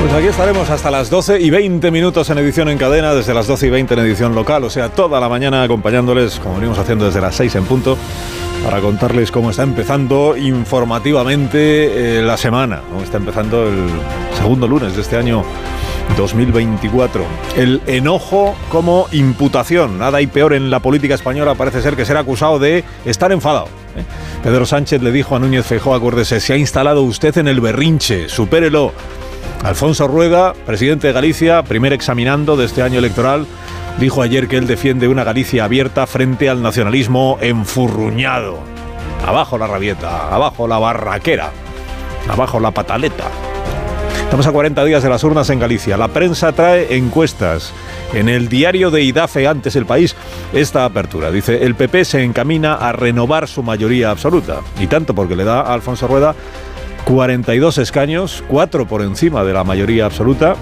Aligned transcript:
Pues 0.00 0.12
aquí 0.12 0.26
estaremos 0.28 0.70
hasta 0.70 0.90
las 0.90 1.10
12 1.10 1.40
y 1.40 1.50
20 1.50 1.90
minutos 1.90 2.30
en 2.30 2.38
edición 2.38 2.68
en 2.68 2.78
cadena, 2.78 3.14
desde 3.14 3.34
las 3.34 3.46
12 3.48 3.66
y 3.66 3.70
20 3.70 3.94
en 3.94 4.00
edición 4.00 4.34
local, 4.34 4.62
o 4.64 4.70
sea, 4.70 4.90
toda 4.90 5.18
la 5.18 5.28
mañana 5.28 5.62
acompañándoles, 5.64 6.38
como 6.38 6.54
venimos 6.54 6.78
haciendo 6.78 7.06
desde 7.06 7.20
las 7.20 7.34
6 7.34 7.56
en 7.56 7.64
punto, 7.64 7.98
para 8.64 8.80
contarles 8.80 9.32
cómo 9.32 9.50
está 9.50 9.64
empezando 9.64 10.36
informativamente 10.36 12.18
eh, 12.18 12.22
la 12.22 12.36
semana, 12.36 12.80
cómo 12.88 13.02
está 13.02 13.16
empezando 13.16 13.66
el 13.66 13.88
segundo 14.36 14.68
lunes 14.68 14.94
de 14.94 15.02
este 15.02 15.16
año 15.16 15.42
2024. 16.16 17.24
El 17.56 17.82
enojo 17.86 18.54
como 18.70 19.06
imputación. 19.12 19.98
Nada 19.98 20.18
hay 20.18 20.26
peor 20.26 20.52
en 20.52 20.70
la 20.70 20.80
política 20.80 21.14
española, 21.14 21.54
parece 21.54 21.82
ser 21.82 21.96
que 21.96 22.04
ser 22.04 22.16
acusado 22.16 22.58
de 22.58 22.84
estar 23.04 23.32
enfadado. 23.32 23.66
¿eh? 23.96 24.04
Pedro 24.42 24.64
Sánchez 24.64 25.02
le 25.02 25.12
dijo 25.12 25.36
a 25.36 25.38
Núñez 25.38 25.66
Feijóo, 25.66 25.94
acuérdese, 25.94 26.40
se 26.40 26.52
ha 26.52 26.56
instalado 26.56 27.02
usted 27.02 27.36
en 27.38 27.48
el 27.48 27.60
berrinche, 27.60 28.28
supérelo. 28.28 28.92
Alfonso 29.62 30.06
Rueda, 30.06 30.54
presidente 30.66 31.08
de 31.08 31.12
Galicia, 31.12 31.62
primer 31.62 31.92
examinando 31.92 32.56
de 32.56 32.64
este 32.64 32.82
año 32.82 32.98
electoral, 32.98 33.46
dijo 33.98 34.22
ayer 34.22 34.46
que 34.48 34.56
él 34.56 34.66
defiende 34.66 35.08
una 35.08 35.24
Galicia 35.24 35.64
abierta 35.64 36.06
frente 36.06 36.48
al 36.48 36.62
nacionalismo 36.62 37.38
enfurruñado. 37.40 38.58
Abajo 39.26 39.58
la 39.58 39.66
rabieta, 39.66 40.32
abajo 40.32 40.68
la 40.68 40.78
barraquera, 40.78 41.50
abajo 42.28 42.60
la 42.60 42.70
pataleta. 42.70 43.24
Estamos 44.22 44.46
a 44.46 44.52
40 44.52 44.84
días 44.84 45.02
de 45.02 45.08
las 45.08 45.24
urnas 45.24 45.48
en 45.50 45.58
Galicia. 45.58 45.96
La 45.96 46.08
prensa 46.08 46.52
trae 46.52 46.96
encuestas. 46.96 47.72
En 48.12 48.28
el 48.28 48.48
diario 48.48 48.90
de 48.90 49.02
IDAFE, 49.02 49.46
antes 49.46 49.74
el 49.74 49.86
país, 49.86 50.16
esta 50.52 50.84
apertura. 50.84 51.30
Dice, 51.30 51.64
el 51.64 51.74
PP 51.74 52.04
se 52.04 52.22
encamina 52.22 52.74
a 52.74 52.92
renovar 52.92 53.48
su 53.48 53.62
mayoría 53.62 54.10
absoluta. 54.10 54.60
Y 54.78 54.86
tanto 54.86 55.14
porque 55.14 55.34
le 55.34 55.44
da 55.44 55.62
a 55.62 55.72
Alfonso 55.72 56.06
Rueda 56.06 56.34
42 57.08 57.78
escaños, 57.78 58.44
4 58.48 58.86
por 58.86 59.00
encima 59.00 59.42
de 59.42 59.54
la 59.54 59.64
mayoría 59.64 60.04
absoluta. 60.04 60.56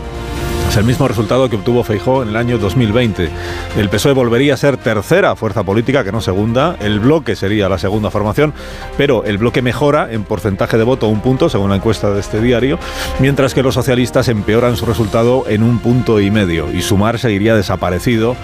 El 0.77 0.84
mismo 0.84 1.08
resultado 1.08 1.48
que 1.48 1.56
obtuvo 1.56 1.82
Feijó 1.84 2.22
en 2.22 2.28
el 2.28 2.36
año 2.36 2.58
2020. 2.58 3.30
El 3.78 3.88
PSOE 3.88 4.12
volvería 4.12 4.52
a 4.52 4.56
ser 4.58 4.77
tercera 4.77 5.34
fuerza 5.34 5.64
política, 5.64 6.05
que 6.05 6.12
no 6.12 6.20
segunda. 6.20 6.77
El 6.80 7.00
bloque 7.00 7.34
sería 7.34 7.70
la 7.70 7.78
segunda 7.78 8.10
formación, 8.10 8.52
pero 8.98 9.24
el 9.24 9.38
bloque 9.38 9.62
mejora 9.62 10.12
en 10.12 10.24
porcentaje 10.24 10.77
de 10.77 10.84
voto 10.84 11.08
un 11.08 11.22
punto, 11.22 11.48
según 11.48 11.70
la 11.70 11.77
encuesta 11.77 12.10
de 12.10 12.20
este 12.20 12.42
diario, 12.42 12.78
mientras 13.20 13.55
que 13.55 13.62
los 13.62 13.72
socialistas 13.72 14.28
empeoran 14.28 14.77
su 14.77 14.84
resultado 14.84 15.44
en 15.48 15.62
un 15.62 15.78
punto 15.78 16.20
y 16.20 16.30
medio. 16.30 16.70
Y 16.70 16.83
Sumar 16.83 17.18
seguiría 17.18 17.55
desaparecido 17.55 18.36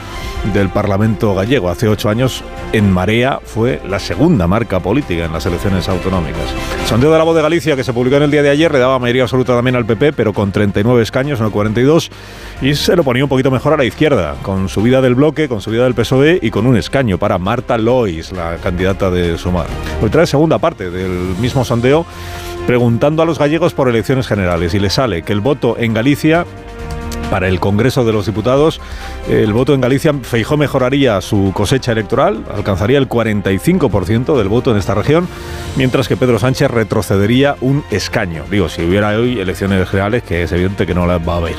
del 0.54 0.70
Parlamento 0.70 1.34
gallego. 1.34 1.68
Hace 1.68 1.88
ocho 1.88 2.08
años, 2.08 2.42
en 2.72 2.90
Marea 2.90 3.40
fue 3.44 3.82
la 3.86 3.98
segunda 3.98 4.46
marca 4.46 4.80
política 4.80 5.26
en 5.26 5.32
las 5.34 5.44
elecciones 5.44 5.86
autonómicas. 5.88 6.46
Sondeo 6.86 7.12
de 7.12 7.18
la 7.18 7.24
voz 7.24 7.36
de 7.36 7.42
Galicia, 7.42 7.76
que 7.76 7.84
se 7.84 7.92
publicó 7.92 8.16
en 8.16 8.22
el 8.22 8.30
día 8.30 8.42
de 8.42 8.50
ayer, 8.50 8.72
le 8.72 8.78
daba 8.78 8.98
mayoría 8.98 9.24
absoluta 9.24 9.54
también 9.54 9.76
al 9.76 9.84
PP, 9.84 10.14
pero 10.14 10.32
con 10.32 10.50
39 10.50 11.02
escaños, 11.02 11.38
no 11.38 11.50
42 11.50 12.10
y 12.60 12.74
se 12.74 12.94
lo 12.94 13.02
ponía 13.02 13.24
un 13.24 13.28
poquito 13.28 13.50
mejor 13.50 13.72
a 13.72 13.76
la 13.76 13.84
izquierda, 13.84 14.36
con 14.42 14.68
subida 14.68 15.00
del 15.00 15.14
bloque, 15.14 15.48
con 15.48 15.60
subida 15.60 15.84
del 15.84 15.94
PSOE 15.94 16.38
y 16.40 16.50
con 16.50 16.66
un 16.66 16.76
escaño 16.76 17.18
para 17.18 17.38
Marta 17.38 17.76
Lois, 17.76 18.32
la 18.32 18.56
candidata 18.56 19.10
de 19.10 19.36
Sumar. 19.36 19.66
Hoy 20.00 20.10
trae 20.10 20.26
segunda 20.26 20.58
parte 20.58 20.90
del 20.90 21.10
mismo 21.40 21.64
sondeo 21.64 22.06
preguntando 22.66 23.22
a 23.22 23.26
los 23.26 23.38
gallegos 23.38 23.74
por 23.74 23.88
elecciones 23.88 24.26
generales 24.26 24.74
y 24.74 24.78
le 24.78 24.90
sale 24.90 25.22
que 25.22 25.32
el 25.32 25.40
voto 25.40 25.76
en 25.78 25.94
Galicia 25.94 26.46
para 27.32 27.48
el 27.48 27.60
Congreso 27.60 28.04
de 28.04 28.12
los 28.12 28.26
Diputados, 28.26 28.78
el 29.26 29.54
voto 29.54 29.72
en 29.72 29.80
Galicia, 29.80 30.12
Feijó 30.22 30.58
mejoraría 30.58 31.18
su 31.22 31.50
cosecha 31.54 31.92
electoral, 31.92 32.44
alcanzaría 32.54 32.98
el 32.98 33.08
45% 33.08 34.36
del 34.36 34.48
voto 34.48 34.70
en 34.70 34.76
esta 34.76 34.94
región, 34.94 35.26
mientras 35.76 36.08
que 36.08 36.16
Pedro 36.18 36.38
Sánchez 36.38 36.70
retrocedería 36.70 37.56
un 37.62 37.84
escaño. 37.90 38.44
Digo, 38.50 38.68
si 38.68 38.84
hubiera 38.84 39.08
hoy 39.16 39.40
elecciones 39.40 39.88
generales, 39.88 40.24
que 40.24 40.42
es 40.42 40.52
evidente 40.52 40.86
que 40.86 40.94
no 40.94 41.06
las 41.06 41.26
va 41.26 41.34
a 41.34 41.36
haber. 41.38 41.54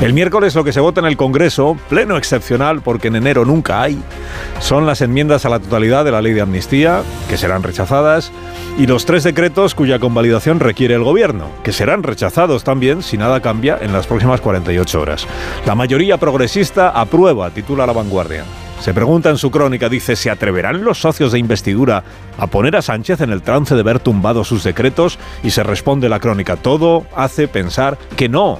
El 0.00 0.12
miércoles 0.12 0.54
lo 0.54 0.64
que 0.64 0.72
se 0.72 0.80
vota 0.80 1.00
en 1.00 1.06
el 1.06 1.16
Congreso, 1.16 1.78
pleno 1.88 2.16
excepcional 2.16 2.82
porque 2.82 3.08
en 3.08 3.16
enero 3.16 3.44
nunca 3.44 3.80
hay, 3.80 4.02
son 4.60 4.86
las 4.86 5.00
enmiendas 5.00 5.46
a 5.46 5.48
la 5.48 5.60
totalidad 5.60 6.04
de 6.04 6.10
la 6.10 6.20
ley 6.20 6.32
de 6.32 6.40
amnistía, 6.40 7.02
que 7.28 7.36
serán 7.36 7.62
rechazadas, 7.62 8.32
y 8.76 8.86
los 8.86 9.06
tres 9.06 9.22
decretos 9.22 9.74
cuya 9.74 10.00
convalidación 10.00 10.58
requiere 10.58 10.94
el 10.94 11.04
Gobierno, 11.04 11.48
que 11.62 11.72
serán 11.72 12.02
rechazados 12.02 12.64
también 12.64 13.02
si 13.02 13.16
nada 13.16 13.40
cambia 13.40 13.78
en 13.80 13.92
las 13.92 14.06
próximas 14.06 14.40
48 14.40 15.00
horas. 15.00 15.28
La 15.64 15.76
mayoría 15.76 16.18
progresista 16.18 16.90
aprueba, 16.90 17.50
titula 17.50 17.86
La 17.86 17.92
Vanguardia. 17.92 18.44
Se 18.80 18.92
pregunta 18.92 19.30
en 19.30 19.38
su 19.38 19.50
crónica, 19.50 19.88
dice, 19.88 20.16
¿se 20.16 20.28
atreverán 20.28 20.84
los 20.84 20.98
socios 20.98 21.32
de 21.32 21.38
investidura 21.38 22.02
a 22.36 22.48
poner 22.48 22.76
a 22.76 22.82
Sánchez 22.82 23.20
en 23.20 23.30
el 23.30 23.42
trance 23.42 23.74
de 23.74 23.82
ver 23.82 24.00
tumbados 24.00 24.48
sus 24.48 24.64
decretos? 24.64 25.18
Y 25.42 25.52
se 25.52 25.62
responde 25.62 26.08
la 26.08 26.20
crónica, 26.20 26.56
todo 26.56 27.06
hace 27.16 27.48
pensar 27.48 27.96
que 28.16 28.28
no, 28.28 28.58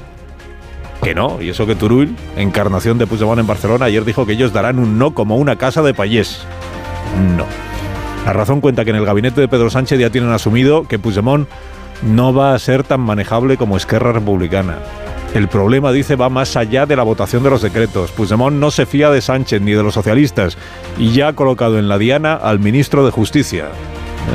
que 1.02 1.14
no. 1.14 1.40
Y 1.40 1.48
eso 1.48 1.66
que 1.66 1.74
Turull, 1.74 2.14
encarnación 2.36 2.98
de 2.98 3.06
Puigdemont 3.06 3.40
en 3.40 3.46
Barcelona, 3.46 3.86
ayer 3.86 4.04
dijo 4.04 4.26
que 4.26 4.32
ellos 4.32 4.52
darán 4.52 4.78
un 4.78 4.98
no 4.98 5.14
como 5.14 5.36
una 5.36 5.56
casa 5.56 5.82
de 5.82 5.94
payés. 5.94 6.46
No. 7.36 7.46
La 8.24 8.32
razón 8.32 8.60
cuenta 8.60 8.84
que 8.84 8.90
en 8.90 8.96
el 8.96 9.04
gabinete 9.04 9.40
de 9.40 9.48
Pedro 9.48 9.70
Sánchez 9.70 9.98
ya 9.98 10.10
tienen 10.10 10.32
asumido 10.32 10.84
que 10.84 10.98
Puigdemont 10.98 11.48
no 12.02 12.32
va 12.32 12.54
a 12.54 12.58
ser 12.58 12.82
tan 12.82 13.00
manejable 13.00 13.56
como 13.56 13.76
Esquerra 13.76 14.12
Republicana. 14.12 14.78
El 15.34 15.48
problema, 15.48 15.90
dice, 15.90 16.14
va 16.14 16.28
más 16.28 16.56
allá 16.56 16.86
de 16.86 16.94
la 16.94 17.02
votación 17.02 17.42
de 17.42 17.50
los 17.50 17.60
decretos. 17.60 18.12
Puigdemont 18.12 18.56
no 18.56 18.70
se 18.70 18.86
fía 18.86 19.10
de 19.10 19.20
Sánchez 19.20 19.60
ni 19.60 19.72
de 19.72 19.82
los 19.82 19.94
socialistas 19.94 20.56
y 20.96 21.10
ya 21.10 21.28
ha 21.28 21.32
colocado 21.32 21.78
en 21.78 21.88
la 21.88 21.98
diana 21.98 22.34
al 22.34 22.60
ministro 22.60 23.04
de 23.04 23.10
Justicia. 23.10 23.66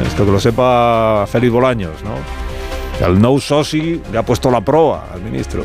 Esto 0.06 0.26
que 0.26 0.32
lo 0.32 0.40
sepa 0.40 1.26
Félix 1.28 1.52
Bolaños, 1.52 2.04
¿no? 2.04 2.16
Al 3.06 3.22
no 3.22 3.40
sosi 3.40 4.02
le 4.12 4.18
ha 4.18 4.24
puesto 4.24 4.52
la 4.52 4.62
proa 4.62 5.08
al 5.14 5.22
ministro. 5.22 5.64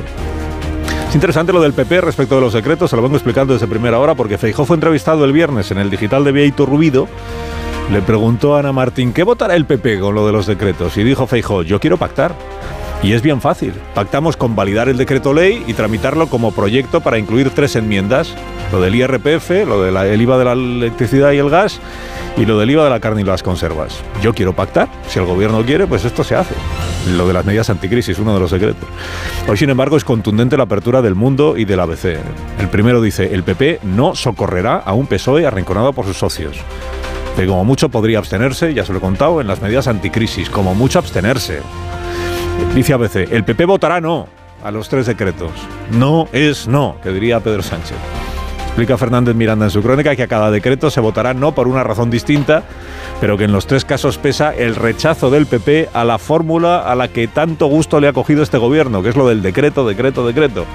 Es 1.14 1.16
interesante 1.16 1.52
lo 1.52 1.62
del 1.62 1.74
PP 1.74 2.00
respecto 2.00 2.34
de 2.34 2.40
los 2.40 2.52
secretos, 2.52 2.90
se 2.90 2.96
lo 2.96 3.02
vengo 3.02 3.14
explicando 3.14 3.52
desde 3.52 3.68
primera 3.68 4.00
hora, 4.00 4.16
porque 4.16 4.36
Feijó 4.36 4.64
fue 4.64 4.74
entrevistado 4.74 5.24
el 5.24 5.32
viernes 5.32 5.70
en 5.70 5.78
el 5.78 5.88
digital 5.88 6.24
de 6.24 6.32
Vieito 6.32 6.66
Rubido. 6.66 7.06
Le 7.92 8.00
preguntó 8.02 8.56
a 8.56 8.60
Ana 8.60 8.72
Martín, 8.72 9.12
¿qué 9.12 9.22
votará 9.22 9.54
el 9.54 9.66
PP 9.66 10.00
con 10.00 10.14
lo 10.14 10.26
de 10.26 10.32
los 10.32 10.46
decretos? 10.46 10.96
Y 10.96 11.04
dijo 11.04 11.26
Feijó, 11.26 11.62
yo 11.62 11.80
quiero 11.80 11.96
pactar. 11.96 12.34
Y 13.02 13.12
es 13.12 13.20
bien 13.20 13.42
fácil. 13.42 13.74
Pactamos 13.94 14.38
con 14.38 14.56
validar 14.56 14.88
el 14.88 14.96
decreto 14.96 15.34
ley 15.34 15.62
y 15.66 15.74
tramitarlo 15.74 16.28
como 16.28 16.52
proyecto 16.52 17.02
para 17.02 17.18
incluir 17.18 17.50
tres 17.50 17.76
enmiendas. 17.76 18.34
Lo 18.72 18.80
del 18.80 18.94
IRPF, 18.94 19.66
lo 19.66 19.82
del 19.82 20.22
IVA 20.22 20.38
de 20.38 20.44
la 20.46 20.52
electricidad 20.52 21.32
y 21.32 21.38
el 21.38 21.50
gas 21.50 21.80
y 22.38 22.46
lo 22.46 22.58
del 22.58 22.70
IVA 22.70 22.84
de 22.84 22.90
la 22.90 23.00
carne 23.00 23.20
y 23.20 23.24
las 23.24 23.42
conservas. 23.42 24.00
Yo 24.22 24.32
quiero 24.32 24.54
pactar. 24.54 24.88
Si 25.06 25.18
el 25.18 25.26
gobierno 25.26 25.62
quiere, 25.64 25.86
pues 25.86 26.06
esto 26.06 26.24
se 26.24 26.34
hace. 26.34 26.54
Lo 27.14 27.28
de 27.28 27.34
las 27.34 27.44
medidas 27.44 27.68
anticrisis, 27.68 28.18
uno 28.18 28.32
de 28.32 28.40
los 28.40 28.48
secretos. 28.48 28.88
Hoy, 29.46 29.58
sin 29.58 29.68
embargo, 29.68 29.98
es 29.98 30.04
contundente 30.04 30.56
la 30.56 30.62
apertura 30.62 31.02
del 31.02 31.14
mundo 31.14 31.58
y 31.58 31.66
del 31.66 31.80
ABC. 31.80 32.16
El 32.58 32.68
primero 32.70 33.02
dice, 33.02 33.34
el 33.34 33.42
PP 33.42 33.80
no 33.82 34.14
socorrerá 34.14 34.78
a 34.78 34.94
un 34.94 35.06
PSOE 35.06 35.46
arrinconado 35.46 35.92
por 35.92 36.06
sus 36.06 36.16
socios. 36.16 36.56
Que 37.36 37.46
como 37.46 37.64
mucho 37.64 37.88
podría 37.88 38.18
abstenerse, 38.18 38.74
ya 38.74 38.84
se 38.84 38.92
lo 38.92 38.98
he 38.98 39.00
contado, 39.00 39.40
en 39.40 39.46
las 39.46 39.60
medidas 39.60 39.88
anticrisis. 39.88 40.48
Como 40.48 40.74
mucho 40.74 40.98
abstenerse. 40.98 41.60
Dice 42.74 42.92
ABC, 42.92 43.16
el 43.30 43.44
PP 43.44 43.64
votará 43.64 44.00
no 44.00 44.28
a 44.62 44.70
los 44.70 44.88
tres 44.88 45.06
decretos. 45.06 45.50
No 45.90 46.28
es 46.32 46.66
no, 46.66 46.96
que 47.02 47.10
diría 47.10 47.40
Pedro 47.40 47.62
Sánchez. 47.62 47.96
Explica 48.74 48.98
Fernández 48.98 49.36
Miranda 49.36 49.66
en 49.66 49.70
su 49.70 49.82
crónica 49.82 50.16
que 50.16 50.24
a 50.24 50.26
cada 50.26 50.50
decreto 50.50 50.90
se 50.90 51.00
votará 51.00 51.32
no 51.32 51.54
por 51.54 51.68
una 51.68 51.84
razón 51.84 52.10
distinta, 52.10 52.64
pero 53.20 53.38
que 53.38 53.44
en 53.44 53.52
los 53.52 53.68
tres 53.68 53.84
casos 53.84 54.18
pesa 54.18 54.52
el 54.52 54.74
rechazo 54.74 55.30
del 55.30 55.46
PP 55.46 55.90
a 55.92 56.04
la 56.04 56.18
fórmula 56.18 56.80
a 56.80 56.96
la 56.96 57.06
que 57.06 57.28
tanto 57.28 57.66
gusto 57.66 58.00
le 58.00 58.08
ha 58.08 58.12
cogido 58.12 58.42
este 58.42 58.58
gobierno, 58.58 59.00
que 59.00 59.10
es 59.10 59.16
lo 59.16 59.28
del 59.28 59.42
decreto, 59.42 59.86
decreto, 59.86 60.26
decreto. 60.26 60.66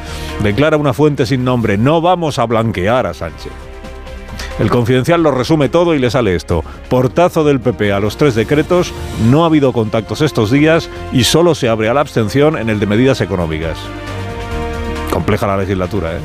Declara 0.42 0.78
una 0.78 0.94
fuente 0.94 1.26
sin 1.26 1.44
nombre, 1.44 1.78
no 1.78 2.00
vamos 2.00 2.40
a 2.40 2.46
blanquear 2.46 3.06
a 3.06 3.14
Sánchez. 3.14 3.69
El 4.60 4.70
confidencial 4.70 5.24
lo 5.24 5.32
resume 5.32 5.70
todo 5.70 5.96
y 5.96 6.00
le 6.00 6.12
sale 6.12 6.36
esto. 6.36 6.64
Portazo 6.90 7.44
del 7.44 7.60
PP 7.60 7.94
a 7.94 8.00
los 8.00 8.18
tres 8.18 8.36
decretos, 8.36 8.94
no 9.30 9.44
ha 9.44 9.48
habido 9.48 9.72
contactos 9.72 10.22
estos 10.22 10.52
días 10.52 10.90
y 11.14 11.24
solo 11.24 11.56
se 11.56 11.70
abre 11.70 11.90
a 11.90 11.94
la 11.94 12.02
abstención 12.02 12.58
en 12.58 12.70
el 12.70 12.80
de 12.80 12.86
medidas 12.86 13.22
económicas. 13.22 13.78
Compleja 15.12 15.48
la 15.48 15.58
legislatura, 15.58 16.14
¿eh? 16.14 16.20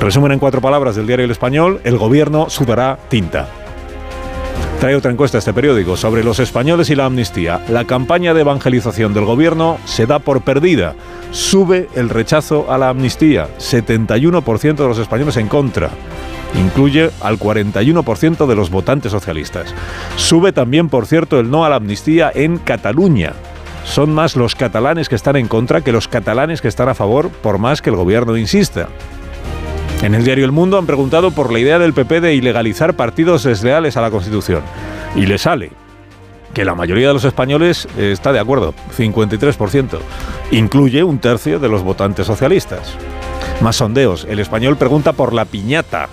Resumen 0.00 0.32
en 0.32 0.38
cuatro 0.40 0.60
palabras 0.60 0.96
del 0.96 1.06
diario 1.06 1.26
El 1.26 1.30
Español, 1.30 1.80
el 1.84 1.96
gobierno 1.96 2.50
sudará 2.50 2.98
tinta. 3.08 3.48
Trae 4.80 4.96
otra 4.96 5.12
encuesta 5.12 5.38
este 5.38 5.52
periódico 5.52 5.96
sobre 5.96 6.24
los 6.24 6.40
españoles 6.40 6.90
y 6.90 6.96
la 6.96 7.04
amnistía. 7.04 7.60
La 7.68 7.84
campaña 7.84 8.34
de 8.34 8.40
evangelización 8.40 9.14
del 9.14 9.24
gobierno 9.24 9.78
se 9.84 10.06
da 10.06 10.18
por 10.18 10.42
perdida. 10.42 10.96
Sube 11.30 11.88
el 11.94 12.08
rechazo 12.08 12.66
a 12.68 12.78
la 12.78 12.88
amnistía. 12.88 13.46
71% 13.58 14.74
de 14.74 14.88
los 14.88 14.98
españoles 14.98 15.36
en 15.36 15.46
contra. 15.46 15.90
Incluye 16.54 17.10
al 17.20 17.38
41% 17.38 18.46
de 18.46 18.54
los 18.54 18.70
votantes 18.70 19.12
socialistas. 19.12 19.74
Sube 20.16 20.52
también, 20.52 20.88
por 20.88 21.06
cierto, 21.06 21.40
el 21.40 21.50
no 21.50 21.64
a 21.64 21.68
la 21.68 21.76
amnistía 21.76 22.30
en 22.34 22.58
Cataluña. 22.58 23.32
Son 23.84 24.12
más 24.14 24.36
los 24.36 24.54
catalanes 24.54 25.08
que 25.08 25.16
están 25.16 25.36
en 25.36 25.48
contra 25.48 25.80
que 25.80 25.92
los 25.92 26.08
catalanes 26.08 26.60
que 26.60 26.68
están 26.68 26.88
a 26.88 26.94
favor, 26.94 27.30
por 27.30 27.58
más 27.58 27.82
que 27.82 27.90
el 27.90 27.96
gobierno 27.96 28.36
insista. 28.36 28.88
En 30.02 30.14
el 30.14 30.24
diario 30.24 30.44
El 30.44 30.52
Mundo 30.52 30.78
han 30.78 30.86
preguntado 30.86 31.30
por 31.30 31.52
la 31.52 31.58
idea 31.58 31.78
del 31.78 31.92
PP 31.92 32.20
de 32.20 32.34
ilegalizar 32.34 32.94
partidos 32.94 33.44
desleales 33.44 33.96
a 33.96 34.00
la 34.00 34.10
Constitución. 34.10 34.62
Y 35.14 35.26
le 35.26 35.38
sale 35.38 35.70
que 36.54 36.64
la 36.64 36.74
mayoría 36.74 37.08
de 37.08 37.14
los 37.14 37.24
españoles 37.24 37.88
está 37.96 38.32
de 38.32 38.40
acuerdo, 38.40 38.74
53%. 38.96 39.98
Incluye 40.50 41.02
un 41.02 41.18
tercio 41.18 41.58
de 41.58 41.68
los 41.68 41.82
votantes 41.82 42.26
socialistas. 42.26 42.94
Más 43.60 43.76
sondeos. 43.76 44.26
El 44.28 44.40
español 44.40 44.76
pregunta 44.76 45.12
por 45.12 45.32
la 45.32 45.44
piñata. 45.44 46.08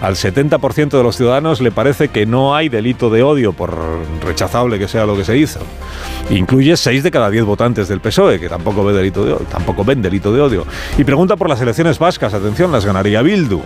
Al 0.00 0.14
70% 0.14 0.90
de 0.90 1.02
los 1.02 1.16
ciudadanos 1.16 1.60
le 1.62 1.72
parece 1.72 2.08
que 2.08 2.26
no 2.26 2.54
hay 2.54 2.68
delito 2.68 3.08
de 3.08 3.22
odio, 3.22 3.54
por 3.54 3.74
rechazable 4.22 4.78
que 4.78 4.88
sea 4.88 5.06
lo 5.06 5.16
que 5.16 5.24
se 5.24 5.38
hizo. 5.38 5.60
Incluye 6.28 6.76
6 6.76 7.02
de 7.02 7.10
cada 7.10 7.30
10 7.30 7.44
votantes 7.44 7.88
del 7.88 8.00
PSOE, 8.00 8.38
que 8.38 8.48
tampoco, 8.48 8.84
ve 8.84 8.92
delito 8.92 9.24
de, 9.24 9.34
tampoco 9.46 9.84
ven 9.84 10.02
delito 10.02 10.32
de 10.32 10.40
odio. 10.42 10.66
Y 10.98 11.04
pregunta 11.04 11.36
por 11.36 11.48
las 11.48 11.60
elecciones 11.62 11.98
vascas. 11.98 12.34
Atención, 12.34 12.70
las 12.72 12.84
ganaría 12.84 13.22
Bildu. 13.22 13.62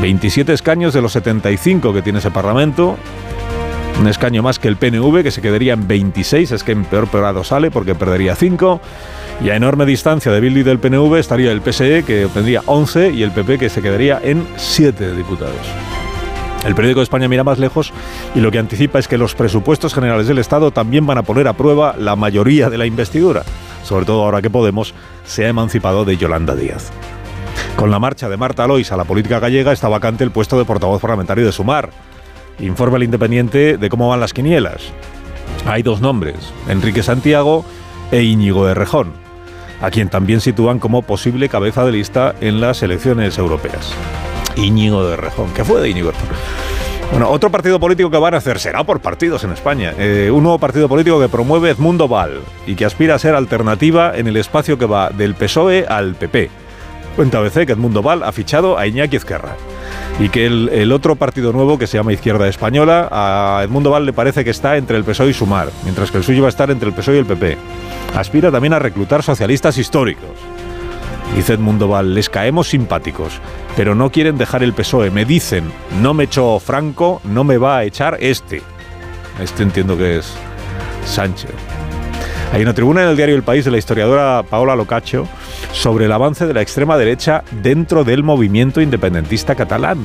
27 0.00 0.52
escaños 0.52 0.94
de 0.94 1.02
los 1.02 1.12
75 1.12 1.92
que 1.92 2.02
tiene 2.02 2.20
ese 2.20 2.30
Parlamento. 2.30 2.96
Un 4.00 4.08
escaño 4.08 4.42
más 4.42 4.58
que 4.58 4.68
el 4.68 4.76
PNV, 4.76 5.22
que 5.22 5.30
se 5.30 5.42
quedaría 5.42 5.74
en 5.74 5.86
26, 5.86 6.52
es 6.52 6.64
que 6.64 6.72
en 6.72 6.84
peor 6.84 7.08
peorado 7.08 7.44
sale 7.44 7.70
porque 7.70 7.94
perdería 7.94 8.34
5. 8.34 8.80
Y 9.40 9.50
a 9.50 9.56
enorme 9.56 9.86
distancia 9.86 10.30
de 10.30 10.40
Bildu 10.40 10.60
y 10.60 10.62
del 10.62 10.78
PNV 10.78 11.16
estaría 11.16 11.50
el 11.50 11.62
PSE, 11.62 12.04
que 12.04 12.26
obtendría 12.26 12.62
11, 12.66 13.10
y 13.10 13.22
el 13.22 13.32
PP, 13.32 13.58
que 13.58 13.68
se 13.68 13.82
quedaría 13.82 14.20
en 14.22 14.46
7 14.56 15.14
diputados. 15.14 15.56
El 16.64 16.76
periódico 16.76 17.00
de 17.00 17.04
España 17.04 17.28
mira 17.28 17.42
más 17.42 17.58
lejos 17.58 17.92
y 18.36 18.40
lo 18.40 18.52
que 18.52 18.60
anticipa 18.60 19.00
es 19.00 19.08
que 19.08 19.18
los 19.18 19.34
presupuestos 19.34 19.94
generales 19.94 20.28
del 20.28 20.38
Estado 20.38 20.70
también 20.70 21.06
van 21.06 21.18
a 21.18 21.24
poner 21.24 21.48
a 21.48 21.54
prueba 21.54 21.96
la 21.98 22.14
mayoría 22.14 22.70
de 22.70 22.78
la 22.78 22.86
investidura, 22.86 23.42
sobre 23.82 24.06
todo 24.06 24.22
ahora 24.22 24.40
que 24.40 24.50
Podemos 24.50 24.94
se 25.24 25.44
ha 25.44 25.48
emancipado 25.48 26.04
de 26.04 26.16
Yolanda 26.16 26.54
Díaz. 26.54 26.92
Con 27.74 27.90
la 27.90 27.98
marcha 27.98 28.28
de 28.28 28.36
Marta 28.36 28.62
Alois 28.62 28.92
a 28.92 28.96
la 28.96 29.04
política 29.04 29.40
gallega 29.40 29.72
está 29.72 29.88
vacante 29.88 30.22
el 30.22 30.30
puesto 30.30 30.56
de 30.56 30.64
portavoz 30.64 31.02
parlamentario 31.02 31.44
de 31.44 31.52
Sumar. 31.52 31.90
Informa 32.60 32.98
el 32.98 33.04
Independiente 33.04 33.76
de 33.76 33.88
cómo 33.88 34.08
van 34.08 34.20
las 34.20 34.32
quinielas. 34.32 34.82
Hay 35.66 35.82
dos 35.82 36.00
nombres, 36.00 36.36
Enrique 36.68 37.02
Santiago 37.02 37.64
e 38.12 38.22
Íñigo 38.22 38.66
de 38.66 38.74
Rejón 38.74 39.21
a 39.82 39.90
quien 39.90 40.08
también 40.08 40.40
sitúan 40.40 40.78
como 40.78 41.02
posible 41.02 41.48
cabeza 41.48 41.84
de 41.84 41.92
lista 41.92 42.34
en 42.40 42.60
las 42.60 42.82
elecciones 42.82 43.36
europeas. 43.36 43.92
Íñigo 44.56 45.04
de 45.06 45.16
Rejón. 45.16 45.52
¿Qué 45.54 45.64
fue 45.64 45.80
de 45.80 45.90
Íñigo 45.90 46.12
de 46.12 46.18
Rejón? 46.18 46.36
Bueno, 47.10 47.28
otro 47.28 47.50
partido 47.50 47.78
político 47.78 48.10
que 48.10 48.16
van 48.16 48.32
a 48.32 48.38
hacer 48.38 48.58
será 48.58 48.84
por 48.84 49.00
partidos 49.00 49.44
en 49.44 49.52
España. 49.52 49.92
Eh, 49.98 50.30
un 50.32 50.42
nuevo 50.44 50.58
partido 50.58 50.88
político 50.88 51.20
que 51.20 51.28
promueve 51.28 51.68
Edmundo 51.68 52.08
Val 52.08 52.40
y 52.66 52.74
que 52.74 52.86
aspira 52.86 53.16
a 53.16 53.18
ser 53.18 53.34
alternativa 53.34 54.16
en 54.16 54.28
el 54.28 54.38
espacio 54.38 54.78
que 54.78 54.86
va 54.86 55.10
del 55.10 55.34
PSOE 55.34 55.84
al 55.86 56.14
PP. 56.14 56.61
Cuenta 57.16 57.38
ABC 57.38 57.66
que 57.66 57.72
Edmundo 57.72 58.02
Val 58.02 58.22
ha 58.22 58.32
fichado 58.32 58.78
a 58.78 58.86
Iñaki 58.86 59.16
Ezquerra 59.16 59.56
y 60.18 60.28
que 60.28 60.46
el, 60.46 60.68
el, 60.70 60.92
otro 60.92 61.16
partido 61.16 61.52
nuevo 61.52 61.78
que 61.78 61.86
se 61.86 61.98
llama 61.98 62.12
Izquierda 62.12 62.48
Española, 62.48 63.08
a 63.10 63.62
Edmundo 63.64 63.90
Val 63.90 64.06
le 64.06 64.12
parece 64.12 64.44
que 64.44 64.50
está 64.50 64.76
entre 64.76 64.96
el 64.96 65.04
PSOE 65.04 65.30
y 65.30 65.34
Sumar, 65.34 65.68
mientras 65.84 66.10
que 66.10 66.18
el 66.18 66.24
suyo 66.24 66.42
va 66.42 66.48
a 66.48 66.50
estar 66.50 66.70
entre 66.70 66.88
el 66.88 66.94
PSOE 66.94 67.16
y 67.16 67.18
el 67.18 67.26
PP 67.26 67.58
aspira 68.14 68.50
también 68.50 68.72
a 68.72 68.78
reclutar 68.78 69.22
socialistas 69.22 69.78
históricos. 69.78 70.30
Dice 71.34 71.54
Edmundo 71.54 71.88
Val, 71.88 72.14
les 72.14 72.28
caemos 72.28 72.68
simpáticos, 72.68 73.40
pero 73.74 73.94
no 73.94 74.10
quieren 74.10 74.36
dejar 74.36 74.62
el 74.62 74.74
PSOE. 74.74 75.10
Me 75.10 75.24
dicen, 75.24 75.64
no 76.02 76.12
me 76.12 76.24
echó 76.24 76.58
Franco, 76.60 77.22
no 77.24 77.42
me 77.42 77.56
va 77.56 77.78
a 77.78 77.84
echar 77.84 78.18
este. 78.20 78.62
Este 79.40 79.62
entiendo 79.62 79.96
que 79.96 80.18
es 80.18 80.34
Sánchez. 81.06 81.71
Hay 82.52 82.60
una 82.60 82.74
tribuna 82.74 83.02
en 83.02 83.08
el 83.08 83.16
diario 83.16 83.34
El 83.34 83.42
País 83.42 83.64
de 83.64 83.70
la 83.70 83.78
historiadora 83.78 84.42
Paola 84.42 84.76
Locaccio 84.76 85.26
sobre 85.72 86.04
el 86.04 86.12
avance 86.12 86.46
de 86.46 86.52
la 86.52 86.60
extrema 86.60 86.98
derecha 86.98 87.44
dentro 87.62 88.04
del 88.04 88.22
movimiento 88.22 88.82
independentista 88.82 89.54
catalán. 89.54 89.98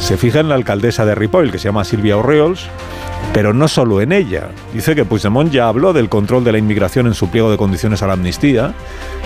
Se 0.00 0.16
fija 0.16 0.40
en 0.40 0.48
la 0.48 0.56
alcaldesa 0.56 1.04
de 1.04 1.14
Ripoll, 1.14 1.52
que 1.52 1.60
se 1.60 1.68
llama 1.68 1.84
Silvia 1.84 2.16
Orreols, 2.16 2.66
pero 3.32 3.54
no 3.54 3.68
solo 3.68 4.00
en 4.00 4.10
ella. 4.10 4.48
Dice 4.74 4.96
que 4.96 5.04
Puigdemont 5.04 5.52
ya 5.52 5.68
habló 5.68 5.92
del 5.92 6.08
control 6.08 6.42
de 6.42 6.50
la 6.50 6.58
inmigración 6.58 7.06
en 7.06 7.14
su 7.14 7.30
pliego 7.30 7.52
de 7.52 7.56
condiciones 7.56 8.02
a 8.02 8.08
la 8.08 8.14
amnistía 8.14 8.74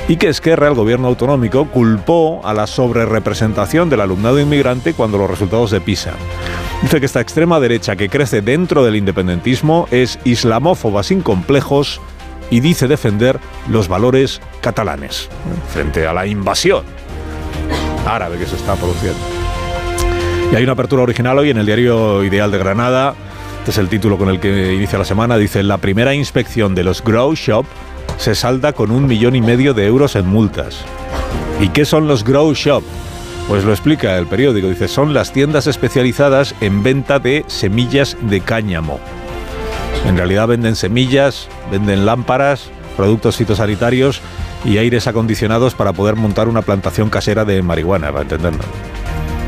y 0.06 0.17
que 0.17 0.29
Esquerra, 0.29 0.69
el 0.69 0.75
gobierno 0.75 1.09
autonómico, 1.09 1.67
culpó 1.69 2.43
a 2.44 2.53
la 2.53 2.67
sobrerepresentación 2.67 3.88
del 3.88 4.03
alumnado 4.03 4.38
inmigrante 4.38 4.93
cuando 4.93 5.17
los 5.17 5.31
resultados 5.31 5.71
de 5.71 5.81
PISA. 5.81 6.12
Dice 6.83 7.00
que 7.00 7.06
esta 7.06 7.23
extrema 7.23 7.59
derecha 7.61 7.97
que 7.97 8.11
crece 8.11 8.43
dentro 8.43 8.85
del 8.85 8.97
independentismo 8.97 9.88
es 9.91 10.19
islamófoba 10.25 11.03
sin 11.03 11.23
complejos 11.23 12.03
y 12.50 12.60
dice 12.60 12.88
defender 12.88 13.38
los 13.69 13.88
valores 13.88 14.40
catalanes 14.60 15.28
frente 15.72 16.06
a 16.06 16.12
la 16.12 16.26
invasión 16.26 16.84
árabe 18.06 18.38
que 18.38 18.46
se 18.46 18.56
está 18.56 18.75
produciendo. 18.76 19.19
Y 20.52 20.54
hay 20.54 20.62
una 20.62 20.75
apertura 20.75 21.02
original 21.02 21.38
hoy 21.38 21.50
en 21.50 21.58
el 21.58 21.66
diario 21.66 22.22
Ideal 22.22 22.52
de 22.52 22.58
Granada 22.58 23.14
este 23.66 23.81
es 23.81 23.84
el 23.84 23.88
título 23.88 24.16
con 24.16 24.28
el 24.28 24.38
que 24.38 24.75
inicia 24.75 24.96
la 24.96 25.04
semana. 25.04 25.37
Dice, 25.37 25.64
la 25.64 25.78
primera 25.78 26.14
inspección 26.14 26.76
de 26.76 26.84
los 26.84 27.02
Grow 27.02 27.34
Shop 27.34 27.66
se 28.16 28.37
salda 28.37 28.72
con 28.72 28.92
un 28.92 29.08
millón 29.08 29.34
y 29.34 29.40
medio 29.40 29.75
de 29.75 29.87
euros 29.87 30.14
en 30.14 30.28
multas. 30.28 30.84
¿Y 31.60 31.70
qué 31.70 31.84
son 31.84 32.06
los 32.06 32.22
Grow 32.22 32.54
Shop? 32.54 32.84
Pues 33.49 33.64
lo 33.64 33.72
explica 33.72 34.16
el 34.19 34.28
periódico. 34.28 34.69
Dice, 34.69 34.87
son 34.87 35.12
las 35.12 35.32
tiendas 35.32 35.66
especializadas 35.66 36.54
en 36.60 36.84
venta 36.84 37.19
de 37.19 37.44
semillas 37.49 38.16
de 38.20 38.40
cáñamo. 38.40 39.00
En 40.06 40.17
realidad 40.17 40.49
venden 40.49 40.76
semillas, 40.76 41.49
venden 41.70 42.06
lámparas, 42.06 42.70
productos 42.97 43.37
fitosanitarios 43.37 44.20
y 44.64 44.79
aires 44.79 45.06
acondicionados 45.06 45.75
para 45.75 45.93
poder 45.93 46.17
montar 46.17 46.49
una 46.49 46.62
plantación 46.62 47.11
casera 47.11 47.44
de 47.44 47.62
marihuana, 47.62 48.12
para 48.12 48.25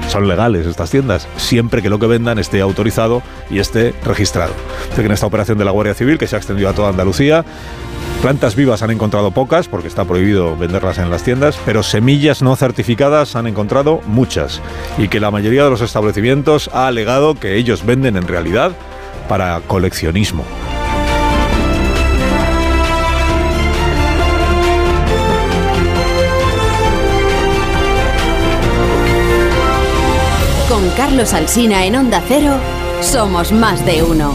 son 0.08 0.26
legales 0.26 0.66
estas 0.66 0.90
tiendas, 0.90 1.28
siempre 1.36 1.82
que 1.82 1.90
lo 1.90 1.98
que 1.98 2.06
vendan 2.06 2.38
esté 2.38 2.62
autorizado 2.62 3.22
y 3.50 3.58
esté 3.58 3.94
registrado. 4.04 4.54
En 4.96 5.12
esta 5.12 5.26
operación 5.26 5.58
de 5.58 5.66
la 5.66 5.70
Guardia 5.70 5.94
Civil, 5.94 6.16
que 6.18 6.26
se 6.26 6.34
ha 6.34 6.38
extendido 6.38 6.68
a 6.68 6.72
toda 6.72 6.88
Andalucía, 6.88 7.44
Plantas 8.22 8.56
vivas 8.56 8.82
han 8.82 8.90
encontrado 8.90 9.30
pocas, 9.30 9.68
porque 9.68 9.86
está 9.86 10.04
prohibido 10.04 10.56
venderlas 10.56 10.98
en 10.98 11.08
las 11.08 11.22
tiendas, 11.22 11.56
pero 11.64 11.84
semillas 11.84 12.42
no 12.42 12.56
certificadas 12.56 13.36
han 13.36 13.46
encontrado 13.46 14.00
muchas. 14.06 14.60
Y 14.98 15.06
que 15.06 15.20
la 15.20 15.30
mayoría 15.30 15.62
de 15.62 15.70
los 15.70 15.82
establecimientos 15.82 16.68
ha 16.72 16.88
alegado 16.88 17.36
que 17.36 17.54
ellos 17.54 17.86
venden 17.86 18.16
en 18.16 18.26
realidad 18.26 18.72
para 19.28 19.60
coleccionismo. 19.60 20.44
Con 30.68 30.88
Carlos 30.90 31.32
Alsina 31.34 31.84
en 31.84 31.96
Onda 31.96 32.22
Cero, 32.26 32.54
somos 33.00 33.52
más 33.52 33.84
de 33.84 34.02
uno. 34.02 34.34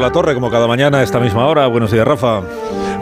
La 0.00 0.12
Torre, 0.12 0.34
como 0.34 0.50
cada 0.50 0.66
mañana 0.66 0.98
a 0.98 1.02
esta 1.02 1.18
misma 1.18 1.46
hora. 1.46 1.66
Buenos 1.66 1.90
días, 1.90 2.06
Rafa. 2.06 2.42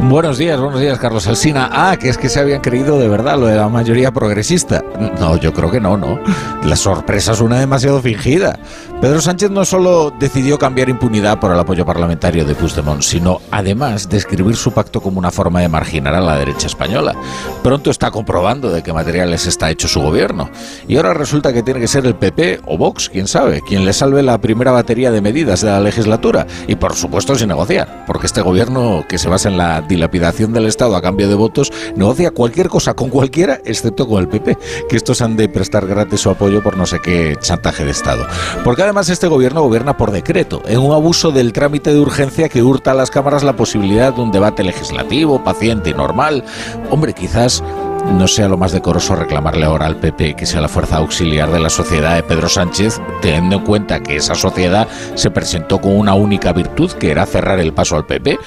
Buenos 0.01 0.39
días, 0.39 0.61
buenos 0.61 0.81
días, 0.81 0.99
Carlos 0.99 1.27
Alsina. 1.27 1.71
Ah, 1.73 1.97
que 1.97 2.09
es 2.09 2.19
que 2.19 2.29
se 2.29 2.39
habían 2.39 2.61
creído 2.61 2.99
de 2.99 3.09
verdad 3.09 3.39
lo 3.39 3.47
de 3.47 3.57
la 3.57 3.69
mayoría 3.69 4.13
progresista. 4.13 4.83
No, 5.19 5.37
yo 5.37 5.53
creo 5.53 5.71
que 5.71 5.81
no, 5.81 5.97
¿no? 5.97 6.21
La 6.65 6.77
sorpresa 6.77 7.33
es 7.33 7.41
una 7.41 7.59
demasiado 7.59 8.03
fingida. 8.03 8.59
Pedro 9.01 9.21
Sánchez 9.21 9.51
no 9.51 9.65
solo 9.65 10.13
decidió 10.19 10.59
cambiar 10.59 10.89
impunidad 10.89 11.39
por 11.39 11.53
el 11.53 11.59
apoyo 11.59 11.85
parlamentario 11.85 12.45
de 12.45 12.55
Puigdemont, 12.55 13.03
sino 13.03 13.41
además 13.51 14.09
describir 14.09 14.57
su 14.57 14.73
pacto 14.73 15.01
como 15.01 15.19
una 15.19 15.31
forma 15.31 15.61
de 15.61 15.69
marginar 15.69 16.15
a 16.15 16.21
la 16.21 16.39
derecha 16.39 16.67
española. 16.67 17.15
Pronto 17.63 17.91
está 17.91 18.11
comprobando 18.11 18.71
de 18.71 18.83
qué 18.83 18.93
materiales 18.93 19.47
está 19.47 19.71
hecho 19.71 19.89
su 19.89 20.01
gobierno. 20.01 20.51
Y 20.89 20.97
ahora 20.97 21.15
resulta 21.15 21.53
que 21.53 21.63
tiene 21.63 21.81
que 21.81 21.89
ser 21.89 22.07
el 22.07 22.15
PP 22.15 22.61
o 22.67 22.79
Vox, 22.79 23.11
quién 23.11 23.27
sabe, 23.27 23.61
quien 23.61 23.85
le 23.85 23.93
salve 23.93 24.23
la 24.23 24.39
primera 24.39 24.71
batería 24.71 25.11
de 25.11 25.21
medidas 25.21 25.61
de 25.61 25.71
la 25.71 25.81
legislatura. 25.81 26.47
Y 26.67 26.77
por 26.85 26.97
supuesto 26.97 27.35
sin 27.35 27.49
negociar, 27.49 28.05
porque 28.07 28.27
este 28.27 28.43
gobierno 28.43 29.07
que 29.09 29.17
se 29.17 29.31
basa 29.31 29.49
en 29.49 29.57
la 29.57 29.81
dilapidación 29.81 30.53
del 30.53 30.67
Estado 30.67 30.97
a 30.97 31.01
cambio 31.01 31.31
de 31.31 31.35
votos, 31.35 31.73
negocia 31.97 32.31
cualquier 32.31 32.69
cosa 32.69 32.93
con 32.93 33.09
cualquiera, 33.09 33.59
excepto 33.65 34.07
con 34.07 34.21
el 34.21 34.29
PP, 34.29 34.59
que 34.87 34.97
estos 34.97 35.23
han 35.23 35.35
de 35.35 35.49
prestar 35.49 35.87
gratis 35.87 36.21
su 36.21 36.29
apoyo 36.29 36.63
por 36.63 36.77
no 36.77 36.85
sé 36.85 37.01
qué 37.01 37.39
chantaje 37.41 37.87
de 37.87 37.91
Estado. 37.91 38.27
Porque 38.65 38.83
además 38.83 39.09
este 39.09 39.29
gobierno 39.29 39.63
gobierna 39.63 39.97
por 39.97 40.11
decreto, 40.11 40.61
en 40.67 40.79
un 40.79 40.93
abuso 40.93 41.33
del 41.33 41.55
trámite 41.55 41.91
de 41.91 42.01
urgencia 42.01 42.51
que 42.51 42.63
hurta 42.63 42.91
a 42.91 42.95
las 42.95 43.11
cámaras 43.11 43.45
la 43.45 43.57
posibilidad 43.57 44.13
de 44.13 44.21
un 44.21 44.31
debate 44.31 44.63
legislativo, 44.63 45.43
paciente 45.43 45.89
y 45.89 45.95
normal. 45.95 46.45
Hombre, 46.91 47.15
quizás 47.15 47.63
no 48.05 48.29
sea 48.29 48.49
lo 48.49 48.57
más 48.57 48.73
decoroso 48.73 49.17
reclamarle 49.17 49.65
ahora 49.67 49.87
al 49.87 49.97
PP 49.97 50.35
que 50.37 50.47
sea 50.47 50.61
la 50.61 50.69
fuerza 50.69 50.97
auxiliar 50.97 51.51
de 51.51 51.61
la 51.61 51.71
sociedad 51.71 52.15
de 52.15 52.23
Pedro 52.23 52.49
Sánchez, 52.49 53.01
teniendo 53.21 53.57
en 53.57 53.65
cuenta 53.65 54.03
que 54.03 54.17
esa 54.17 54.35
sociedad 54.35 54.89
se 55.15 55.31
presentó 55.31 55.81
con 55.81 55.97
una 55.97 56.15
única 56.15 56.53
virtud, 56.53 56.93
que 56.93 57.11
era 57.11 57.27
cerrar 57.27 57.61
el 57.61 57.73
paso 57.73 57.97
al 57.97 58.07
PP. 58.07 58.39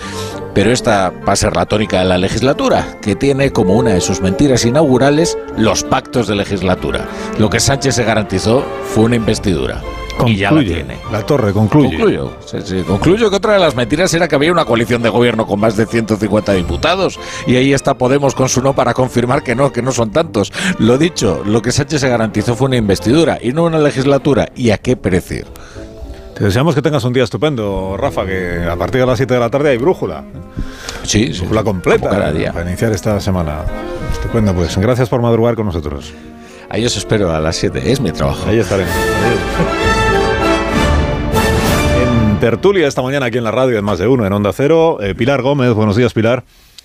Pero 0.53 0.71
esta 0.71 1.11
va 1.27 1.33
a 1.33 1.35
ser 1.35 1.55
la 1.55 1.65
tónica 1.65 1.99
de 1.99 2.05
la 2.05 2.17
legislatura, 2.17 2.97
que 3.01 3.15
tiene 3.15 3.51
como 3.51 3.75
una 3.75 3.91
de 3.91 4.01
sus 4.01 4.21
mentiras 4.21 4.65
inaugurales 4.65 5.37
los 5.57 5.83
pactos 5.83 6.27
de 6.27 6.35
legislatura. 6.35 7.05
Lo 7.37 7.49
que 7.49 7.59
Sánchez 7.59 7.95
se 7.95 8.03
garantizó 8.03 8.63
fue 8.85 9.05
una 9.05 9.17
investidura. 9.17 9.81
Concluye. 10.17 10.33
Y 10.33 10.37
ya 10.37 10.51
la 10.51 10.63
tiene. 10.63 10.97
La 11.11 11.25
Torre, 11.25 11.53
concluye. 11.53 11.89
Concluyo, 11.89 12.37
sí, 12.45 12.57
sí. 12.63 12.83
Concluyo 12.85 13.29
que 13.29 13.35
otra 13.35 13.53
de 13.53 13.59
las 13.59 13.75
mentiras 13.75 14.13
era 14.13 14.27
que 14.27 14.35
había 14.35 14.51
una 14.51 14.65
coalición 14.65 15.01
de 15.01 15.09
gobierno 15.09 15.45
con 15.45 15.59
más 15.59 15.77
de 15.77 15.85
150 15.85 16.53
diputados 16.53 17.19
y 17.45 17.55
ahí 17.55 17.73
está 17.73 17.93
Podemos 17.97 18.35
con 18.35 18.47
su 18.47 18.61
no 18.61 18.73
para 18.73 18.93
confirmar 18.93 19.43
que 19.43 19.55
no, 19.55 19.71
que 19.71 19.81
no 19.81 19.91
son 19.91 20.11
tantos. 20.11 20.51
Lo 20.79 20.97
dicho, 20.97 21.43
lo 21.45 21.61
que 21.61 21.71
Sánchez 21.71 22.01
se 22.01 22.09
garantizó 22.09 22.55
fue 22.55 22.67
una 22.67 22.77
investidura 22.77 23.39
y 23.41 23.51
no 23.53 23.63
una 23.63 23.79
legislatura. 23.79 24.49
¿Y 24.55 24.69
a 24.69 24.77
qué 24.77 24.95
precio? 24.95 25.45
Te 26.35 26.43
deseamos 26.43 26.75
que 26.75 26.81
tengas 26.83 27.03
un 27.03 27.13
día 27.13 27.23
estupendo, 27.23 27.97
Rafa, 27.97 28.25
que 28.25 28.63
a 28.69 28.75
partir 28.75 29.01
de 29.01 29.07
las 29.07 29.17
7 29.17 29.33
de 29.33 29.39
la 29.39 29.49
tarde 29.49 29.71
hay 29.71 29.77
brújula. 29.77 30.23
Sí, 31.03 31.33
sí. 31.33 31.39
Brújula 31.39 31.63
completa 31.63 32.09
cada 32.09 32.31
día. 32.31 32.53
para 32.53 32.67
iniciar 32.69 32.91
esta 32.91 33.19
semana. 33.19 33.61
Estupendo, 34.11 34.53
pues 34.53 34.77
gracias 34.77 35.09
por 35.09 35.21
madrugar 35.21 35.55
con 35.55 35.65
nosotros. 35.65 36.13
Ahí 36.69 36.85
os 36.85 36.95
espero 36.95 37.33
a 37.33 37.39
las 37.39 37.55
7. 37.55 37.91
Es 37.91 37.99
mi 37.99 38.11
trabajo. 38.11 38.47
Ahí 38.47 38.59
estaremos. 38.59 38.93
En 38.93 39.76
tertulia 42.39 42.87
esta 42.87 43.01
mañana 43.01 43.27
aquí 43.27 43.37
en 43.37 43.43
la 43.43 43.51
radio, 43.51 43.77
en 43.77 43.85
más 43.85 43.99
de 43.99 44.07
uno, 44.07 44.25
en 44.25 44.33
Onda 44.33 44.51
Cero. 44.53 44.99
eh, 45.01 45.15
Pilar 45.15 45.41
Gómez, 45.41 45.73
buenos 45.73 45.95
días, 45.95 46.13
Pilar. 46.13 46.43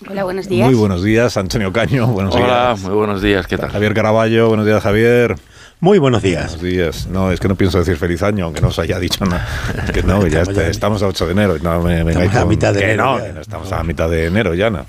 Hola, 0.09 0.25
buenos 0.25 0.49
días. 0.49 0.66
Muy 0.66 0.75
buenos 0.75 1.02
días. 1.04 1.37
Antonio 1.37 1.73
Caño, 1.73 2.06
buenos 2.09 2.35
Hola, 2.35 2.68
días. 2.75 2.80
muy 2.80 2.94
buenos 2.94 3.23
días, 3.23 3.47
¿qué 3.47 3.56
tal? 3.59 3.71
Javier 3.71 3.94
Caraballo, 3.94 4.49
buenos 4.49 4.66
días, 4.66 4.82
Javier. 4.82 5.37
Muy 5.80 5.99
buenos 5.99 6.23
días. 6.23 6.56
Buenos 6.56 6.62
días. 6.62 7.06
No, 7.09 7.30
es 7.32 7.40
que 7.40 7.49
no 7.49 7.56
pienso 7.56 7.78
decir 7.78 7.97
feliz 7.97 8.23
año, 8.23 8.47
aunque 8.47 8.61
no 8.61 8.68
os 8.68 8.78
haya 8.78 8.99
dicho 8.99 9.25
nada. 9.25 9.47
Es 9.85 9.90
que 9.92 10.02
no, 10.02 10.21
ya 10.26 10.40
Estamos 10.42 10.49
está- 10.59 10.68
estamos 10.71 11.02
a 11.02 11.06
8 11.09 11.26
de 11.26 11.32
enero. 11.32 11.56
No, 11.62 11.82
me, 11.82 12.02
me 12.04 12.12
Estamos 12.12 12.35
a 12.37 12.40
con- 12.40 12.49
mitad 12.49 12.73
de 12.73 12.78
que 12.80 12.85
enero 12.87 13.04
no, 13.04 13.18
ya. 13.18 13.26
que 13.26 13.32
no 13.32 13.40
estamos 13.40 13.73
a 13.73 13.82
mitad 13.82 14.09
de 14.09 14.26
enero 14.26 14.54
ya, 14.54 14.71
no. 14.71 14.87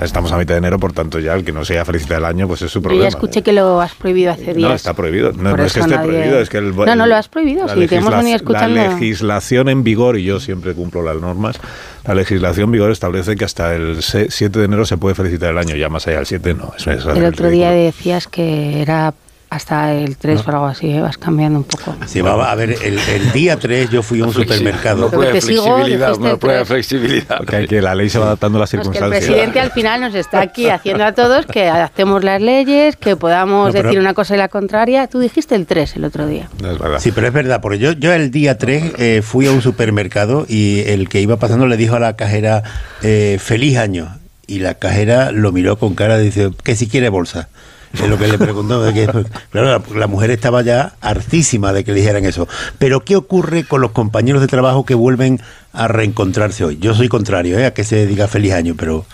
Estamos 0.00 0.32
a 0.32 0.38
mitad 0.38 0.54
de 0.54 0.58
enero, 0.58 0.78
por 0.78 0.92
tanto, 0.92 1.18
ya 1.18 1.34
el 1.34 1.44
que 1.44 1.52
no 1.52 1.64
sea 1.64 1.84
felicita 1.84 2.16
el 2.16 2.24
año, 2.24 2.48
pues 2.48 2.62
es 2.62 2.70
su 2.72 2.78
Yo 2.78 2.82
problema. 2.84 3.02
ya 3.04 3.08
escuché 3.08 3.42
que 3.42 3.52
lo 3.52 3.80
has 3.80 3.94
prohibido 3.94 4.32
hace 4.32 4.54
días. 4.54 4.68
No, 4.68 4.74
está 4.74 4.94
prohibido. 4.94 5.32
No, 5.32 5.54
no 5.56 5.64
es 5.64 5.72
que 5.74 5.80
esté 5.80 5.92
nadie- 5.94 6.06
prohibido, 6.08 6.40
es 6.40 6.48
que 6.48 6.58
el. 6.58 6.74
No, 6.74 6.96
no, 6.96 7.06
lo 7.06 7.16
has 7.16 7.28
prohibido, 7.28 7.68
sí, 7.68 7.86
te 7.86 7.96
hemos 7.96 8.16
venido 8.16 8.36
escuchando. 8.36 8.74
La 8.76 8.88
legislación 8.94 9.68
en 9.68 9.84
vigor, 9.84 10.18
y 10.18 10.24
yo 10.24 10.40
siempre 10.40 10.72
cumplo 10.74 11.02
las 11.02 11.16
normas, 11.20 11.60
la 12.06 12.14
legislación 12.14 12.64
en 12.66 12.72
vigor 12.72 12.90
establece 12.90 13.36
que 13.36 13.44
hasta 13.44 13.74
el 13.74 14.02
se- 14.02 14.30
7 14.30 14.58
de 14.58 14.64
enero 14.64 14.86
se 14.86 14.96
puede 14.96 15.14
felicitar 15.14 15.50
el 15.50 15.58
año, 15.58 15.76
ya 15.76 15.88
más 15.88 16.06
allá 16.08 16.16
del 16.18 16.26
7 16.26 16.54
no. 16.54 16.72
Eso 16.76 16.90
es 16.90 17.04
El 17.04 17.24
otro 17.26 17.48
día 17.50 17.70
decías 17.70 18.26
que 18.28 18.80
era 18.82 19.12
hasta 19.52 19.92
el 19.92 20.16
3 20.16 20.40
o 20.46 20.50
algo 20.50 20.66
así, 20.66 20.88
¿eh? 20.90 21.02
vas 21.02 21.18
cambiando 21.18 21.58
un 21.58 21.64
poco. 21.64 21.94
Sí, 22.06 22.22
va, 22.22 22.50
a 22.50 22.54
ver, 22.54 22.70
el, 22.70 22.98
el 22.98 23.32
día 23.32 23.58
3 23.58 23.90
yo 23.90 24.02
fui 24.02 24.22
a 24.22 24.24
un 24.24 24.32
supermercado. 24.32 25.08
Una 25.08 25.10
prueba 25.10 25.32
de 25.34 25.40
flexibilidad, 25.42 26.16
una 26.16 26.36
prueba 26.38 26.58
de 26.60 26.64
flexibilidad. 26.64 27.36
Porque 27.36 27.56
hay 27.56 27.66
que 27.66 27.82
la 27.82 27.94
ley 27.94 28.08
se 28.08 28.18
va 28.18 28.24
adaptando 28.26 28.56
a 28.56 28.60
las 28.60 28.72
No, 28.72 28.80
es 28.80 28.88
que 28.88 28.88
el 28.88 28.94
circunstancias. 28.94 29.26
presidente 29.30 29.60
al 29.60 29.70
final 29.72 30.00
nos 30.00 30.14
está 30.14 30.40
aquí 30.40 30.70
haciendo 30.70 31.04
a 31.04 31.12
todos 31.12 31.44
que 31.44 31.68
adaptemos 31.68 32.24
las 32.24 32.40
leyes, 32.40 32.96
que 32.96 33.14
podamos 33.16 33.74
No, 33.74 33.82
decir 33.82 33.98
una 34.00 34.14
cosa 34.14 34.34
y 34.34 34.38
la 34.38 34.48
contraria. 34.48 35.06
Tú 35.06 35.18
dijiste 35.20 35.54
el 35.54 35.66
3 35.66 35.96
el 35.96 36.04
otro 36.06 36.26
día. 36.26 36.48
No 36.62 36.70
es 36.70 36.78
verdad. 36.78 36.98
Sí, 36.98 37.12
pero 37.12 37.26
es 37.26 37.32
verdad, 37.34 37.60
porque 37.60 37.78
yo, 37.78 37.92
yo 37.92 38.10
el 38.14 38.30
día 38.30 38.56
3 38.56 38.92
eh, 38.96 39.20
fui 39.22 39.46
a 39.46 39.50
un 39.50 39.60
supermercado 39.60 40.46
y 40.48 40.80
el 40.86 41.10
que 41.10 41.20
iba 41.20 41.36
pasando 41.36 41.66
le 41.66 41.76
dijo 41.76 41.94
a 41.96 42.00
la 42.00 42.16
cajera 42.16 42.62
eh, 43.02 43.36
feliz 43.38 43.76
año. 43.76 44.16
Y 44.46 44.60
la 44.60 44.74
cajera 44.74 45.30
lo 45.30 45.52
miró 45.52 45.78
con 45.78 45.94
cara 45.94 46.16
de 46.16 46.24
dice 46.24 46.50
que 46.64 46.74
si 46.74 46.88
quiere 46.88 47.10
bolsa. 47.10 47.48
Es 47.92 48.08
lo 48.08 48.16
que 48.18 48.28
le 48.28 48.38
preguntó. 48.38 48.82
de 48.82 48.92
que- 48.94 49.06
claro, 49.50 49.66
la, 49.92 49.98
la 49.98 50.06
mujer 50.06 50.30
estaba 50.30 50.62
ya 50.62 50.94
hartísima 51.00 51.72
de 51.72 51.84
que 51.84 51.92
le 51.92 52.00
dijeran 52.00 52.24
eso. 52.24 52.48
Pero 52.78 53.00
¿qué 53.04 53.16
ocurre 53.16 53.64
con 53.64 53.80
los 53.80 53.92
compañeros 53.92 54.40
de 54.40 54.46
trabajo 54.48 54.84
que 54.86 54.94
vuelven 54.94 55.40
a 55.72 55.88
reencontrarse 55.88 56.64
hoy? 56.64 56.78
Yo 56.78 56.94
soy 56.94 57.08
contrario 57.08 57.58
¿eh? 57.58 57.66
a 57.66 57.74
que 57.74 57.84
se 57.84 58.06
diga 58.06 58.28
feliz 58.28 58.52
año, 58.54 58.74
pero 58.78 59.04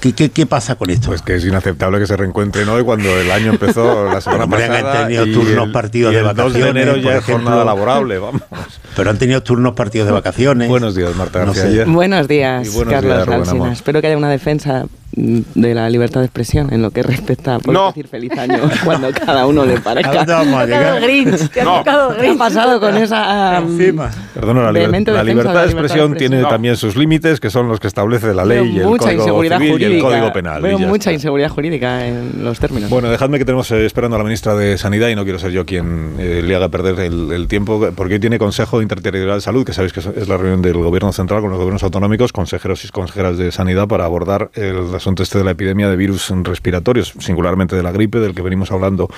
¿qué, 0.00 0.12
qué, 0.14 0.30
qué 0.30 0.46
pasa 0.46 0.76
con 0.76 0.90
esto? 0.90 1.08
Pues 1.08 1.22
que 1.22 1.34
es 1.36 1.44
inaceptable 1.44 1.98
que 1.98 2.06
se 2.06 2.16
reencuentren 2.16 2.68
hoy 2.68 2.84
cuando 2.84 3.08
el 3.18 3.30
año 3.30 3.50
empezó 3.52 4.04
la 4.12 4.20
semana 4.20 4.44
Hombre, 4.44 4.64
han 4.64 4.70
pasada. 4.70 5.02
tenido 5.06 5.26
y 5.26 5.32
turnos 5.32 5.66
el- 5.66 5.72
partidos 5.72 6.12
y 6.12 6.14
de 6.16 6.20
el 6.20 6.26
2 6.28 6.36
de 6.36 6.42
vacaciones, 6.60 6.82
enero 6.82 6.96
ya 6.98 7.16
es 7.18 7.24
jornada 7.24 7.64
laborable, 7.64 8.18
vamos. 8.18 8.42
Pero 8.96 9.10
han 9.10 9.18
tenido 9.18 9.42
turnos 9.42 9.74
partidos 9.74 10.06
de 10.06 10.12
vacaciones. 10.12 10.68
Buenos 10.68 10.94
días, 10.94 11.14
Marta 11.16 11.40
No 11.40 11.46
García. 11.46 11.62
sé. 11.62 11.68
Ayer. 11.70 11.86
Buenos 11.88 12.28
días, 12.28 12.72
buenos 12.74 12.92
Carlos 12.94 13.52
días. 13.52 13.72
Espero 13.72 14.00
que 14.00 14.06
haya 14.08 14.16
una 14.18 14.30
defensa 14.30 14.86
de 15.14 15.74
la 15.74 15.90
libertad 15.90 16.20
de 16.20 16.26
expresión 16.26 16.72
en 16.72 16.80
lo 16.82 16.90
que 16.90 17.02
respecta 17.02 17.56
a 17.56 17.58
poder 17.58 17.78
No. 17.78 17.86
decir 17.88 18.08
feliz 18.08 18.32
año 18.38 18.58
cuando 18.84 19.10
cada 19.12 19.46
uno 19.46 19.64
le 19.66 19.76
¿A 19.76 19.80
parezca. 19.80 20.24
dónde 20.24 20.32
vamos 20.32 20.54
a 20.62 20.66
Te 20.66 20.74
ha 20.74 20.78
tocado 20.78 20.98
llegar? 20.98 21.02
Grinch, 21.02 21.50
te 21.50 21.60
ha 21.60 21.64
No. 21.64 21.82
¿Qué 22.18 22.28
ha 22.28 22.34
pasado 22.38 22.80
con 22.80 22.96
esa 22.96 23.58
Encima. 23.58 24.10
Perdona, 24.34 24.62
la, 24.62 24.72
liber- 24.72 24.86
libertad 24.86 25.12
de 25.12 25.18
la 25.18 25.24
libertad 25.24 25.52
de 25.52 25.64
expresión 25.64 25.82
expresión? 26.12 26.14
tiene 26.16 26.40
No. 26.42 26.48
también 26.48 26.76
sus 26.76 26.96
límites, 26.96 27.40
que 27.40 27.50
son 27.50 27.68
los 27.68 27.78
que 27.80 27.88
establece 27.88 28.32
la 28.32 28.44
ley 28.44 28.72
y 28.74 28.78
el 28.78 28.84
Código 28.96 29.42
Civil 29.42 29.80
y 29.80 29.84
el. 29.84 30.00
Código 30.02 30.32
Penal. 30.32 30.62
Veo 30.62 30.78
mucha 30.78 30.94
está. 31.10 31.12
inseguridad 31.12 31.50
jurídica 31.50 32.06
en 32.06 32.42
los 32.42 32.58
términos. 32.58 32.88
Bueno, 32.88 33.10
dejadme 33.10 33.38
que 33.38 33.44
tenemos 33.44 33.70
eh, 33.70 33.84
esperando 33.84 34.16
a 34.16 34.18
la 34.18 34.24
ministra 34.24 34.54
de 34.54 34.78
Sanidad 34.78 35.08
y 35.08 35.14
no 35.14 35.24
quiero 35.24 35.38
ser 35.38 35.50
yo 35.50 35.66
quien 35.66 36.14
eh, 36.18 36.42
le 36.44 36.56
haga 36.56 36.68
perder 36.70 36.98
el, 37.00 37.30
el 37.32 37.48
tiempo, 37.48 37.90
porque 37.94 38.14
hoy 38.14 38.20
tiene 38.20 38.38
Consejo 38.38 38.80
Interterritorial 38.80 39.36
de 39.38 39.42
Salud, 39.42 39.64
que 39.66 39.72
sabéis 39.74 39.92
que 39.92 40.00
es 40.00 40.28
la 40.28 40.36
reunión 40.38 40.62
del 40.62 40.74
Gobierno 40.78 41.12
Central 41.12 41.40
con 41.42 41.50
los 41.50 41.58
gobiernos 41.58 41.82
autonómicos, 41.82 42.32
consejeros 42.32 42.84
y 42.84 42.88
consejeras 42.88 43.36
de 43.36 43.52
Sanidad, 43.52 43.86
para 43.88 44.04
abordar 44.04 44.50
el 44.54 44.90
asunto 45.02 45.22
este 45.22 45.38
de 45.38 45.44
la 45.44 45.50
epidemia 45.50 45.88
de 45.88 45.96
virus 45.96 46.32
respiratorios, 46.44 47.12
singularmente 47.18 47.74
de 47.74 47.82
la 47.82 47.90
gripe, 47.90 48.18
del 48.18 48.34
que 48.34 48.42
venimos 48.42 48.70
hablando, 48.70 49.08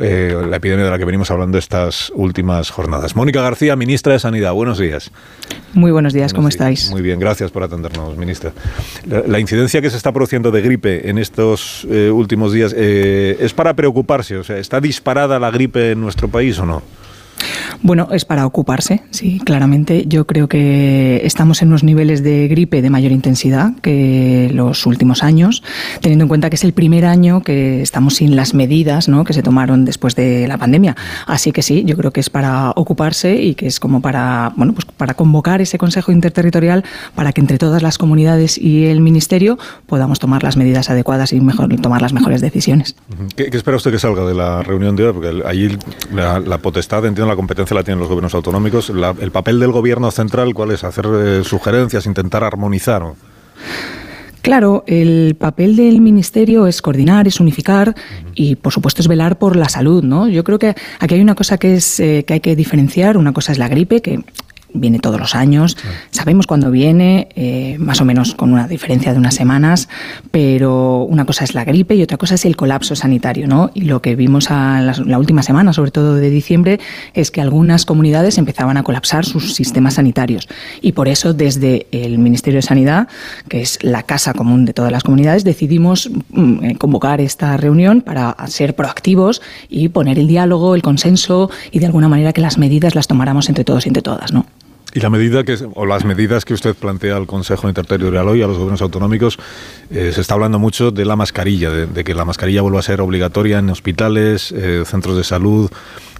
eh, 0.00 0.36
la 0.48 0.56
epidemia 0.56 0.84
de 0.84 0.90
la 0.90 0.98
que 0.98 1.04
venimos 1.04 1.30
hablando 1.30 1.56
estas 1.56 2.12
últimas 2.14 2.70
jornadas. 2.70 3.14
Mónica 3.14 3.40
García, 3.40 3.76
ministra 3.76 4.12
de 4.12 4.18
Sanidad, 4.18 4.52
buenos 4.52 4.78
días. 4.78 5.10
Muy 5.72 5.92
buenos 5.92 6.12
días, 6.12 6.32
¿cómo 6.34 6.48
días. 6.48 6.54
estáis? 6.54 6.90
Muy 6.90 7.02
bien, 7.02 7.20
gracias 7.20 7.52
por 7.52 7.62
atendernos, 7.62 8.16
ministra. 8.16 8.52
La, 9.06 9.22
la 9.26 9.38
incidencia 9.38 9.80
que 9.80 9.90
se 9.90 9.96
está 9.96 10.12
produciendo 10.12 10.50
de 10.50 10.62
gripe 10.62 11.08
en 11.08 11.18
estos 11.18 11.86
eh, 11.88 12.10
últimos 12.10 12.52
días 12.52 12.74
eh, 12.76 13.36
es 13.38 13.54
para 13.54 13.74
preocuparse. 13.74 14.36
O 14.36 14.44
sea, 14.44 14.58
¿está 14.58 14.80
disparada 14.80 15.38
la 15.38 15.50
gripe 15.50 15.92
en 15.92 16.00
nuestro 16.00 16.28
país 16.28 16.58
o 16.58 16.66
no? 16.66 16.82
Bueno, 17.82 18.08
es 18.12 18.26
para 18.26 18.44
ocuparse, 18.44 19.02
sí, 19.10 19.40
claramente. 19.42 20.04
Yo 20.06 20.26
creo 20.26 20.48
que 20.48 21.22
estamos 21.24 21.62
en 21.62 21.68
unos 21.68 21.82
niveles 21.82 22.22
de 22.22 22.46
gripe 22.46 22.82
de 22.82 22.90
mayor 22.90 23.10
intensidad 23.10 23.72
que 23.80 24.50
los 24.52 24.84
últimos 24.84 25.22
años, 25.22 25.62
teniendo 26.02 26.24
en 26.24 26.28
cuenta 26.28 26.50
que 26.50 26.56
es 26.56 26.64
el 26.64 26.74
primer 26.74 27.06
año 27.06 27.42
que 27.42 27.80
estamos 27.80 28.16
sin 28.16 28.36
las 28.36 28.52
medidas 28.52 29.08
¿no? 29.08 29.24
que 29.24 29.32
se 29.32 29.42
tomaron 29.42 29.86
después 29.86 30.14
de 30.14 30.46
la 30.46 30.58
pandemia. 30.58 30.94
Así 31.26 31.52
que 31.52 31.62
sí, 31.62 31.82
yo 31.86 31.96
creo 31.96 32.10
que 32.10 32.20
es 32.20 32.28
para 32.28 32.72
ocuparse 32.76 33.36
y 33.36 33.54
que 33.54 33.66
es 33.66 33.80
como 33.80 34.02
para, 34.02 34.52
bueno, 34.56 34.74
pues 34.74 34.84
para 34.84 35.14
convocar 35.14 35.62
ese 35.62 35.78
Consejo 35.78 36.12
Interterritorial 36.12 36.84
para 37.14 37.32
que 37.32 37.40
entre 37.40 37.56
todas 37.56 37.82
las 37.82 37.96
comunidades 37.96 38.58
y 38.58 38.86
el 38.86 39.00
Ministerio 39.00 39.58
podamos 39.86 40.18
tomar 40.18 40.42
las 40.42 40.58
medidas 40.58 40.90
adecuadas 40.90 41.32
y 41.32 41.40
mejor, 41.40 41.74
tomar 41.80 42.02
las 42.02 42.12
mejores 42.12 42.42
decisiones. 42.42 42.94
¿Qué, 43.36 43.46
qué 43.46 43.56
espera 43.56 43.78
usted 43.78 43.90
que 43.90 43.98
salga 43.98 44.26
de 44.26 44.34
la 44.34 44.62
reunión 44.62 44.96
de 44.96 45.06
hoy? 45.06 45.12
Porque 45.14 45.42
allí 45.46 45.78
la 46.12 46.58
potestad, 46.58 47.06
entiendo, 47.06 47.30
la 47.30 47.36
competencia 47.36 47.69
la 47.74 47.82
tienen 47.82 48.00
los 48.00 48.08
gobiernos 48.08 48.34
autonómicos. 48.34 48.90
El 48.90 49.30
papel 49.30 49.60
del 49.60 49.72
gobierno 49.72 50.10
central, 50.10 50.54
¿cuál 50.54 50.72
es? 50.72 50.84
¿Hacer 50.84 51.06
eh, 51.12 51.44
sugerencias, 51.44 52.06
intentar 52.06 52.44
armonizar? 52.44 53.02
Claro, 54.42 54.84
el 54.86 55.36
papel 55.38 55.76
del 55.76 56.00
ministerio 56.00 56.66
es 56.66 56.80
coordinar, 56.80 57.28
es 57.28 57.40
unificar 57.40 57.94
y, 58.34 58.56
por 58.56 58.72
supuesto, 58.72 59.02
es 59.02 59.08
velar 59.08 59.38
por 59.38 59.54
la 59.54 59.68
salud, 59.68 60.02
¿no? 60.02 60.28
Yo 60.28 60.44
creo 60.44 60.58
que 60.58 60.74
aquí 60.98 61.14
hay 61.14 61.20
una 61.20 61.34
cosa 61.34 61.58
que 61.58 61.74
es 61.74 62.00
eh, 62.00 62.24
que 62.26 62.34
hay 62.34 62.40
que 62.40 62.56
diferenciar. 62.56 63.18
Una 63.18 63.32
cosa 63.32 63.52
es 63.52 63.58
la 63.58 63.68
gripe, 63.68 64.00
que 64.00 64.24
viene 64.72 64.98
todos 64.98 65.20
los 65.20 65.34
años, 65.34 65.76
sabemos 66.10 66.46
cuándo 66.46 66.70
viene, 66.70 67.28
eh, 67.36 67.76
más 67.78 68.00
o 68.00 68.04
menos 68.04 68.34
con 68.34 68.52
una 68.52 68.68
diferencia 68.68 69.12
de 69.12 69.18
unas 69.18 69.34
semanas, 69.34 69.88
pero 70.30 71.02
una 71.04 71.24
cosa 71.24 71.44
es 71.44 71.54
la 71.54 71.64
gripe 71.64 71.94
y 71.94 72.02
otra 72.02 72.16
cosa 72.16 72.34
es 72.34 72.44
el 72.44 72.56
colapso 72.56 72.96
sanitario, 72.96 73.46
¿no? 73.46 73.70
Y 73.74 73.82
lo 73.82 74.02
que 74.02 74.16
vimos 74.16 74.50
a 74.50 74.80
la, 74.80 74.94
la 75.04 75.18
última 75.18 75.42
semana, 75.42 75.72
sobre 75.72 75.90
todo 75.90 76.14
de 76.16 76.30
diciembre, 76.30 76.80
es 77.14 77.30
que 77.30 77.40
algunas 77.40 77.84
comunidades 77.84 78.38
empezaban 78.38 78.76
a 78.76 78.82
colapsar 78.82 79.24
sus 79.24 79.54
sistemas 79.54 79.94
sanitarios. 79.94 80.48
Y 80.80 80.92
por 80.92 81.08
eso, 81.08 81.34
desde 81.34 81.86
el 81.92 82.18
Ministerio 82.18 82.58
de 82.58 82.62
Sanidad, 82.62 83.08
que 83.48 83.60
es 83.60 83.78
la 83.82 84.02
casa 84.02 84.34
común 84.34 84.64
de 84.64 84.72
todas 84.72 84.92
las 84.92 85.02
comunidades, 85.02 85.44
decidimos 85.44 86.10
mm, 86.30 86.64
eh, 86.64 86.76
convocar 86.76 87.20
esta 87.20 87.56
reunión 87.56 88.00
para 88.02 88.36
ser 88.48 88.74
proactivos 88.74 89.42
y 89.68 89.88
poner 89.88 90.18
el 90.18 90.26
diálogo, 90.26 90.74
el 90.74 90.82
consenso 90.82 91.50
y 91.70 91.78
de 91.78 91.86
alguna 91.86 92.08
manera 92.08 92.32
que 92.32 92.40
las 92.40 92.58
medidas 92.58 92.94
las 92.94 93.06
tomáramos 93.06 93.48
entre 93.48 93.64
todos 93.64 93.86
y 93.86 93.88
entre 93.88 94.02
todas, 94.02 94.32
¿no? 94.32 94.46
Y 94.92 95.00
la 95.00 95.10
medida 95.10 95.44
que, 95.44 95.56
o 95.74 95.86
las 95.86 96.04
medidas 96.04 96.44
que 96.44 96.52
usted 96.52 96.74
plantea 96.74 97.16
al 97.16 97.26
Consejo 97.26 97.68
Interterritorial 97.68 98.26
hoy, 98.26 98.42
a 98.42 98.48
los 98.48 98.56
gobiernos 98.56 98.82
autonómicos, 98.82 99.38
eh, 99.90 100.10
se 100.12 100.20
está 100.20 100.34
hablando 100.34 100.58
mucho 100.58 100.90
de 100.90 101.04
la 101.04 101.14
mascarilla, 101.14 101.70
de, 101.70 102.04
que 102.04 102.14
la 102.14 102.24
mascarilla 102.24 102.62
vuelva 102.62 102.80
a 102.80 102.82
ser 102.82 103.00
obligatoria 103.00 103.58
en 103.58 103.70
hospitales, 103.70 104.50
eh, 104.50 104.82
centros 104.84 105.16
de 105.16 105.22
salud, 105.22 105.70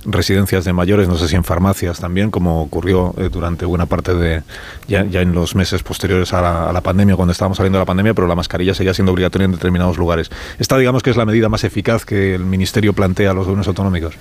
residencias 0.04 0.64
de 0.64 0.72
mayores, 0.72 1.08
no 1.08 1.16
sé 1.16 1.26
si 1.26 1.34
en 1.34 1.42
farmacias 1.42 1.98
también, 1.98 2.30
como 2.30 2.62
ocurrió 2.62 3.12
eh, 3.18 3.28
durante 3.30 3.66
buena 3.66 3.86
parte 3.86 4.14
de, 4.14 4.42
ya, 4.86 5.04
ya, 5.04 5.20
en 5.20 5.32
los 5.34 5.56
meses 5.56 5.82
posteriores 5.82 6.32
a 6.32 6.40
la, 6.40 6.70
a 6.70 6.72
la, 6.72 6.80
pandemia, 6.80 7.16
cuando 7.16 7.32
estábamos 7.32 7.56
saliendo 7.56 7.78
de 7.78 7.82
la 7.82 7.86
pandemia, 7.86 8.14
pero 8.14 8.28
la 8.28 8.36
mascarilla 8.36 8.72
seguía 8.72 8.94
siendo 8.94 9.12
obligatoria 9.12 9.46
en 9.46 9.52
determinados 9.52 9.98
lugares. 9.98 10.30
Esta, 10.60 10.78
digamos 10.78 11.02
que 11.02 11.10
es 11.10 11.16
la 11.16 11.26
medida 11.26 11.48
más 11.48 11.64
eficaz 11.64 12.04
que 12.04 12.36
el 12.36 12.44
Ministerio 12.44 12.92
plantea 12.92 13.32
a 13.32 13.34
los 13.34 13.46
gobiernos 13.46 13.66
autonómicos. 13.66 14.14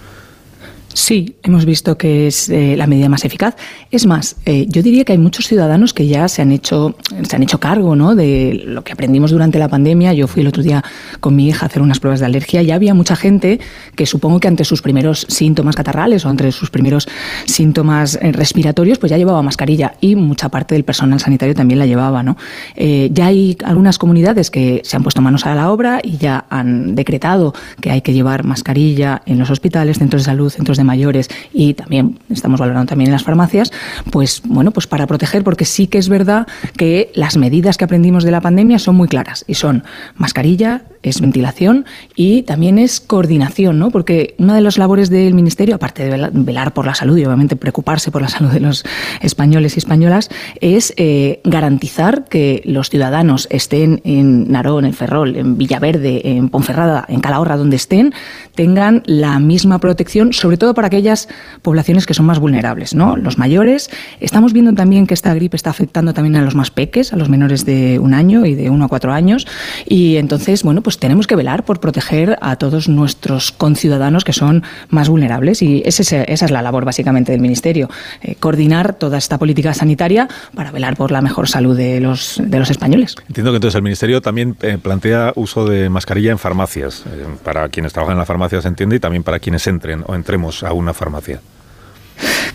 Sí, 0.94 1.36
hemos 1.44 1.66
visto 1.66 1.98
que 1.98 2.28
es 2.28 2.50
eh, 2.50 2.76
la 2.76 2.88
medida 2.88 3.10
más 3.10 3.24
eficaz. 3.24 3.56
Es 3.92 4.08
más, 4.08 4.36
eh, 4.46 4.66
yo 4.68 4.82
diría 4.82 5.06
que 5.06 5.12
hay 5.12 5.18
muchos 5.20 5.48
ciudadanos 5.48 5.94
que 5.94 6.08
ya 6.08 6.28
se 6.28 6.42
han 6.42 6.52
hecho, 6.52 6.96
se 7.28 7.36
han 7.36 7.44
hecho 7.44 7.60
cargo 7.60 7.96
¿no? 7.96 8.16
de 8.16 8.64
lo 8.66 8.84
que 8.84 8.92
aprendimos 8.92 9.32
durante 9.32 9.60
la 9.60 9.68
pandemia. 9.68 10.14
Yo 10.14 10.28
fui 10.28 10.42
el 10.42 10.48
otro 10.48 10.64
día 10.64 10.84
con 11.20 11.36
mi 11.36 11.48
hija 11.48 11.66
a 11.66 11.68
hacer 11.68 11.82
unas 11.82 12.00
pruebas 12.00 12.20
de 12.20 12.26
alergia 12.26 12.64
y 12.64 12.72
había 12.72 12.94
mucha 12.94 13.16
gente 13.16 13.60
que 13.96 14.06
supongo 14.06 14.40
que 14.40 14.48
ante 14.48 14.66
sus 14.66 14.82
primeros 14.82 15.26
síntomas 15.30 15.76
catarrales 15.76 16.26
o 16.26 16.30
ante 16.30 16.52
sus 16.52 16.72
primeros 16.72 17.08
síntomas 17.46 18.18
eh, 18.22 18.32
respiratorios, 18.32 18.98
pues 18.98 19.12
ya 19.12 19.18
llevaba 19.18 19.42
mascarilla 19.44 19.94
y 20.02 20.16
mucha 20.16 20.50
parte 20.50 20.76
del 20.76 20.84
personal 20.84 21.20
sanitario 21.20 21.54
también 21.54 21.80
la 21.80 21.86
llevaba. 21.86 22.24
¿no? 22.24 22.36
Eh, 22.76 23.10
ya 23.14 23.28
hay 23.28 23.58
algunas 23.64 24.00
comunidades 24.00 24.50
que 24.50 24.82
se 24.84 24.98
han 24.98 25.04
puesto 25.04 25.22
manos 25.22 25.46
a 25.46 25.54
la 25.54 25.72
obra 25.72 26.00
y 26.04 26.18
ya 26.18 26.46
han 26.50 26.96
decretado 26.96 27.54
que 27.80 27.92
hay 27.92 28.02
que 28.02 28.14
llevar 28.14 28.44
mascarilla 28.44 29.22
en 29.26 29.38
los 29.38 29.50
hospitales, 29.50 30.00
centros 30.00 30.24
de 30.24 30.26
salud, 30.26 30.50
centros 30.50 30.78
de 30.78 30.79
mayores 30.84 31.30
y 31.54 31.74
también 31.74 32.20
estamos 32.30 32.60
valorando 32.60 32.90
también 32.90 33.10
en 33.10 33.14
las 33.14 33.24
farmacias, 33.24 33.72
pues 34.12 34.42
bueno, 34.46 34.72
pues 34.72 34.88
para 34.88 35.08
proteger, 35.08 35.44
porque 35.44 35.66
sí 35.66 35.88
que 35.88 35.98
es 35.98 36.10
verdad 36.10 36.48
que 36.78 37.12
las 37.16 37.38
medidas 37.38 37.78
que 37.78 37.86
aprendimos 37.86 38.24
de 38.24 38.32
la 38.32 38.42
pandemia 38.42 38.80
son 38.80 38.96
muy 38.96 39.08
claras 39.08 39.46
y 39.48 39.56
son 39.56 39.84
mascarilla, 40.16 40.84
es 41.02 41.22
ventilación 41.22 41.86
y 42.16 42.44
también 42.44 42.78
es 42.78 43.00
coordinación, 43.00 43.80
¿no? 43.80 43.90
Porque 43.90 44.36
una 44.38 44.56
de 44.56 44.62
las 44.62 44.78
labores 44.78 45.10
del 45.10 45.34
Ministerio, 45.34 45.76
aparte 45.76 46.04
de 46.04 46.30
velar 46.32 46.74
por 46.74 46.86
la 46.86 46.96
salud 46.96 47.18
y 47.18 47.26
obviamente 47.26 47.56
preocuparse 47.56 48.12
por 48.12 48.22
la 48.22 48.28
salud 48.28 48.52
de 48.52 48.60
los 48.60 48.84
españoles 49.22 49.76
y 49.76 49.80
españolas, 49.80 50.30
es 50.60 50.94
eh, 50.98 51.42
garantizar 51.44 52.26
que 52.26 52.62
los 52.66 52.90
ciudadanos 52.90 53.48
estén 53.50 54.02
en 54.04 54.52
Narón, 54.52 54.86
en 54.86 54.94
Ferrol, 54.94 55.36
en 55.36 55.58
Villaverde, 55.58 56.22
en 56.30 56.50
Ponferrada, 56.50 57.06
en 57.08 57.22
Calahorra, 57.22 57.58
donde 57.58 57.78
estén, 57.78 58.14
tengan 58.56 59.04
la 59.06 59.40
misma 59.40 59.80
protección, 59.80 60.34
sobre 60.34 60.58
todo 60.58 60.69
para 60.74 60.88
aquellas 60.88 61.28
poblaciones 61.62 62.06
que 62.06 62.14
son 62.14 62.26
más 62.26 62.40
vulnerables, 62.40 62.94
¿no? 62.96 63.16
Los 63.16 63.38
mayores. 63.38 63.90
Estamos 64.20 64.54
viendo 64.54 64.74
también 64.74 65.08
que 65.08 65.14
esta 65.14 65.34
gripe 65.34 65.56
está 65.56 65.70
afectando 65.70 66.14
también 66.14 66.36
a 66.36 66.42
los 66.42 66.56
más 66.56 66.72
peques, 66.72 67.14
a 67.14 67.16
los 67.16 67.30
menores 67.30 67.66
de 67.66 68.00
un 68.00 68.14
año 68.14 68.46
y 68.46 68.56
de 68.56 68.70
uno 68.70 68.86
a 68.86 68.88
cuatro 68.88 69.14
años. 69.14 69.48
Y 69.86 70.18
entonces, 70.18 70.64
bueno, 70.64 70.82
pues 70.82 71.00
tenemos 71.00 71.28
que 71.28 71.36
velar 71.36 71.64
por 71.64 71.80
proteger 71.80 72.38
a 72.42 72.56
todos 72.58 72.90
nuestros 72.90 73.52
conciudadanos 73.52 74.24
que 74.24 74.34
son 74.34 74.64
más 74.90 75.10
vulnerables. 75.10 75.62
Y 75.62 75.82
esa 75.86 76.24
es 76.24 76.52
la 76.52 76.62
labor 76.62 76.86
básicamente 76.86 77.32
del 77.32 77.42
Ministerio, 77.42 77.90
eh, 78.22 78.36
coordinar 78.36 78.94
toda 78.94 79.18
esta 79.18 79.38
política 79.38 79.74
sanitaria 79.74 80.28
para 80.56 80.72
velar 80.72 80.96
por 80.96 81.12
la 81.12 81.22
mejor 81.22 81.48
salud 81.48 81.76
de 81.76 82.00
los, 82.00 82.40
españoles. 82.70 83.16
Entiendo 83.28 83.52
que 83.52 83.58
entonces 83.58 83.76
el 83.76 83.84
Ministerio 83.84 84.22
también 84.22 84.56
eh, 84.62 84.78
plantea 84.82 85.34
uso 85.36 85.66
de 85.66 85.90
mascarilla 85.90 86.32
en 86.32 86.40
farmacias, 86.40 87.04
eh, 87.08 87.26
para 87.44 87.70
quienes 87.70 87.94
trabajan 87.94 88.14
en 88.14 88.20
la 88.20 88.26
farmacia 88.26 88.62
se 88.62 88.68
entiende, 88.68 88.98
y 88.98 89.00
también 89.00 89.24
para 89.24 89.40
quienes 89.40 89.66
entren 89.68 90.04
o 90.06 90.16
entremos 90.16 90.59
a 90.64 90.74
una 90.74 90.94
farmacia. 90.94 91.42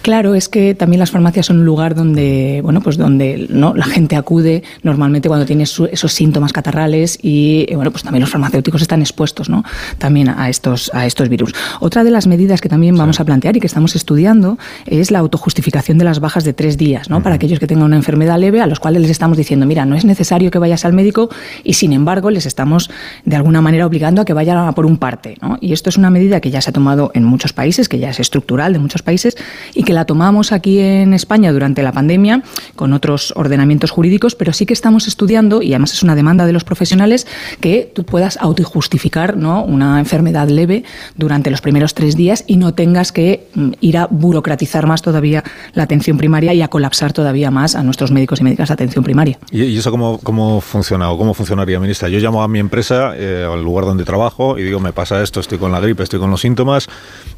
Claro, 0.02 0.35
es 0.35 0.49
que 0.49 0.75
también 0.75 1.00
las 1.00 1.11
farmacias 1.11 1.47
son 1.47 1.61
un 1.61 1.64
lugar 1.64 1.94
donde, 1.94 2.61
bueno, 2.62 2.80
pues 2.80 2.97
donde 2.97 3.47
¿no? 3.49 3.75
la 3.75 3.87
gente 3.87 4.16
acude 4.16 4.62
normalmente 4.83 5.29
cuando 5.29 5.46
tiene 5.46 5.66
su, 5.66 5.87
esos 5.87 6.12
síntomas 6.12 6.53
catarrales 6.53 7.18
y 7.22 7.66
bueno, 7.74 7.90
pues 7.90 8.03
también 8.03 8.20
los 8.20 8.31
farmacéuticos 8.31 8.83
están 8.83 9.00
expuestos, 9.00 9.48
¿no? 9.48 9.64
También 9.98 10.29
a 10.29 10.48
estos 10.48 10.90
a 10.94 11.07
estos 11.07 11.29
virus. 11.29 11.53
Otra 11.81 12.05
de 12.05 12.11
las 12.11 12.27
medidas 12.27 12.61
que 12.61 12.68
también 12.68 12.96
vamos 12.96 13.16
sí. 13.16 13.22
a 13.22 13.24
plantear 13.24 13.57
y 13.57 13.61
que 13.61 13.66
estamos 13.66 13.96
estudiando 13.96 14.59
es 14.87 15.11
la 15.11 15.20
autojustificación 15.20 15.98
de 15.98 16.05
las 16.05 16.20
bajas 16.20 16.44
de 16.44 16.53
tres 16.53 16.77
días, 16.77 17.09
¿no? 17.09 17.16
Uh 17.16 17.20
-huh. 17.20 17.22
Para 17.22 17.37
aquellos 17.37 17.59
que 17.59 17.66
tengan 17.66 17.87
una 17.87 17.96
enfermedad 17.96 18.38
leve, 18.38 18.61
a 18.61 18.66
los 18.66 18.81
cuales 18.81 19.00
les 19.03 19.11
estamos 19.11 19.38
diciendo, 19.38 19.66
mira, 19.66 19.87
no 19.87 19.96
es 19.96 20.05
necesario 20.05 20.50
que 20.50 20.59
vayas 20.59 20.85
al 20.85 20.92
médico 20.92 21.31
y 21.62 21.74
sin 21.74 21.92
embargo 21.92 22.31
les 22.31 22.46
estamos 22.46 22.90
de 23.24 23.37
alguna 23.37 23.61
manera 23.61 23.87
obligando 23.87 24.22
a 24.22 24.24
que 24.24 24.33
vayan 24.35 24.59
a 24.59 24.72
por 24.72 24.87
un 24.87 24.98
parte, 24.98 25.37
¿no? 25.40 25.57
Y 25.61 25.72
esto 25.72 25.88
es 25.88 25.96
una 25.96 26.11
medida 26.11 26.40
que 26.40 26.50
ya 26.50 26.61
se 26.61 26.70
ha 26.70 26.72
tomado 26.72 27.11
en 27.14 27.24
muchos 27.24 27.53
países, 27.53 27.88
que 27.88 27.98
ya 27.98 28.11
es 28.11 28.20
estructural 28.20 28.72
de 28.72 28.79
muchos 28.79 29.03
países 29.03 29.37
y 29.75 29.85
que 29.85 29.93
la 29.93 30.05
tomamos 30.05 30.53
aquí 30.53 30.79
en 30.79 31.14
España 31.14 31.53
durante 31.53 31.83
la 31.83 31.93
pandemia 31.93 32.43
con 32.77 32.93
otros 32.93 33.33
ordenamientos 33.37 33.90
jurídicos, 33.90 34.35
pero 34.35 34.53
sí 34.53 34.67
que 34.67 34.73
estamos 34.73 35.07
estudiando, 35.07 35.62
y 35.62 35.73
además 35.73 35.93
es 35.93 36.03
una 36.03 36.14
demanda 36.14 36.47
de 36.47 36.53
los 36.53 36.64
profesionales, 36.64 37.27
que 37.61 37.90
tú 37.95 38.05
puedas 38.05 38.37
autojustificar 38.38 39.37
¿no? 39.37 39.64
una 39.64 39.99
enfermedad 39.99 40.49
leve 40.49 40.85
durante 41.17 41.51
los 41.51 41.61
primeros 41.61 41.95
tres 41.95 42.17
días 42.17 42.45
y 42.47 42.57
no 42.57 42.75
tengas 42.75 43.12
que 43.12 43.49
mm, 43.55 43.73
ir 43.81 43.99
a 43.99 44.07
burocratizar 44.11 44.87
más 44.87 45.03
todavía 45.03 45.45
la 45.73 45.85
atención 45.85 46.17
primaria 46.17 46.55
y 46.55 46.62
a 46.62 46.69
colapsar 46.69 47.12
todavía 47.12 47.51
más 47.51 47.75
a 47.75 47.83
nuestros 47.83 48.11
médicos 48.11 48.40
y 48.40 48.45
médicas 48.45 48.69
de 48.69 48.75
atención 48.75 49.05
primaria. 49.05 49.38
¿Y, 49.51 49.77
eso 49.77 49.90
cómo, 49.90 50.19
cómo 50.19 50.61
funciona 50.61 51.11
o 51.11 51.19
cómo 51.19 51.35
funcionaría, 51.35 51.79
ministra? 51.81 52.09
Yo 52.09 52.19
llamo 52.19 52.43
a 52.43 52.49
mi 52.49 52.59
empresa, 52.59 53.12
eh, 53.17 53.47
al 53.51 53.62
lugar 53.62 53.85
donde 53.85 54.05
trabajo, 54.05 54.59
y 54.59 54.62
digo, 54.62 54.81
me 54.81 54.93
pasa 54.93 55.23
esto, 55.23 55.40
estoy 55.40 55.59
con 55.59 55.73
la 55.73 55.81
gripe, 55.81 56.03
estoy 56.03 56.21
con 56.21 56.31
los 56.31 56.40
síntomas, 56.40 56.88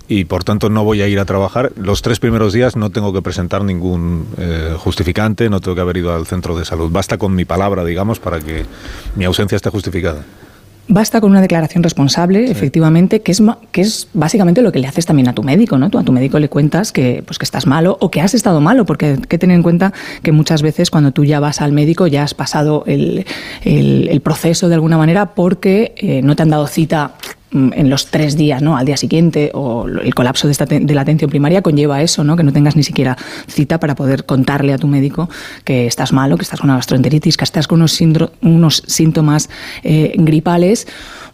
y 0.09 0.25
por 0.25 0.45
tanto 0.45 0.71
no 0.71 0.85
voy 0.85 1.03
a 1.03 1.09
ir 1.09 1.19
a 1.19 1.25
trabajar. 1.25 1.73
Los 1.77 2.03
tres 2.03 2.21
primeros 2.21 2.53
días 2.53 2.77
no 2.77 2.91
tengo 2.91 3.13
que 3.13 3.23
presentar 3.23 3.65
ningún 3.65 4.27
eh, 4.39 4.75
justificante, 4.79 5.49
no 5.51 5.61
tengo 5.61 5.75
que 5.75 5.81
haber 5.81 5.97
ido 5.97 6.15
al 6.15 6.27
centro 6.27 6.57
de 6.57 6.65
salud. 6.65 6.91
Basta 6.91 7.19
con 7.19 7.35
mi 7.35 7.45
palabra, 7.45 7.85
digamos, 7.85 8.21
para 8.21 8.41
que 8.41 8.65
mi 9.17 9.25
ausencia 9.25 9.57
esté 9.57 9.71
justificada. 9.71 10.25
Basta 10.89 11.21
con 11.21 11.33
una 11.33 11.41
declaración 11.41 11.83
responsable, 11.83 12.47
sí. 12.47 12.53
efectivamente, 12.53 13.21
que 13.21 13.33
es, 13.33 13.43
que 13.73 13.81
es 13.81 14.09
básicamente 14.15 14.63
lo 14.63 14.71
que 14.71 14.79
le 14.79 14.87
haces 14.87 15.05
también 15.05 15.27
a 15.27 15.33
tu 15.33 15.43
médico, 15.43 15.79
¿no? 15.79 15.91
Tú 15.91 15.99
a 15.99 16.05
tu 16.05 16.13
médico 16.13 16.39
le 16.39 16.49
cuentas 16.49 16.93
que, 16.93 17.25
pues, 17.27 17.39
que 17.39 17.45
estás 17.45 17.67
malo 17.67 17.99
o 18.01 18.09
que 18.13 18.21
has 18.21 18.35
estado 18.35 18.61
malo, 18.61 18.87
porque 18.87 19.07
hay 19.07 19.17
que 19.17 19.37
tener 19.37 19.57
en 19.57 19.65
cuenta 19.65 19.93
que 20.23 20.31
muchas 20.31 20.63
veces 20.63 20.93
cuando 20.93 21.11
tú 21.11 21.25
ya 21.25 21.41
vas 21.41 21.61
al 21.61 21.73
médico 21.73 22.07
ya 22.07 22.23
has 22.23 22.35
pasado 22.35 22.85
el, 22.87 23.27
el, 23.65 24.09
el 24.09 24.21
proceso 24.21 24.69
de 24.69 24.75
alguna 24.77 24.97
manera 24.97 25.35
porque 25.35 25.93
eh, 25.97 26.23
no 26.23 26.37
te 26.37 26.43
han 26.45 26.51
dado 26.51 26.69
cita 26.69 27.15
en 27.53 27.89
los 27.89 28.07
tres 28.07 28.37
días, 28.37 28.61
¿no? 28.61 28.77
Al 28.77 28.87
día 28.87 28.97
siguiente, 28.97 29.51
o 29.55 29.87
el 29.87 30.15
colapso 30.15 30.49
de, 30.49 30.53
esta, 30.53 30.67
de 30.67 30.95
la 30.95 31.01
atención 31.01 31.31
primaria 31.31 31.63
conlleva 31.63 32.03
eso, 32.03 32.25
¿no? 32.25 32.37
Que 32.37 32.43
no 32.43 32.53
tengas 32.53 32.77
ni 32.77 32.83
siquiera 32.83 33.17
cita 33.47 33.79
para 33.79 33.95
poder 33.95 34.25
contarle 34.25 34.73
a 34.73 34.79
tu 34.79 34.89
médico 34.89 35.29
que 35.65 35.87
estás 35.87 36.13
malo, 36.13 36.37
que 36.37 36.43
estás 36.43 36.61
con 36.61 36.71
una 36.71 36.77
gastroenteritis, 36.77 37.37
que 37.37 37.45
estás 37.45 37.69
con 37.69 37.79
unos, 37.79 38.01
unos 38.43 38.83
síntomas 38.87 39.49
eh, 39.85 40.15
gripales 40.17 40.87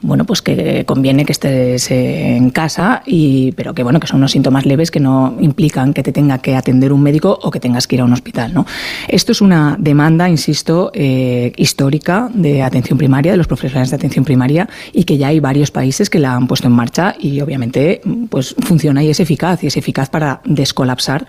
bueno, 0.02 0.24
pues 0.24 0.42
que 0.42 0.84
conviene 0.84 1.24
que 1.24 1.32
estés 1.32 1.90
en 1.90 2.50
casa, 2.50 3.02
y, 3.06 3.52
pero 3.52 3.72
que 3.72 3.84
bueno, 3.84 4.00
que 4.00 4.08
son 4.08 4.18
unos 4.18 4.32
síntomas 4.32 4.66
leves 4.66 4.90
que 4.90 4.98
no 4.98 5.36
implican 5.40 5.94
que 5.94 6.02
te 6.02 6.12
tenga 6.12 6.38
que 6.38 6.56
atender 6.56 6.92
un 6.92 7.02
médico 7.02 7.38
o 7.40 7.50
que 7.50 7.60
tengas 7.60 7.86
que 7.86 7.96
ir 7.96 8.02
a 8.02 8.04
un 8.04 8.12
hospital. 8.12 8.52
¿no? 8.52 8.66
Esto 9.08 9.30
es 9.30 9.40
una 9.40 9.76
demanda, 9.78 10.28
insisto, 10.28 10.90
eh, 10.92 11.52
histórica 11.56 12.28
de 12.34 12.62
atención 12.62 12.98
primaria, 12.98 13.32
de 13.32 13.38
los 13.38 13.46
profesionales 13.46 13.90
de 13.90 13.96
atención 13.96 14.24
primaria, 14.24 14.68
y 14.92 15.04
que 15.04 15.18
ya 15.18 15.28
hay 15.28 15.38
varios 15.38 15.70
países 15.70 16.01
que 16.10 16.18
la 16.18 16.34
han 16.34 16.46
puesto 16.46 16.66
en 16.66 16.72
marcha 16.72 17.14
y 17.18 17.40
obviamente 17.40 18.00
pues 18.30 18.54
funciona 18.60 19.02
y 19.02 19.10
es 19.10 19.20
eficaz, 19.20 19.62
y 19.62 19.66
es 19.66 19.76
eficaz 19.76 20.10
para 20.10 20.40
descolapsar, 20.44 21.26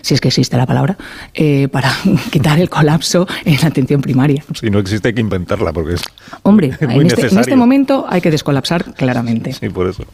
si 0.00 0.14
es 0.14 0.20
que 0.20 0.28
existe 0.28 0.56
la 0.56 0.66
palabra, 0.66 0.96
eh, 1.34 1.68
para 1.68 1.92
quitar 2.30 2.58
el 2.58 2.70
colapso 2.70 3.26
en 3.44 3.60
la 3.60 3.68
atención 3.68 4.00
primaria. 4.00 4.44
Si 4.54 4.70
no 4.70 4.78
existe 4.78 5.08
hay 5.08 5.14
que 5.14 5.20
inventarla 5.20 5.72
porque 5.72 5.94
es 5.94 6.02
Hombre, 6.42 6.76
muy 6.80 7.00
en, 7.00 7.06
este, 7.06 7.28
en 7.28 7.38
este 7.38 7.56
momento 7.56 8.06
hay 8.08 8.20
que 8.20 8.30
descolapsar 8.30 8.94
claramente. 8.94 9.52
Sí, 9.52 9.68
por 9.68 9.86
eso. 9.86 10.04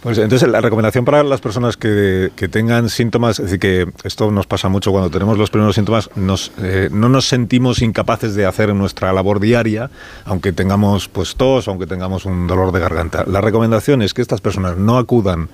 Pues 0.00 0.18
entonces, 0.18 0.48
la 0.48 0.60
recomendación 0.60 1.04
para 1.04 1.22
las 1.22 1.40
personas 1.40 1.76
que, 1.76 2.32
que, 2.34 2.48
tengan 2.48 2.88
síntomas, 2.88 3.38
es 3.38 3.46
decir, 3.46 3.60
que 3.60 3.88
esto 4.04 4.30
nos 4.30 4.46
pasa 4.46 4.68
mucho 4.68 4.90
cuando 4.90 5.10
tenemos 5.10 5.38
los 5.38 5.50
primeros 5.50 5.76
síntomas, 5.76 6.10
nos, 6.16 6.50
eh, 6.60 6.88
no 6.90 7.08
nos 7.08 7.28
sentimos 7.28 7.82
incapaces 7.82 8.34
de 8.34 8.44
hacer 8.44 8.74
nuestra 8.74 9.12
labor 9.12 9.38
diaria, 9.38 9.90
aunque 10.24 10.52
tengamos 10.52 11.08
pues 11.08 11.36
tos, 11.36 11.68
aunque 11.68 11.86
tengamos 11.86 12.24
un 12.24 12.46
dolor 12.46 12.72
de 12.72 12.80
garganta. 12.80 13.24
La 13.26 13.40
recomendación 13.52 14.00
es 14.00 14.14
que 14.14 14.22
estas 14.22 14.40
personas 14.40 14.78
no 14.78 14.96
acudan 14.96 15.50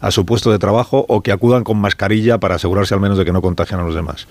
a 0.00 0.10
su 0.10 0.26
puesto 0.26 0.50
de 0.50 0.58
trabajo 0.58 1.06
o 1.08 1.22
que 1.22 1.30
acudan 1.30 1.62
con 1.62 1.78
mascarilla 1.78 2.38
para 2.38 2.56
asegurarse 2.56 2.92
al 2.92 3.00
menos 3.00 3.16
de 3.18 3.24
que 3.24 3.32
no 3.32 3.40
contagian 3.40 3.78
a 3.78 3.84
los 3.84 3.94
demás. 3.94 4.26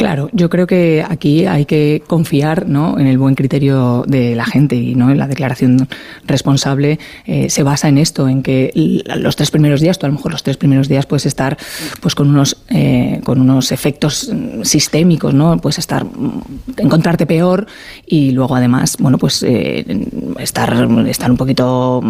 Claro, 0.00 0.30
yo 0.32 0.48
creo 0.48 0.66
que 0.66 1.04
aquí 1.06 1.44
hay 1.44 1.66
que 1.66 2.02
confiar 2.06 2.66
¿no? 2.66 2.98
en 2.98 3.06
el 3.06 3.18
buen 3.18 3.34
criterio 3.34 4.02
de 4.06 4.34
la 4.34 4.46
gente 4.46 4.74
y 4.74 4.94
no 4.94 5.12
la 5.14 5.26
declaración 5.26 5.88
responsable 6.24 6.98
eh, 7.26 7.50
se 7.50 7.62
basa 7.62 7.88
en 7.88 7.98
esto, 7.98 8.26
en 8.26 8.42
que 8.42 8.72
los 9.16 9.36
tres 9.36 9.50
primeros 9.50 9.82
días, 9.82 9.98
tú 9.98 10.06
a 10.06 10.08
lo 10.08 10.14
mejor 10.14 10.32
los 10.32 10.42
tres 10.42 10.56
primeros 10.56 10.88
días 10.88 11.04
puedes 11.04 11.26
estar 11.26 11.58
pues 12.00 12.14
con 12.14 12.30
unos 12.30 12.56
eh, 12.70 13.20
con 13.24 13.42
unos 13.42 13.72
efectos 13.72 14.32
sistémicos, 14.62 15.34
¿no? 15.34 15.58
Puedes 15.58 15.78
estar 15.78 16.06
encontrarte 16.78 17.26
peor 17.26 17.66
y 18.06 18.30
luego 18.30 18.56
además, 18.56 18.96
bueno, 19.00 19.18
pues 19.18 19.42
eh, 19.42 19.84
estar 20.38 20.88
estar 21.08 21.30
un 21.30 21.36
poquito 21.36 22.02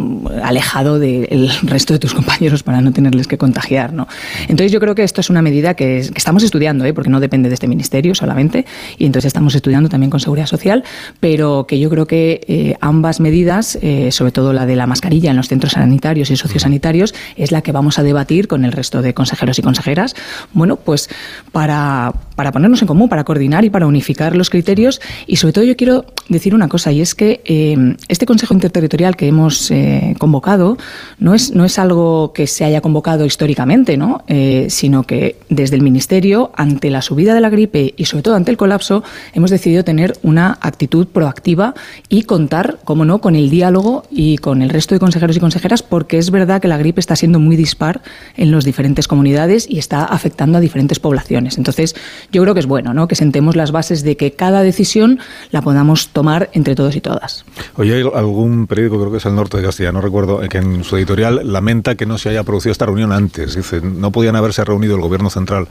alejado 0.45 1.01
del 1.01 1.51
resto 1.63 1.95
de 1.95 1.99
tus 1.99 2.15
compañeros 2.15 2.63
para 2.63 2.81
no 2.83 2.93
tenerles 2.93 3.27
que 3.27 3.37
contagiar, 3.37 3.93
¿no? 3.93 4.07
Entonces 4.43 4.71
yo 4.71 4.79
creo 4.79 4.95
que 4.95 5.03
esto 5.03 5.21
es 5.21 5.29
una 5.29 5.43
medida 5.43 5.75
que, 5.75 6.09
que 6.09 6.19
estamos 6.19 6.45
estudiando, 6.45 6.85
¿eh? 6.85 6.95
porque 6.95 7.11
no 7.11 7.19
depende 7.19 7.49
de 7.49 7.55
este 7.55 7.67
ministerio 7.67 7.80
ministerio 7.81 8.15
solamente, 8.15 8.67
y 8.99 9.07
entonces 9.07 9.29
estamos 9.31 9.55
estudiando 9.55 9.89
también 9.89 10.11
con 10.11 10.21
Seguridad 10.21 10.47
Social, 10.47 10.85
pero 11.19 11.65
que 11.67 11.81
yo 11.81 11.89
creo 11.89 12.07
que 12.07 12.43
eh, 12.47 12.77
ambas 12.83 13.21
medidas, 13.21 13.79
eh, 13.81 14.13
sobre 14.13 14.33
todo 14.33 14.53
la 14.53 14.67
de 14.67 14.77
la 14.77 14.87
mascarilla 14.87 15.31
en 15.31 15.37
los 15.37 15.49
centros 15.49 15.73
sanitarios 15.73 16.31
y 16.31 16.37
sociosanitarios, 16.37 17.15
es 17.37 17.53
la 17.53 17.63
que 17.63 17.73
vamos 17.73 17.99
a 17.99 18.03
debatir 18.03 18.49
con 18.49 18.67
el 18.67 18.73
resto 18.73 19.01
de 19.01 19.15
consejeros 19.15 19.59
y 19.59 19.63
consejeras, 19.63 20.15
bueno, 20.53 20.77
pues 20.77 21.09
para, 21.53 22.13
para 22.37 22.53
ponernos 22.53 22.83
en 22.83 22.89
común, 22.89 23.09
para 23.09 23.25
coordinar 23.25 23.65
y 23.65 23.71
para 23.71 23.87
unificar 23.87 24.37
los 24.37 24.51
criterios, 24.51 25.01
y 25.27 25.37
sobre 25.37 25.55
todo 25.55 25.65
yo 25.65 25.77
quiero 25.77 26.05
decir 26.29 26.55
una 26.55 26.69
cosa, 26.69 26.93
y 26.93 27.01
es 27.01 27.15
que 27.15 27.41
eh, 27.47 27.97
este 28.09 28.27
Consejo 28.27 28.53
Interterritorial 28.53 29.17
que 29.17 29.27
hemos 29.27 29.73
convocado 30.19 30.77
no 31.19 31.35
es, 31.35 31.55
no 31.55 31.65
es 31.65 31.79
algo 31.79 32.33
que 32.35 32.47
se 32.47 32.65
haya 32.65 32.83
convocado 32.83 33.25
históricamente, 33.25 33.97
¿no? 33.97 34.23
sino 34.69 35.05
que 35.05 35.37
desde 35.49 35.77
el 35.77 35.83
Ministerio, 35.83 36.51
ante 36.55 36.91
la 36.91 37.01
subida 37.01 37.35
de 37.35 37.41
la 37.41 37.49
gripe, 37.49 37.70
y 37.73 38.05
sobre 38.05 38.23
todo 38.23 38.35
ante 38.35 38.51
el 38.51 38.57
colapso, 38.57 39.03
hemos 39.33 39.51
decidido 39.51 39.85
tener 39.85 40.19
una 40.23 40.59
actitud 40.61 41.07
proactiva 41.07 41.75
y 42.09 42.23
contar, 42.23 42.79
como 42.85 43.05
no, 43.05 43.21
con 43.21 43.37
el 43.37 43.51
diálogo 43.51 44.05
y 44.11 44.39
con 44.39 44.63
el 44.63 44.71
resto 44.71 44.95
de 44.95 44.99
consejeros 45.01 45.37
y 45.37 45.41
consejeras, 45.41 45.83
porque 45.83 46.19
es 46.19 46.31
verdad 46.31 46.61
que 46.61 46.69
la 46.69 46.79
gripe 46.79 47.01
está 47.01 47.17
siendo 47.17 47.39
muy 47.39 47.57
dispar 47.57 48.03
en 48.37 48.51
las 48.51 48.65
diferentes 48.65 49.07
comunidades 49.07 49.69
y 49.69 49.79
está 49.79 50.05
afectando 50.05 50.59
a 50.59 50.61
diferentes 50.61 50.99
poblaciones. 50.99 51.59
Entonces, 51.59 51.95
yo 52.33 52.43
creo 52.43 52.55
que 52.55 52.61
es 52.61 52.67
bueno, 52.67 52.95
¿no? 52.95 53.09
Que 53.09 53.15
sentemos 53.15 53.57
las 53.57 53.73
bases 53.73 54.03
de 54.03 54.17
que 54.17 54.33
cada 54.33 54.63
decisión 54.63 55.21
la 55.51 55.63
podamos 55.63 56.09
tomar 56.09 56.51
entre 56.53 56.75
todos 56.75 56.97
y 56.97 57.01
todas. 57.01 57.45
Oye, 57.77 57.95
hay 57.95 58.03
algún 58.15 58.67
periódico, 58.67 58.99
creo 58.99 59.11
que 59.11 59.19
es 59.19 59.27
el 59.27 59.35
Norte 59.35 59.59
de 59.59 59.65
Castilla, 59.65 59.93
no 59.93 60.01
recuerdo, 60.01 60.41
que 60.49 60.59
en 60.59 60.85
su 60.85 60.97
editorial 60.97 61.41
lamenta 61.45 61.95
que 61.95 62.07
no 62.07 62.19
se 62.19 62.31
haya 62.31 62.43
producido 62.43 62.73
esta 62.73 62.87
reunión 62.87 63.13
antes. 63.13 63.55
Dice, 63.55 63.81
no 63.81 64.11
podían 64.11 64.37
haberse 64.37 64.65
reunido 64.65 64.97
el 64.97 65.01
gobierno 65.01 65.31
central 65.31 65.69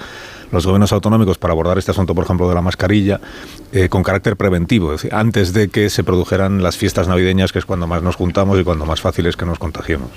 los 0.51 0.65
gobiernos 0.65 0.91
autonómicos 0.91 1.38
para 1.38 1.51
abordar 1.53 1.77
este 1.77 1.88
asunto, 1.89 2.15
por 2.15 2.23
ejemplo, 2.23 2.47
de 2.47 2.56
la 2.56 2.62
mascarilla, 2.62 3.19
eh, 3.71 3.89
con 3.89 4.04
carácter 4.04 4.36
preventivo, 4.36 4.93
es 4.93 5.02
decir, 5.02 5.15
antes 5.15 5.54
de 5.54 5.69
que 5.69 5.89
se 5.89 6.04
produjeran 6.04 6.63
las 6.63 6.78
fiestas 6.78 7.08
navideñas, 7.08 7.52
que 7.52 7.60
es 7.60 7.65
cuando 7.65 7.88
más 7.88 8.02
nos 8.02 8.15
juntamos 8.15 8.60
y 8.60 8.63
cuando 8.63 8.86
más 8.86 9.02
fácil 9.02 9.25
es 9.28 9.36
que 9.36 9.45
nos 9.45 9.60
contagiemos. 9.60 10.10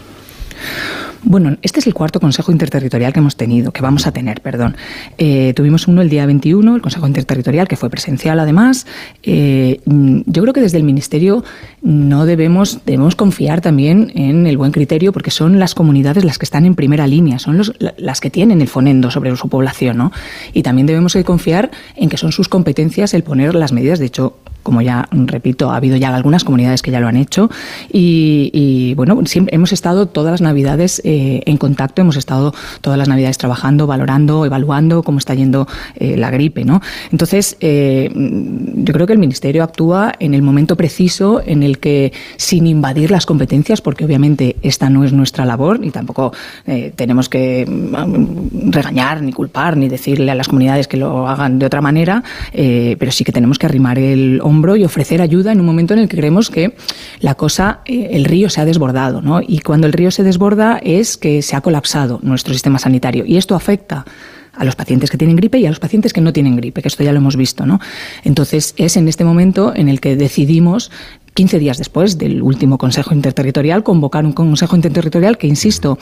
Bueno, 1.25 1.57
este 1.63 1.79
es 1.79 1.87
el 1.87 1.95
cuarto 1.95 2.19
Consejo 2.19 2.51
Interterritorial 2.51 3.13
que 3.13 3.21
hemos 3.21 3.37
tenido, 3.37 3.71
que 3.71 3.81
vamos 3.81 4.09
a 4.09 4.13
tener, 4.13 4.41
perdón. 4.41 4.77
Eh, 5.19 5.53
tuvimos 5.55 5.87
uno 5.87 6.03
el 6.03 6.09
día 6.09 6.27
21, 6.27 6.75
el 6.75 6.83
Consejo 6.83 7.07
Interterritorial, 7.07 7.69
que 7.69 7.77
fue 7.77 7.91
presencial 7.91 8.41
además. 8.41 8.87
Eh, 9.23 9.81
yo 9.87 10.43
creo 10.43 10.53
que 10.53 10.61
desde 10.61 10.79
el 10.79 10.85
Ministerio 10.85 11.45
no 11.81 12.27
debemos, 12.27 12.81
debemos 12.85 13.15
confiar 13.15 13.61
también 13.61 14.11
en 14.17 14.49
el 14.49 14.57
buen 14.57 14.73
criterio, 14.73 15.13
porque 15.13 15.31
son 15.31 15.61
las 15.61 15.77
comunidades 15.77 16.25
las 16.25 16.39
que 16.39 16.45
están 16.45 16.67
en 16.67 16.75
primera 16.75 17.07
línea, 17.07 17.39
son 17.39 17.63
las 17.79 18.21
que 18.21 18.31
tienen 18.31 18.61
el 18.61 18.69
fonendo 18.69 19.11
sobre 19.13 19.35
su 19.37 19.49
población, 19.49 19.99
¿no? 19.99 20.13
Y 20.53 20.63
también 20.63 20.87
debemos 20.87 21.17
confiar 21.25 21.71
en 21.95 22.09
que 22.09 22.17
son 22.17 22.33
sus 22.33 22.49
competencias 22.49 23.15
el 23.15 23.23
poner 23.23 23.55
las 23.55 23.73
medidas. 23.73 24.01
De 24.01 24.07
hecho, 24.07 24.39
como 24.63 24.83
ya 24.83 25.09
repito, 25.11 25.71
ha 25.71 25.77
habido 25.77 25.97
ya 25.97 26.15
algunas 26.15 26.45
comunidades 26.45 26.83
que 26.83 26.91
ya 26.91 27.01
lo 27.01 27.09
han 27.09 27.17
hecho 27.17 27.51
y, 27.93 28.95
bueno, 28.97 29.21
siempre 29.27 29.55
hemos 29.55 29.73
estado 29.73 30.07
todas 30.07 30.33
las 30.33 30.41
navidades 30.41 31.01
eh, 31.05 31.43
en 31.47 31.57
contacto, 31.57 32.03
hemos 32.03 32.17
estado 32.17 32.55
todas 32.81 32.99
las 32.99 33.09
navidades 33.09 33.39
trabajando, 33.39 33.87
valorando, 33.87 34.45
evaluando 34.45 35.03
cómo 35.03 35.19
está 35.19 35.35
yendo 35.35 35.67
eh, 35.97 36.17
la 36.17 36.31
gripe, 36.31 36.65
¿no? 36.65 36.81
Entonces, 37.11 37.57
eh, 37.61 38.11
yo 38.15 38.93
creo 38.93 39.07
que 39.07 39.13
el 39.13 39.19
Ministerio 39.19 39.65
actúa 39.65 40.13
en 40.19 40.35
el 40.35 40.43
momento 40.43 40.77
preciso 40.77 41.43
en 41.45 41.63
el 41.63 41.79
que, 41.79 42.13
sin 42.37 42.67
invadir 42.67 43.11
las 43.11 43.27
competencias, 43.27 43.81
porque 43.81 44.05
obviamente 44.05 44.57
esta 44.63 44.91
no 44.91 45.05
es 45.05 45.13
nuestra 45.13 45.45
labor 45.45 45.81
y 45.83 45.91
tampoco 45.91 46.33
tenemos 46.97 47.29
que 47.29 47.67
mm, 47.67 48.71
regañar, 48.71 49.23
ni 49.23 49.33
culpar, 49.33 49.77
ni 49.77 49.89
decirle 49.89 50.31
a 50.31 50.35
las 50.35 50.49
comunidades 50.49 50.89
que 50.89 50.97
lo 50.97 51.29
hagan 51.29 51.59
de 51.59 51.67
otra 51.67 51.81
manera, 51.81 52.23
pero 52.53 53.11
sí 53.11 53.25
que 53.25 53.33
tenemos 53.33 53.59
que 53.59 53.67
arrimar 53.67 53.99
el 53.99 54.41
y 54.77 54.85
ofrecer 54.85 55.23
ayuda 55.23 55.53
en 55.53 55.61
un 55.61 55.67
momento 55.67 55.95
en 55.95 56.01
el 56.01 56.09
que 56.09 56.17
creemos 56.17 56.51
que 56.51 56.77
la 57.21 57.35
cosa, 57.35 57.81
eh, 57.87 58.11
el 58.13 58.25
río 58.25 58.51
se 58.51 58.61
ha 58.61 58.65
desbordado, 58.65 59.23
¿no? 59.23 59.41
Y 59.41 59.61
cuando 59.61 59.87
el 59.87 59.93
río 59.93 60.11
se 60.11 60.23
desborda 60.23 60.79
es 60.83 61.17
que 61.17 61.43
se 61.43 61.57
ha 61.57 61.61
colapsado 61.61 62.21
nuestro 62.23 62.53
sistema 62.53 62.79
sanitario 62.79 63.25
y 63.27 63.39
esto 63.39 63.55
afecta 63.55 64.05
a 64.55 64.65
los 64.65 64.77
pacientes 64.77 65.11
que 65.11 65.17
tienen 65.17 65.37
gripe 65.37 65.59
y 65.59 65.67
a 65.67 65.71
los 65.71 65.81
pacientes 65.81 66.13
que 66.13 66.21
no 66.21 66.33
tienen 66.33 66.57
gripe, 66.57 66.83
que 66.83 66.89
esto 66.89 67.03
ya 67.03 67.13
lo 67.13 67.19
hemos 67.19 67.37
visto, 67.37 67.65
¿no? 67.65 67.81
Entonces 68.25 68.75
es 68.77 68.97
en 68.97 69.09
este 69.09 69.25
momento 69.25 69.73
en 69.75 69.89
el 69.89 70.01
que 70.01 70.15
decidimos 70.17 70.91
15 71.35 71.59
días 71.59 71.79
después 71.79 72.19
del 72.19 72.43
último 72.43 72.79
Consejo 72.79 73.15
Interterritorial, 73.15 73.83
convocar 73.83 74.27
un 74.27 74.33
Consejo 74.33 74.77
Interterritorial 74.77 75.39
que, 75.39 75.47
insisto, 75.47 75.99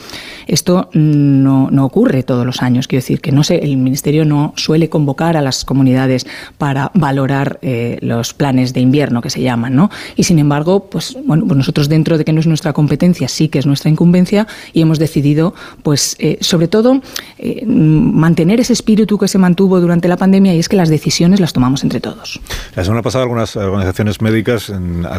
esto 0.47 0.89
no, 0.93 1.69
no, 1.71 1.85
ocurre 1.85 2.23
todos 2.23 2.45
los 2.45 2.61
años. 2.61 2.87
Quiero 2.87 3.01
decir 3.01 3.21
que 3.21 3.31
no 3.31 3.43
sé, 3.43 3.59
el 3.63 3.77
Ministerio 3.77 4.25
no 4.25 4.53
suele 4.57 4.89
convocar 4.89 5.37
a 5.37 5.41
las 5.41 5.63
comunidades 5.63 6.27
para 6.57 6.91
valorar 6.93 7.59
eh, 7.61 7.97
los 8.01 8.33
planes 8.33 8.73
de 8.73 8.81
invierno 8.81 9.21
que 9.21 9.29
se 9.29 9.41
llaman, 9.41 9.75
¿no? 9.75 9.89
Y 10.15 10.23
sin 10.23 10.37
embargo, 10.39 10.85
pues 10.89 11.17
bueno, 11.25 11.45
pues 11.45 11.57
nosotros 11.57 11.87
dentro 11.87 12.17
de 12.17 12.25
que 12.25 12.33
no 12.33 12.39
es 12.39 12.47
nuestra 12.47 12.73
competencia, 12.73 13.27
sí 13.27 13.47
que 13.47 13.59
es 13.59 13.65
nuestra 13.65 13.89
incumbencia 13.89 14.47
y 14.73 14.81
hemos 14.81 14.99
decidido, 14.99 15.53
pues 15.83 16.15
eh, 16.19 16.37
sobre 16.41 16.67
todo, 16.67 17.01
eh, 17.37 17.65
mantener 17.65 18.59
ese 18.59 18.73
espíritu 18.73 19.17
que 19.17 19.27
se 19.27 19.37
mantuvo 19.37 19.79
durante 19.79 20.07
la 20.07 20.17
pandemia 20.17 20.53
y 20.53 20.59
es 20.59 20.67
que 20.67 20.75
las 20.75 20.89
decisiones 20.89 21.39
las 21.39 21.53
tomamos 21.53 21.83
entre 21.83 22.01
todos. 22.01 22.41
La 22.75 22.83
semana 22.83 23.01
pasada 23.01 23.23
algunas 23.23 23.55
organizaciones 23.55 24.21
médicas 24.21 24.71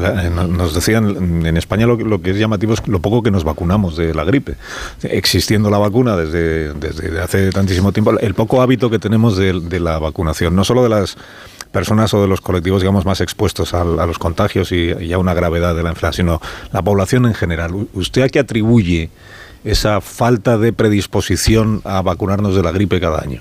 nos 0.03 0.75
decían 0.75 1.45
en 1.47 1.57
España 1.57 1.87
lo, 1.87 2.23
que 2.23 2.31
es 2.31 2.39
llamativo 2.39 2.75
es 2.75 2.87
lo 2.87 3.01
poco 3.01 3.23
que 3.23 3.31
nos 3.31 3.45
vacunamos 3.45 3.97
de 3.97 4.15
la 4.15 4.25
gripe. 4.25 4.57
Existiendo 5.03 5.71
la 5.71 5.79
vacuna 5.79 6.17
desde, 6.17 6.75
desde 6.75 7.21
hace 7.21 7.51
tantísimo 7.51 7.93
tiempo, 7.93 8.19
el 8.19 8.35
poco 8.35 8.63
hábito 8.63 8.91
que 8.91 8.99
tenemos 8.99 9.37
de, 9.37 9.81
la 9.81 9.99
vacunación, 9.99 10.55
no 10.55 10.65
solo 10.65 10.83
de 10.83 10.89
las 10.89 11.17
personas 11.71 12.13
o 12.15 12.21
de 12.21 12.29
los 12.29 12.41
colectivos, 12.41 12.83
digamos, 12.83 13.05
más 13.05 13.21
expuestos 13.21 13.75
a, 13.75 13.85
los 13.85 14.19
contagios 14.19 14.73
y, 14.73 15.13
a 15.13 15.19
una 15.19 15.35
gravedad 15.35 15.75
de 15.75 15.83
la 15.83 15.91
enfermedad, 15.91 16.13
sino 16.15 16.41
la 16.73 16.83
población 16.83 17.27
en 17.27 17.35
general. 17.35 17.89
¿Usted 17.95 18.23
a 18.23 18.29
qué 18.29 18.39
atribuye 18.39 19.11
esa 19.65 20.01
falta 20.01 20.59
de 20.59 20.73
predisposición 20.73 21.81
a 21.85 22.03
vacunarnos 22.03 22.55
de 22.55 22.63
la 22.63 22.73
gripe 22.73 23.01
cada 23.01 23.21
año? 23.21 23.41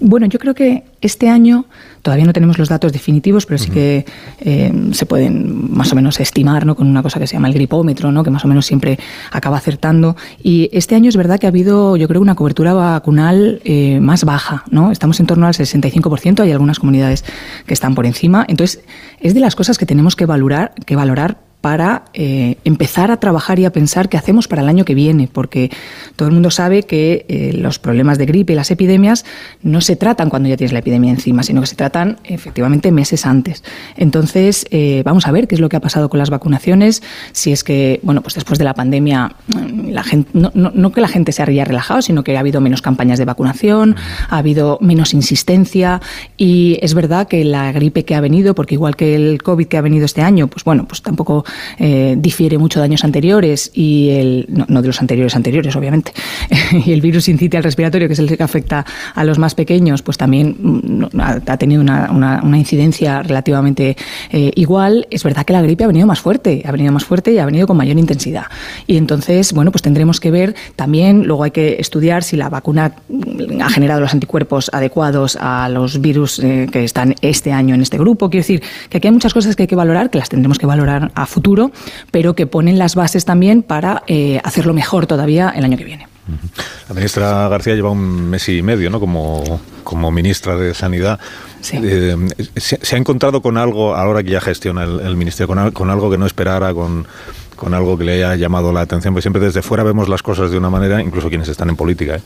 Bueno, 0.00 0.26
yo 0.26 0.38
creo 0.38 0.54
que 0.54 0.84
este 1.00 1.28
año 1.28 1.66
todavía 2.06 2.24
no 2.24 2.32
tenemos 2.32 2.56
los 2.56 2.68
datos 2.68 2.92
definitivos, 2.92 3.46
pero 3.46 3.58
sí 3.58 3.68
que 3.68 4.06
eh, 4.38 4.72
se 4.92 5.06
pueden 5.06 5.74
más 5.74 5.90
o 5.90 5.96
menos 5.96 6.20
estimar 6.20 6.64
¿no? 6.64 6.76
con 6.76 6.86
una 6.86 7.02
cosa 7.02 7.18
que 7.18 7.26
se 7.26 7.32
llama 7.32 7.48
el 7.48 7.54
gripómetro, 7.54 8.12
¿no? 8.12 8.22
que 8.22 8.30
más 8.30 8.44
o 8.44 8.48
menos 8.48 8.64
siempre 8.64 8.96
acaba 9.32 9.56
acertando. 9.56 10.14
Y 10.40 10.70
este 10.70 10.94
año 10.94 11.08
es 11.08 11.16
verdad 11.16 11.40
que 11.40 11.46
ha 11.46 11.48
habido, 11.48 11.96
yo 11.96 12.06
creo, 12.06 12.20
una 12.20 12.36
cobertura 12.36 12.74
vacunal 12.74 13.60
eh, 13.64 13.98
más 13.98 14.24
baja. 14.24 14.62
¿no? 14.70 14.92
Estamos 14.92 15.18
en 15.18 15.26
torno 15.26 15.48
al 15.48 15.54
65%, 15.54 16.38
hay 16.44 16.52
algunas 16.52 16.78
comunidades 16.78 17.24
que 17.66 17.74
están 17.74 17.96
por 17.96 18.06
encima. 18.06 18.46
Entonces, 18.46 18.84
es 19.20 19.34
de 19.34 19.40
las 19.40 19.56
cosas 19.56 19.76
que 19.76 19.84
tenemos 19.84 20.14
que 20.14 20.26
valorar, 20.26 20.74
que 20.86 20.94
valorar 20.94 21.38
para 21.66 22.04
eh, 22.14 22.58
empezar 22.62 23.10
a 23.10 23.16
trabajar 23.16 23.58
y 23.58 23.64
a 23.64 23.72
pensar 23.72 24.08
qué 24.08 24.16
hacemos 24.16 24.46
para 24.46 24.62
el 24.62 24.68
año 24.68 24.84
que 24.84 24.94
viene, 24.94 25.26
porque 25.26 25.72
todo 26.14 26.28
el 26.28 26.32
mundo 26.32 26.52
sabe 26.52 26.84
que 26.84 27.26
eh, 27.28 27.54
los 27.54 27.80
problemas 27.80 28.18
de 28.18 28.26
gripe 28.26 28.52
y 28.52 28.56
las 28.56 28.70
epidemias 28.70 29.24
no 29.64 29.80
se 29.80 29.96
tratan 29.96 30.30
cuando 30.30 30.48
ya 30.48 30.56
tienes 30.56 30.72
la 30.72 30.78
epidemia 30.78 31.10
encima, 31.10 31.42
sino 31.42 31.62
que 31.62 31.66
se 31.66 31.74
tratan 31.74 32.18
efectivamente 32.22 32.92
meses 32.92 33.26
antes. 33.26 33.64
Entonces, 33.96 34.64
eh, 34.70 35.02
vamos 35.04 35.26
a 35.26 35.32
ver 35.32 35.48
qué 35.48 35.56
es 35.56 35.60
lo 35.60 35.68
que 35.68 35.74
ha 35.74 35.80
pasado 35.80 36.08
con 36.08 36.20
las 36.20 36.30
vacunaciones, 36.30 37.02
si 37.32 37.50
es 37.50 37.64
que, 37.64 37.98
bueno, 38.04 38.20
pues 38.20 38.34
después 38.34 38.60
de 38.60 38.64
la 38.64 38.74
pandemia, 38.74 39.34
mm, 39.48 39.90
no 40.52 40.92
que 40.92 41.00
la 41.00 41.08
gente 41.08 41.32
se 41.32 41.42
haya 41.42 41.64
relajado, 41.64 42.00
sino 42.00 42.22
que 42.22 42.36
ha 42.36 42.40
habido 42.40 42.60
menos 42.60 42.80
campañas 42.80 43.18
de 43.18 43.24
vacunación, 43.24 43.96
ha 44.28 44.38
habido 44.38 44.78
menos 44.80 45.14
insistencia 45.14 46.00
y 46.36 46.78
es 46.80 46.94
verdad 46.94 47.26
que 47.26 47.44
la 47.44 47.72
gripe 47.72 48.04
que 48.04 48.14
ha 48.14 48.20
venido, 48.20 48.54
porque 48.54 48.76
igual 48.76 48.94
que 48.94 49.16
el 49.16 49.42
COVID 49.42 49.66
que 49.66 49.78
ha 49.78 49.82
venido 49.82 50.04
este 50.04 50.22
año, 50.22 50.46
pues 50.46 50.62
bueno, 50.62 50.86
pues 50.86 51.02
tampoco 51.02 51.44
eh, 51.78 52.14
difiere 52.18 52.58
mucho 52.58 52.80
de 52.80 52.84
años 52.84 53.04
anteriores 53.04 53.70
y 53.74 54.10
el, 54.10 54.46
no, 54.48 54.82
de 54.82 54.88
los 54.88 55.00
anteriores 55.00 55.34
anteriores, 55.36 55.74
obviamente, 55.76 56.12
y 56.84 56.92
el 56.92 57.00
virus 57.00 57.28
incite 57.28 57.56
al 57.56 57.64
respiratorio, 57.64 58.08
que 58.08 58.14
es 58.14 58.18
el 58.18 58.36
que 58.36 58.42
afecta 58.42 58.84
a 59.14 59.24
los 59.24 59.38
más 59.38 59.54
pequeños, 59.54 60.02
pues 60.02 60.16
también 60.16 60.56
mm, 60.58 61.20
ha, 61.20 61.56
tenido 61.56 61.80
una, 61.80 62.10
una, 62.12 62.58
incidencia 62.58 63.22
relativamente 63.22 63.96
eh, 64.30 64.52
igual. 64.54 65.06
Es 65.10 65.24
verdad 65.24 65.44
que 65.44 65.52
la 65.52 65.62
gripe 65.62 65.84
ha 65.84 65.86
venido 65.86 66.06
más 66.06 66.20
fuerte, 66.20 66.62
ha 66.64 66.72
venido 66.72 66.92
más 66.92 67.04
fuerte 67.04 67.32
y 67.32 67.38
ha 67.38 67.46
venido 67.46 67.66
con 67.66 67.76
mayor 67.76 67.98
intensidad. 67.98 68.46
Y 68.86 68.96
entonces, 68.96 69.52
bueno, 69.52 69.70
pues 69.70 69.82
tendremos 69.82 70.20
que 70.20 70.30
ver 70.30 70.54
también, 70.76 71.24
luego 71.26 71.44
hay 71.44 71.50
que 71.50 71.76
estudiar 71.78 72.22
si 72.22 72.36
la 72.36 72.48
vacuna 72.48 72.92
ha 73.60 73.70
generado 73.70 74.00
los 74.00 74.12
anticuerpos 74.12 74.70
adecuados 74.72 75.36
a 75.40 75.68
los 75.68 76.00
virus 76.00 76.38
eh, 76.38 76.66
que 76.70 76.84
están 76.84 77.14
este 77.20 77.52
año 77.52 77.74
en 77.74 77.82
este 77.82 77.98
grupo. 77.98 78.30
Quiero 78.30 78.42
decir 78.42 78.62
que 78.88 78.98
aquí 78.98 79.08
hay 79.08 79.12
muchas 79.12 79.34
cosas 79.34 79.56
que 79.56 79.64
hay 79.64 79.66
que 79.66 79.76
valorar, 79.76 80.10
que 80.10 80.18
las 80.18 80.28
tendremos 80.28 80.58
que 80.58 80.66
valorar 80.66 81.10
a 81.14 81.26
futuro, 81.26 81.35
pero 82.10 82.34
que 82.34 82.46
ponen 82.46 82.78
las 82.78 82.94
bases 82.94 83.24
también 83.24 83.62
para 83.62 84.02
eh, 84.06 84.40
hacerlo 84.44 84.74
mejor 84.74 85.06
todavía 85.06 85.50
el 85.50 85.64
año 85.64 85.76
que 85.76 85.84
viene. 85.84 86.08
La 86.88 86.94
ministra 86.94 87.48
García 87.48 87.74
lleva 87.74 87.90
un 87.90 88.30
mes 88.30 88.48
y 88.48 88.60
medio 88.62 88.90
¿no? 88.90 88.98
como, 88.98 89.60
como 89.84 90.10
ministra 90.10 90.56
de 90.56 90.74
Sanidad. 90.74 91.20
Eh, 91.72 92.16
se, 92.56 92.94
ha 92.94 92.98
encontrado 92.98 93.42
con 93.42 93.56
algo, 93.56 93.94
ahora 93.94 94.22
que 94.22 94.30
ya 94.30 94.40
gestiona 94.40 94.84
el, 94.84 95.16
ministerio, 95.16 95.48
con, 95.48 95.70
con, 95.72 95.90
algo 95.90 96.10
que 96.10 96.18
no 96.18 96.26
esperara, 96.26 96.72
con, 96.74 97.06
con 97.56 97.74
algo 97.74 97.98
que 97.98 98.04
le 98.04 98.12
haya 98.12 98.36
llamado 98.36 98.72
la 98.72 98.82
atención, 98.82 99.14
porque 99.14 99.22
siempre 99.22 99.42
desde 99.42 99.62
fuera 99.62 99.82
vemos 99.82 100.08
las 100.08 100.22
cosas 100.22 100.50
de 100.50 100.58
una 100.58 100.70
manera, 100.70 101.02
incluso 101.02 101.28
quienes 101.28 101.48
están 101.48 101.68
en 101.68 101.76
política. 101.76 102.16
¿eh? 102.16 102.22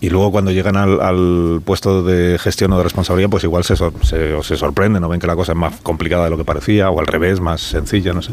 Y 0.00 0.10
luego 0.10 0.30
cuando 0.30 0.50
llegan 0.50 0.76
al, 0.76 1.60
puesto 1.64 2.02
de 2.02 2.38
gestión 2.38 2.72
o 2.72 2.78
de 2.78 2.84
responsabilidad, 2.84 3.30
pues 3.30 3.44
igual 3.44 3.64
se, 3.64 3.76
se, 3.76 4.42
se 4.42 4.56
sorprenden 4.56 5.02
o 5.04 5.08
ven 5.08 5.18
que 5.18 5.26
la 5.26 5.34
cosa 5.34 5.52
es 5.52 5.58
más 5.58 5.74
complicada 5.82 6.24
de 6.24 6.30
lo 6.30 6.36
que 6.36 6.44
parecía, 6.44 6.90
o 6.90 7.00
al 7.00 7.06
revés, 7.06 7.40
más 7.40 7.60
sencilla, 7.60 8.12
no 8.12 8.22
sé. 8.22 8.32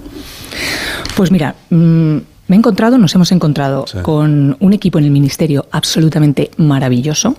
Pues 1.15 1.32
mira, 1.32 1.56
mm, 1.69 2.17
me 2.54 2.58
he 2.58 2.60
encontrado, 2.60 3.00
nos 3.00 3.16
hemos 3.16 3.32
encontrado 3.32 3.86
con 4.04 4.56
un 4.60 4.74
equipo 4.74 5.00
en 5.00 5.06
el 5.06 5.10
ministerio 5.10 5.66
absolutamente 5.72 6.52
maravilloso, 6.58 7.36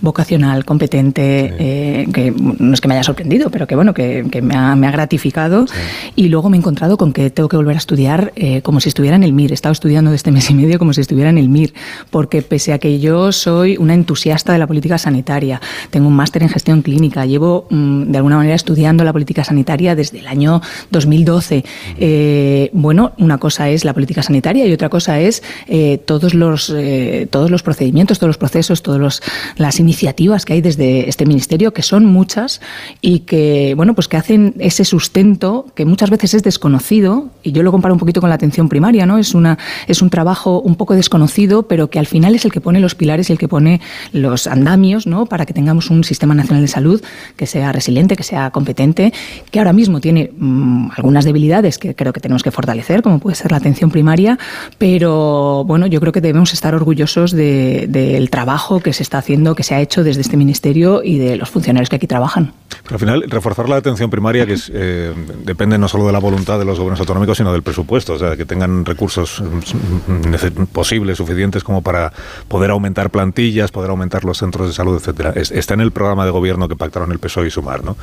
vocacional, 0.00 0.64
competente, 0.64 1.52
eh, 1.58 2.06
que 2.14 2.30
no 2.30 2.72
es 2.72 2.80
que 2.80 2.86
me 2.86 2.94
haya 2.94 3.02
sorprendido, 3.02 3.50
pero 3.50 3.66
que 3.66 3.74
bueno, 3.74 3.92
que, 3.92 4.22
me, 4.40 4.54
ha, 4.54 4.76
gratificado. 4.92 5.66
Y 6.14 6.28
luego 6.28 6.48
me 6.48 6.56
he 6.56 6.60
encontrado 6.60 6.96
con 6.96 7.12
que 7.12 7.28
tengo 7.30 7.48
que 7.48 7.56
volver 7.56 7.74
a 7.74 7.78
estudiar 7.78 8.32
eh, 8.36 8.62
como 8.62 8.78
si 8.78 8.88
estuviera 8.88 9.16
en 9.16 9.24
el 9.24 9.32
MIR. 9.32 9.50
He 9.50 9.54
estado 9.54 9.72
estudiando 9.72 10.12
desde 10.12 10.18
este 10.18 10.30
mes 10.30 10.48
y 10.48 10.54
medio 10.54 10.78
como 10.78 10.92
si 10.92 11.00
estuviera 11.00 11.30
en 11.30 11.38
el 11.38 11.48
MIR, 11.48 11.74
porque 12.10 12.42
pese 12.42 12.72
a 12.72 12.78
que 12.78 13.00
yo 13.00 13.32
soy 13.32 13.76
una 13.78 13.94
entusiasta 13.94 14.52
de 14.52 14.60
la 14.60 14.68
política 14.68 14.96
sanitaria, 14.96 15.60
tengo 15.90 16.06
un 16.06 16.14
máster 16.14 16.44
en 16.44 16.50
gestión 16.50 16.82
clínica, 16.82 17.26
llevo 17.26 17.66
mm, 17.68 18.12
de 18.12 18.16
alguna 18.16 18.36
manera 18.36 18.54
estudiando 18.54 19.02
la 19.02 19.12
política 19.12 19.42
sanitaria 19.42 19.96
desde 19.96 20.20
el 20.20 20.28
año 20.28 20.62
2012. 20.92 21.64
Eh, 21.98 22.70
bueno, 22.72 23.10
una 23.18 23.38
cosa 23.38 23.68
es 23.68 23.84
la 23.84 23.92
política 23.92 24.22
sanitaria 24.22 24.51
y 24.56 24.72
otra 24.72 24.88
cosa 24.88 25.20
es 25.20 25.42
eh, 25.66 25.98
todos, 26.04 26.34
los, 26.34 26.70
eh, 26.70 27.26
todos 27.30 27.50
los 27.50 27.62
procedimientos, 27.62 28.18
todos 28.18 28.28
los 28.28 28.38
procesos, 28.38 28.82
todas 28.82 29.20
las 29.56 29.80
iniciativas 29.80 30.44
que 30.44 30.54
hay 30.54 30.60
desde 30.60 31.08
este 31.08 31.26
ministerio, 31.26 31.72
que 31.72 31.82
son 31.82 32.04
muchas 32.04 32.60
y 33.00 33.20
que, 33.20 33.74
bueno, 33.76 33.94
pues 33.94 34.08
que 34.08 34.16
hacen 34.16 34.54
ese 34.58 34.84
sustento 34.84 35.66
que 35.74 35.84
muchas 35.84 36.10
veces 36.10 36.34
es 36.34 36.42
desconocido, 36.42 37.30
y 37.42 37.52
yo 37.52 37.62
lo 37.62 37.72
comparo 37.72 37.94
un 37.94 38.00
poquito 38.00 38.20
con 38.20 38.28
la 38.28 38.36
atención 38.36 38.68
primaria, 38.68 39.06
¿no? 39.06 39.18
Es, 39.18 39.34
una, 39.34 39.58
es 39.86 40.02
un 40.02 40.10
trabajo 40.10 40.60
un 40.60 40.76
poco 40.76 40.94
desconocido, 40.94 41.64
pero 41.64 41.90
que 41.90 41.98
al 41.98 42.06
final 42.06 42.34
es 42.34 42.44
el 42.44 42.52
que 42.52 42.60
pone 42.60 42.80
los 42.80 42.94
pilares 42.94 43.30
y 43.30 43.32
el 43.32 43.38
que 43.38 43.48
pone 43.48 43.80
los 44.12 44.46
andamios, 44.46 45.06
¿no? 45.06 45.26
Para 45.26 45.46
que 45.46 45.52
tengamos 45.52 45.90
un 45.90 46.04
sistema 46.04 46.34
nacional 46.34 46.62
de 46.62 46.68
salud 46.68 47.02
que 47.36 47.46
sea 47.46 47.72
resiliente, 47.72 48.16
que 48.16 48.22
sea 48.22 48.50
competente, 48.50 49.12
que 49.50 49.58
ahora 49.58 49.72
mismo 49.72 50.00
tiene 50.00 50.30
mm, 50.36 50.90
algunas 50.96 51.24
debilidades 51.24 51.78
que 51.78 51.94
creo 51.94 52.12
que 52.12 52.20
tenemos 52.20 52.42
que 52.42 52.50
fortalecer, 52.50 53.02
como 53.02 53.18
puede 53.18 53.36
ser 53.36 53.50
la 53.50 53.58
atención 53.58 53.90
primaria, 53.90 54.31
pero 54.78 55.64
bueno, 55.64 55.86
yo 55.86 56.00
creo 56.00 56.12
que 56.12 56.20
debemos 56.20 56.52
estar 56.52 56.74
orgullosos 56.74 57.32
del 57.32 58.30
trabajo 58.30 58.80
que 58.80 58.92
se 58.92 59.02
está 59.02 59.18
haciendo, 59.18 59.54
que 59.54 59.62
se 59.62 59.74
ha 59.74 59.80
hecho 59.80 60.04
desde 60.04 60.20
este 60.20 60.36
ministerio 60.36 61.02
y 61.02 61.18
de 61.18 61.36
los 61.36 61.50
funcionarios 61.50 61.88
que 61.88 61.96
aquí 61.96 62.06
trabajan. 62.06 62.52
Pero 62.82 62.94
al 62.94 62.98
final, 62.98 63.24
reforzar 63.28 63.68
la 63.68 63.76
atención 63.76 64.10
primaria, 64.10 64.46
que 64.46 64.56
eh, 64.72 65.14
depende 65.44 65.78
no 65.78 65.88
solo 65.88 66.06
de 66.06 66.12
la 66.12 66.18
voluntad 66.18 66.58
de 66.58 66.64
los 66.64 66.78
gobiernos 66.78 67.00
autonómicos, 67.00 67.38
sino 67.38 67.52
del 67.52 67.62
presupuesto, 67.62 68.14
o 68.14 68.18
sea, 68.18 68.36
que 68.36 68.44
tengan 68.44 68.84
recursos 68.84 69.40
mm, 69.40 70.64
posibles, 70.72 71.18
suficientes 71.18 71.62
como 71.62 71.82
para 71.82 72.12
poder 72.48 72.70
aumentar 72.70 73.10
plantillas, 73.10 73.70
poder 73.70 73.90
aumentar 73.90 74.24
los 74.24 74.38
centros 74.38 74.68
de 74.68 74.74
salud, 74.74 74.96
etcétera. 74.96 75.32
está 75.36 75.74
en 75.74 75.80
el 75.80 75.92
programa 75.92 76.24
de 76.24 76.30
gobierno 76.30 76.68
que 76.68 76.76
pactaron 76.76 77.12
el 77.12 77.18
PSOE 77.18 77.48
y 77.48 77.50
Sumar, 77.50 77.84
¿no? 77.84 77.96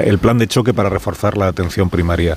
el 0.00 0.18
plan 0.18 0.38
de 0.38 0.48
choque 0.48 0.74
para 0.74 0.88
reforzar 0.88 1.36
la 1.36 1.48
atención 1.48 1.90
primaria. 1.90 2.36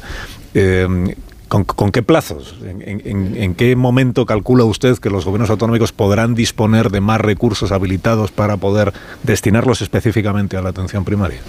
Eh, 0.54 1.16
¿Con, 1.50 1.92
qué 1.92 2.04
plazos? 2.04 2.56
¿En, 2.64 3.56
qué 3.56 3.76
momento 3.76 4.28
calcula 4.28 4.66
usted 4.66 4.98
que 5.00 5.10
los 5.10 5.26
gobiernos 5.26 5.50
autonómicos 5.50 5.92
podrán 5.92 6.36
disponer 6.36 6.92
de 6.92 7.02
más 7.02 7.20
recursos 7.20 7.72
habilitados 7.72 8.30
para 8.32 8.58
poder 8.58 8.94
destinarlos 9.24 9.82
específicamente 9.82 10.58
a 10.58 10.62
la 10.62 10.70
atención 10.70 11.04
primaria? 11.04 11.40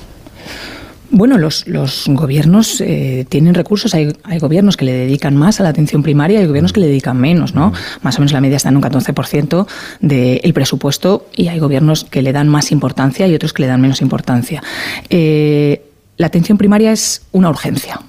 Bueno, 1.11 1.37
los, 1.37 1.65
gobiernos 2.07 2.81
eh, 2.81 3.27
tienen 3.29 3.55
recursos. 3.55 3.95
Hay, 3.95 4.15
gobiernos 4.41 4.79
que 4.79 4.87
le 4.87 4.93
dedican 4.93 5.37
más 5.37 5.61
a 5.61 5.65
la 5.65 5.69
atención 5.69 6.03
primaria 6.03 6.39
y 6.39 6.43
hay 6.43 6.47
gobiernos 6.47 6.73
que 6.73 6.81
le 6.81 6.87
dedican 6.87 7.21
menos, 7.21 7.55
¿no? 7.55 7.73
Más 8.01 8.17
o 8.17 8.21
menos 8.21 8.33
la 8.33 8.41
media 8.41 8.57
está 8.57 8.71
en 8.71 8.77
un 8.77 8.83
14% 8.83 9.67
del 10.01 10.53
presupuesto 10.55 11.27
y 11.37 11.49
hay 11.49 11.59
gobiernos 11.59 12.05
que 12.05 12.23
le 12.23 12.33
dan 12.33 12.49
más 12.49 12.73
importancia 12.73 13.27
y 13.27 13.35
otros 13.35 13.53
que 13.53 13.63
le 13.63 13.69
dan 13.69 13.83
menos 13.83 14.01
importancia. 14.01 14.63
Eh, 15.11 15.83
la 16.17 16.29
atención 16.29 16.57
primaria 16.57 16.91
es 16.91 17.23
una 17.33 17.51
urgencia 17.51 18.01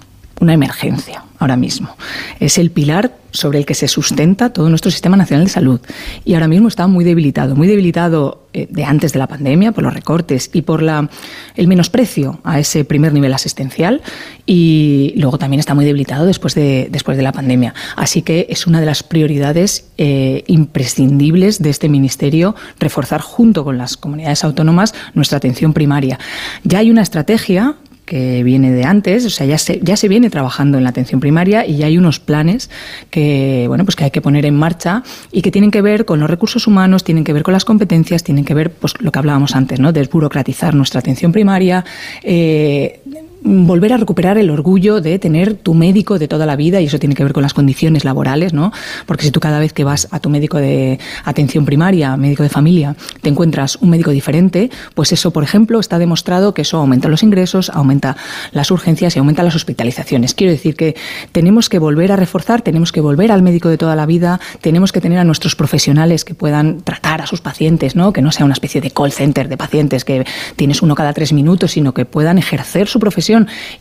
una 0.42 0.54
emergencia 0.54 1.24
ahora 1.40 1.56
mismo. 1.56 1.96
Es 2.40 2.58
el 2.58 2.72
pilar 2.72 3.16
sobre 3.32 3.60
el 3.60 3.66
que 3.66 3.76
se 3.76 3.88
sustenta 3.88 4.52
todo 4.52 4.70
nuestro 4.70 4.92
sistema 4.92 5.16
nacional 5.16 5.46
de 5.46 5.52
salud. 5.52 5.80
Y 6.26 6.34
ahora 6.34 6.48
mismo 6.48 6.68
está 6.68 6.88
muy 6.88 7.06
debilitado, 7.06 7.56
muy 7.56 7.68
debilitado 7.68 8.48
eh, 8.54 8.68
de 8.70 8.84
antes 8.84 9.14
de 9.14 9.20
la 9.20 9.28
pandemia 9.28 9.72
por 9.72 9.84
los 9.84 9.94
recortes 9.94 10.50
y 10.52 10.64
por 10.64 10.82
la, 10.82 11.10
el 11.56 11.68
menosprecio 11.68 12.40
a 12.44 12.60
ese 12.60 12.84
primer 12.86 13.14
nivel 13.14 13.34
asistencial. 13.34 14.02
Y 14.46 15.14
luego 15.16 15.38
también 15.38 15.60
está 15.60 15.74
muy 15.74 15.86
debilitado 15.86 16.26
después 16.26 16.56
de, 16.56 16.90
después 16.92 17.18
de 17.18 17.24
la 17.24 17.32
pandemia. 17.32 17.74
Así 17.96 18.24
que 18.24 18.48
es 18.50 18.68
una 18.68 18.80
de 18.80 18.86
las 18.88 19.04
prioridades 19.04 19.86
eh, 19.98 20.44
imprescindibles 20.48 21.62
de 21.62 21.70
este 21.70 21.88
ministerio 21.88 22.56
reforzar 22.80 23.22
junto 23.22 23.64
con 23.64 23.78
las 23.78 23.96
comunidades 23.96 24.44
autónomas 24.44 24.94
nuestra 25.14 25.38
atención 25.38 25.74
primaria. 25.74 26.20
Ya 26.64 26.80
hay 26.80 26.92
una 26.92 27.04
estrategia 27.04 27.76
que 28.12 28.44
viene 28.44 28.74
de 28.74 28.84
antes, 28.84 29.26
o 29.26 29.30
sea, 29.30 29.48
ya 29.48 29.58
se, 29.58 29.80
ya 29.82 29.96
se 29.96 30.10
viene 30.10 30.30
trabajando 30.30 30.78
en 30.78 30.84
la 30.84 30.90
atención 30.90 31.22
primaria 31.22 31.66
y 31.66 31.78
ya 31.78 31.86
hay 31.86 31.98
unos 31.98 32.20
planes 32.20 32.70
que, 33.10 33.64
bueno, 33.70 33.86
pues 33.86 33.96
que 33.96 34.04
hay 34.04 34.12
que 34.12 34.20
poner 34.20 34.46
en 34.46 34.54
marcha 34.54 35.02
y 35.32 35.42
que 35.42 35.50
tienen 35.50 35.72
que 35.72 35.82
ver 35.82 36.04
con 36.04 36.20
los 36.20 36.30
recursos 36.30 36.68
humanos, 36.68 37.06
tienen 37.06 37.24
que 37.24 37.32
ver 37.32 37.44
con 37.44 37.54
las 37.54 37.64
competencias, 37.64 38.22
tienen 38.22 38.44
que 38.44 38.54
ver, 38.54 38.70
pues 38.70 38.96
lo 39.00 39.14
que 39.14 39.20
hablábamos 39.20 39.56
antes, 39.56 39.80
¿no? 39.80 39.94
Desburocratizar 39.94 40.76
nuestra 40.76 41.00
atención 41.00 41.32
primaria, 41.32 41.86
eh, 42.22 43.00
volver 43.44 43.94
a 43.94 43.98
recuperar 43.98 44.38
el 44.38 44.50
orgullo 44.50 45.02
de 45.02 45.18
tener 45.18 45.56
tu 45.56 45.74
médico 45.74 46.20
de 46.20 46.28
toda 46.28 46.46
la 46.46 46.56
vida 46.56 46.80
y 46.80 46.86
eso 46.86 47.00
tiene 47.00 47.16
que 47.16 47.24
ver 47.24 47.34
con 47.34 47.42
las 47.42 47.54
condiciones 47.54 48.06
laborales, 48.06 48.54
¿no? 48.54 48.72
Porque 49.06 49.26
si 49.26 49.32
tú 49.32 49.40
cada 49.40 49.60
vez 49.60 49.74
que 49.74 49.84
vas 49.84 50.08
a 50.12 50.20
tu 50.20 50.30
médico 50.30 50.58
de 50.58 51.00
atención 51.26 51.66
primaria, 51.66 52.16
médico 52.18 52.44
de 52.44 52.50
familia, 52.50 52.96
te 53.22 53.30
encuentras 53.30 53.78
un 53.78 53.90
médico 53.90 54.12
diferente, 54.12 54.70
pues 54.94 55.12
eso, 55.12 55.32
por 55.32 55.44
ejemplo, 55.44 55.80
está 55.80 55.98
demostrado 55.98 56.54
que 56.54 56.62
eso 56.62 56.78
aumenta 56.78 57.10
los 57.10 57.24
ingresos, 57.24 57.72
aumenta 57.72 58.16
las 58.52 58.70
urgencias 58.70 59.16
y 59.16 59.20
aumenta 59.20 59.42
las 59.42 59.56
hospitalizaciones. 59.56 60.36
Quiero 60.36 60.52
decir 60.52 60.76
que 60.76 60.96
tenemos 61.32 61.68
que 61.68 61.80
volver 61.80 62.12
a 62.12 62.18
reforzar, 62.18 62.62
tenemos 62.62 62.92
que 62.92 63.02
volver 63.02 63.32
al 63.32 63.42
médico 63.42 63.70
de 63.70 63.78
toda 63.78 63.96
la 63.96 64.06
vida, 64.06 64.40
tenemos 64.62 64.92
que 64.92 65.02
tener 65.02 65.18
a 65.18 65.24
nuestros 65.24 65.56
profesionales 65.56 66.26
que 66.26 66.36
puedan 66.36 66.82
tratar 66.82 67.22
a 67.22 67.26
sus 67.26 67.42
pacientes, 67.42 67.96
¿no? 67.96 68.14
Que 68.14 68.22
no 68.22 68.32
sea 68.32 68.46
una 68.46 68.54
especie 68.54 68.82
de 68.82 68.92
call 68.92 69.12
center 69.12 69.50
de 69.50 69.58
pacientes 69.58 70.06
que 70.06 70.26
tienes 70.56 70.82
uno 70.84 70.94
cada 70.94 71.14
tres 71.14 71.34
minutos, 71.34 71.72
sino 71.72 71.94
que 71.94 72.06
puedan 72.06 72.38
ejercer 72.38 72.88
su 72.88 73.00
profesión 73.00 73.31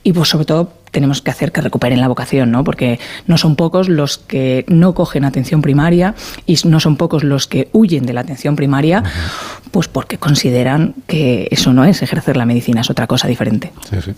y 0.03 0.13
pues 0.13 0.29
sobre 0.29 0.45
todo 0.45 0.73
tenemos 0.91 1.23
que 1.23 1.31
hacer 1.31 1.53
que 1.53 1.61
recuperen 1.61 2.01
la 2.01 2.09
vocación, 2.09 2.51
¿no? 2.51 2.65
Porque 2.65 2.99
no 3.27 3.39
son 3.39 3.57
pocos 3.57 3.89
los 3.89 4.19
que 4.19 4.65
no 4.69 4.95
cogen 4.95 5.25
atención 5.25 5.63
primaria 5.63 6.15
y 6.47 6.57
no 6.65 6.81
son 6.81 6.97
pocos 6.97 7.25
los 7.25 7.47
que 7.47 7.69
huyen 7.73 8.07
de 8.07 8.13
la 8.13 8.23
atención 8.23 8.57
primaria, 8.57 9.03
pues 9.71 9.89
porque 9.89 10.19
consideran 10.19 10.95
que 11.07 11.49
eso 11.51 11.73
no 11.73 11.85
es 11.85 12.03
ejercer 12.03 12.37
la 12.37 12.45
medicina, 12.45 12.81
es 12.81 12.91
otra 12.91 13.07
cosa 13.07 13.29
diferente. 13.29 13.73
Sí, 13.89 13.97
sí. 14.03 14.13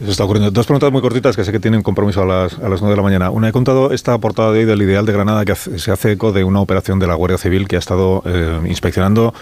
Eso 0.00 0.10
está 0.10 0.24
ocurriendo. 0.24 0.50
Dos 0.50 0.66
preguntas 0.66 0.90
muy 0.90 1.02
cortitas 1.02 1.36
que 1.36 1.44
sé 1.44 1.52
que 1.52 1.60
tienen 1.60 1.82
compromiso 1.82 2.22
a 2.22 2.26
las, 2.26 2.58
a 2.58 2.68
las 2.68 2.80
9 2.80 2.90
de 2.90 2.96
la 2.96 3.02
mañana. 3.02 3.30
Una, 3.30 3.48
he 3.48 3.52
contado 3.52 3.92
esta 3.92 4.16
portada 4.18 4.50
de 4.52 4.60
hoy 4.60 4.64
del 4.64 4.80
Ideal 4.80 5.04
de 5.04 5.12
Granada 5.12 5.44
que 5.44 5.54
se 5.54 5.92
hace 5.92 6.12
eco 6.12 6.32
de 6.32 6.42
una 6.42 6.60
operación 6.60 6.98
de 6.98 7.06
la 7.06 7.14
Guardia 7.14 7.38
Civil 7.38 7.68
que 7.68 7.76
ha 7.76 7.78
estado 7.78 8.22
eh, 8.24 8.60
inspeccionando 8.66 9.34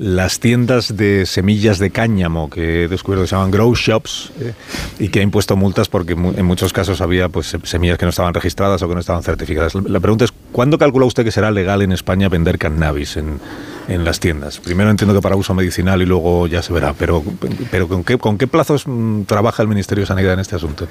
las 0.00 0.40
tiendas 0.40 0.96
de 0.96 1.26
semillas 1.26 1.78
de 1.78 1.90
cáñamo 1.90 2.48
que 2.48 2.84
he 2.84 2.88
descubierto 2.88 3.24
que 3.24 3.28
se 3.28 3.36
llaman 3.36 3.50
grow 3.50 3.74
shops 3.74 4.32
eh, 4.40 4.54
y 4.98 5.08
que 5.10 5.20
ha 5.20 5.22
impuesto 5.22 5.56
multas 5.56 5.90
porque 5.90 6.14
en 6.14 6.44
muchos 6.46 6.72
casos 6.72 7.02
había 7.02 7.28
pues 7.28 7.54
semillas 7.64 7.98
que 7.98 8.06
no 8.06 8.08
estaban 8.08 8.32
registradas 8.32 8.80
o 8.80 8.88
que 8.88 8.94
no 8.94 9.00
estaban 9.00 9.22
certificadas. 9.22 9.74
La 9.74 10.00
pregunta 10.00 10.24
es, 10.24 10.32
¿cuándo 10.52 10.78
calcula 10.78 11.04
usted 11.04 11.22
que 11.22 11.30
será 11.30 11.50
legal 11.50 11.82
en 11.82 11.92
España 11.92 12.30
vender 12.30 12.56
cannabis 12.56 13.18
en, 13.18 13.40
en 13.88 14.02
las 14.02 14.20
tiendas? 14.20 14.58
Primero 14.58 14.88
entiendo 14.88 15.14
que 15.14 15.20
para 15.20 15.36
uso 15.36 15.52
medicinal 15.52 16.00
y 16.00 16.06
luego 16.06 16.46
ya 16.46 16.62
se 16.62 16.72
verá, 16.72 16.94
pero, 16.94 17.22
pero 17.70 17.86
¿con, 17.86 18.02
qué, 18.02 18.16
¿con 18.16 18.38
qué 18.38 18.46
plazos 18.46 18.84
mm, 18.86 19.24
trabaja 19.24 19.62
el 19.62 19.68
Ministerio 19.68 20.04
de 20.04 20.06
Sanidad 20.06 20.32
en 20.32 20.40
este 20.40 20.56
asunto? 20.56 20.88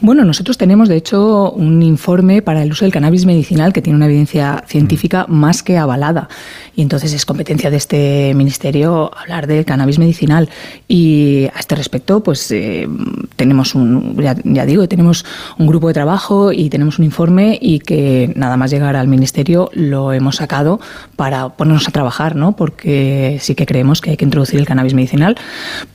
Bueno, 0.00 0.24
nosotros 0.24 0.58
tenemos, 0.58 0.88
de 0.88 0.96
hecho, 0.96 1.52
un 1.52 1.82
informe 1.82 2.42
para 2.42 2.62
el 2.62 2.72
uso 2.72 2.84
del 2.84 2.92
cannabis 2.92 3.26
medicinal 3.26 3.72
que 3.72 3.82
tiene 3.82 3.96
una 3.96 4.06
evidencia 4.06 4.64
científica 4.66 5.26
más 5.28 5.62
que 5.62 5.78
avalada. 5.78 6.28
Y 6.74 6.82
entonces 6.82 7.12
es 7.12 7.24
competencia 7.24 7.70
de 7.70 7.76
este 7.76 8.32
ministerio 8.34 9.10
hablar 9.16 9.46
del 9.46 9.64
cannabis 9.64 9.98
medicinal. 9.98 10.48
Y 10.88 11.46
a 11.54 11.60
este 11.60 11.76
respecto, 11.76 12.22
pues 12.22 12.50
eh, 12.50 12.88
tenemos 13.36 13.74
un, 13.74 14.16
ya, 14.20 14.36
ya, 14.44 14.66
digo, 14.66 14.88
tenemos 14.88 15.24
un 15.58 15.66
grupo 15.66 15.88
de 15.88 15.94
trabajo 15.94 16.52
y 16.52 16.68
tenemos 16.68 16.98
un 16.98 17.04
informe 17.04 17.58
y 17.60 17.78
que 17.78 18.32
nada 18.34 18.56
más 18.56 18.70
llegar 18.70 18.96
al 18.96 19.08
ministerio 19.08 19.70
lo 19.74 20.12
hemos 20.12 20.36
sacado 20.36 20.80
para 21.16 21.50
ponernos 21.50 21.86
a 21.86 21.92
trabajar, 21.92 22.34
¿no? 22.34 22.56
Porque 22.56 23.38
sí 23.40 23.54
que 23.54 23.66
creemos 23.66 24.00
que 24.00 24.10
hay 24.10 24.16
que 24.16 24.24
introducir 24.24 24.58
el 24.58 24.66
cannabis 24.66 24.94
medicinal 24.94 25.36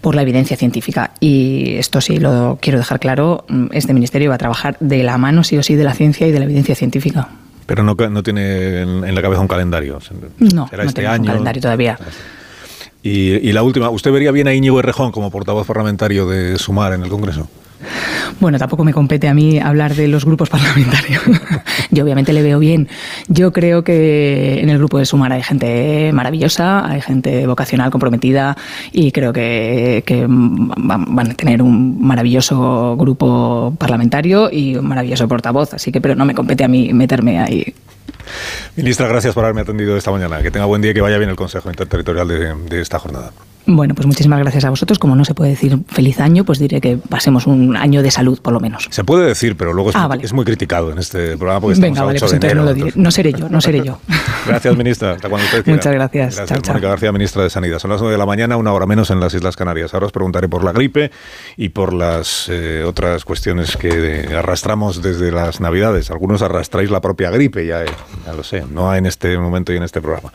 por 0.02 0.16
la 0.16 0.22
evidencia 0.22 0.56
científica. 0.56 1.12
Y 1.20 1.76
esto 1.76 2.00
sí 2.00 2.18
lo 2.18 2.58
quiero 2.62 2.80
dejar 2.80 3.00
claro, 3.00 3.46
este 3.72 3.97
ministerio 3.98 4.30
va 4.30 4.36
a 4.36 4.40
trabajar 4.40 4.78
de 4.80 5.04
la 5.04 5.18
mano, 5.18 5.44
sí 5.44 5.58
o 5.58 5.64
sí, 5.64 5.76
de 5.76 5.84
la 5.84 5.94
ciencia 5.94 6.28
y 6.28 6.32
de 6.32 6.40
la 6.40 6.46
evidencia 6.46 6.76
científica. 6.76 7.30
Pero 7.66 7.84
no, 7.84 7.96
no 7.96 8.24
tiene 8.24 8.82
en, 8.82 9.16
la 9.16 9.22
cabeza 9.22 9.42
un 9.42 9.48
calendario. 9.48 10.00
No, 10.40 10.68
¿Será 10.70 10.84
no 10.84 10.90
este 10.90 11.06
año? 11.06 11.22
un 11.22 11.28
calendario 11.28 11.62
todavía. 11.62 12.00
Y, 13.04 13.34
y, 13.48 13.52
la 13.52 13.64
última, 13.64 13.90
¿usted 13.90 14.12
vería 14.12 14.32
bien 14.32 14.48
a 14.48 14.54
Íñigo 14.54 14.80
Errejón 14.80 15.12
como 15.12 15.30
portavoz 15.32 15.68
parlamentario 15.68 16.28
de 16.28 16.58
Sumar 16.58 16.94
en 16.94 17.04
el 17.04 17.10
Congreso? 17.10 17.50
Bueno, 18.40 18.60
tampoco 18.60 18.84
me 18.84 18.94
compete 18.94 19.28
a 19.28 19.34
mí 19.34 19.60
hablar 19.60 19.96
de 19.96 20.08
los 20.08 20.26
grupos 20.26 20.50
parlamentarios. 20.52 21.22
Yo 21.92 22.04
obviamente 22.04 22.34
le 22.34 22.44
veo 22.44 22.60
bien. 22.60 22.88
Yo 23.28 23.52
creo 23.52 23.84
que 23.84 24.62
en 24.62 24.70
el 24.70 24.78
grupo 24.78 25.00
de 25.00 25.06
Sumar 25.06 25.34
hay 25.34 25.44
gente 25.44 26.12
maravillosa, 26.14 26.88
hay 26.88 27.02
gente 27.02 27.48
vocacional 27.48 27.92
comprometida 27.92 28.58
y 28.92 29.12
creo 29.12 29.34
que, 29.34 30.04
van 30.28 31.32
a 31.32 31.34
tener 31.34 31.62
un 31.62 32.06
maravilloso 32.06 32.96
grupo 32.98 33.74
parlamentario 33.78 34.50
y 34.52 34.76
un 34.76 34.88
maravilloso 34.88 35.28
portavoz. 35.28 35.74
Así 35.74 35.92
que, 35.92 36.02
pero 36.02 36.16
no 36.16 36.26
me 36.26 36.36
compete 36.36 36.64
a 36.64 36.68
mí 36.68 36.94
meterme 36.94 37.40
ahí. 37.40 37.74
Ministra, 38.76 39.08
gracias 39.08 39.34
por 39.34 39.46
haberme 39.46 39.62
atendido 39.62 39.98
esta 39.98 40.12
mañana. 40.12 40.42
Que 40.42 40.52
tenga 40.52 40.66
buen 40.66 40.82
día 40.82 40.92
y 40.92 40.94
que 40.94 41.02
vaya 41.02 41.18
bien 41.18 41.30
el 41.30 41.36
Consejo 41.36 41.70
Interterritorial 41.70 42.28
de 42.28 42.82
esta 42.82 43.00
jornada. 43.00 43.32
Bueno, 43.70 43.94
pues 43.96 44.08
muchísimas 44.08 44.40
gracias 44.40 44.64
a 44.64 44.70
vosotros. 44.70 44.98
Como 44.98 45.16
no 45.16 45.26
se 45.26 45.34
puede 45.34 45.52
decir 45.52 45.78
feliz 45.90 46.20
año, 46.22 46.46
pues 46.46 46.58
diré 46.58 46.80
que 46.80 46.98
pasemos 46.98 47.48
un 47.48 47.76
año 47.76 48.02
de 48.02 48.12
salud, 48.12 48.40
por 48.42 48.54
lo 48.54 48.60
menos. 48.62 48.88
Se 48.92 49.04
puede 49.04 49.28
decir, 49.28 49.58
pero 49.58 49.74
luego 49.74 49.90
es, 49.90 49.96
Ah, 49.96 50.02
muy, 50.04 50.10
vale. 50.10 50.24
es 50.26 50.32
muy 50.34 50.46
criticado 50.46 50.92
en 50.92 50.98
este 51.00 51.36
programa 51.38 51.60
porque 51.62 51.74
estamos 51.74 51.90
Venga, 51.92 52.02
a 52.02 52.06
vale, 52.06 52.18
8 52.18 52.26
pues 52.26 52.32
de 52.32 52.38
enero. 52.48 52.62
no 52.62 52.66
lo 52.66 52.74
diré. 52.74 52.92
No 52.96 53.12
seré 53.12 53.34
yo, 53.34 53.50
no 53.50 53.60
seré 53.62 53.84
yo. 53.84 54.00
Gracias, 54.48 54.78
ministra. 54.78 55.12
Hasta 55.12 55.28
cuando 55.30 55.46
usted 55.46 55.64
quiera. 55.64 55.76
Muchas 55.78 55.94
gracias. 55.94 56.36
Gracias, 56.38 56.48
Chao, 56.50 56.62
chao. 56.62 56.74
Mónica 56.76 56.88
García, 56.88 57.12
ministra 57.12 57.44
de 57.44 57.50
Sanidad. 57.50 57.80
Son 57.80 57.92
las 57.92 58.00
9 58.00 58.14
de 58.14 58.18
la 58.18 58.26
mañana, 58.26 58.56
una 58.56 58.72
hora 58.72 58.86
menos 58.86 59.10
en 59.12 59.20
las 59.20 59.34
Islas 59.34 59.58
Canarias. 59.58 59.94
Ahora 59.94 60.06
os 60.06 60.12
preguntaré 60.14 60.48
por 60.48 60.64
la 60.64 60.72
gripe 60.72 61.12
y 61.58 61.70
por 61.70 61.92
las 61.94 62.48
eh, 62.50 62.84
otras 62.88 63.26
cuestiones 63.26 63.76
que 63.76 63.90
eh, 64.30 64.36
arrastramos 64.36 65.02
desde 65.02 65.32
las 65.32 65.60
Navidades. 65.60 66.10
Algunos 66.10 66.42
arrastráis 66.42 66.90
la 66.90 67.02
propia 67.02 67.30
gripe, 67.32 67.66
ya, 67.68 67.84
eh, 67.84 67.88
ya 68.26 68.32
lo 68.34 68.44
sé, 68.44 68.64
no 68.72 68.96
en 68.96 69.06
este 69.06 69.38
momento 69.38 69.74
y 69.74 69.78
en 69.78 69.84
este 69.84 70.00
programa. 70.02 70.32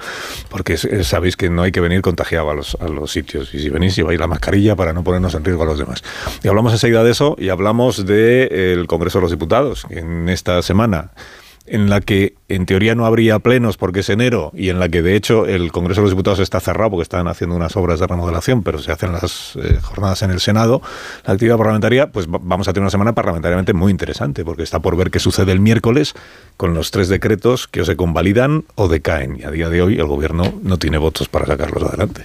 Porque 0.51 0.75
eh, 0.75 1.05
sabéis 1.05 1.37
que 1.37 1.49
no 1.49 1.63
hay 1.63 1.73
que 1.73 1.81
venir 1.81 2.03
contagiado 2.03 2.51
a 2.51 2.55
los, 2.55 2.77
a 2.81 2.89
los 2.89 3.17
Y 3.55 3.59
si 3.61 3.69
venís, 3.71 3.97
lleváis 3.97 4.19
la 4.21 4.27
mascarilla 4.27 4.77
para 4.77 4.93
no 4.93 5.03
ponernos 5.05 5.35
en 5.35 5.45
riesgo 5.45 5.63
a 5.63 5.67
los 5.67 5.79
demás. 5.79 6.03
Y 6.43 6.49
hablamos 6.49 6.73
enseguida 6.73 7.03
de 7.05 7.11
eso 7.13 7.37
y 7.39 7.49
hablamos 7.49 8.05
del 8.07 8.87
Congreso 8.87 9.19
de 9.19 9.23
los 9.23 9.31
Diputados, 9.31 9.87
en 9.91 10.29
esta 10.29 10.61
semana 10.63 11.11
en 11.65 11.89
la 11.89 12.01
que 12.01 12.35
en 12.49 12.67
teoría 12.67 12.97
no 12.97 13.07
habría 13.07 13.39
plenos 13.39 13.77
porque 13.77 14.01
es 14.01 14.09
enero 14.11 14.51
y 14.53 14.69
en 14.71 14.81
la 14.81 14.89
que 14.89 15.01
de 15.01 15.15
hecho 15.15 15.47
el 15.47 15.71
Congreso 15.71 16.01
de 16.01 16.07
los 16.07 16.11
Diputados 16.11 16.41
está 16.41 16.59
cerrado 16.59 16.91
porque 16.91 17.05
están 17.05 17.29
haciendo 17.29 17.55
unas 17.55 17.77
obras 17.77 18.01
de 18.01 18.09
remodelación, 18.09 18.65
pero 18.65 18.81
se 18.81 18.91
hacen 18.91 19.13
las 19.13 19.55
eh, 19.55 19.79
jornadas 19.81 20.23
en 20.23 20.33
el 20.33 20.41
Senado, 20.41 20.83
la 21.25 21.35
actividad 21.35 21.57
parlamentaria, 21.57 22.11
pues 22.11 22.27
va- 22.27 22.41
vamos 22.43 22.67
a 22.67 22.73
tener 22.73 22.83
una 22.83 22.91
semana 22.91 23.13
parlamentariamente 23.13 23.75
muy 23.75 23.93
interesante 23.93 24.45
porque 24.45 24.65
está 24.65 24.81
por 24.81 24.97
ver 24.97 25.13
qué 25.13 25.21
sucede 25.21 25.53
el 25.53 25.61
miércoles 25.61 26.15
con 26.57 26.75
los 26.75 26.91
tres 26.91 27.09
decretos 27.09 27.69
que 27.69 27.83
o 27.83 27.85
se 27.85 27.95
convalidan 27.95 28.65
o 28.75 28.89
decaen. 28.89 29.39
Y 29.39 29.45
a 29.45 29.51
día 29.53 29.69
de 29.69 29.83
hoy 29.83 29.95
el 30.01 30.07
gobierno 30.07 30.53
no 30.65 30.79
tiene 30.81 30.99
votos 30.99 31.29
para 31.29 31.47
sacarlos 31.47 31.85
adelante. 31.85 32.25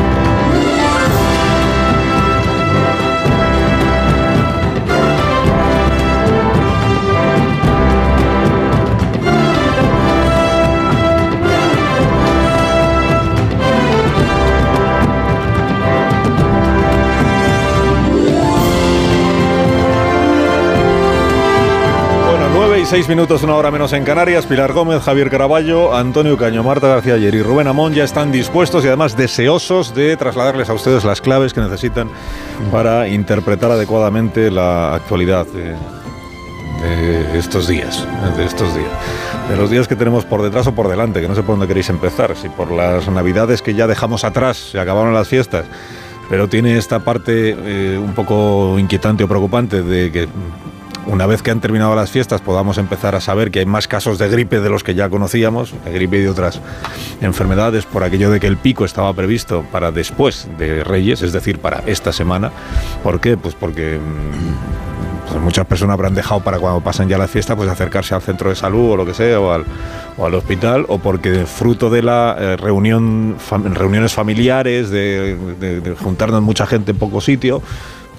Y 22.81 22.85
6 22.85 23.09
minutos, 23.09 23.43
una 23.43 23.55
hora 23.55 23.69
menos 23.69 23.93
en 23.93 24.03
Canarias. 24.03 24.47
Pilar 24.47 24.73
Gómez, 24.73 25.03
Javier 25.03 25.29
Caraballo, 25.29 25.95
Antonio 25.95 26.37
Caño, 26.37 26.63
Marta 26.63 26.87
García 26.87 27.13
Ayer 27.13 27.35
y 27.35 27.43
Rubén 27.43 27.67
Amón 27.67 27.93
ya 27.93 28.03
están 28.03 28.31
dispuestos 28.31 28.83
y 28.83 28.87
además 28.87 29.15
deseosos 29.15 29.93
de 29.93 30.17
trasladarles 30.17 30.69
a 30.69 30.73
ustedes 30.73 31.03
las 31.03 31.21
claves 31.21 31.53
que 31.53 31.61
necesitan 31.61 32.09
para 32.71 33.07
interpretar 33.07 33.71
adecuadamente 33.71 34.49
la 34.49 34.95
actualidad 34.95 35.45
de, 35.47 35.75
estos 37.37 37.67
días, 37.67 38.07
de 38.35 38.45
estos 38.45 38.73
días, 38.73 38.91
de 39.49 39.57
los 39.57 39.69
días 39.69 39.87
que 39.87 39.95
tenemos 39.95 40.25
por 40.25 40.41
detrás 40.41 40.65
o 40.67 40.73
por 40.73 40.87
delante, 40.87 41.21
que 41.21 41.27
no 41.27 41.35
sé 41.35 41.43
por 41.43 41.53
dónde 41.53 41.67
queréis 41.67 41.89
empezar, 41.89 42.35
si 42.35 42.49
por 42.49 42.71
las 42.71 43.07
navidades 43.09 43.61
que 43.61 43.75
ya 43.75 43.85
dejamos 43.85 44.23
atrás, 44.23 44.57
se 44.57 44.79
acabaron 44.79 45.13
las 45.13 45.27
fiestas, 45.27 45.65
pero 46.29 46.47
tiene 46.47 46.77
esta 46.77 46.99
parte 46.99 47.55
eh, 47.57 47.97
un 47.97 48.13
poco 48.13 48.79
inquietante 48.79 49.23
o 49.23 49.27
preocupante 49.27 49.83
de 49.83 50.11
que 50.11 50.27
una 51.07 51.25
vez 51.25 51.41
que 51.41 51.51
han 51.51 51.61
terminado 51.61 51.95
las 51.95 52.11
fiestas 52.11 52.41
podamos 52.41 52.77
empezar 52.77 53.15
a 53.15 53.21
saber 53.21 53.51
que 53.51 53.59
hay 53.59 53.65
más 53.65 53.87
casos 53.87 54.17
de 54.17 54.29
gripe 54.29 54.59
de 54.59 54.69
los 54.69 54.83
que 54.83 54.95
ya 54.95 55.09
conocíamos, 55.09 55.73
de 55.83 55.91
gripe 55.91 56.17
y 56.17 56.21
de 56.21 56.29
otras 56.29 56.59
enfermedades, 57.21 57.85
por 57.85 58.03
aquello 58.03 58.29
de 58.29 58.39
que 58.39 58.47
el 58.47 58.57
pico 58.57 58.85
estaba 58.85 59.13
previsto 59.13 59.65
para 59.71 59.91
después 59.91 60.47
de 60.57 60.83
Reyes, 60.83 61.21
es 61.21 61.33
decir, 61.33 61.59
para 61.59 61.83
esta 61.85 62.13
semana. 62.13 62.51
¿Por 63.03 63.19
qué? 63.19 63.37
Pues 63.37 63.55
porque 63.55 63.99
mm, 63.99 65.31
pues 65.31 65.41
muchas 65.41 65.65
personas 65.65 65.93
habrán 65.95 66.13
dejado 66.13 66.41
para 66.41 66.59
cuando 66.59 66.81
pasen 66.81 67.07
ya 67.07 67.17
las 67.17 67.31
fiestas, 67.31 67.55
pues 67.55 67.69
acercarse 67.69 68.13
al 68.13 68.21
centro 68.21 68.49
de 68.49 68.55
salud 68.55 68.91
o 68.91 68.97
lo 68.97 69.05
que 69.05 69.13
sea, 69.13 69.39
o 69.39 69.51
al, 69.51 70.35
hospital, 70.35 70.85
o 70.87 70.99
porque 70.99 71.45
fruto 71.45 71.89
de 71.89 72.03
la 72.03 72.35
eh, 72.37 72.57
reunión, 72.57 73.37
reuniones 73.73 74.13
familiares, 74.13 74.89
de 74.89 75.95
juntarnos 75.99 76.41
mucha 76.41 76.67
gente 76.67 76.91
en 76.91 76.97
poco 76.97 77.21
sitio, 77.21 77.61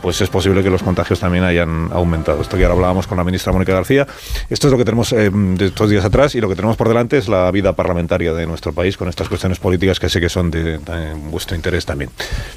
pues 0.03 0.21
es 0.21 0.29
posible 0.29 0.62
que 0.62 0.71
los 0.71 0.83
contagios 0.83 1.21
también 1.21 1.45
hayan 1.45 1.88
aumentado. 1.93 2.43
Esto 2.43 2.57
que 2.57 2.65
ahora 2.65 2.75
hablábamos 2.75 3.07
con 3.07 3.17
la 3.17 3.25
ministra 3.25 3.53
Mónica 3.53 3.73
García. 3.73 4.07
Esto 4.51 4.67
es 4.67 4.73
lo 4.73 4.77
que 4.79 4.85
tenemos 4.85 5.12
eh, 5.12 5.31
de 5.33 5.67
estos 5.67 5.88
días 5.88 6.05
atrás 6.05 6.35
y 6.35 6.41
lo 6.41 6.49
que 6.49 6.57
tenemos 6.57 6.77
por 6.77 6.88
delante 6.88 7.17
es 7.19 7.29
la 7.29 7.51
vida 7.51 7.73
parlamentaria 7.75 8.33
de 8.33 8.47
nuestro 8.47 8.73
país 8.73 8.97
con 8.97 9.09
estas 9.09 9.29
cuestiones 9.29 9.59
políticas 9.59 10.01
que 10.01 10.09
sé 10.09 10.21
que 10.21 10.29
son 10.29 10.51
de, 10.51 10.79
de 10.79 11.15
vuestro 11.31 11.55
interés 11.57 11.87
también. 11.87 12.11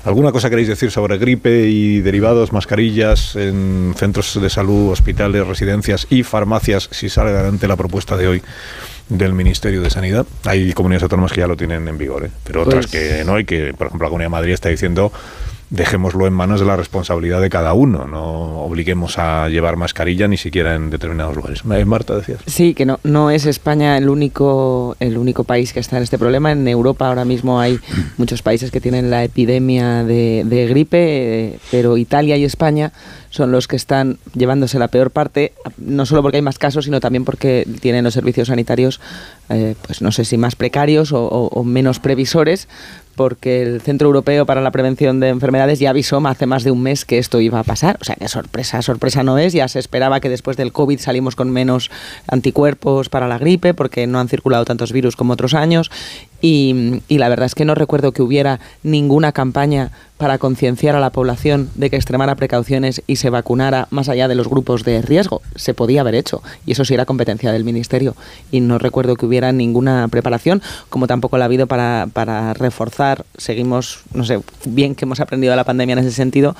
¿Alguna 0.03 0.31
cosa 0.31 0.49
queréis 0.49 0.67
decir 0.67 0.89
sobre 0.91 1.17
gripe 1.17 1.67
y 1.67 2.01
derivados, 2.01 2.51
mascarillas 2.51 3.35
en 3.35 3.93
centros 3.95 4.39
de 4.41 4.49
salud, 4.49 4.91
hospitales, 4.91 5.45
residencias 5.45 6.07
y 6.09 6.23
farmacias 6.23 6.89
si 6.91 7.09
sale 7.09 7.29
adelante 7.29 7.67
la 7.67 7.75
propuesta 7.75 8.17
de 8.17 8.27
hoy? 8.27 8.41
del 9.07 9.33
Ministerio 9.33 9.83
de 9.83 9.91
Sanidad. 9.91 10.25
Hay 10.45 10.73
comunidades 10.73 11.03
autónomas 11.03 11.31
que 11.31 11.39
ya 11.41 11.45
lo 11.45 11.55
tienen 11.55 11.87
en 11.87 11.95
vigor, 11.95 12.25
¿eh? 12.25 12.31
pero 12.43 12.63
otras 12.63 12.87
Pues- 12.87 13.17
que 13.19 13.23
no, 13.23 13.37
y 13.39 13.45
que, 13.45 13.71
por 13.75 13.85
ejemplo, 13.85 14.07
la 14.07 14.09
Comunidad 14.09 14.25
de 14.25 14.31
Madrid 14.31 14.53
está 14.53 14.69
diciendo 14.69 15.11
dejémoslo 15.75 16.25
en 16.27 16.33
manos 16.33 16.59
de 16.59 16.65
la 16.65 16.75
responsabilidad 16.75 17.41
de 17.41 17.49
cada 17.49 17.73
uno, 17.73 18.07
no 18.07 18.61
obliguemos 18.61 19.17
a 19.19 19.49
llevar 19.49 19.75
mascarilla 19.75 20.27
ni 20.27 20.37
siquiera 20.37 20.75
en 20.75 20.89
determinados 20.89 21.35
lugares. 21.35 21.61
Eh, 21.71 21.85
Marta, 21.85 22.15
decías. 22.15 22.39
Sí, 22.47 22.73
que 22.73 22.85
no, 22.85 22.99
no 23.03 23.29
es 23.29 23.45
España 23.45 23.97
el 23.97 24.09
único, 24.09 24.95
el 24.99 25.17
único 25.17 25.43
país 25.43 25.73
que 25.73 25.79
está 25.79 25.97
en 25.97 26.03
este 26.03 26.17
problema. 26.17 26.51
En 26.51 26.67
Europa 26.67 27.07
ahora 27.07 27.25
mismo 27.25 27.59
hay 27.59 27.79
muchos 28.17 28.41
países 28.41 28.71
que 28.71 28.81
tienen 28.81 29.09
la 29.09 29.23
epidemia 29.23 30.03
de, 30.03 30.43
de 30.45 30.67
gripe, 30.67 30.97
eh, 31.53 31.59
pero 31.71 31.97
Italia 31.97 32.37
y 32.37 32.43
España 32.45 32.91
son 33.29 33.51
los 33.51 33.67
que 33.67 33.75
están 33.75 34.17
llevándose 34.33 34.79
la 34.79 34.87
peor 34.87 35.11
parte, 35.11 35.51
no 35.77 36.05
solo 36.05 36.21
porque 36.21 36.37
hay 36.37 36.41
más 36.41 36.57
casos, 36.57 36.85
sino 36.85 37.01
también 37.01 37.25
porque 37.25 37.67
tienen 37.81 38.05
los 38.05 38.13
servicios 38.13 38.47
sanitarios, 38.47 39.01
eh, 39.49 39.75
pues 39.85 40.01
no 40.01 40.13
sé 40.13 40.23
si 40.23 40.37
más 40.37 40.55
precarios 40.55 41.11
o, 41.11 41.21
o- 41.25 41.47
o 41.49 41.63
menos 41.65 41.99
previsores, 41.99 42.69
porque 43.15 43.61
el 43.61 43.81
Centro 43.81 44.07
Europeo 44.07 44.45
para 44.45 44.61
la 44.61 44.71
Prevención 44.71 45.19
de 45.19 45.29
Enfermedades 45.29 45.79
ya 45.79 45.89
avisó 45.89 46.21
hace 46.25 46.45
más 46.45 46.63
de 46.63 46.71
un 46.71 46.81
mes 46.81 47.05
que 47.05 47.17
esto 47.17 47.39
iba 47.39 47.59
a 47.59 47.63
pasar. 47.63 47.97
O 48.01 48.03
sea, 48.03 48.15
que 48.15 48.27
sorpresa, 48.27 48.81
sorpresa 48.81 49.23
no 49.23 49.37
es. 49.37 49.53
Ya 49.53 49.67
se 49.67 49.79
esperaba 49.79 50.19
que 50.19 50.29
después 50.29 50.57
del 50.57 50.71
COVID 50.71 50.99
salimos 50.99 51.35
con 51.35 51.49
menos 51.49 51.89
anticuerpos 52.27 53.09
para 53.09 53.27
la 53.27 53.37
gripe, 53.37 53.73
porque 53.73 54.07
no 54.07 54.19
han 54.19 54.27
circulado 54.27 54.65
tantos 54.65 54.91
virus 54.91 55.15
como 55.15 55.33
otros 55.33 55.53
años. 55.53 55.91
Y, 56.47 57.01
la 57.09 57.27
verdad 57.27 57.47
es 57.47 57.55
que 57.55 57.65
no 57.65 57.73
recuerdo 57.73 58.11
que 58.11 58.21
hubiera 58.21 58.59
ninguna 58.83 59.31
campaña 59.31 59.89
para 60.19 60.37
concienciar 60.37 60.95
a 60.95 60.99
la 60.99 61.09
población 61.09 61.71
de 61.73 61.89
que 61.89 61.95
extremara 61.95 62.35
precauciones 62.35 63.01
y 63.07 63.15
se 63.15 63.31
vacunara 63.31 63.87
más 63.89 64.09
allá 64.09 64.27
de 64.27 64.35
los 64.35 64.47
grupos 64.47 64.83
de 64.83 65.01
riesgo. 65.01 65.41
Se 65.55 65.73
podía 65.73 66.01
haber 66.01 66.13
hecho 66.13 66.43
y 66.67 66.73
eso 66.73 66.85
sí 66.85 66.93
era 66.93 67.07
competencia 67.07 67.51
del 67.51 67.63
Ministerio. 67.63 68.15
Y 68.51 68.59
no 68.59 68.77
recuerdo 68.77 69.15
que 69.15 69.25
hubiera 69.25 69.51
ninguna 69.53 70.07
preparación, 70.07 70.61
como 70.89 71.07
tampoco 71.07 71.39
la 71.39 71.45
ha 71.45 71.47
habido 71.47 71.65
para, 71.65 72.09
para 72.13 72.53
reforzar. 72.53 73.25
Seguimos, 73.37 74.01
no 74.13 74.23
sé, 74.23 74.39
bien 74.65 74.93
que 74.93 75.05
hemos 75.05 75.21
aprendido 75.21 75.49
de 75.49 75.57
la 75.57 75.63
pandemia 75.63 75.93
en 75.93 75.99
ese 75.99 76.11
sentido, 76.11 76.55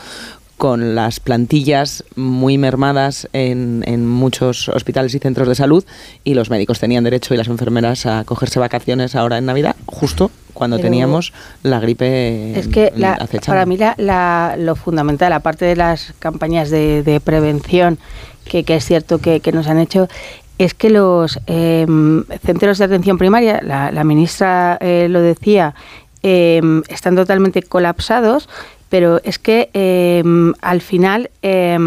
con 0.58 0.96
las 0.96 1.20
plantillas 1.20 2.04
muy 2.16 2.58
mermadas 2.58 3.28
en, 3.34 3.84
en, 3.88 4.08
muchos 4.08 4.70
hospitales 4.70 5.14
y 5.14 5.20
centros 5.20 5.48
de 5.48 5.56
salud 5.56 5.84
y 6.24 6.34
los 6.34 6.50
médicos 6.50 6.80
tenían 6.80 7.04
derecho 7.04 7.34
y 7.34 7.38
las 7.38 7.48
enfermeras 7.48 8.06
a 8.06 8.24
cogerse 8.24 8.60
vacaciones 8.60 9.16
ahora 9.16 9.38
en 9.38 9.46
Navidad, 9.46 9.76
justo 9.86 10.32
cuando 10.54 10.78
Pero 10.78 10.88
teníamos 10.88 11.34
la 11.62 11.80
gripe. 11.80 12.58
Es 12.58 12.68
que 12.70 12.92
la, 12.96 13.28
para 13.46 13.66
mí 13.66 13.78
la, 13.78 13.94
la, 13.98 14.56
lo 14.58 14.76
fundamental, 14.76 15.34
aparte 15.34 15.66
de 15.66 15.76
las 15.76 16.14
campañas 16.20 16.70
de, 16.70 17.04
de 17.04 17.20
prevención, 17.20 18.00
que, 18.46 18.64
que, 18.64 18.78
es 18.78 18.86
cierto 18.86 19.20
que, 19.20 19.42
que, 19.42 19.52
nos 19.52 19.68
han 19.68 19.80
hecho, 19.80 20.08
es 20.58 20.74
que 20.74 20.90
los 20.90 21.40
eh, 21.48 21.86
centros 22.44 22.78
de 22.78 22.86
atención 22.86 23.18
primaria, 23.18 23.60
la, 23.62 23.92
la 23.92 24.04
ministra 24.04 24.78
eh, 24.80 25.08
lo 25.10 25.22
decía, 25.22 25.76
eh, 26.24 26.62
están 26.88 27.16
totalmente 27.16 27.62
colapsados 27.62 28.50
pero 28.90 29.20
es 29.24 29.40
que 29.40 29.70
eh, 29.74 30.24
al 30.62 30.82
final 30.82 31.30
eh, 31.42 31.78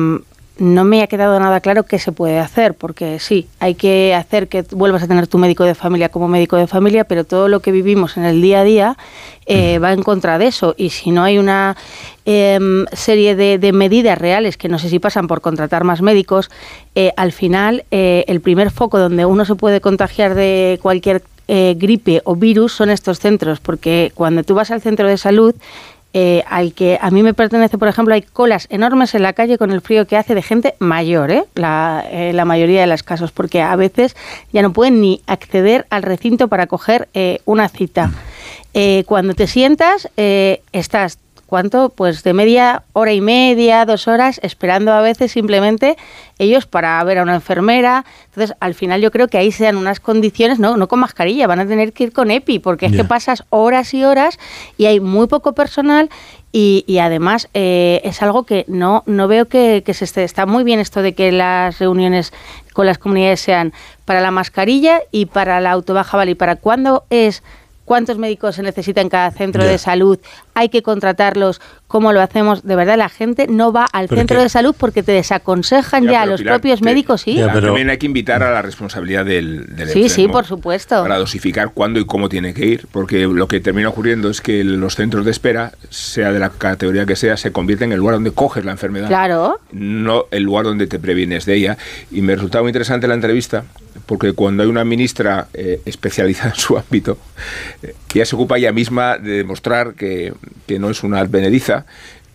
no 0.59 0.85
me 0.85 1.03
ha 1.03 1.07
quedado 1.07 1.39
nada 1.39 1.61
claro 1.61 1.85
qué 1.85 1.99
se 1.99 2.13
puede 2.13 2.39
hacer, 2.39 2.75
porque 2.75 3.21
sí, 3.21 3.47
hay 3.61 3.75
que 3.75 4.15
hacer 4.15 4.49
que 4.49 4.63
vuelvas 4.73 5.03
a 5.03 5.09
tener 5.09 5.29
tu 5.29 5.39
médico 5.39 5.65
de 5.65 5.75
familia 5.75 6.09
como 6.09 6.27
médico 6.27 6.57
de 6.57 6.67
familia, 6.67 7.05
pero 7.05 7.25
todo 7.25 7.49
lo 7.49 7.61
que 7.61 7.71
vivimos 7.71 8.17
en 8.17 8.25
el 8.25 8.43
día 8.43 8.61
a 8.61 8.65
día 8.65 8.97
eh, 9.47 9.79
va 9.79 9.93
en 9.93 10.03
contra 10.03 10.39
de 10.39 10.49
eso. 10.49 10.75
Y 10.77 10.91
si 10.91 11.13
no 11.13 11.23
hay 11.23 11.39
una 11.39 11.77
eh, 12.27 12.59
serie 12.93 13.37
de, 13.37 13.59
de, 13.59 13.73
medidas 13.73 14.19
reales, 14.19 14.57
que 14.57 14.69
no 14.69 14.79
sé 14.79 14.89
si 14.89 14.99
pasan 14.99 15.29
por 15.29 15.41
contratar 15.41 15.85
más 15.85 16.03
médicos, 16.03 16.51
eh, 16.95 17.13
al 17.17 17.33
final 17.33 17.85
el 17.91 18.41
primer 18.41 18.71
foco 18.71 18.99
donde 18.99 19.25
uno 19.25 19.45
se 19.45 19.55
puede 19.55 19.81
contagiar 19.81 20.35
de 20.35 20.79
cualquier 20.83 21.23
gripe 21.49 22.21
o 22.25 22.37
virus 22.37 22.75
son 22.75 22.91
estos 22.91 23.21
centros, 23.21 23.59
porque 23.61 24.13
cuando 24.15 24.43
tú 24.43 24.55
vas 24.55 24.71
al 24.71 24.83
centro 24.83 25.09
de 25.09 25.17
salud, 25.17 25.55
eh, 26.15 26.43
al 26.49 26.73
que 26.73 26.99
a 27.01 27.11
mí 27.11 27.23
me 27.23 27.35
pertenece, 27.35 27.77
por 27.77 27.89
ejemplo, 27.89 28.15
hay 28.15 28.23
colas 28.23 28.67
enormes 28.71 29.15
en 29.15 29.23
la 29.23 29.35
calle 29.35 29.59
con 29.59 29.71
el 29.71 29.83
frío 29.83 30.07
que 30.07 30.17
hace 30.17 30.35
de 30.35 30.43
gente 30.43 30.75
mayor, 30.79 31.31
¿eh? 31.31 31.45
La, 31.55 32.05
eh, 32.11 32.33
la, 32.33 32.45
mayoría 32.45 32.81
de 32.81 32.87
los 32.87 33.03
casos, 33.03 33.31
porque 33.31 33.61
a 33.61 33.77
veces 33.77 34.17
ya 34.53 34.63
no 34.63 34.73
pueden 34.73 35.01
ni 35.01 35.21
acceder 35.27 35.87
al 35.91 36.03
recinto 36.03 36.49
para 36.49 36.67
coger 36.67 37.09
eh, 37.13 37.41
una 37.45 37.69
cita. 37.69 38.11
Eh, 38.73 39.05
cuando 39.07 39.35
te 39.35 39.47
sientas, 39.47 40.09
estás 40.17 41.19
¿Cuánto? 41.49 41.89
Pues 41.89 42.25
de 42.25 42.35
media 42.35 42.83
hora 42.93 43.15
y 43.15 43.23
media, 43.23 43.87
dos 43.87 44.07
horas, 44.07 44.39
esperando 44.43 44.93
a 44.93 45.01
veces 45.01 45.33
simplemente 45.33 45.97
ellos 46.39 46.67
para 46.67 47.03
ver 47.05 47.17
a 47.17 47.23
una 47.23 47.37
enfermera. 47.37 48.05
Entonces, 48.27 48.55
al 48.61 48.75
final 48.75 49.01
yo 49.01 49.11
creo 49.11 49.29
que 49.29 49.39
ahí 49.39 49.51
se 49.51 49.65
dan 49.65 49.79
unas 49.79 49.99
condiciones, 49.99 50.59
no, 50.59 50.77
no 50.77 50.89
con 50.89 51.01
mascarilla, 51.01 51.47
van 51.47 51.61
a 51.61 51.67
tener 51.67 51.95
que 51.95 52.05
ir 52.05 52.13
con 52.13 52.31
EPI, 52.31 52.59
porque 52.59 52.85
es 52.85 52.93
yeah. 52.93 53.01
que 53.01 53.09
pasas 53.09 53.45
horas 53.49 53.95
y 53.95 54.05
horas 54.05 54.39
y 54.77 54.85
hay 54.85 55.01
muy 55.01 55.27
poco 55.27 55.55
personal 55.55 56.11
y, 56.53 56.85
y 56.87 56.99
además 56.99 57.49
eh, 57.55 58.03
es 58.05 58.21
algo 58.21 58.45
que 58.45 58.67
no, 58.69 59.03
no 59.07 59.27
veo 59.27 59.47
que, 59.47 59.83
que 59.87 59.95
se 59.95 60.05
esté, 60.05 60.25
está 60.25 60.45
muy 60.45 60.65
bien 60.65 60.81
esto 60.81 61.01
de 61.01 61.15
que 61.15 61.33
las 61.33 61.79
reuniones 61.79 62.31
con 62.75 62.85
las 62.85 62.99
comunidades 62.99 63.41
sean 63.41 63.73
para 64.05 64.21
la 64.21 64.31
mascarilla 64.31 65.01
y 65.13 65.25
para 65.25 65.63
la 65.63 65.71
autobaja, 65.71 66.19
¿vale? 66.19 66.33
¿Y 66.33 66.35
para 66.35 66.57
cuándo 66.57 67.05
es 67.09 67.43
cuántos 67.89 68.19
médicos 68.19 68.57
se 68.57 68.63
necesita 68.63 69.01
en 69.01 69.09
cada 69.09 69.31
centro 69.31 69.63
yeah. 69.63 69.73
de 69.73 69.79
salud, 69.79 70.19
hay 70.55 70.69
que 70.69 70.83
contratarlos, 70.83 71.61
cómo 71.87 72.13
lo 72.13 72.21
hacemos. 72.21 72.63
De 72.63 72.77
verdad, 72.77 72.99
la 72.99 73.09
gente 73.09 73.47
no 73.49 73.73
va 73.73 73.87
al 73.91 74.09
pero 74.09 74.21
centro 74.21 74.37
que... 74.37 74.43
de 74.43 74.49
salud 74.51 74.77
porque 74.79 75.03
te 75.03 75.13
desaconsejan 75.13 76.05
ya, 76.05 76.13
ya 76.13 76.27
los 76.27 76.41
Pilar, 76.41 76.55
propios 76.55 76.81
te, 76.81 76.85
médicos, 76.85 77.23
sí. 77.23 77.37
Ya, 77.37 77.51
pero... 77.51 77.69
También 77.69 77.89
hay 77.89 77.97
que 77.97 78.05
invitar 78.05 78.43
a 78.43 78.53
la 78.53 78.61
responsabilidad 78.61 79.25
del, 79.25 79.75
del 79.75 79.89
Sí, 79.89 80.11
sí, 80.11 80.29
por 80.29 80.45
supuesto. 80.45 81.03
Para 81.03 81.17
dosificar 81.17 81.71
cuándo 81.73 81.99
y 81.99 82.05
cómo 82.05 82.29
tiene 82.29 82.53
que 82.53 82.67
ir, 82.67 82.87
porque 82.93 83.27
lo 83.27 83.49
que 83.49 83.61
termina 83.61 83.89
ocurriendo 83.89 84.29
es 84.29 84.43
que 84.43 84.63
los 84.65 84.95
centros 84.95 85.25
de 85.25 85.31
espera, 85.31 85.73
sea 85.89 86.31
de 86.31 86.39
la 86.39 86.51
categoría 86.51 87.07
que 87.07 87.17
sea, 87.17 87.39
se 87.39 87.53
convierten 87.53 87.89
en 87.89 87.93
el 87.95 88.01
lugar 88.01 88.17
donde 88.17 88.33
coges 88.33 88.67
la 88.67 88.73
enfermedad. 88.73 89.09
Claro. 89.09 89.61
No 89.73 90.27
el 90.31 90.43
lugar 90.43 90.67
donde 90.67 90.87
te 90.87 90.99
previenes 90.99 91.47
de 91.47 91.55
ella. 91.55 91.79
Y 92.11 92.21
me 92.21 92.35
resultaba 92.35 92.65
muy 92.65 92.69
interesante 92.69 93.09
la 93.09 93.15
entrevista, 93.15 93.65
porque 94.09 94.33
cuando 94.33 94.63
hay 94.63 94.71
una 94.71 94.85
ministra 94.85 95.49
eh, 95.53 95.83
especializada 95.85 96.51
en 96.55 96.57
su 96.57 96.79
ámbito, 96.79 97.19
eh, 97.83 97.95
ya 98.15 98.25
se 98.25 98.35
ocupa 98.35 98.57
ella 98.57 98.73
misma 98.73 99.19
de 99.19 99.33
demostrar 99.33 99.95
que, 99.95 100.33
que 100.67 100.79
no 100.79 100.89
es 100.89 101.03
una 101.05 101.21
advenediza, 101.21 101.85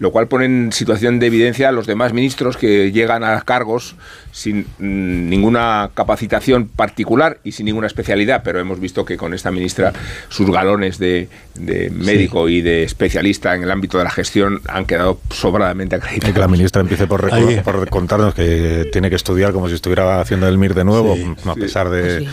lo 0.04 0.12
cual 0.12 0.28
pone 0.28 0.44
en 0.44 0.74
situación 0.74 1.18
de 1.20 1.28
evidencia 1.28 1.70
a 1.70 1.72
los 1.72 1.88
demás 1.88 2.12
ministros 2.12 2.58
que 2.58 2.92
llegan 2.92 3.24
a 3.24 3.40
cargos 3.40 3.96
sin 4.34 4.66
mmm, 4.80 5.30
ninguna 5.30 5.92
capacitación 5.94 6.68
particular 6.68 7.38
y 7.46 7.54
sin 7.54 7.68
ninguna 7.68 7.88
especialidad, 7.88 8.42
pero 8.44 8.60
hemos 8.60 8.82
visto 8.82 9.06
que 9.06 9.16
con 9.16 9.34
esta 9.34 9.50
ministra 9.50 9.94
sus 10.28 10.52
galones 10.52 10.98
de, 10.98 11.30
de 11.56 11.90
médico 11.90 12.48
sí. 12.48 12.56
y 12.56 12.62
de 12.62 12.84
especialista 12.84 13.56
en 13.56 13.64
el 13.64 13.72
ámbito 13.72 13.98
de 13.98 14.04
la 14.04 14.10
gestión 14.10 14.60
han 14.68 14.86
quedado 14.86 15.22
sobradamente 15.30 15.96
acreditados. 15.96 16.34
Que 16.34 16.40
la 16.40 16.50
ministra 16.50 16.82
empiece 16.82 17.08
por, 17.08 17.30
por, 17.64 17.90
contarnos 17.90 18.34
que 18.34 18.90
tiene 18.92 19.10
que 19.10 19.16
estudiar 19.16 19.54
como 19.54 19.70
si 19.70 19.76
estuviera 19.76 20.20
haciendo 20.20 20.50
el 20.50 20.58
MIR 20.58 20.74
de 20.74 20.84
nuevo, 20.84 21.16
sí, 21.16 21.34
a 21.46 21.56
pesar 21.56 21.90
de... 21.90 22.28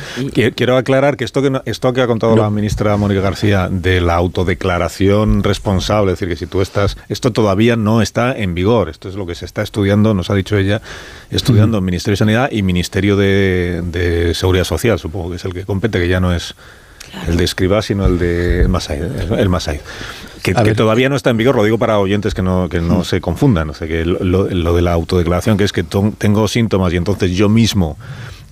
Quiero 0.57 0.77
aclarar 0.77 1.17
que 1.17 1.25
esto 1.25 1.41
que, 1.41 1.61
esto 1.67 1.93
que 1.93 2.01
ha 2.01 2.09
contado 2.09 2.35
no. 2.35 2.43
la 2.43 2.51
ministra 2.51 2.97
Mónica 2.97 3.21
García 3.21 3.69
de 3.71 4.01
la 4.01 4.17
autodeclaración 4.17 5.45
responsable, 5.45 6.13
es 6.13 6.19
decir, 6.19 6.35
que 6.35 6.37
si 6.37 6.47
tú 6.47 6.63
estás... 6.63 6.97
Esto 7.09 7.31
todavía 7.31 7.60
no 7.77 8.03
está 8.03 8.37
en 8.37 8.55
vigor, 8.55 8.89
esto 8.89 9.09
es 9.09 9.15
lo 9.15 9.27
que 9.27 9.35
se 9.35 9.45
está 9.45 9.63
estudiando, 9.63 10.15
nos 10.15 10.31
ha 10.31 10.35
dicho 10.35 10.57
ella, 10.57 10.81
estudiando 11.31 11.79
en 11.79 11.85
Ministerio 11.85 12.15
de 12.15 12.19
Sanidad 12.19 12.49
y 12.51 12.63
Ministerio 12.63 13.17
de, 13.17 13.83
de, 13.85 14.35
Seguridad 14.35 14.65
Social, 14.65 14.99
supongo 14.99 15.31
que 15.31 15.37
es 15.37 15.45
el 15.45 15.53
que 15.53 15.65
compete, 15.65 15.99
que 15.99 16.09
ya 16.09 16.21
no 16.21 16.33
es 16.33 16.55
el 17.29 17.37
de 17.37 17.45
Escribá, 17.45 17.83
sino 17.83 18.07
el 18.07 18.19
de 18.19 18.67
Masai. 18.69 19.01
El, 19.39 19.49
Masai. 19.49 19.81
Que, 20.43 20.55
que, 20.55 20.75
todavía 20.75 21.09
no 21.09 21.17
está 21.17 21.31
en 21.31 21.37
vigor, 21.37 21.57
lo 21.57 21.65
digo 21.65 21.79
para 21.79 21.99
oyentes 21.99 22.35
que 22.35 22.43
no, 22.43 22.69
que 22.69 22.81
no 22.81 23.01
mm. 23.01 23.05
se 23.05 23.21
confundan, 23.21 23.71
o 23.71 23.75
sea, 23.75 23.87
que 23.87 24.05
lo, 24.05 24.49
lo, 24.49 24.75
de 24.75 24.83
la 24.83 24.93
autodeclaración, 24.93 25.57
que 25.57 25.65
es 25.65 25.73
que 25.73 25.83
tengo 25.83 26.49
síntomas 26.49 26.93
y 26.93 26.97
entonces 26.97 27.33
yo 27.33 27.49
mismo 27.49 27.99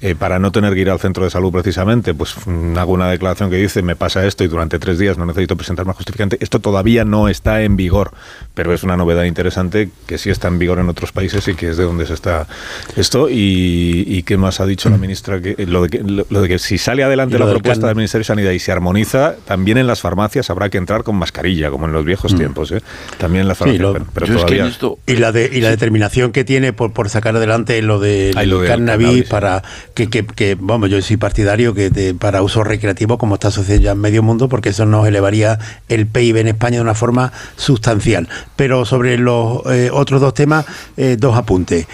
eh, 0.00 0.14
para 0.14 0.38
no 0.38 0.52
tener 0.52 0.74
que 0.74 0.80
ir 0.80 0.90
al 0.90 1.00
centro 1.00 1.24
de 1.24 1.30
salud 1.30 1.50
precisamente, 1.50 2.14
pues 2.14 2.36
mm, 2.46 2.78
hago 2.78 2.92
una 2.92 3.11
declaración 3.11 3.50
que 3.50 3.56
dice 3.56 3.82
me 3.82 3.96
pasa 3.96 4.24
esto 4.24 4.44
y 4.44 4.46
durante 4.46 4.78
tres 4.78 4.96
días 4.96 5.18
no 5.18 5.26
necesito 5.26 5.56
presentar 5.56 5.86
más 5.86 5.96
justificante. 5.96 6.38
Esto 6.40 6.61
todavía 6.61 7.04
no 7.04 7.28
está 7.28 7.62
en 7.62 7.76
vigor, 7.76 8.12
pero 8.59 8.74
es 8.74 8.82
una 8.82 8.96
novedad 8.96 9.22
interesante 9.22 9.88
que 10.04 10.18
sí 10.18 10.30
está 10.30 10.48
en 10.48 10.59
vigor 10.59 10.80
en 10.80 10.88
otros 10.88 11.12
países 11.12 11.46
y 11.46 11.54
que 11.54 11.68
es 11.70 11.76
de 11.76 11.84
donde 11.84 12.06
se 12.06 12.14
está 12.14 12.48
esto. 12.96 13.30
¿Y, 13.30 14.02
y 14.04 14.24
qué 14.24 14.36
más 14.36 14.59
ha 14.59 14.66
dicho 14.66 14.90
la 14.90 14.96
ministra? 14.96 15.40
Que, 15.40 15.64
lo, 15.64 15.82
de 15.82 15.88
que, 15.90 15.98
lo, 16.02 16.26
lo 16.28 16.42
de 16.42 16.48
que 16.48 16.59
si 16.59 16.76
sale 16.76 17.04
adelante 17.04 17.38
la 17.38 17.48
propuesta 17.48 17.86
del, 17.86 17.90
del 17.90 17.96
Ministerio 17.98 18.22
de 18.22 18.26
Sanidad 18.26 18.50
y 18.50 18.59
se 18.59 18.72
armoniza, 18.72 19.36
también 19.46 19.78
en 19.78 19.86
las 19.86 20.00
farmacias 20.00 20.50
habrá 20.50 20.70
que 20.70 20.78
entrar 20.78 21.04
con 21.04 21.14
mascarilla, 21.14 21.70
como 21.70 21.86
en 21.86 21.92
los 21.92 22.04
viejos 22.04 22.34
mm. 22.34 22.36
tiempos. 22.36 22.72
¿eh? 22.72 22.82
También 23.16 23.42
en 23.42 23.48
las 23.48 23.59
farmacias, 23.59 23.78
sí, 23.78 23.80
lo, 23.80 23.92
pero, 23.92 24.06
pero 24.12 24.26
todavía... 24.26 24.64
Es 24.64 24.70
que 24.70 24.72
esto... 24.72 24.98
y, 25.06 25.14
la 25.18 25.30
de, 25.30 25.48
y 25.52 25.61
la 25.61 25.70
determinación 25.70 26.32
que 26.32 26.42
tiene 26.42 26.72
por, 26.72 26.92
por 26.92 27.11
sacar 27.11 27.36
adelante 27.36 27.80
lo 27.80 28.00
de, 28.00 28.32
Ay, 28.34 28.48
lo 28.48 28.62
de 28.62 28.66
cannabis, 28.66 29.06
cannabis 29.06 29.28
para 29.28 29.62
que, 29.94 30.11
que, 30.11 30.26
que, 30.26 30.56
vamos, 30.59 30.90
yo 30.90 31.00
soy 31.00 31.16
partidario 31.16 31.74
que 31.74 31.90
de, 31.90 32.12
para 32.12 32.42
uso 32.42 32.64
recreativo, 32.64 33.18
como 33.18 33.34
está 33.34 33.52
sucediendo 33.52 33.84
ya 33.84 33.92
en 33.92 34.00
medio 34.00 34.24
mundo, 34.24 34.48
porque 34.48 34.70
eso 34.70 34.84
nos 34.84 35.06
elevaría 35.06 35.61
el 35.88 36.09
PIB 36.09 36.38
en 36.38 36.48
España 36.48 36.78
de 36.78 36.82
una 36.82 36.94
forma 36.94 37.32
sustancial. 37.54 38.28
Pero 38.57 38.84
sobre 38.84 39.18
los 39.18 39.64
eh, 39.66 39.90
otros 39.92 40.20
dos 40.20 40.34
temas, 40.34 40.66
eh, 40.96 41.16
dos 41.18 41.36
apuntes. 41.36 41.86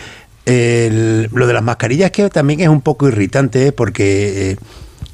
El, 0.47 1.31
lo 1.33 1.47
de 1.47 1.53
las 1.55 1.63
mascarillas 1.63 2.11
que 2.11 2.29
también 2.29 2.61
es 2.61 2.69
un 2.69 2.83
poco 2.83 3.09
irritante 3.09 3.73
porque 3.73 4.53
eh, 4.53 4.57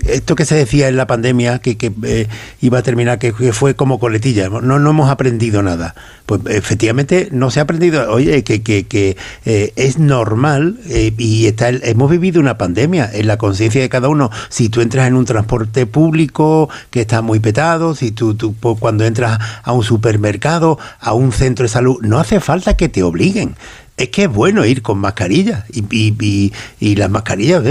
esto 0.07 0.34
que 0.34 0.44
se 0.44 0.55
decía 0.55 0.88
en 0.88 0.96
la 0.96 1.07
pandemia, 1.07 1.59
que, 1.59 1.76
que 1.76 1.92
eh, 2.05 2.28
iba 2.61 2.78
a 2.78 2.82
terminar, 2.82 3.18
que, 3.18 3.32
fue 3.53 3.74
como 3.74 3.98
coletilla, 3.98 4.48
no, 4.48 4.78
no 4.78 4.90
hemos 4.90 5.11
aprendido 5.11 5.62
nada. 5.62 5.94
Pues 6.26 6.40
efectivamente 6.46 7.28
no 7.32 7.51
se 7.51 7.61
ha 7.61 7.64
aprendido, 7.64 8.11
oye, 8.12 8.44
que, 8.44 8.62
que, 8.62 8.86
que 8.86 9.16
eh, 9.44 9.72
es 9.76 9.98
normal 9.98 10.78
eh, 10.88 11.12
y 11.18 11.46
está 11.46 11.68
el, 11.68 11.80
hemos 11.84 12.11
vivido 12.11 12.40
una 12.40 12.57
pandemia 12.59 13.11
en 13.12 13.26
la 13.26 13.36
conciencia 13.36 13.80
de 13.80 13.88
cada 13.88 14.09
uno. 14.09 14.30
Si 14.48 14.68
tú 14.68 14.80
entras 14.80 15.09
en 15.09 15.14
un 15.14 15.24
transporte 15.24 15.86
público 15.86 16.68
que 16.90 17.01
está 17.03 17.22
muy 17.22 17.40
petado, 17.40 17.94
si 17.94 18.12
tú, 18.12 18.34
tú 18.34 18.55
pues, 18.55 18.78
cuando 18.78 19.05
entras 19.05 19.38
a 19.62 19.72
un 19.72 19.82
supermercado, 19.82 20.78
a 21.01 21.14
un 21.14 21.32
centro 21.32 21.64
de 21.64 21.68
salud, 21.68 21.98
no 22.03 22.18
hace 22.18 22.40
falta 22.40 22.76
que 22.76 22.88
te 22.88 23.03
obliguen 23.03 23.57
es 24.01 24.09
que 24.09 24.22
es 24.22 24.30
bueno 24.30 24.64
ir 24.64 24.80
con 24.80 24.96
mascarilla 24.96 25.66
y, 25.70 26.94
las 26.96 27.11
mascarillas, 27.11 27.62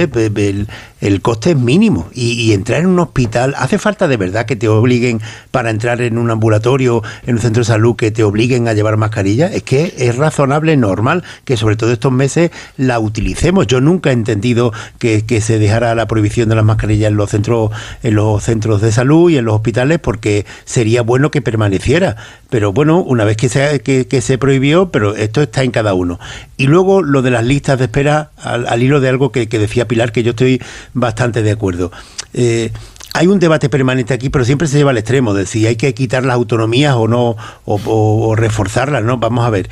el, 1.01 1.21
coste 1.23 1.51
es 1.51 1.57
mínimo 1.57 2.07
y, 2.13 2.33
y 2.33 2.53
entrar 2.53 2.81
en 2.81 2.85
un 2.85 2.99
hospital, 2.99 3.55
¿hace 3.57 3.79
falta 3.79 4.07
de 4.07 4.15
verdad 4.15 4.45
que 4.45 4.55
te 4.55 4.67
obliguen 4.67 5.21
para 5.49 5.71
entrar 5.71 6.01
en 6.01 6.19
un 6.19 6.29
ambulatorio, 6.29 7.01
en 7.25 7.35
un 7.35 7.41
centro 7.41 7.61
de 7.61 7.65
salud, 7.65 7.95
que 7.95 8.11
te 8.11 8.23
obliguen 8.23 8.67
a 8.67 8.73
llevar 8.73 8.97
mascarilla? 8.97 9.47
Es 9.47 9.63
que 9.63 9.95
es 9.97 10.17
razonable, 10.17 10.77
normal 10.77 11.23
que 11.45 11.57
sobre 11.57 11.77
todo 11.77 11.91
estos 11.91 12.11
meses 12.11 12.51
la 12.77 12.99
utilicemos. 12.99 13.65
Yo 13.65 13.81
nunca 13.81 14.11
he 14.11 14.13
entendido 14.13 14.71
que, 14.99 15.25
que 15.25 15.41
se 15.41 15.57
dejara 15.57 15.95
la 15.95 16.07
prohibición 16.07 16.47
de 16.47 16.55
las 16.55 16.65
mascarillas 16.65 17.09
en 17.09 17.17
los 17.17 17.31
centros, 17.31 17.71
en 18.03 18.13
los 18.13 18.43
centros 18.43 18.81
de 18.81 18.91
salud 18.91 19.31
y 19.31 19.37
en 19.37 19.45
los 19.45 19.55
hospitales 19.55 19.97
porque 19.97 20.45
sería 20.65 21.01
bueno 21.01 21.31
que 21.31 21.41
permaneciera. 21.41 22.17
Pero 22.49 22.73
bueno, 22.73 22.99
una 22.99 23.25
vez 23.25 23.37
que 23.37 23.47
se, 23.47 23.81
que, 23.81 24.07
que 24.07 24.21
se 24.21 24.37
prohibió, 24.37 24.89
pero 24.89 25.15
esto 25.15 25.41
está 25.41 25.63
en 25.63 25.71
cada 25.71 25.93
uno. 25.93 26.19
Y 26.57 26.67
luego 26.67 27.03
lo 27.03 27.21
de 27.21 27.31
las 27.31 27.45
listas 27.45 27.77
de 27.77 27.85
espera, 27.85 28.31
al, 28.37 28.81
hilo 28.81 28.99
de 28.99 29.09
algo 29.09 29.31
que, 29.31 29.47
que 29.47 29.59
decía 29.59 29.87
Pilar, 29.87 30.11
que 30.11 30.23
yo 30.23 30.31
estoy 30.31 30.61
bastante 30.93 31.43
de 31.43 31.51
acuerdo. 31.51 31.91
Eh, 32.33 32.71
hay 33.13 33.27
un 33.27 33.39
debate 33.39 33.69
permanente 33.69 34.13
aquí, 34.13 34.29
pero 34.29 34.45
siempre 34.45 34.67
se 34.67 34.77
lleva 34.77 34.91
al 34.91 34.97
extremo 34.97 35.33
de 35.33 35.45
si 35.45 35.65
hay 35.65 35.75
que 35.75 35.93
quitar 35.93 36.25
las 36.25 36.35
autonomías 36.35 36.95
o 36.95 37.07
no, 37.07 37.37
o, 37.65 38.35
reforzarlas, 38.35 39.03
¿no? 39.03 39.17
Vamos 39.17 39.45
a 39.45 39.49
ver. 39.49 39.69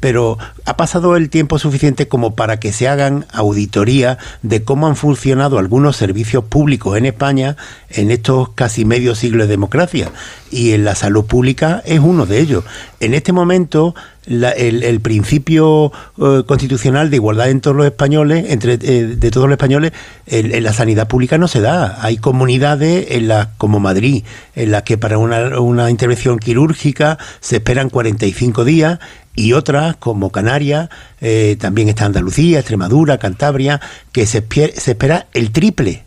Pero 0.00 0.36
ha 0.64 0.76
pasado 0.76 1.14
el 1.16 1.30
tiempo 1.30 1.58
suficiente 1.58 2.08
como 2.08 2.34
para 2.34 2.58
que 2.58 2.72
se 2.72 2.88
hagan 2.88 3.26
auditoría 3.32 4.18
de 4.42 4.64
cómo 4.64 4.86
han 4.86 4.96
funcionado 4.96 5.58
algunos 5.58 5.96
servicios 5.96 6.44
públicos 6.44 6.96
en 6.98 7.06
España 7.06 7.56
en 7.90 8.10
estos 8.10 8.50
casi 8.50 8.84
medio 8.84 9.14
siglo 9.14 9.44
de 9.44 9.50
democracia. 9.50 10.10
Y 10.50 10.72
en 10.72 10.84
la 10.84 10.94
salud 10.94 11.24
pública 11.24 11.82
es 11.84 12.00
uno 12.00 12.26
de 12.26 12.40
ellos. 12.40 12.64
En 12.98 13.14
este 13.14 13.32
momento, 13.32 13.94
la- 14.26 14.50
el, 14.50 15.00
principio 15.00 15.92
eh, 16.18 16.42
constitucional 16.46 17.10
de 17.10 17.16
igualdad 17.16 17.50
en 17.50 17.60
todos 17.60 17.76
los 17.76 17.86
españoles, 17.86 18.46
entre 18.48 18.74
eh, 18.74 19.06
de 19.16 19.30
todos 19.30 19.46
los 19.48 19.54
españoles, 19.54 19.92
en, 20.26 20.54
en 20.54 20.62
la 20.62 20.72
sanidad 20.72 21.08
pública 21.08 21.38
no 21.38 21.48
se 21.48 21.60
da. 21.60 21.98
Hay 22.02 22.18
comunidades 22.18 23.06
en 23.10 23.28
las 23.28 23.48
como 23.58 23.80
Madrid, 23.80 24.24
en 24.54 24.70
las 24.70 24.82
que 24.82 24.98
para 24.98 25.18
una, 25.18 25.58
una 25.60 25.90
intervención 25.90 26.38
quirúrgica 26.38 27.18
se 27.40 27.56
esperan 27.56 27.90
45 27.90 28.64
días 28.64 28.98
y 29.34 29.52
otras 29.54 29.96
como 29.96 30.30
Canarias, 30.30 30.90
eh, 31.20 31.56
también 31.58 31.88
está 31.88 32.04
Andalucía, 32.04 32.58
Extremadura, 32.58 33.18
Cantabria, 33.18 33.80
que 34.12 34.26
se, 34.26 34.44
se 34.76 34.90
espera 34.90 35.26
el 35.32 35.50
triple. 35.52 36.04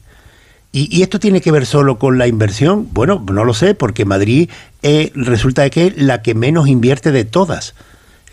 ¿Y, 0.72 0.96
y 0.96 1.04
esto 1.04 1.20
tiene 1.20 1.40
que 1.42 1.52
ver 1.52 1.66
solo 1.66 2.00
con 2.00 2.18
la 2.18 2.28
inversión? 2.28 2.90
Bueno, 2.92 3.24
no 3.32 3.44
lo 3.46 3.54
sé, 3.54 3.76
porque 3.76 4.06
Madrid 4.06 4.50
eh, 4.82 5.12
resulta 5.16 5.70
que 5.70 5.88
es 5.88 5.98
la 6.02 6.22
que 6.22 6.34
menos 6.36 6.68
invierte 6.68 7.12
de 7.12 7.26
todas. 7.26 7.76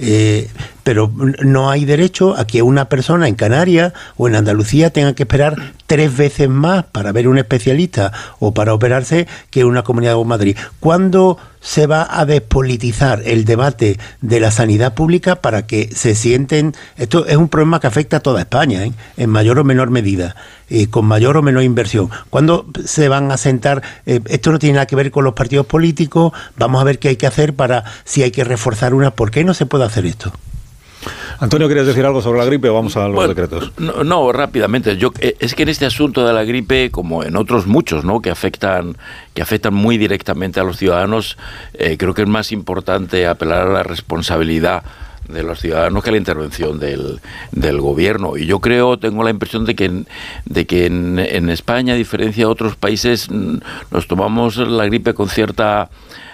Eh, 0.02 0.48
pero 0.90 1.08
no 1.44 1.70
hay 1.70 1.84
derecho 1.84 2.36
a 2.36 2.48
que 2.48 2.62
una 2.62 2.86
persona 2.86 3.28
en 3.28 3.36
Canarias 3.36 3.92
o 4.16 4.26
en 4.26 4.34
Andalucía 4.34 4.90
tenga 4.90 5.14
que 5.14 5.22
esperar 5.22 5.54
tres 5.86 6.16
veces 6.16 6.48
más 6.48 6.82
para 6.82 7.12
ver 7.12 7.28
un 7.28 7.38
especialista 7.38 8.10
o 8.40 8.52
para 8.54 8.74
operarse 8.74 9.28
que 9.50 9.64
una 9.64 9.84
comunidad 9.84 10.14
como 10.14 10.24
Madrid. 10.24 10.56
¿Cuándo 10.80 11.38
se 11.60 11.86
va 11.86 12.08
a 12.10 12.26
despolitizar 12.26 13.22
el 13.24 13.44
debate 13.44 14.00
de 14.20 14.40
la 14.40 14.50
sanidad 14.50 14.94
pública 14.94 15.36
para 15.36 15.64
que 15.64 15.90
se 15.94 16.16
sienten... 16.16 16.74
Esto 16.96 17.24
es 17.24 17.36
un 17.36 17.48
problema 17.48 17.78
que 17.78 17.86
afecta 17.86 18.16
a 18.16 18.20
toda 18.20 18.40
España, 18.40 18.84
¿eh? 18.84 18.92
en 19.16 19.30
mayor 19.30 19.60
o 19.60 19.64
menor 19.64 19.90
medida, 19.90 20.34
eh, 20.70 20.88
con 20.88 21.04
mayor 21.04 21.36
o 21.36 21.42
menor 21.42 21.62
inversión. 21.62 22.10
¿Cuándo 22.30 22.66
se 22.84 23.08
van 23.08 23.30
a 23.30 23.36
sentar? 23.36 23.80
eh, 24.06 24.18
esto 24.26 24.50
no 24.50 24.58
tiene 24.58 24.74
nada 24.74 24.86
que 24.86 24.96
ver 24.96 25.12
con 25.12 25.22
los 25.22 25.34
partidos 25.34 25.66
políticos, 25.66 26.32
vamos 26.56 26.80
a 26.80 26.84
ver 26.84 26.98
qué 26.98 27.10
hay 27.10 27.16
que 27.16 27.28
hacer 27.28 27.54
para 27.54 27.84
si 28.02 28.24
hay 28.24 28.32
que 28.32 28.42
reforzar 28.42 28.92
una. 28.92 29.12
¿Por 29.12 29.30
qué 29.30 29.44
no 29.44 29.54
se 29.54 29.66
puede 29.66 29.84
hacer 29.84 30.04
esto? 30.04 30.32
Antonio, 31.38 31.68
¿querías 31.68 31.86
decir 31.86 32.04
algo 32.04 32.20
sobre 32.20 32.38
la 32.38 32.44
gripe 32.44 32.68
o 32.68 32.74
vamos 32.74 32.96
a 32.96 33.06
los 33.06 33.14
Bueno, 33.14 33.28
decretos? 33.28 33.72
No, 33.78 34.04
no, 34.04 34.32
rápidamente. 34.32 34.96
Yo 34.96 35.12
eh, 35.20 35.36
es 35.40 35.54
que 35.54 35.62
en 35.62 35.70
este 35.70 35.86
asunto 35.86 36.26
de 36.26 36.32
la 36.32 36.44
gripe, 36.44 36.90
como 36.90 37.22
en 37.22 37.36
otros 37.36 37.66
muchos, 37.66 38.04
¿no? 38.04 38.20
que 38.20 38.30
afectan 38.30 38.96
que 39.34 39.42
afectan 39.42 39.72
muy 39.72 39.96
directamente 39.96 40.60
a 40.60 40.64
los 40.64 40.76
ciudadanos, 40.76 41.38
eh, 41.74 41.96
creo 41.98 42.14
que 42.14 42.22
es 42.22 42.28
más 42.28 42.52
importante 42.52 43.26
apelar 43.26 43.66
a 43.66 43.70
la 43.70 43.82
responsabilidad 43.82 44.82
de 45.28 45.42
los 45.42 45.60
ciudadanos 45.60 46.02
que 46.02 46.10
a 46.10 46.12
la 46.12 46.18
intervención 46.18 46.78
del, 46.78 47.20
del 47.52 47.80
gobierno. 47.80 48.36
Y 48.36 48.46
yo 48.46 48.60
creo, 48.60 48.98
tengo 48.98 49.22
la 49.22 49.30
impresión 49.30 49.64
de 49.64 49.74
que 49.74 49.84
en, 49.86 50.06
de 50.44 50.66
que 50.66 50.86
en, 50.86 51.18
en 51.18 51.50
España, 51.50 51.94
a 51.94 51.96
diferencia 51.96 52.44
de 52.44 52.50
otros 52.50 52.76
países, 52.76 53.28
nos 53.30 54.06
tomamos 54.08 54.56
la 54.56 54.84
gripe 54.86 55.14
con 55.14 55.28
cierta 55.28 55.88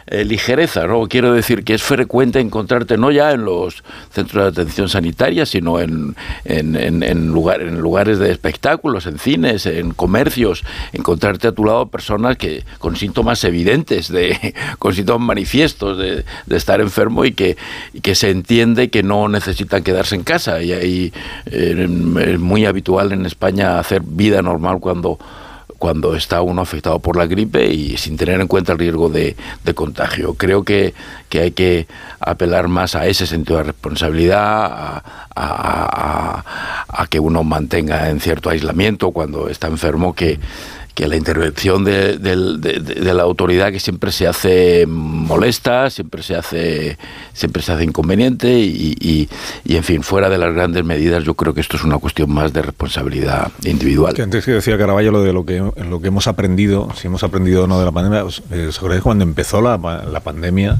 eh, 0.08 0.24
ligereza, 0.24 0.86
¿no? 0.86 1.06
Quiero 1.08 1.32
decir 1.32 1.64
que 1.64 1.74
es 1.74 1.82
frecuente 1.82 2.38
encontrarte 2.40 2.96
no 2.96 3.10
ya 3.10 3.32
en 3.32 3.44
los 3.44 3.82
centros 4.10 4.44
de 4.54 4.62
atención 4.62 4.88
sanitaria, 4.88 5.46
sino 5.46 5.80
en, 5.80 6.14
en, 6.44 6.76
en- 6.76 7.02
en 7.02 7.28
lugar- 7.28 7.60
en 7.62 7.80
lugares 7.80 8.18
de 8.18 8.30
espectáculos, 8.30 9.06
en 9.06 9.18
cines, 9.18 9.66
en 9.66 9.90
comercios, 9.92 10.64
encontrarte 10.92 11.48
a 11.48 11.52
tu 11.52 11.64
lado 11.64 11.86
personas 11.86 12.36
que 12.36 12.64
con 12.78 12.96
síntomas 12.96 13.42
evidentes, 13.44 14.08
de, 14.08 14.54
con 14.78 14.94
síntomas 14.94 15.26
manifiestos 15.26 15.98
de, 15.98 16.24
de 16.46 16.56
estar 16.56 16.80
enfermo 16.80 17.24
y 17.24 17.32
que, 17.32 17.56
y 17.92 18.00
que 18.00 18.14
se 18.14 18.30
entiende 18.30 18.90
que 18.90 19.02
no 19.02 19.28
necesitan 19.28 19.82
quedarse 19.82 20.14
en 20.14 20.22
casa. 20.22 20.62
Y 20.62 20.72
ahí 20.72 21.12
eh, 21.46 21.88
es 22.32 22.38
muy 22.38 22.64
habitual 22.66 23.12
en 23.12 23.26
España 23.26 23.78
hacer 23.78 24.02
vida 24.04 24.42
normal 24.42 24.78
cuando 24.80 25.18
cuando 25.78 26.14
está 26.14 26.40
uno 26.42 26.62
afectado 26.62 26.98
por 26.98 27.16
la 27.16 27.26
gripe 27.26 27.66
y 27.66 27.96
sin 27.96 28.16
tener 28.16 28.40
en 28.40 28.46
cuenta 28.48 28.72
el 28.72 28.78
riesgo 28.78 29.08
de, 29.08 29.36
de 29.64 29.74
contagio. 29.74 30.34
Creo 30.34 30.62
que, 30.64 30.94
que 31.28 31.40
hay 31.40 31.50
que 31.52 31.86
apelar 32.20 32.68
más 32.68 32.94
a 32.94 33.06
ese 33.06 33.26
sentido 33.26 33.58
de 33.58 33.64
responsabilidad, 33.64 35.02
a, 35.34 36.42
que 37.10 37.20
uno 37.20 37.44
mantenga 37.44 38.10
en 38.10 38.20
cierto 38.20 38.50
aislamiento 38.50 39.12
cuando 39.12 39.48
está 39.48 39.68
enfermo, 39.68 40.14
que, 40.14 40.40
que 40.96 41.06
la 41.08 41.16
intervención 41.16 41.84
de, 41.84 42.16
de- 42.16 42.58
de- 42.80 43.12
la 43.14 43.22
autoridad 43.22 43.70
que 43.70 43.78
siempre 43.80 44.10
se 44.10 44.26
hace 44.26 44.86
molesta, 44.88 45.90
siempre 45.90 46.22
se 46.22 46.34
hace, 46.34 46.96
siempre 47.34 47.60
se 47.62 47.72
hace 47.72 47.84
inconveniente 47.84 48.58
y, 48.58 49.28
en 49.68 49.84
fin, 49.84 50.02
fuera 50.02 50.30
de 50.30 50.38
las 50.38 50.54
grandes 50.54 50.84
medidas, 50.86 51.22
yo 51.22 51.34
creo 51.34 51.52
que 51.52 51.60
esto 51.60 51.76
es 51.76 51.84
una 51.84 51.98
cuestión 51.98 52.32
más 52.32 52.50
de 52.54 52.62
responsabilidad 52.62 53.52
individual. 53.64 54.14
Que 54.14 54.22
antes 54.22 54.46
que 54.46 54.52
decía 54.52 54.78
Caraballo 54.78 55.12
lo 55.12 55.22
de 55.22 55.34
lo 55.34 55.44
que, 55.44 55.58
lo 55.88 56.00
que 56.00 56.08
hemos 56.08 56.26
aprendido, 56.28 56.88
si 56.98 57.08
hemos 57.08 57.22
aprendido 57.22 57.64
o 57.64 57.66
no 57.66 57.78
de 57.78 57.84
la 57.84 57.92
pandemia, 57.92 58.24
os, 58.24 58.42
eh, 58.50 58.68
¿os 58.70 58.78
acordáis 58.78 59.02
cuando 59.02 59.22
empezó 59.22 59.60
la, 59.60 59.76
la 60.10 60.20
pandemia, 60.20 60.78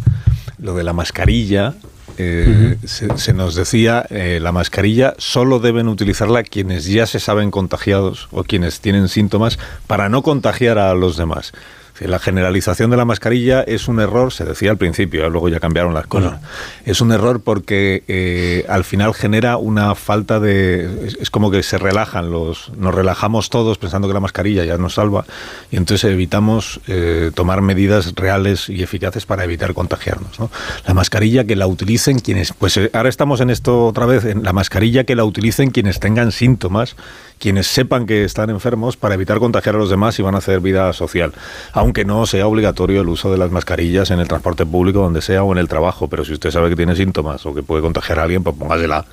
lo 0.59 0.75
de 0.75 0.83
la 0.83 0.95
mascarilla, 0.95 1.75
eh, 2.19 2.77
se, 2.85 3.33
nos 3.33 3.55
decía, 3.55 4.07
eh, 4.11 4.39
la 4.41 4.53
mascarilla 4.53 5.15
solo 5.19 5.59
deben 5.59 5.89
utilizarla 5.89 6.43
quienes 6.43 6.87
ya 6.87 7.07
se 7.07 7.21
saben 7.21 7.51
contagiados 7.51 8.29
o 8.31 8.45
quienes 8.45 8.81
tienen 8.81 9.09
síntomas 9.09 9.59
para 9.87 10.09
no 10.09 10.23
contagiar 10.23 10.79
a 10.79 10.95
los 10.95 11.17
demás. 11.17 11.53
La 12.01 12.19
generalización 12.19 12.91
de 12.91 12.97
la 12.97 13.05
mascarilla 13.05 13.63
es 13.63 13.89
un 13.89 14.01
error, 14.01 14.33
se 14.33 14.45
decía 14.45 14.71
al 14.71 14.77
principio, 14.77 15.29
luego 15.31 15.49
ya 15.49 15.61
cambiaron 15.61 15.95
las 15.95 16.07
cosas. 16.07 16.41
Es 16.85 17.01
un 17.01 17.13
error 17.13 17.41
porque 17.41 18.03
eh, 18.09 18.65
al 18.69 18.85
final 18.85 19.15
genera 19.15 19.57
una 19.57 19.95
falta 19.95 20.41
de... 20.41 21.07
Es, 21.07 21.17
es 21.21 21.31
como 21.31 21.51
que 21.51 21.63
se 21.63 21.79
relajan 21.79 22.31
los... 22.31 22.71
Nos 22.77 22.95
relajamos 22.95 23.51
todos 23.51 23.79
pensando 23.79 24.09
que 24.09 24.15
la 24.15 24.21
mascarilla 24.21 24.65
ya 24.65 24.77
nos 24.79 24.95
salva 24.95 25.25
y 25.71 25.77
entonces 25.77 26.11
evitamos 26.11 26.81
eh, 26.87 27.31
tomar 27.35 27.63
medidas 27.63 28.13
reales 28.15 28.69
y 28.69 28.83
eficaces 28.83 29.27
para 29.27 29.45
evitar 29.45 29.75
contagiarnos. 29.75 30.39
¿no? 30.39 30.51
La 30.87 30.95
mascarilla 30.95 31.45
que 31.45 31.57
la 31.57 31.67
utilicen 31.67 32.19
quienes... 32.19 32.53
Pues 32.53 32.77
eh, 32.77 32.91
ahora 32.93 33.09
estamos 33.09 33.41
en 33.41 33.51
esto 33.51 33.87
otra 33.87 34.07
vez, 34.07 34.25
en 34.25 34.43
la 34.43 34.53
mascarilla 34.53 35.05
que 35.05 35.17
la 35.17 35.25
utilicen 35.25 35.71
quienes 35.71 36.01
tengan 36.01 36.33
síntomas, 36.33 36.97
quienes 37.39 37.67
sepan 37.67 38.07
que 38.07 38.25
están 38.25 38.51
enfermos 38.51 38.97
para 38.97 39.15
evitar 39.15 39.39
contagiar 39.39 39.75
a 39.75 39.79
los 39.79 39.91
demás 39.91 40.19
y 40.19 40.23
van 40.23 40.35
a 40.35 40.39
hacer 40.39 40.61
vida 40.61 40.93
social. 40.93 41.33
Aunque 41.73 41.86
no 42.05 42.27
sea 42.27 42.47
obligatorio 42.47 43.01
el 43.03 43.09
uso 43.09 43.31
de 43.31 43.39
las 43.39 43.51
mascarillas 43.51 44.11
en 44.11 44.21
el 44.21 44.29
transporte 44.29 44.65
público, 44.67 45.01
donde 45.01 45.23
sea, 45.23 45.43
o 45.43 45.53
en 45.53 45.59
el 45.59 45.69
trabajo. 45.69 46.09
Pero 46.09 46.25
si 46.25 46.33
usted 46.33 46.51
sabe 46.51 46.69
que 46.71 46.77
tiene 46.77 46.97
síntomas 46.97 47.45
o 47.47 47.55
que 47.55 47.63
puede 47.63 47.83
contagiar 47.83 48.19
a 48.19 48.23
alguien, 48.25 48.43
pues 48.43 48.57
póngasela. 48.57 49.05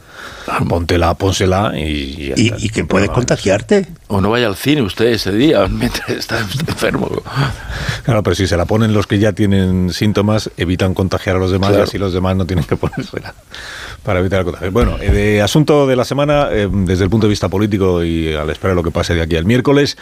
Póntela, 0.68 1.14
pónsela 1.16 1.74
y... 1.78 2.28
ya 2.30 2.34
Y, 2.38 2.48
está. 2.48 2.58
y 2.60 2.70
que 2.70 2.84
puedes 2.86 3.10
contagiarte. 3.10 3.88
O 4.08 4.22
no 4.22 4.30
vaya 4.30 4.48
al 4.48 4.56
cine 4.56 4.82
usted 4.82 5.06
ese 5.08 5.32
día 5.32 5.68
mientras 5.70 6.10
está 6.10 6.40
enfermo. 6.40 7.10
Claro, 8.04 8.24
pero 8.24 8.36
si 8.36 8.48
se 8.48 8.58
la 8.58 8.66
ponen 8.66 8.94
los 8.94 9.08
que 9.08 9.20
ya 9.20 9.34
tienen 9.34 9.92
síntomas, 9.92 10.50
evitan 10.58 10.94
contagiar 10.94 11.36
a 11.38 11.40
los 11.40 11.52
demás 11.52 11.70
Claro. 11.70 11.84
y 11.84 11.88
así 11.88 11.98
los 11.98 12.14
demás 12.14 12.36
no 12.36 12.46
tienen 12.46 12.66
que 12.66 12.76
ponérsela 12.78 13.34
para 14.04 14.20
evitar 14.20 14.40
el 14.40 14.46
contagio. 14.46 14.72
Bueno, 14.72 14.98
eh, 15.00 15.12
de 15.12 15.42
asunto 15.42 15.88
de 15.88 15.96
la 15.96 16.04
semana, 16.04 16.50
eh, 16.52 16.68
desde 16.72 17.06
el 17.06 17.10
punto 17.10 17.28
de 17.28 17.30
vista 17.32 17.48
político 17.48 18.04
y 18.04 18.34
a 18.34 18.44
la 18.44 18.52
espera 18.52 18.72
de 18.72 18.76
lo 18.76 18.84
que 18.84 18.92
pase 18.92 19.14
de 19.16 19.22
aquí 19.22 19.38
al 19.38 19.46
miércoles, 19.46 19.98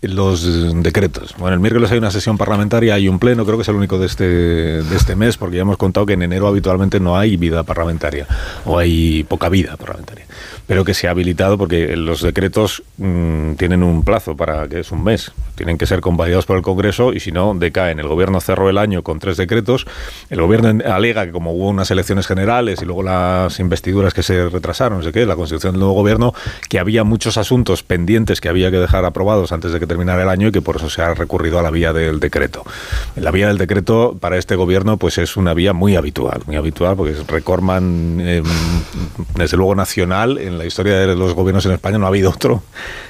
los 0.00 0.82
decretos. 0.82 1.34
Bueno, 1.38 1.54
el 1.54 1.60
miércoles 1.60 1.90
hay 1.90 1.98
una 1.98 2.10
sesión 2.10 2.38
parlamentaria, 2.38 2.94
hay 2.94 3.08
un 3.08 3.18
pleno, 3.18 3.44
creo 3.44 3.56
que 3.58 3.62
es 3.62 3.68
el 3.68 3.74
único 3.74 3.98
de 3.98 4.06
este, 4.06 4.24
de 4.24 4.96
este 4.96 5.16
mes, 5.16 5.36
porque 5.36 5.56
ya 5.56 5.62
hemos 5.62 5.76
contado 5.76 6.06
que 6.06 6.12
en 6.12 6.22
enero 6.22 6.46
habitualmente 6.46 7.00
no 7.00 7.16
hay 7.16 7.36
vida 7.36 7.64
parlamentaria, 7.64 8.26
o 8.64 8.78
hay 8.78 9.24
poca 9.24 9.48
vida 9.48 9.76
parlamentaria, 9.76 10.26
pero 10.68 10.84
que 10.84 10.92
se 10.92 11.08
ha 11.08 11.12
habilitado 11.12 11.56
porque 11.56 11.96
los 11.96 12.20
decretos 12.20 12.82
mm, 12.98 13.54
tienen 13.54 13.82
un 13.82 14.04
plazo 14.04 14.36
para 14.36 14.68
que 14.68 14.80
es 14.80 14.92
un 14.92 15.02
mes, 15.02 15.32
tienen 15.54 15.78
que 15.78 15.86
ser 15.86 16.02
convalidados 16.02 16.44
por 16.44 16.58
el 16.58 16.62
Congreso 16.62 17.14
y 17.14 17.20
si 17.20 17.32
no, 17.32 17.54
decaen. 17.54 17.98
El 17.98 18.06
gobierno 18.06 18.38
cerró 18.40 18.68
el 18.68 18.76
año 18.76 19.02
con 19.02 19.18
tres 19.18 19.38
decretos, 19.38 19.86
el 20.28 20.42
gobierno 20.42 20.84
alega 20.84 21.24
que 21.24 21.32
como 21.32 21.52
hubo 21.52 21.68
unas 21.68 21.90
elecciones 21.90 22.26
generales 22.26 22.82
y 22.82 22.84
luego 22.84 23.02
las 23.02 23.58
investiduras 23.60 24.12
que 24.12 24.22
se 24.22 24.50
retrasaron, 24.50 24.98
no 24.98 25.04
sé 25.04 25.10
qué, 25.10 25.24
la 25.24 25.36
constitución 25.36 25.72
del 25.72 25.80
nuevo 25.80 25.94
gobierno, 25.94 26.34
que 26.68 26.78
había 26.78 27.02
muchos 27.02 27.38
asuntos 27.38 27.82
pendientes 27.82 28.42
que 28.42 28.50
había 28.50 28.70
que 28.70 28.76
dejar 28.76 29.06
aprobados 29.06 29.52
antes 29.52 29.72
de 29.72 29.80
que 29.80 29.86
terminar 29.86 30.20
el 30.20 30.28
año 30.28 30.48
y 30.48 30.52
que 30.52 30.60
por 30.60 30.76
eso 30.76 30.90
se 30.90 31.00
ha 31.00 31.14
recurrido 31.14 31.58
a 31.58 31.62
la 31.62 31.70
vía 31.70 31.94
del 31.94 32.20
decreto. 32.20 32.62
La 33.16 33.30
vía 33.30 33.48
del 33.48 33.56
decreto 33.56 34.18
para 34.20 34.36
este 34.36 34.54
gobierno 34.54 34.98
pues 34.98 35.16
es 35.16 35.38
una 35.38 35.54
vía 35.54 35.72
muy 35.72 35.96
habitual, 35.96 36.42
muy 36.46 36.56
habitual 36.56 36.94
porque 36.94 37.12
es 37.12 37.26
recorman 37.26 38.18
eh, 38.20 38.42
desde 39.34 39.56
luego 39.56 39.74
nacional 39.74 40.36
en 40.36 40.57
la 40.58 40.66
historia 40.66 40.98
de 40.98 41.14
los 41.14 41.34
gobiernos 41.34 41.64
en 41.66 41.72
España 41.72 41.98
no 41.98 42.04
ha 42.04 42.08
habido 42.08 42.30
otro 42.30 42.62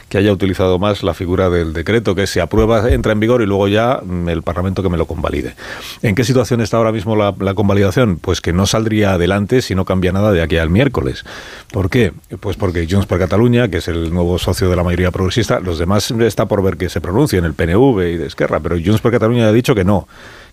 que 0.09 0.19
haya 0.19 0.33
utilizado 0.33 0.79
más 0.79 1.03
la 1.03 1.13
figura 1.13 1.51
del 1.51 1.73
decreto, 1.73 2.15
que 2.15 2.27
se 2.27 2.41
aprueba, 2.41 2.91
entra 2.91 3.13
en 3.13 3.21
vigor 3.21 3.43
y 3.43 3.47
luego 3.47 3.69
ya 3.69 4.01
mm, 4.03 4.29
el 4.29 4.43
Parlamento 4.43 4.83
que 4.83 4.89
me 4.89 4.97
lo 4.97 5.07
convalide. 5.07 5.55
¿En 6.03 6.15
qué 6.15 6.25
situación 6.25 6.61
está 6.61 6.79
ahora 6.79 6.93
mismo 6.93 7.15
la, 7.15 7.35
la 7.39 7.55
convalidación? 7.55 8.17
Pues 8.17 8.41
que 8.41 8.53
no 8.53 8.67
saldría 8.67 9.13
adelante 9.13 9.61
si 9.61 9.75
no 9.75 9.85
cambia 9.85 10.13
nada 10.13 10.33
de 10.33 10.41
aquí 10.41 10.57
al 10.57 10.71
miércoles. 10.71 11.25
¿Por 11.73 11.91
qué? 11.91 12.13
Pues 12.41 12.57
porque 12.57 12.87
Junts 12.89 13.07
per 13.07 13.19
Cataluña, 13.19 13.69
que 13.69 13.79
es 13.79 13.89
el 13.89 14.13
nuevo 14.13 14.39
socio 14.39 14.71
de 14.71 14.77
la 14.77 14.83
mayoría 14.83 15.11
progresista, 15.11 15.61
los 15.61 15.79
demás 15.79 16.11
está 16.11 16.47
por 16.47 16.63
ver 16.63 16.77
que 16.77 16.89
se 16.89 17.01
pronuncien, 17.01 17.45
el 17.45 17.55
PNV 17.55 18.01
y 18.09 18.17
de 18.17 18.27
Esquerra, 18.27 18.61
pero 18.61 18.77
Junts 18.77 19.01
per 19.01 19.13
Cataluña 19.13 19.49
ha 19.49 19.53
dicho 19.53 19.75
que 19.75 19.85
no 19.85 20.09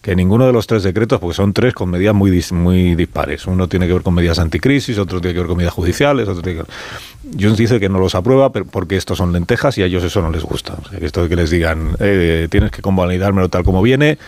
que 0.06 0.16
ninguno 0.16 0.45
de 0.45 0.53
los 0.53 0.68
tres 0.68 0.84
decretos, 0.84 1.20
porque 1.20 1.34
son 1.34 1.51
tres 1.51 1.74
con 1.74 1.89
medidas 1.89 2.14
muy, 2.14 2.45
muy 2.51 2.93
dispares. 2.93 3.47
Uno 3.47 3.68
tiene 3.68 3.88
que 3.88 3.93
ver 3.93 4.03
con 4.03 4.14
medidas 4.14 4.38
anticrisis, 4.38 4.99
otro 4.99 5.20
tiene 5.20 5.34
que 5.34 5.39
ver 5.39 5.47
con 5.47 5.58
medidas 5.58 5.74
judiciales, 5.74 6.28
otro 6.28 6.43
tiene 6.43 6.62
que 6.62 7.43
Junts 7.43 7.58
dice 7.58 7.80
que 7.80 7.89
no 7.89 7.97
los 7.97 8.14
aprueba 8.14 8.51
porque 8.51 8.97
estos 8.97 9.18
son 9.18 9.34
lentejas 9.34 9.80
y 9.80 9.82
a 9.82 9.88
ellos 9.88 10.03
eso 10.03 10.22
no 10.22 10.30
les 10.30 10.43
gusta. 10.43 10.78
Esto 11.01 11.24
de 11.24 11.30
que 11.30 11.36
les 11.36 11.49
digan, 11.49 11.97
eh, 11.99 12.47
tienes 12.51 12.70
que 12.70 12.84
convalidármelo 12.84 13.49
tal 13.49 13.64
como 13.64 13.82
viene, 13.82 14.20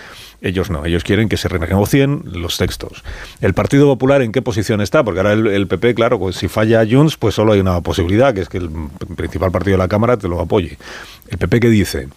ellos 0.42 0.72
no, 0.72 0.84
ellos 0.84 1.04
quieren 1.04 1.30
que 1.30 1.38
se 1.38 1.48
renegocien 1.48 2.24
los 2.26 2.58
textos. 2.58 3.04
¿El 3.40 3.54
Partido 3.54 3.86
Popular 3.86 4.24
en 4.24 4.32
qué 4.32 4.42
posición 4.42 4.82
está? 4.82 5.04
Porque 5.04 5.20
ahora 5.20 5.34
el, 5.34 5.68
PP, 5.68 5.94
claro, 5.94 6.18
pues 6.18 6.38
si 6.38 6.48
falla 6.48 6.84
Junts, 6.90 7.18
pues 7.18 7.36
solo 7.36 7.54
hay 7.54 7.60
una 7.60 7.82
posibilidad, 7.82 8.34
que 8.34 8.42
es 8.42 8.50
que 8.50 8.58
el 8.58 8.72
principal 9.16 9.52
partido 9.52 9.78
de 9.78 9.84
la 9.84 9.88
Cámara 9.88 10.18
te 10.18 10.28
lo 10.28 10.42
apoye. 10.42 10.80
¿El 11.28 11.38
PP 11.38 11.60
qué 11.60 11.70
dice? 11.70 12.08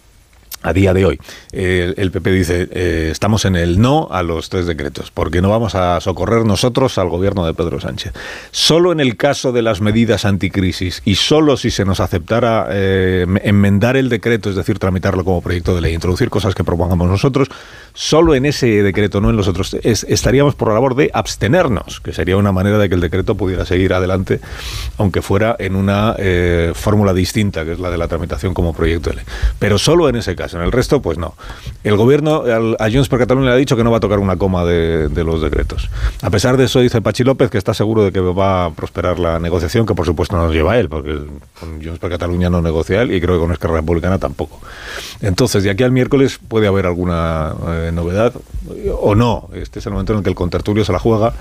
A 0.61 0.73
día 0.73 0.93
de 0.93 1.05
hoy. 1.05 1.19
el 1.51 2.11
PP 2.11 2.31
dice, 2.31 2.67
eh, 2.71 3.09
estamos 3.11 3.45
en 3.45 3.55
el 3.55 3.79
no 3.79 4.07
a 4.11 4.23
los 4.23 4.49
tres 4.49 4.67
decretos, 4.67 5.11
porque 5.11 5.41
no 5.41 5.49
vamos 5.49 5.75
a 5.75 5.99
socorrer 6.01 6.45
nosotros 6.45 6.97
al 6.97 7.09
gobierno 7.09 7.45
de 7.45 7.53
Pedro 7.53 7.79
Sánchez. 7.79 8.13
Solo 8.51 8.91
en 8.91 8.99
el 8.99 9.17
caso 9.17 9.51
de 9.51 9.61
las 9.61 9.81
medidas 9.81 10.25
anticrisis 10.25 11.01
y 11.05 11.15
solo 11.15 11.57
si 11.57 11.71
se 11.71 11.85
nos 11.85 11.99
aceptara 11.99 12.67
eh, 12.71 13.25
enmendar 13.43 13.97
el 13.97 14.09
decreto, 14.09 14.49
es 14.49 14.55
decir, 14.55 14.79
tramitarlo 14.79 15.23
como 15.23 15.41
proyecto 15.41 15.75
de 15.75 15.81
ley, 15.81 15.93
introducir 15.93 16.29
cosas 16.29 16.55
que 16.55 16.63
propongamos 16.63 17.09
nosotros, 17.09 17.49
solo 17.93 18.35
en 18.35 18.45
ese 18.45 18.67
decreto, 18.83 19.21
no 19.21 19.29
en 19.29 19.37
los 19.37 19.47
otros, 19.47 19.75
estaríamos 19.83 20.55
por 20.55 20.69
la 20.69 20.75
labor 20.75 20.95
de 20.95 21.09
abstenernos, 21.13 21.99
que 22.01 22.13
sería 22.13 22.37
una 22.37 22.51
manera 22.51 22.77
de 22.77 22.89
que 22.89 22.95
el 22.95 23.01
decreto 23.01 23.35
pudiera 23.35 23.65
seguir 23.65 23.93
adelante, 23.93 24.39
aunque 24.97 25.21
fuera 25.21 25.55
en 25.59 25.75
una 25.75 26.15
eh, 26.17 26.71
fórmula 26.75 27.13
distinta, 27.13 27.65
que 27.65 27.73
es 27.73 27.79
la 27.79 27.89
de 27.89 27.97
la 27.97 28.07
tramitación 28.07 28.53
como 28.53 28.73
proyecto 28.73 29.09
de 29.09 29.17
ley. 29.17 29.25
Pero 29.59 29.77
solo 29.77 30.09
en 30.09 30.15
ese 30.15 30.35
caso. 30.35 30.50
En 30.53 30.61
el 30.61 30.71
resto, 30.71 31.01
pues 31.01 31.17
no. 31.17 31.35
El 31.83 31.95
gobierno 31.97 32.43
a 32.79 32.89
Junts 32.91 33.09
per 33.09 33.19
Catalunya 33.19 33.49
le 33.49 33.55
ha 33.55 33.57
dicho 33.57 33.75
que 33.75 33.83
no 33.83 33.91
va 33.91 33.97
a 33.97 33.99
tocar 33.99 34.19
una 34.19 34.37
coma 34.37 34.65
de, 34.65 35.09
los 35.23 35.41
decretos. 35.41 35.89
A 36.21 36.29
pesar 36.29 36.57
de 36.57 36.65
eso, 36.65 36.79
dice 36.79 37.01
Pachi 37.01 37.23
López 37.23 37.49
que 37.49 37.57
está 37.57 37.73
seguro 37.73 38.03
de 38.03 38.11
que 38.11 38.19
va 38.19 38.65
a 38.65 38.71
prosperar 38.71 39.19
la 39.19 39.39
negociación, 39.39 39.85
que 39.85 39.93
por 39.93 40.05
supuesto 40.05 40.35
no 40.35 40.45
nos 40.45 40.53
lleva 40.53 40.77
él, 40.77 40.89
porque 40.89 41.19
con 41.59 41.83
Junts 41.83 41.99
per 41.99 42.09
Catalunya 42.09 42.49
no 42.49 42.61
negocia 42.61 43.01
él 43.01 43.13
y 43.13 43.21
creo 43.21 43.35
que 43.35 43.41
con 43.41 43.51
Esquerra 43.51 43.75
Republicana 43.75 44.19
tampoco. 44.19 44.59
Entonces, 45.21 45.63
de 45.63 45.69
aquí 45.69 45.83
al 45.83 45.91
miércoles 45.91 46.39
puede 46.47 46.67
haber 46.67 46.85
alguna 46.85 47.53
eh, 47.67 47.91
novedad 47.93 48.33
o 48.99 49.15
no. 49.15 49.49
Este 49.53 49.79
es 49.79 49.85
el 49.85 49.91
momento 49.91 50.13
en 50.13 50.19
el 50.19 50.23
que 50.23 50.29
el 50.29 50.35
contertulio 50.35 50.85
se 50.85 50.91
la 50.91 50.99
juega 50.99 51.33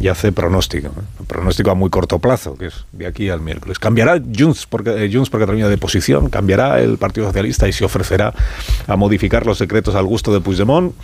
y 0.00 0.08
hace 0.08 0.32
pronóstico. 0.32 0.90
Pronóstico 1.26 1.70
a 1.70 1.74
muy 1.74 1.90
corto 1.90 2.18
plazo, 2.18 2.56
que 2.56 2.66
es 2.66 2.84
de 2.92 3.06
aquí 3.06 3.28
al 3.28 3.40
miércoles. 3.40 3.78
¿Cambiará 3.78 4.20
Junts 4.20 4.66
por, 4.66 4.86
eh, 4.88 5.10
Junts 5.12 5.30
per 5.30 5.40
Catalunya 5.40 5.68
de 5.68 5.78
posición? 5.78 6.28
¿Cambiará 6.28 6.80
el 6.80 6.98
Partido 6.98 7.26
Socialista 7.26 7.68
y 7.68 7.72
se 7.72 7.84
ofrecerá 7.84 8.34
a 8.86 8.96
modificar 8.96 9.46
los 9.46 9.58
secretos 9.58 9.94
al 9.94 10.04
gusto 10.04 10.32
de 10.32 10.40
Puigdemont, 10.40 10.94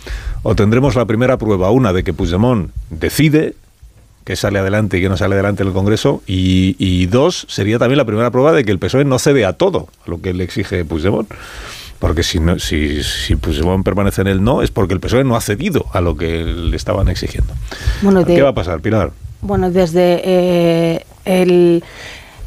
o 0.43 0.55
tendremos 0.55 0.95
la 0.95 1.05
primera 1.05 1.37
prueba, 1.37 1.71
una 1.71 1.93
de 1.93 2.03
que 2.03 2.13
Puigdemont 2.13 2.71
decide 2.89 3.55
que 4.23 4.35
sale 4.35 4.59
adelante 4.59 4.97
y 4.97 5.01
que 5.01 5.09
no 5.09 5.17
sale 5.17 5.33
adelante 5.33 5.63
en 5.63 5.69
el 5.69 5.73
Congreso, 5.73 6.21
y, 6.27 7.05
dos, 7.07 7.45
sería 7.49 7.79
también 7.79 7.97
la 7.97 8.05
primera 8.05 8.31
prueba 8.31 8.51
de 8.51 8.63
que 8.63 8.71
el 8.71 8.79
PSOE 8.79 9.05
no 9.05 9.19
cede 9.19 9.45
a 9.45 9.53
todo 9.53 9.87
a 10.05 10.09
lo 10.09 10.21
que 10.21 10.33
le 10.33 10.43
exige 10.43 10.85
Puigdemont. 10.85 11.29
Porque 11.99 12.23
si, 12.23 12.39
no, 12.39 12.57
si, 12.57 13.03
si 13.03 13.35
Puigdemont 13.35 13.85
permanece 13.85 14.21
en 14.21 14.27
el 14.27 14.43
no, 14.43 14.63
es 14.63 14.71
porque 14.71 14.93
el 14.93 14.99
PSOE 14.99 15.23
no 15.23 15.35
ha 15.35 15.41
cedido 15.41 15.85
a 15.93 16.01
lo 16.01 16.17
que 16.17 16.43
le 16.43 16.75
estaban 16.75 17.09
exigiendo. 17.09 17.53
¿Qué 18.25 18.41
va 18.41 18.49
a 18.49 18.53
pasar, 18.53 18.81
Pilar? 18.81 19.11
Bueno, 19.41 19.69
desde 19.69 20.21
eh, 20.23 21.05
el, 21.25 21.83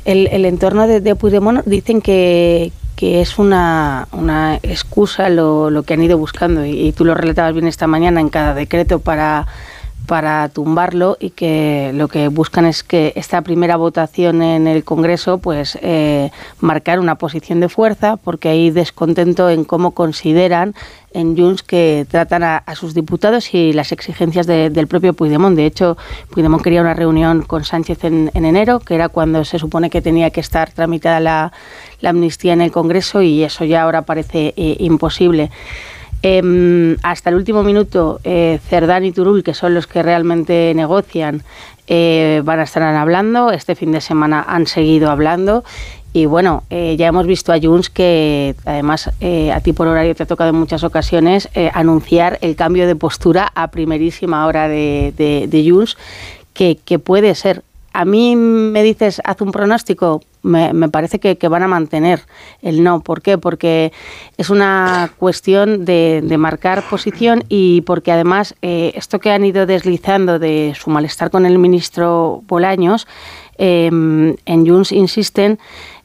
el, 0.04 0.44
entorno 0.44 0.88
de, 0.88 1.00
de 1.00 1.14
Puigdemont 1.14 1.64
dicen 1.66 2.00
que, 2.00 2.72
que 2.96 3.20
es 3.20 3.38
una, 3.38 4.08
una 4.12 4.56
excusa 4.62 5.28
lo, 5.28 5.70
lo, 5.70 5.82
que 5.82 5.94
han 5.94 6.02
ido 6.02 6.18
buscando. 6.18 6.64
Y, 6.64 6.92
tú 6.92 7.04
lo 7.04 7.14
relatabas 7.14 7.54
bien 7.54 7.66
esta 7.66 7.86
mañana 7.86 8.20
en 8.20 8.28
cada 8.28 8.54
decreto 8.54 9.00
para 9.00 9.46
para 10.06 10.48
tumbarlo 10.48 11.16
y 11.18 11.30
que 11.30 11.92
lo 11.94 12.08
que 12.08 12.28
buscan 12.28 12.66
es 12.66 12.82
que 12.82 13.12
esta 13.16 13.42
primera 13.42 13.76
votación 13.76 14.42
en 14.42 14.66
el 14.66 14.84
Congreso 14.84 15.38
pues 15.38 15.78
eh, 15.80 16.30
marcar 16.60 17.00
una 17.00 17.16
posición 17.16 17.60
de 17.60 17.68
fuerza 17.68 18.16
porque 18.16 18.50
hay 18.50 18.70
descontento 18.70 19.48
en 19.48 19.64
cómo 19.64 19.92
consideran 19.92 20.74
en 21.14 21.36
Junts 21.36 21.62
que 21.62 22.06
tratan 22.10 22.42
a, 22.42 22.62
sus 22.74 22.92
diputados 22.92 23.54
y 23.54 23.72
las 23.72 23.92
exigencias 23.92 24.46
del 24.46 24.86
propio 24.88 25.14
Puigdemont. 25.14 25.56
De 25.56 25.64
hecho, 25.64 25.96
Puigdemont 26.30 26.62
quería 26.62 26.80
una 26.80 26.92
reunión 26.92 27.42
con 27.42 27.64
Sánchez 27.64 28.02
en, 28.04 28.30
enero, 28.34 28.80
que 28.80 28.96
era 28.96 29.08
cuando 29.08 29.44
se 29.44 29.60
supone 29.60 29.90
que 29.90 30.02
tenía 30.02 30.30
que 30.30 30.40
estar 30.40 30.72
tramitada 30.72 31.20
la, 31.20 31.52
amnistía 32.04 32.52
en 32.52 32.60
el 32.60 32.72
Congreso 32.72 33.22
y 33.22 33.44
eso 33.44 33.64
ya 33.64 33.82
ahora 33.82 34.02
parece 34.02 34.52
eh, 34.56 34.76
imposible. 34.80 35.50
Em, 36.26 36.96
hasta 37.02 37.28
el 37.28 37.36
último 37.36 37.62
minuto, 37.62 38.18
eh, 38.24 38.58
Cerdán 38.70 39.04
y 39.04 39.12
Turul, 39.12 39.44
que 39.44 39.52
son 39.52 39.74
los 39.74 39.86
que 39.86 40.02
realmente 40.02 40.72
negocian, 40.74 41.42
eh, 41.86 42.40
van 42.42 42.60
a 42.60 42.62
estar 42.62 42.82
hablando. 42.82 43.50
Este 43.50 43.74
fin 43.74 43.92
de 43.92 44.00
semana 44.00 44.42
han 44.48 44.66
seguido 44.66 45.10
hablando. 45.10 45.64
Y 46.14 46.24
bueno, 46.24 46.62
eh, 46.70 46.96
ya 46.96 47.08
hemos 47.08 47.26
visto 47.26 47.52
a 47.52 47.60
Junts 47.60 47.90
que 47.90 48.54
además 48.64 49.08
a 49.08 49.60
ti 49.60 49.74
por 49.74 49.86
horario 49.86 50.14
te 50.14 50.22
ha 50.22 50.26
tocado 50.26 50.48
en 50.48 50.56
muchas 50.56 50.82
ocasiones 50.82 51.50
anunciar 51.74 52.38
el 52.40 52.56
cambio 52.56 52.86
de 52.86 52.96
postura 52.96 53.52
a 53.54 53.68
primerísima 53.68 54.46
hora 54.46 54.66
de, 54.66 55.12
de, 55.18 55.70
Junts, 55.70 55.98
que, 56.54 56.78
que 56.82 56.98
puede 56.98 57.34
ser 57.34 57.62
a 57.92 58.04
mí 58.04 58.34
me 58.34 58.82
dices, 58.82 59.20
haz 59.24 59.40
un 59.40 59.52
pronóstico, 59.52 60.22
me, 60.44 60.88
parece 60.90 61.18
que, 61.18 61.48
van 61.48 61.62
a 61.62 61.68
mantener 61.68 62.20
el 62.62 62.82
no. 62.82 63.00
¿Por 63.00 63.22
qué? 63.22 63.38
Porque 63.38 63.92
es 64.36 64.50
una 64.50 65.10
cuestión 65.18 65.84
de, 65.84 66.22
marcar 66.38 66.82
posición 66.88 67.44
y 67.48 67.80
porque 67.82 68.12
además 68.12 68.54
eh, 68.60 68.92
esto 68.94 69.18
que 69.18 69.30
han 69.30 69.44
ido 69.44 69.66
deslizando 69.66 70.38
de 70.38 70.74
su 70.78 70.90
malestar 70.90 71.30
con 71.30 71.46
el 71.46 71.58
ministro 71.58 72.42
Bolaños, 72.46 73.06
em, 73.56 74.36
en 74.44 74.66
Junts 74.66 74.92
insisten 74.92 75.58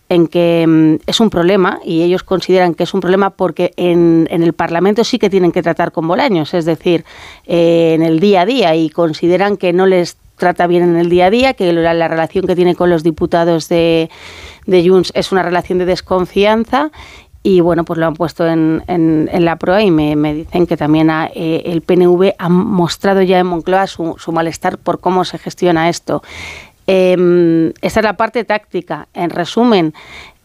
en 0.07 0.27
que 0.27 0.61
em, 0.61 0.99
es 1.05 1.19
un 1.19 1.29
problema 1.29 1.79
y 1.83 2.01
ellos 2.03 2.23
consideran 2.23 2.73
que 2.73 2.83
es 2.83 2.93
un 2.93 3.01
problema 3.01 3.31
porque 3.31 3.73
en, 3.75 4.27
el 4.29 4.53
Parlamento 4.53 5.03
sí 5.03 5.19
que 5.19 5.29
tienen 5.29 5.51
que 5.51 5.61
tratar 5.61 5.91
con 5.91 6.07
Bolaños, 6.07 6.53
es 6.53 6.65
decir, 6.65 7.03
eh, 7.45 7.93
en 7.95 8.03
el 8.03 8.19
día 8.19 8.41
a 8.41 8.45
día 8.45 8.75
y 8.75 8.89
consideran 8.89 9.57
que 9.57 9.73
no 9.73 9.85
les 9.85 10.17
trata 10.39 10.65
bien 10.65 10.81
en 10.81 10.95
el 10.95 11.09
día 11.09 11.27
a 11.27 11.29
día, 11.29 11.53
que 11.53 11.71
la, 11.71 12.07
relación 12.07 12.47
que 12.47 12.55
tiene 12.55 12.73
con 12.73 12.89
los 12.89 13.03
diputados 13.03 13.69
de, 13.69 14.09
de 14.65 14.89
Junts 14.89 15.11
es 15.13 15.31
una 15.31 15.43
relación 15.43 15.77
de 15.77 15.85
desconfianza 15.85 16.91
y 17.43 17.61
bueno, 17.61 17.85
pues 17.85 17.99
lo 17.99 18.05
han 18.05 18.15
puesto 18.15 18.47
en, 18.47 18.83
en, 18.87 19.45
la 19.45 19.55
prueba 19.57 19.81
y 19.81 19.91
me, 19.91 20.33
dicen 20.33 20.67
que 20.67 20.75
también 20.75 21.09
eh, 21.09 21.61
el 21.65 21.81
PNV 21.81 22.33
ha 22.37 22.49
mostrado 22.49 23.21
ya 23.21 23.39
en 23.39 23.47
Moncloa 23.47 23.87
su, 23.87 24.15
su 24.17 24.31
malestar 24.31 24.77
por 24.77 24.99
cómo 24.99 25.23
se 25.23 25.37
gestiona 25.37 25.87
esto. 25.87 26.21
Eh, 26.85 27.71
esta 27.81 27.99
es 27.99 28.03
la 28.03 28.17
parte 28.17 28.43
táctica. 28.43 29.07
En 29.13 29.29
resumen, 29.29 29.93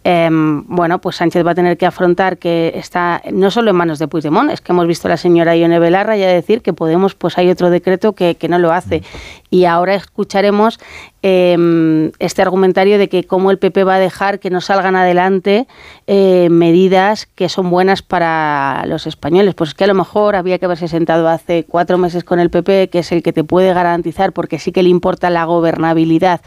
em, 0.05 0.65
bueno, 0.67 1.01
pues 1.01 1.17
Sánchez 1.17 1.45
va 1.45 1.53
a 1.53 1.55
tener 1.55 1.77
que 1.77 1.87
afrontar 1.87 2.39
que 2.39 2.73
está 2.77 3.23
no 3.33 3.51
solo 3.51 3.71
en 3.71 3.77
manos 3.77 3.99
de 3.99 4.07
Puigdemont, 4.07 4.51
es 4.51 4.61
que 4.61 4.73
hemos 4.73 4.87
visto 4.87 5.09
a 5.09 5.11
la 5.11 5.17
señora 5.17 5.57
Ione 5.57 5.79
Belarra 5.79 6.17
ya 6.17 6.29
decir 6.29 6.63
que 6.63 6.73
Podemos, 6.73 7.15
pues 7.15 7.39
hay 7.39 7.51
otro 7.51 7.71
decreto 7.71 8.13
que, 8.13 8.35
que 8.35 8.49
no 8.49 8.59
lo 8.59 8.73
hace. 8.73 9.03
Y 9.51 9.65
ahora 9.65 9.95
escucharemos 9.95 10.81
em, 11.23 12.11
este 12.19 12.43
argumentario 12.43 12.99
de 12.99 13.09
que 13.09 13.25
cómo 13.25 13.51
el 13.51 13.59
PP 13.59 13.85
va 13.85 13.95
a 13.95 13.99
dejar 13.99 14.41
que 14.41 14.51
no 14.51 14.61
salgan 14.61 14.97
adelante 14.97 15.67
eh, 16.07 16.49
medidas 16.51 17.27
que 17.27 17.49
son 17.49 17.71
buenas 17.71 18.03
para 18.03 18.85
los 18.87 19.07
españoles. 19.07 19.55
Pues 19.55 19.75
que 19.75 19.85
a 19.85 19.87
lo 19.87 19.95
mejor 19.95 20.37
había 20.37 20.59
que 20.59 20.67
haberse 20.67 20.89
sentado 20.89 21.29
hace 21.29 21.65
cuatro 21.65 21.99
meses 21.99 22.25
con 22.25 22.41
el 22.41 22.51
PP, 22.51 22.91
que 22.91 22.99
es 22.99 23.13
el 23.13 23.23
que 23.23 23.33
te 23.33 23.45
puede 23.45 23.73
garantizar, 23.73 24.33
porque 24.33 24.59
sí 24.59 24.73
que 24.73 24.83
le 24.83 24.89
importa 24.89 25.31
la 25.31 25.45
gobernabilidad 25.45 26.41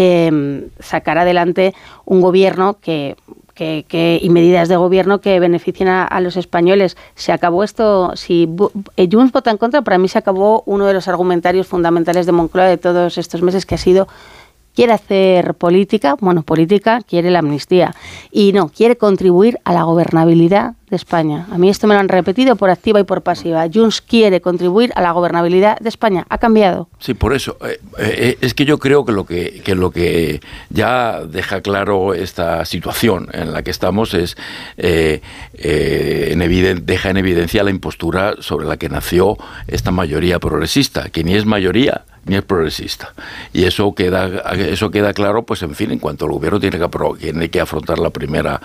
eh, 0.00 0.68
sacar 0.78 1.18
adelante 1.18 1.74
un 2.04 2.20
gobierno 2.20 2.78
que, 2.80 3.16
que, 3.56 4.20
y 4.22 4.30
medidas 4.30 4.68
de 4.68 4.76
gobierno 4.76 5.20
que 5.20 5.40
beneficien 5.40 5.88
a, 5.88 6.20
los 6.20 6.36
españoles. 6.36 6.96
Se 7.16 7.32
acabó 7.32 7.64
esto, 7.64 8.14
si 8.14 8.48
eh, 8.96 9.08
Junts 9.10 9.32
vota 9.32 9.50
en 9.50 9.56
contra, 9.56 9.82
para 9.82 9.98
mí 9.98 10.06
se 10.06 10.18
acabó 10.18 10.62
uno 10.66 10.86
de 10.86 10.94
los 10.94 11.08
argumentarios 11.08 11.66
fundamentales 11.66 12.26
de 12.26 12.32
Moncloa 12.32 12.66
de 12.66 12.76
todos 12.76 13.18
estos 13.18 13.42
meses, 13.42 13.66
que 13.66 13.74
ha 13.74 13.78
sido 13.78 14.06
quiere 14.78 14.92
hacer 14.92 15.54
política, 15.54 16.14
bueno, 16.20 16.44
política, 16.44 17.00
quiere 17.04 17.32
la 17.32 17.40
amnistía. 17.40 17.96
Y 18.30 18.52
no, 18.52 18.68
quiere 18.68 18.96
contribuir 18.96 19.58
a 19.64 19.72
la 19.72 19.82
gobernabilidad 19.82 20.74
de 20.88 20.94
España. 20.94 21.48
A 21.50 21.58
mí 21.58 21.68
esto 21.68 21.88
me 21.88 21.94
lo 21.94 22.00
han 22.00 22.08
repetido 22.08 22.54
por 22.54 22.70
activa 22.70 23.00
y 23.00 23.02
por 23.02 23.22
pasiva. 23.22 23.66
Junts 23.74 24.00
quiere 24.00 24.40
contribuir 24.40 24.92
a 24.94 25.02
la 25.02 25.10
gobernabilidad 25.10 25.80
de 25.80 25.88
España. 25.88 26.26
Ha 26.28 26.38
cambiado. 26.38 26.88
Sí, 27.00 27.14
por 27.14 27.34
eso. 27.34 27.56
Eh, 27.66 27.80
eh, 27.98 28.38
es 28.40 28.54
que 28.54 28.64
yo 28.66 28.78
creo 28.78 29.04
que 29.04 29.10
lo 29.10 29.26
que, 29.26 29.60
lo 29.74 29.90
que 29.90 30.40
ya 30.70 31.22
deja 31.24 31.60
claro 31.60 32.14
esta 32.14 32.64
situación 32.64 33.30
en 33.32 33.52
la 33.52 33.64
que 33.64 33.72
estamos 33.72 34.14
es 34.14 34.36
eh, 34.76 35.22
en 35.54 36.86
deja 36.86 37.10
en 37.10 37.16
evidencia 37.16 37.64
la 37.64 37.70
impostura 37.70 38.36
sobre 38.38 38.68
la 38.68 38.76
que 38.76 38.88
nació 38.88 39.38
esta 39.66 39.90
mayoría 39.90 40.38
progresista, 40.38 41.08
que 41.08 41.24
ni 41.24 41.34
es 41.34 41.46
mayoría 41.46 42.04
ni 42.28 42.36
es 42.36 42.42
progresista. 42.42 43.12
Y 43.52 43.64
eso 43.64 43.94
queda, 43.94 44.42
eso 44.52 44.90
queda 44.90 45.12
claro, 45.12 45.42
pues 45.42 45.62
en 45.62 45.74
fin, 45.74 45.90
en 45.90 45.98
cuanto 45.98 46.26
el 46.26 46.32
gobierno 46.32 46.60
tiene 46.60 46.78
que, 46.78 46.88
tiene 47.18 47.50
que 47.50 47.60
afrontar 47.60 47.98
la 47.98 48.10
primera, 48.10 48.60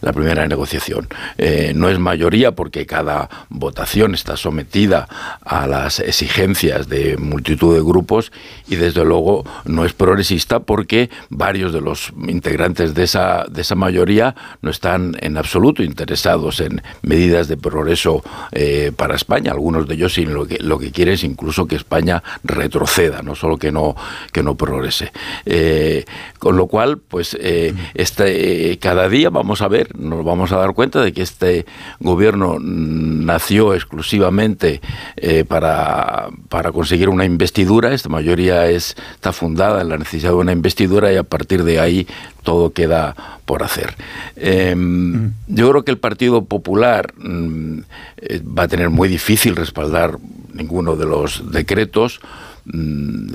la 0.00 0.12
primera 0.12 0.46
negociación 0.46 1.08
eh, 1.38 1.72
no 1.74 1.88
es 1.88 1.98
mayoría 1.98 2.52
porque 2.52 2.86
cada 2.86 3.28
votación 3.48 4.14
está 4.14 4.36
sometida 4.36 5.08
a 5.44 5.66
las 5.66 6.00
exigencias 6.00 6.88
de 6.88 7.16
multitud 7.16 7.74
de 7.74 7.82
grupos 7.82 8.32
y 8.68 8.76
desde 8.76 9.04
luego 9.04 9.44
no 9.64 9.84
es 9.84 9.92
progresista 9.92 10.60
porque 10.60 11.10
varios 11.28 11.72
de 11.72 11.80
los 11.80 12.12
integrantes 12.28 12.94
de 12.94 13.04
esa, 13.04 13.44
de 13.50 13.62
esa 13.62 13.74
mayoría 13.74 14.34
no 14.62 14.70
están 14.70 15.16
en 15.20 15.36
absoluto 15.36 15.82
interesados 15.82 16.60
en 16.60 16.82
medidas 17.02 17.48
de 17.48 17.56
progreso 17.56 18.22
eh, 18.52 18.92
para 18.96 19.16
España. 19.16 19.52
Algunos 19.52 19.86
de 19.88 19.94
ellos 19.94 20.16
lo 20.18 20.46
que, 20.46 20.58
lo 20.58 20.78
que 20.78 20.90
quieren 20.90 21.14
es 21.14 21.24
incluso 21.24 21.66
que 21.66 21.76
España 21.76 22.22
retroceda, 22.44 23.22
no 23.22 23.34
solo 23.34 23.56
que 23.56 23.72
no, 23.72 23.96
que 24.32 24.42
no 24.42 24.54
progrese. 24.54 25.12
Eh, 25.46 26.04
con 26.38 26.56
lo 26.56 26.66
cual, 26.66 26.98
pues 26.98 27.36
este, 27.40 28.78
cada 28.78 29.08
día 29.08 29.30
vamos 29.30 29.62
a 29.62 29.68
ver, 29.68 29.98
nos 29.98 30.24
vamos 30.24 30.52
a 30.52 30.56
dar 30.56 30.74
cuenta 30.74 31.02
de 31.02 31.12
que 31.12 31.22
este 31.22 31.66
gobierno 31.98 32.56
nació 32.60 33.74
exclusivamente 33.74 34.80
eh, 35.16 35.44
para, 35.44 36.28
para, 36.48 36.72
conseguir 36.72 37.08
una 37.08 37.24
investidura. 37.24 37.92
Esta 37.92 38.08
mayoría 38.08 38.66
es, 38.66 38.96
está 39.14 39.32
fundada 39.32 39.82
en 39.82 39.88
la 39.88 39.98
necesidad 39.98 40.30
de 40.30 40.36
una 40.36 40.52
investidura 40.52 41.12
y 41.12 41.16
a 41.16 41.24
partir 41.24 41.64
de 41.64 41.80
ahí 41.80 42.06
todo 42.42 42.72
queda 42.72 43.14
por 43.46 43.62
hacer. 43.62 43.94
Em, 44.36 44.78
mm. 44.78 45.34
Yo 45.48 45.70
creo 45.70 45.84
que 45.84 45.90
el 45.90 45.98
Partido 45.98 46.44
Popular 46.44 47.12
mm, 47.16 47.78
eh, 48.18 48.42
va 48.46 48.64
a 48.64 48.68
tener 48.68 48.90
muy 48.90 49.08
difícil 49.08 49.56
respaldar 49.56 50.18
ninguno 50.52 50.96
de 50.96 51.06
los 51.06 51.50
decretos 51.52 52.20
Mm, 52.64 53.32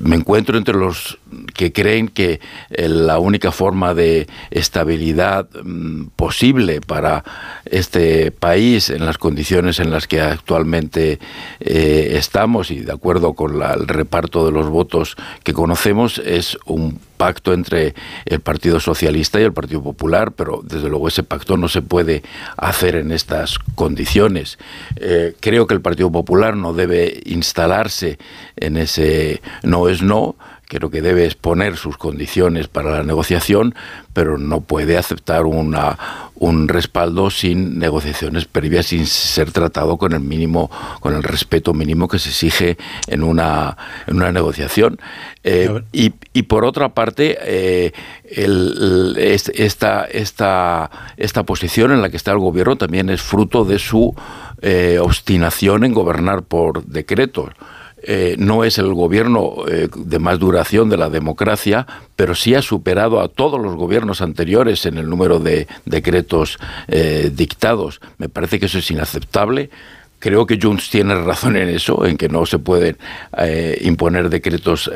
me 0.00 0.16
encuentro 0.16 0.56
entre 0.56 0.74
los 0.74 1.18
que 1.54 1.72
creen 1.72 2.08
que 2.08 2.40
eh, 2.70 2.88
la 2.88 3.18
única 3.18 3.52
forma 3.52 3.94
de 3.94 4.26
estabilidad 4.50 5.46
posible 6.16 6.80
para 6.80 7.22
este 7.66 8.30
país 8.30 8.90
en 8.90 9.04
las 9.04 9.18
condiciones 9.18 9.78
en 9.78 9.90
las 9.90 10.08
que 10.08 10.20
actualmente 10.20 11.18
eh, 11.60 12.14
estamos 12.14 12.70
y 12.70 12.80
de 12.80 12.92
acuerdo 12.92 13.34
con 13.34 13.60
el 13.62 13.86
reparto 13.86 14.46
de 14.46 14.52
los 14.52 14.68
votos 14.68 15.16
que 15.42 15.52
conocemos 15.52 16.18
es 16.18 16.58
un 16.64 16.98
pacto 17.24 17.54
entre 17.54 17.94
el 18.26 18.40
Partido 18.40 18.80
Socialista 18.80 19.40
y 19.40 19.44
el 19.44 19.54
Partido 19.54 19.82
Popular, 19.82 20.32
pero 20.32 20.60
desde 20.62 20.90
luego 20.90 21.08
ese 21.08 21.22
pacto 21.22 21.56
no 21.56 21.68
se 21.68 21.80
puede 21.80 22.22
hacer 22.58 22.96
en 22.96 23.12
estas 23.12 23.58
condiciones. 23.76 24.58
Eh, 24.96 25.34
creo 25.40 25.66
que 25.66 25.72
el 25.72 25.80
Partido 25.80 26.12
Popular 26.12 26.54
no 26.54 26.74
debe 26.74 27.22
instalarse 27.24 28.18
en 28.56 28.76
ese 28.76 29.40
no 29.62 29.88
es 29.88 30.02
no, 30.02 30.36
creo 30.66 30.90
que 30.90 31.02
debe 31.02 31.24
exponer 31.24 31.76
sus 31.76 31.96
condiciones 31.96 32.68
para 32.68 32.90
la 32.90 33.02
negociación, 33.02 33.74
pero 34.12 34.38
no 34.38 34.60
puede 34.60 34.96
aceptar 34.96 35.44
una, 35.44 35.98
un 36.36 36.68
respaldo 36.68 37.30
sin 37.30 37.78
negociaciones 37.78 38.44
previas, 38.46 38.86
sin 38.86 39.06
ser 39.06 39.52
tratado 39.52 39.96
con 39.96 40.12
el 40.12 40.20
mínimo, 40.20 40.70
con 41.00 41.14
el 41.14 41.22
respeto 41.22 41.74
mínimo 41.74 42.08
que 42.08 42.18
se 42.18 42.30
exige 42.30 42.76
en 43.06 43.22
una, 43.22 43.76
en 44.06 44.16
una 44.16 44.32
negociación. 44.32 44.98
Eh, 45.42 45.82
y, 45.92 46.14
y, 46.32 46.42
por 46.42 46.64
otra 46.64 46.90
parte, 46.90 47.36
eh, 47.40 47.92
el, 48.24 49.16
esta, 49.18 50.04
esta, 50.04 50.90
esta 51.16 51.42
posición 51.42 51.92
en 51.92 52.02
la 52.02 52.08
que 52.08 52.16
está 52.16 52.32
el 52.32 52.38
gobierno 52.38 52.76
también 52.76 53.10
es 53.10 53.20
fruto 53.20 53.64
de 53.64 53.78
su 53.78 54.14
eh, 54.62 54.98
obstinación 55.00 55.84
en 55.84 55.92
gobernar 55.92 56.42
por 56.42 56.84
decretos. 56.86 57.50
Eh, 58.06 58.36
no 58.38 58.64
es 58.64 58.76
el 58.78 58.92
gobierno 58.92 59.54
eh, 59.66 59.88
de 59.94 60.18
más 60.18 60.38
duración 60.38 60.90
de 60.90 60.98
la 60.98 61.08
democracia, 61.08 61.86
pero 62.16 62.34
sí 62.34 62.54
ha 62.54 62.60
superado 62.60 63.20
a 63.20 63.28
todos 63.28 63.60
los 63.60 63.76
gobiernos 63.76 64.20
anteriores 64.20 64.84
en 64.84 64.98
el 64.98 65.08
número 65.08 65.38
de 65.38 65.66
decretos 65.86 66.58
eh, 66.88 67.30
dictados. 67.34 68.00
Me 68.18 68.28
parece 68.28 68.60
que 68.60 68.66
eso 68.66 68.78
es 68.78 68.90
inaceptable. 68.90 69.70
Creo 70.24 70.46
que 70.46 70.58
Junts 70.58 70.88
tiene 70.88 71.14
razón 71.16 71.54
en 71.58 71.68
eso, 71.68 72.06
en 72.06 72.16
que 72.16 72.30
no 72.30 72.46
se 72.46 72.58
pueden 72.58 72.96
imponer 73.82 74.30
decretos 74.30 74.90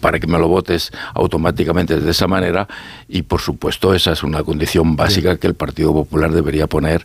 para 0.00 0.18
que 0.18 0.26
me 0.26 0.38
lo 0.38 0.48
votes 0.48 0.90
automáticamente 1.12 2.00
de 2.00 2.10
esa 2.10 2.26
manera. 2.26 2.66
Y 3.06 3.20
por 3.20 3.42
supuesto, 3.42 3.92
esa 3.92 4.12
es 4.12 4.22
una 4.22 4.42
condición 4.42 4.96
básica 4.96 5.36
que 5.36 5.48
el 5.48 5.54
Partido 5.54 5.92
Popular 5.92 6.32
debería 6.32 6.66
poner 6.66 7.04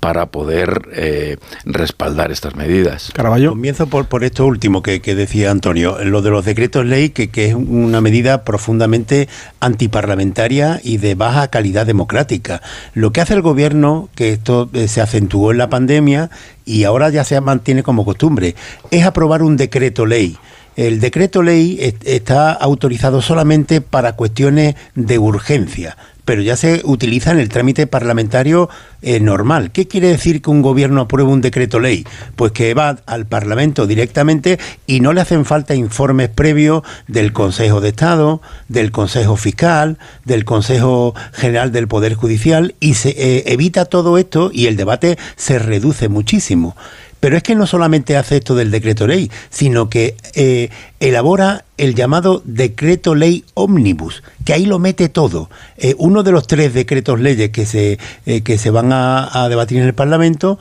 para 0.00 0.26
poder 0.26 0.88
eh, 0.92 1.38
respaldar 1.64 2.30
estas 2.30 2.54
medidas. 2.54 3.10
Caraballo. 3.12 3.50
Comienzo 3.50 3.88
por, 3.88 4.06
por 4.06 4.22
esto 4.22 4.46
último 4.46 4.82
que, 4.82 5.00
decía 5.00 5.50
Antonio, 5.50 5.98
lo 6.04 6.22
de 6.22 6.30
los 6.30 6.44
decretos 6.44 6.86
ley, 6.86 7.10
que, 7.10 7.30
que 7.30 7.48
es 7.48 7.54
una 7.54 8.00
medida 8.00 8.44
profundamente 8.44 9.28
antiparlamentaria 9.60 10.80
y 10.84 10.98
de 10.98 11.14
baja 11.14 11.48
calidad 11.48 11.86
democrática. 11.86 12.62
Lo 12.94 13.12
que 13.12 13.20
hace 13.20 13.34
el 13.34 13.42
gobierno, 13.42 14.08
que 14.14 14.32
esto 14.32 14.70
eh, 14.72 14.86
se 14.86 15.00
acentuó 15.00 15.50
en 15.50 15.58
la 15.58 15.68
pandemia 15.68 16.30
y 16.68 16.84
ahora 16.84 17.08
ya 17.08 17.24
se 17.24 17.40
mantiene 17.40 17.82
como 17.82 18.04
costumbre, 18.04 18.54
es 18.90 19.04
aprobar 19.06 19.42
un 19.42 19.56
decreto 19.56 20.04
ley. 20.04 20.36
El 20.76 21.00
decreto 21.00 21.42
ley 21.42 21.94
está 22.04 22.52
autorizado 22.52 23.22
solamente 23.22 23.80
para 23.80 24.12
cuestiones 24.12 24.76
de 24.94 25.18
urgencia, 25.18 25.96
pero 26.28 26.42
ya 26.42 26.56
se 26.56 26.82
utiliza 26.84 27.30
en 27.30 27.38
el 27.38 27.48
trámite 27.48 27.86
parlamentario 27.86 28.68
eh, 29.00 29.18
normal. 29.18 29.70
¿Qué 29.70 29.88
quiere 29.88 30.08
decir 30.08 30.42
que 30.42 30.50
un 30.50 30.60
gobierno 30.60 31.00
apruebe 31.00 31.30
un 31.30 31.40
decreto 31.40 31.80
ley? 31.80 32.06
Pues 32.36 32.52
que 32.52 32.74
va 32.74 32.98
al 33.06 33.24
Parlamento 33.24 33.86
directamente 33.86 34.58
y 34.86 35.00
no 35.00 35.14
le 35.14 35.22
hacen 35.22 35.46
falta 35.46 35.74
informes 35.74 36.28
previos 36.28 36.82
del 37.06 37.32
Consejo 37.32 37.80
de 37.80 37.88
Estado, 37.88 38.42
del 38.68 38.90
Consejo 38.90 39.38
Fiscal, 39.38 39.96
del 40.26 40.44
Consejo 40.44 41.14
General 41.32 41.72
del 41.72 41.88
Poder 41.88 42.12
Judicial 42.12 42.74
y 42.78 42.92
se 42.92 43.08
eh, 43.16 43.44
evita 43.46 43.86
todo 43.86 44.18
esto 44.18 44.50
y 44.52 44.66
el 44.66 44.76
debate 44.76 45.16
se 45.36 45.58
reduce 45.58 46.10
muchísimo. 46.10 46.76
Pero 47.20 47.36
es 47.36 47.42
que 47.42 47.54
no 47.54 47.66
solamente 47.66 48.16
hace 48.16 48.36
esto 48.36 48.54
del 48.54 48.70
decreto 48.70 49.06
ley, 49.06 49.30
sino 49.50 49.88
que 49.90 50.16
eh, 50.34 50.70
elabora 51.00 51.64
el 51.76 51.94
llamado 51.94 52.42
decreto 52.44 53.14
ley 53.14 53.44
omnibus, 53.54 54.22
que 54.44 54.52
ahí 54.52 54.66
lo 54.66 54.78
mete 54.78 55.08
todo. 55.08 55.50
Eh, 55.76 55.94
uno 55.98 56.22
de 56.22 56.32
los 56.32 56.46
tres 56.46 56.74
decretos 56.74 57.20
leyes 57.20 57.50
que 57.50 57.66
se, 57.66 57.98
eh, 58.26 58.42
que 58.42 58.58
se 58.58 58.70
van 58.70 58.92
a, 58.92 59.44
a, 59.44 59.48
debatir 59.48 59.78
en 59.78 59.84
el 59.84 59.94
Parlamento 59.94 60.58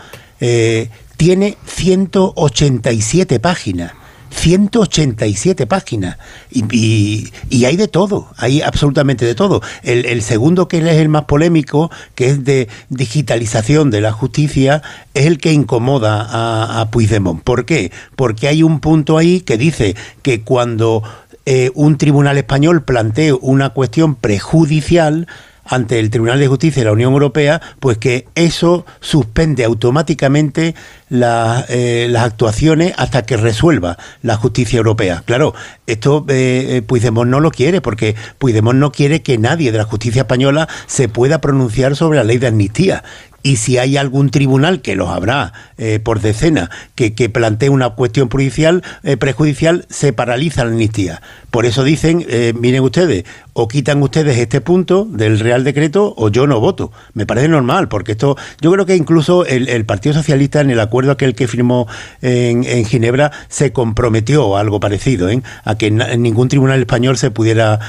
tiene 1.18 1.58
187 1.66 3.40
páginas. 3.40 3.94
187 4.30 5.68
páginas 5.68 6.18
y, 6.52 7.32
y, 7.50 7.66
hay 7.66 7.76
de 7.76 7.88
todo, 7.88 8.30
hay 8.38 8.62
absolutamente 8.62 9.26
de 9.26 9.36
todo. 9.36 9.62
El, 9.84 10.22
segundo 10.22 10.68
que 10.68 10.78
es 10.78 10.86
el 10.86 11.10
más 11.10 11.26
polémico, 11.26 11.92
que 12.16 12.28
es 12.28 12.44
de 12.44 12.68
digitalización 12.90 13.92
de 13.92 14.02
la 14.02 14.12
justicia, 14.12 14.82
es 15.14 15.26
el 15.26 15.38
que 15.38 15.54
incomoda 15.54 16.22
a, 16.22 16.82
a 16.82 16.92
Puigdemont. 16.92 17.44
¿Por 17.44 17.66
qué? 17.66 17.92
Porque 18.16 18.48
hay 18.48 18.64
un 18.64 18.80
punto 18.80 19.18
ahí 19.18 19.42
que 19.42 19.58
dice 19.58 19.96
que 20.22 20.42
cuando 20.42 21.04
eh, 21.50 21.72
un 21.76 21.98
tribunal 21.98 22.38
español 22.38 22.84
plantee 22.84 23.32
una 23.32 23.70
cuestión 23.70 24.16
prejudicial 24.16 25.28
ante 25.68 26.00
el 26.00 26.10
Tribunal 26.10 26.40
de 26.40 26.48
Justicia 26.48 26.82
de 26.82 26.86
la 26.86 26.94
Unión 26.94 27.14
Europea, 27.14 27.62
pues 27.80 27.98
que 27.98 28.28
eso 28.36 28.86
suspende 29.00 29.64
automáticamente 29.64 30.76
eh, 31.10 32.08
las 32.10 32.24
actuaciones 32.24 32.94
hasta 32.98 33.26
que 33.26 33.38
resuelva 33.38 33.98
la 34.22 34.36
justicia 34.36 34.78
europea. 34.78 35.24
Claro, 35.26 35.54
esto 35.86 36.26
eh, 36.30 36.82
Puigdemont 36.86 37.30
no 37.30 37.40
lo 37.40 37.52
quiere, 37.52 37.82
porque 37.82 38.16
Puigdemont 38.38 38.80
no 38.80 38.92
quiere 38.92 39.22
que 39.22 39.38
nadie 39.38 39.72
de 39.72 39.78
la 39.78 39.86
justicia 39.86 40.22
española 40.22 40.68
se 40.86 41.10
pueda 41.10 41.40
pronunciar 41.40 41.96
sobre 41.96 42.18
la 42.18 42.24
ley 42.24 42.38
de 42.38 42.48
amnistía 42.48 43.04
y 43.48 43.56
si 43.56 43.78
hay 43.78 43.96
algún 43.96 44.30
tribunal, 44.30 44.82
que 44.82 44.98
los 44.98 45.08
habrá 45.08 45.54
eh, 45.78 46.00
por 46.00 46.20
decena, 46.20 46.70
que, 46.96 47.14
que, 47.14 47.30
plantee 47.30 47.70
una 47.70 47.92
cuestión 47.92 48.30
judicial, 48.30 48.84
eh, 49.04 49.16
prejudicial, 49.16 49.86
se 49.90 50.12
paraliza 50.12 50.66
la 50.66 50.72
amnistía. 50.72 51.22
Por 51.52 51.66
eso 51.66 51.84
dicen, 51.84 52.26
eh, 52.28 52.54
miren 52.60 52.84
ustedes, 52.84 53.24
o 53.54 53.68
quitan 53.68 54.04
ustedes 54.04 54.38
este 54.38 54.60
punto 54.60 55.06
del 55.10 55.40
Real 55.40 55.64
Decreto 55.64 56.14
o 56.18 56.30
yo 56.30 56.46
no 56.46 56.60
voto. 56.60 56.92
Me 57.14 57.26
parece 57.26 57.48
normal, 57.48 57.88
porque 57.88 58.12
esto, 58.12 58.36
yo 58.62 58.72
creo 58.72 58.86
que 58.86 58.96
incluso 58.96 59.46
el, 59.46 59.70
el 59.70 59.86
Partido 59.86 60.14
Socialista 60.14 60.60
en 60.60 60.72
el 60.72 60.80
acuerdo 60.80 61.12
aquel 61.12 61.36
que 61.36 61.48
firmó 61.48 61.88
en, 62.22 62.64
Ginebra 62.86 63.32
se 63.48 63.72
comprometió 63.72 64.58
algo 64.58 64.80
parecido, 64.80 65.30
¿eh? 65.30 65.42
a 65.64 65.76
que 65.76 65.90
ningún 65.90 66.50
tribunal 66.50 66.80
español 66.80 67.18
se 67.18 67.32
pudiera 67.32 67.80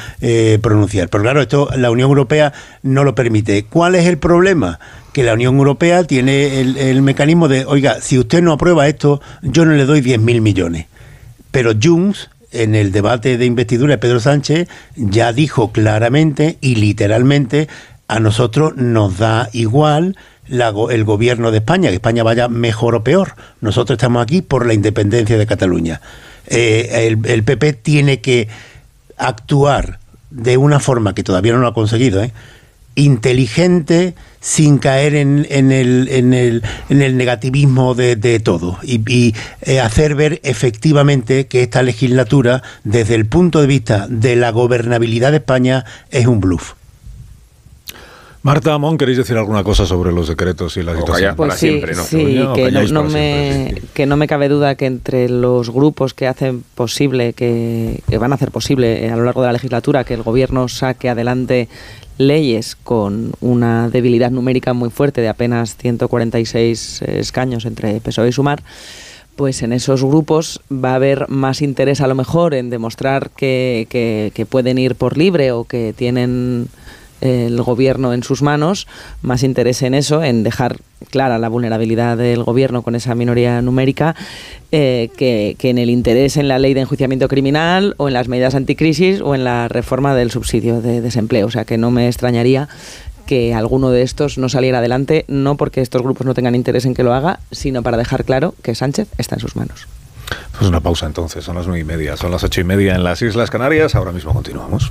pronunciar. 0.62 1.08
Pero 1.08 1.22
claro, 1.22 1.42
esto 1.42 1.68
la 1.76 1.90
Unión 1.90 2.08
Europea 2.08 2.52
no 2.82 3.04
lo 3.04 3.14
permite. 3.14 3.64
¿Cuál 3.64 3.96
es 3.96 4.06
el 4.06 4.18
problema? 4.18 4.78
que 5.12 5.24
la 5.24 5.34
Unión 5.34 5.56
Europea 5.56 6.04
tiene 6.04 6.60
el, 6.60 6.76
el, 6.76 7.02
mecanismo 7.02 7.48
de, 7.48 7.64
oiga, 7.64 8.00
si 8.00 8.18
usted 8.18 8.40
no 8.40 8.52
aprueba 8.52 8.86
esto, 8.86 9.20
yo 9.42 9.64
no 9.64 9.72
le 9.72 9.84
doy 9.84 10.00
10.000 10.00 10.40
millones. 10.40 10.86
Pero 11.50 11.72
Junts, 11.82 12.30
en 12.52 12.74
el 12.74 12.92
debate 12.92 13.38
de 13.38 13.46
investidura 13.46 13.94
de 13.94 13.98
Pedro 13.98 14.20
Sánchez, 14.20 14.68
ya 14.96 15.32
dijo 15.32 15.72
claramente 15.72 16.58
y 16.60 16.76
literalmente, 16.76 17.68
a 18.08 18.20
nosotros 18.20 18.76
nos 18.76 19.18
da 19.18 19.50
igual 19.52 20.16
el 20.48 21.04
gobierno 21.04 21.50
de 21.50 21.58
España, 21.58 21.90
que 21.90 21.96
España 21.96 22.22
vaya 22.22 22.48
mejor 22.48 22.94
o 22.94 23.04
peor. 23.04 23.34
Nosotros 23.60 23.96
estamos 23.96 24.22
aquí 24.22 24.40
por 24.42 24.66
la 24.66 24.74
independencia 24.74 25.36
de 25.36 25.46
Cataluña. 25.46 26.00
Eh, 26.46 27.06
el, 27.06 27.18
el 27.30 27.42
PP 27.42 27.74
tiene 27.74 28.20
que 28.20 28.48
actuar 29.18 29.98
de 30.30 30.56
una 30.56 30.80
forma 30.80 31.14
que 31.14 31.22
todavía 31.22 31.52
no 31.52 31.58
lo 31.58 31.68
ha 31.68 31.74
conseguido, 31.74 32.22
¿eh? 32.22 32.32
Inteligente, 32.98 34.14
sin 34.40 34.78
caer 34.78 35.14
en, 35.14 35.46
en, 35.50 35.72
el, 35.72 36.08
en, 36.10 36.34
el, 36.34 36.62
en 36.88 37.02
el 37.02 37.16
negativismo 37.16 37.94
de, 37.94 38.16
de 38.16 38.40
todo 38.40 38.78
y, 38.82 39.00
y 39.12 39.34
eh, 39.62 39.80
hacer 39.80 40.14
ver 40.14 40.40
efectivamente 40.42 41.46
que 41.46 41.62
esta 41.62 41.82
legislatura, 41.82 42.62
desde 42.84 43.14
el 43.14 43.26
punto 43.26 43.60
de 43.60 43.66
vista 43.66 44.06
de 44.08 44.36
la 44.36 44.50
gobernabilidad 44.50 45.30
de 45.30 45.38
España, 45.38 45.84
es 46.10 46.26
un 46.26 46.40
bluff. 46.40 46.74
Marta 48.42 48.72
Amón, 48.72 48.96
¿queréis 48.96 49.18
decir 49.18 49.36
alguna 49.36 49.64
cosa 49.64 49.84
sobre 49.84 50.12
los 50.12 50.28
decretos 50.28 50.76
y 50.76 50.82
la 50.82 50.96
situación? 50.96 51.36
Pues 51.36 51.54
sí, 51.54 51.68
siempre, 51.68 51.94
¿no? 51.94 52.04
sí 52.04 52.34
no, 52.34 52.54
que, 52.54 52.70
no, 52.70 52.82
no 52.84 53.04
me, 53.04 53.52
siempre, 53.52 53.80
sí. 53.80 53.88
que 53.92 54.06
no 54.06 54.16
me 54.16 54.26
cabe 54.28 54.48
duda 54.48 54.74
que 54.76 54.86
entre 54.86 55.28
los 55.28 55.70
grupos 55.70 56.14
que 56.14 56.26
hacen 56.28 56.64
posible, 56.74 57.32
que, 57.32 58.00
que 58.08 58.16
van 58.16 58.32
a 58.32 58.36
hacer 58.36 58.50
posible 58.50 59.10
a 59.10 59.16
lo 59.16 59.24
largo 59.24 59.42
de 59.42 59.48
la 59.48 59.52
legislatura 59.52 60.04
que 60.04 60.14
el 60.14 60.22
gobierno 60.22 60.68
saque 60.68 61.08
adelante 61.08 61.68
leyes 62.18 62.76
con 62.76 63.32
una 63.40 63.88
debilidad 63.88 64.30
numérica 64.30 64.74
muy 64.74 64.90
fuerte 64.90 65.20
de 65.20 65.28
apenas 65.28 65.76
146 65.76 67.02
escaños 67.02 67.64
entre 67.64 68.00
PSOE 68.00 68.28
y 68.28 68.32
Sumar, 68.32 68.62
pues 69.38 69.62
en 69.62 69.72
esos 69.72 70.02
grupos 70.02 70.60
va 70.68 70.90
a 70.90 70.96
haber 70.96 71.28
más 71.28 71.62
interés 71.62 72.00
a 72.00 72.08
lo 72.08 72.16
mejor 72.16 72.54
en 72.54 72.70
demostrar 72.70 73.30
que, 73.30 73.86
que, 73.88 74.46
pueden 74.46 74.78
ir 74.78 74.96
por 74.96 75.16
libre 75.16 75.52
o 75.52 75.62
que 75.62 75.94
tienen 75.96 76.66
el 77.20 77.60
gobierno 77.62 78.12
en 78.12 78.22
sus 78.22 78.42
manos, 78.42 78.86
más 79.22 79.42
interés 79.42 79.82
en 79.82 79.94
eso, 79.94 80.22
en 80.22 80.42
dejar 80.42 80.78
clara 81.10 81.38
la 81.38 81.48
vulnerabilidad 81.48 82.16
del 82.16 82.42
gobierno 82.42 82.82
con 82.82 82.94
esa 82.94 83.14
minoría 83.14 83.62
numérica, 83.62 84.14
eh, 84.72 85.10
que, 85.16 85.56
en 85.60 85.78
el 85.78 85.90
interés 85.90 86.36
en 86.36 86.48
la 86.48 86.58
ley 86.58 86.74
de 86.74 86.80
enjuiciamiento 86.80 87.28
criminal 87.28 87.94
o 87.98 88.08
en 88.08 88.14
las 88.14 88.28
medidas 88.28 88.54
anticrisis 88.54 89.20
o 89.20 89.34
en 89.34 89.44
la 89.44 89.68
reforma 89.68 90.14
del 90.14 90.30
subsidio 90.30 90.80
de 90.80 91.00
desempleo. 91.00 91.46
O 91.46 91.50
sea 91.50 91.64
que 91.64 91.78
no 91.78 91.90
me 91.90 92.06
extrañaría 92.06 92.68
que 93.26 93.52
alguno 93.52 93.90
de 93.90 94.02
estos 94.02 94.38
no 94.38 94.48
saliera 94.48 94.78
adelante, 94.78 95.24
no 95.28 95.56
porque 95.56 95.82
estos 95.82 96.02
grupos 96.02 96.26
no 96.26 96.34
tengan 96.34 96.54
interés 96.54 96.86
en 96.86 96.94
que 96.94 97.02
lo 97.02 97.12
haga, 97.12 97.40
sino 97.50 97.82
para 97.82 97.98
dejar 97.98 98.24
claro 98.24 98.54
que 98.62 98.74
Sánchez 98.74 99.08
está 99.18 99.36
en 99.36 99.40
sus 99.40 99.54
manos. 99.54 99.86
Pues 100.58 100.68
una 100.68 100.80
pausa 100.80 101.06
entonces, 101.06 101.44
son 101.44 101.56
las 101.56 101.66
nueve 101.66 101.80
y 101.80 101.84
media, 101.84 102.16
son 102.16 102.30
las 102.30 102.42
ocho 102.42 102.60
y 102.60 102.64
media 102.64 102.94
en 102.94 103.04
las 103.04 103.20
Islas 103.22 103.50
Canarias, 103.50 103.94
ahora 103.94 104.12
mismo 104.12 104.32
continuamos. 104.32 104.90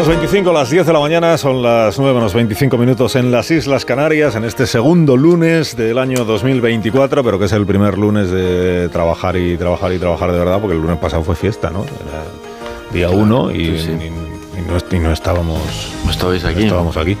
Menos 0.00 0.16
25, 0.16 0.52
las 0.54 0.70
10 0.70 0.86
de 0.86 0.92
la 0.94 0.98
mañana, 0.98 1.36
son 1.36 1.62
las 1.62 1.98
9 1.98 2.14
menos 2.14 2.32
25 2.32 2.78
minutos 2.78 3.16
en 3.16 3.30
las 3.30 3.50
Islas 3.50 3.84
Canarias, 3.84 4.34
en 4.34 4.44
este 4.44 4.66
segundo 4.66 5.14
lunes 5.14 5.76
del 5.76 5.98
año 5.98 6.24
2024, 6.24 7.22
pero 7.22 7.38
que 7.38 7.44
es 7.44 7.52
el 7.52 7.66
primer 7.66 7.98
lunes 7.98 8.30
de 8.30 8.88
trabajar 8.88 9.36
y 9.36 9.58
trabajar 9.58 9.92
y 9.92 9.98
trabajar 9.98 10.32
de 10.32 10.38
verdad, 10.38 10.58
porque 10.58 10.74
el 10.74 10.80
lunes 10.80 10.96
pasado 10.96 11.22
fue 11.22 11.36
fiesta, 11.36 11.68
¿no? 11.68 11.84
Era 11.84 12.24
día 12.94 13.10
1 13.10 13.50
y, 13.50 13.78
sí, 13.78 13.98
sí. 14.00 14.10
No, 14.70 14.96
y, 14.96 14.98
no, 15.00 15.12
estábamos... 15.12 15.92
¿No 16.04 16.10
estabais 16.10 16.44
aquí? 16.44 16.60
No 16.60 16.66
estábamos 16.66 16.96
aquí. 16.96 17.16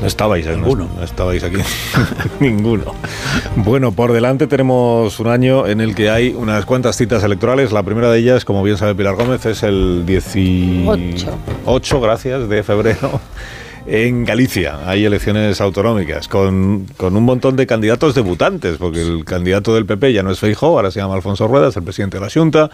No 0.00 0.06
estabais, 0.06 0.46
Ninguno. 0.46 0.84
No, 0.84 0.96
no 0.96 1.02
estabais 1.02 1.42
aquí. 1.42 1.56
Ninguno. 2.40 2.94
Bueno, 3.56 3.92
por 3.92 4.12
delante 4.12 4.46
tenemos 4.46 5.18
un 5.18 5.28
año 5.28 5.66
en 5.66 5.80
el 5.80 5.94
que 5.94 6.10
hay 6.10 6.34
unas 6.36 6.64
cuantas 6.64 6.96
citas 6.96 7.22
electorales. 7.24 7.72
La 7.72 7.82
primera 7.82 8.10
de 8.10 8.18
ellas, 8.18 8.44
como 8.44 8.62
bien 8.62 8.76
sabe 8.76 8.94
Pilar 8.94 9.14
Gómez, 9.14 9.46
es 9.46 9.62
el 9.62 10.04
18, 10.06 11.26
8, 11.66 12.00
gracias, 12.00 12.48
de 12.48 12.62
febrero. 12.62 13.20
En 13.84 14.24
Galicia 14.24 14.78
hay 14.88 15.04
elecciones 15.04 15.60
autonómicas 15.60 16.28
con, 16.28 16.86
con, 16.96 17.16
un 17.16 17.24
montón 17.24 17.56
de 17.56 17.66
candidatos 17.66 18.14
debutantes, 18.14 18.76
porque 18.76 19.02
el 19.02 19.24
candidato 19.24 19.74
del 19.74 19.86
PP 19.86 20.12
ya 20.12 20.22
no 20.22 20.30
es 20.30 20.38
Feijóo, 20.38 20.76
ahora 20.76 20.92
se 20.92 21.00
llama 21.00 21.14
Alfonso 21.14 21.48
Ruedas, 21.48 21.76
el 21.76 21.82
presidente 21.82 22.18
de 22.18 22.24
la 22.24 22.30
Junta, 22.30 22.70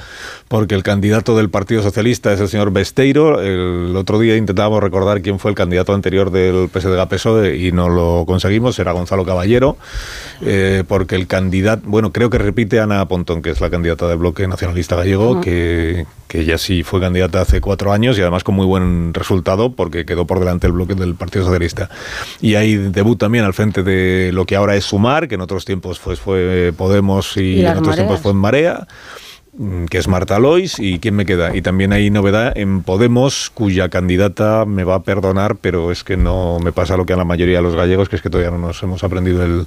porque 0.48 0.74
el 0.74 0.82
candidato 0.82 1.34
del 1.34 1.48
Partido 1.48 1.82
Socialista 1.82 2.30
es 2.34 2.40
el 2.40 2.48
señor 2.48 2.72
Besteiro. 2.72 3.40
El 3.40 3.96
otro 3.96 4.18
día 4.18 4.36
intentábamos 4.36 4.82
recordar 4.82 5.22
quién 5.22 5.38
fue 5.38 5.50
el 5.50 5.54
candidato 5.54 5.94
anterior 5.94 6.30
del 6.30 6.68
PSDG-PSOE 6.70 7.56
y 7.56 7.72
no 7.72 7.88
lo 7.88 8.24
conseguimos, 8.26 8.78
era 8.78 8.92
Gonzalo 8.92 9.24
Caballero, 9.24 9.78
eh, 10.42 10.84
porque 10.86 11.14
el 11.14 11.26
candidato, 11.26 11.82
bueno, 11.86 12.12
creo 12.12 12.28
que 12.28 12.36
repite 12.36 12.80
Ana 12.80 13.08
Pontón, 13.08 13.40
que 13.40 13.50
es 13.50 13.62
la 13.62 13.70
candidata 13.70 14.06
del 14.08 14.18
Bloque 14.18 14.46
Nacionalista 14.46 14.96
Gallego, 14.96 15.30
uh 15.30 15.34
-huh. 15.36 15.40
que, 15.40 16.06
que 16.28 16.40
ella 16.40 16.58
sí 16.58 16.82
fue 16.82 17.00
candidata 17.00 17.40
hace 17.40 17.62
cuatro 17.62 17.92
años 17.92 18.18
y 18.18 18.20
además 18.20 18.44
con 18.44 18.54
muy 18.54 18.66
buen 18.66 19.14
resultado 19.14 19.72
porque 19.72 20.04
quedó 20.04 20.26
por 20.26 20.38
delante 20.38 20.66
el 20.66 20.74
bloque 20.74 20.94
del 20.98 21.14
Partido 21.14 21.44
Socialista. 21.44 21.88
Y 22.40 22.54
hay 22.54 22.76
debut 22.76 23.18
también 23.18 23.44
al 23.44 23.54
frente 23.54 23.82
de 23.82 24.30
lo 24.32 24.44
que 24.44 24.56
ahora 24.56 24.76
es 24.76 24.84
Sumar, 24.84 25.28
que 25.28 25.36
en 25.36 25.40
otros 25.40 25.64
tiempos 25.64 25.98
pues, 25.98 26.20
fue 26.20 26.72
Podemos 26.76 27.36
y, 27.36 27.40
¿Y 27.40 27.60
en 27.60 27.68
otros 27.68 27.86
mareas? 27.86 27.96
tiempos 27.96 28.20
fue 28.20 28.32
en 28.32 28.38
Marea 28.38 28.86
que 29.90 29.98
es 29.98 30.06
Marta 30.06 30.38
Lois 30.38 30.78
y 30.78 31.00
quién 31.00 31.16
me 31.16 31.26
queda 31.26 31.56
y 31.56 31.62
también 31.62 31.92
hay 31.92 32.10
novedad 32.10 32.56
en 32.56 32.82
Podemos 32.82 33.50
cuya 33.52 33.88
candidata 33.88 34.64
me 34.64 34.84
va 34.84 34.96
a 34.96 35.02
perdonar 35.02 35.56
pero 35.56 35.90
es 35.90 36.04
que 36.04 36.16
no 36.16 36.58
me 36.60 36.70
pasa 36.70 36.96
lo 36.96 37.06
que 37.06 37.12
a 37.12 37.16
la 37.16 37.24
mayoría 37.24 37.56
de 37.56 37.62
los 37.62 37.74
gallegos 37.74 38.08
que 38.08 38.16
es 38.16 38.22
que 38.22 38.30
todavía 38.30 38.52
no 38.52 38.58
nos 38.58 38.80
hemos 38.84 39.02
aprendido 39.02 39.42
el, 39.44 39.66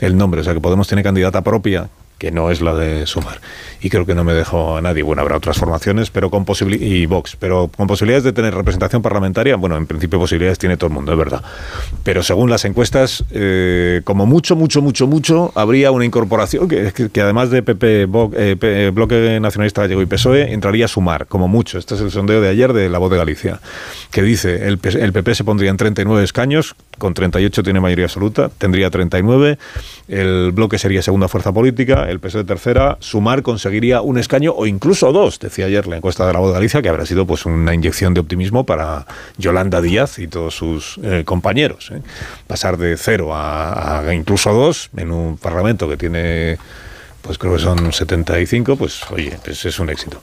el 0.00 0.16
nombre 0.18 0.42
o 0.42 0.44
sea 0.44 0.52
que 0.52 0.60
Podemos 0.60 0.86
tiene 0.86 1.02
candidata 1.02 1.40
propia 1.40 1.88
que 2.22 2.30
no 2.30 2.52
es 2.52 2.60
la 2.60 2.72
de 2.72 3.04
Sumar. 3.04 3.40
Y 3.80 3.90
creo 3.90 4.06
que 4.06 4.14
no 4.14 4.22
me 4.22 4.32
dejo 4.32 4.76
a 4.76 4.80
nadie. 4.80 5.02
Bueno, 5.02 5.22
habrá 5.22 5.36
otras 5.36 5.58
formaciones, 5.58 6.10
pero 6.10 6.30
con 6.30 6.44
y 6.78 7.06
Vox, 7.06 7.34
pero 7.34 7.68
con 7.76 7.88
posibilidades 7.88 8.22
de 8.22 8.32
tener 8.32 8.54
representación 8.54 9.02
parlamentaria, 9.02 9.56
bueno, 9.56 9.76
en 9.76 9.88
principio 9.88 10.20
posibilidades 10.20 10.56
tiene 10.56 10.76
todo 10.76 10.86
el 10.86 10.92
mundo, 10.94 11.10
es 11.10 11.18
verdad. 11.18 11.42
Pero 12.04 12.22
según 12.22 12.48
las 12.48 12.64
encuestas, 12.64 13.24
eh, 13.32 14.02
como 14.04 14.24
mucho, 14.24 14.54
mucho, 14.54 14.80
mucho, 14.80 15.08
mucho, 15.08 15.50
habría 15.56 15.90
una 15.90 16.04
incorporación 16.04 16.68
que, 16.68 17.20
además 17.20 17.50
de 17.50 17.64
PP, 17.64 18.06
eh, 18.36 18.56
P- 18.56 18.90
Bloque 18.90 19.40
Nacionalista 19.40 19.80
Gallego 19.82 20.00
y 20.02 20.06
PSOE, 20.06 20.52
entraría 20.52 20.84
a 20.84 20.88
Sumar, 20.88 21.26
como 21.26 21.48
mucho. 21.48 21.76
Este 21.76 21.96
es 21.96 22.02
el 22.02 22.12
sondeo 22.12 22.40
de 22.40 22.50
ayer 22.50 22.72
de 22.72 22.88
La 22.88 22.98
Voz 22.98 23.10
de 23.10 23.16
Galicia, 23.16 23.58
que 24.12 24.22
dice, 24.22 24.68
el, 24.68 24.78
el 24.84 25.12
PP 25.12 25.34
se 25.34 25.42
pondría 25.42 25.70
en 25.70 25.76
39 25.76 26.22
escaños, 26.22 26.76
con 26.98 27.14
38 27.14 27.62
tiene 27.62 27.80
mayoría 27.80 28.04
absoluta, 28.04 28.50
tendría 28.58 28.90
39, 28.90 29.58
el 30.08 30.52
bloque 30.52 30.78
sería 30.78 31.02
segunda 31.02 31.28
fuerza 31.28 31.52
política, 31.52 32.08
el 32.08 32.20
PSOE 32.20 32.44
tercera, 32.44 32.96
Sumar 33.00 33.42
conseguiría 33.42 34.02
un 34.02 34.18
escaño 34.18 34.52
o 34.52 34.66
incluso 34.66 35.12
dos, 35.12 35.38
decía 35.38 35.66
ayer 35.66 35.86
la 35.86 35.96
encuesta 35.96 36.26
de 36.26 36.32
la 36.32 36.38
voz 36.38 36.52
Galicia, 36.52 36.82
que 36.82 36.88
habrá 36.88 37.06
sido 37.06 37.26
pues 37.26 37.46
una 37.46 37.74
inyección 37.74 38.14
de 38.14 38.20
optimismo 38.20 38.64
para 38.64 39.06
Yolanda 39.38 39.80
Díaz 39.80 40.18
y 40.18 40.28
todos 40.28 40.54
sus 40.54 40.98
eh, 41.02 41.22
compañeros. 41.24 41.90
¿eh? 41.92 42.02
Pasar 42.46 42.76
de 42.76 42.96
cero 42.96 43.30
a 43.34 44.02
incluso 44.12 44.52
dos 44.52 44.90
en 44.96 45.10
un 45.10 45.36
parlamento 45.38 45.88
que 45.88 45.96
tiene 45.96 46.58
pues 47.22 47.38
creo 47.38 47.54
que 47.54 47.60
son 47.60 47.92
75, 47.92 48.76
pues 48.76 49.00
oye, 49.10 49.38
pues 49.44 49.64
es 49.64 49.78
un 49.78 49.88
éxito. 49.90 50.20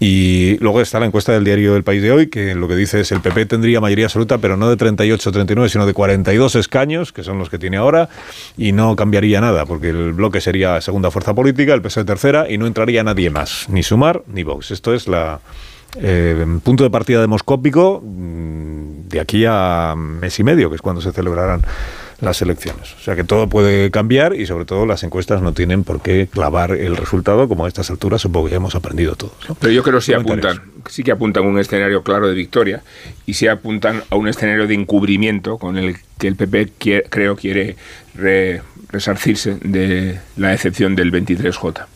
Y 0.00 0.56
luego 0.58 0.80
está 0.80 0.98
la 0.98 1.06
encuesta 1.06 1.32
del 1.32 1.44
diario 1.44 1.76
El 1.76 1.84
País 1.84 2.02
de 2.02 2.10
hoy, 2.10 2.28
que 2.28 2.54
lo 2.54 2.68
que 2.68 2.74
dice 2.74 3.00
es 3.00 3.12
el 3.12 3.20
PP 3.20 3.46
tendría 3.46 3.80
mayoría 3.80 4.06
absoluta, 4.06 4.38
pero 4.38 4.56
no 4.56 4.68
de 4.70 4.76
38 4.76 5.28
o 5.28 5.32
39, 5.32 5.68
sino 5.68 5.86
de 5.86 5.92
42 5.92 6.56
escaños, 6.56 7.12
que 7.12 7.22
son 7.22 7.38
los 7.38 7.50
que 7.50 7.58
tiene 7.58 7.76
ahora, 7.76 8.08
y 8.56 8.72
no 8.72 8.96
cambiaría 8.96 9.40
nada, 9.40 9.66
porque 9.66 9.90
el 9.90 10.14
bloque 10.14 10.40
sería 10.40 10.80
segunda 10.80 11.10
fuerza 11.10 11.34
política, 11.34 11.74
el 11.74 11.82
PSOE 11.82 12.04
tercera, 12.04 12.50
y 12.50 12.58
no 12.58 12.66
entraría 12.66 13.04
nadie 13.04 13.28
más, 13.30 13.66
ni 13.68 13.82
Sumar 13.82 14.22
ni 14.26 14.42
Vox. 14.42 14.70
Esto 14.70 14.94
es 14.94 15.06
la 15.06 15.40
eh, 15.96 16.46
punto 16.62 16.84
de 16.84 16.90
partida 16.90 17.20
demoscópico 17.20 18.02
mm, 18.04 19.08
de 19.08 19.20
aquí 19.20 19.44
a 19.46 19.94
mes 19.96 20.38
y 20.38 20.44
medio, 20.44 20.70
que 20.70 20.76
es 20.76 20.82
cuando 20.82 21.00
se 21.00 21.12
celebrarán 21.12 21.62
las 22.20 22.42
elecciones. 22.42 22.94
O 22.94 23.00
sea 23.00 23.14
que 23.14 23.22
todo 23.24 23.48
puede 23.48 23.90
cambiar 23.90 24.34
y 24.34 24.46
sobre 24.46 24.64
todo 24.64 24.86
las 24.86 25.02
encuestas 25.04 25.40
no 25.40 25.52
tienen 25.52 25.84
por 25.84 26.00
qué 26.02 26.26
clavar 26.26 26.72
el 26.72 26.96
resultado, 26.96 27.46
como 27.48 27.64
a 27.64 27.68
estas 27.68 27.90
alturas 27.90 28.20
supongo 28.22 28.46
que 28.46 28.50
ya 28.52 28.56
hemos 28.56 28.74
aprendido 28.74 29.14
todos. 29.14 29.32
¿no? 29.48 29.54
Pero 29.54 29.72
yo 29.72 29.82
creo 29.82 29.96
que 29.98 30.04
sí 30.04 30.12
apuntan, 30.14 30.60
sí 30.88 31.04
que 31.04 31.12
apuntan 31.12 31.44
a 31.44 31.46
un 31.48 31.58
escenario 31.58 32.02
claro 32.02 32.26
de 32.28 32.34
victoria 32.34 32.82
y 33.26 33.34
sí 33.34 33.46
apuntan 33.46 34.02
a 34.10 34.16
un 34.16 34.26
escenario 34.28 34.66
de 34.66 34.74
encubrimiento 34.74 35.58
con 35.58 35.78
el 35.78 35.96
que 36.18 36.28
el 36.28 36.34
PP 36.36 36.72
quie- 36.78 37.04
creo 37.08 37.36
quiere 37.36 37.76
re- 38.14 38.62
resarcirse 38.90 39.56
de 39.62 40.18
la 40.36 40.48
decepción 40.48 40.96
del 40.96 41.12
23J 41.12 41.86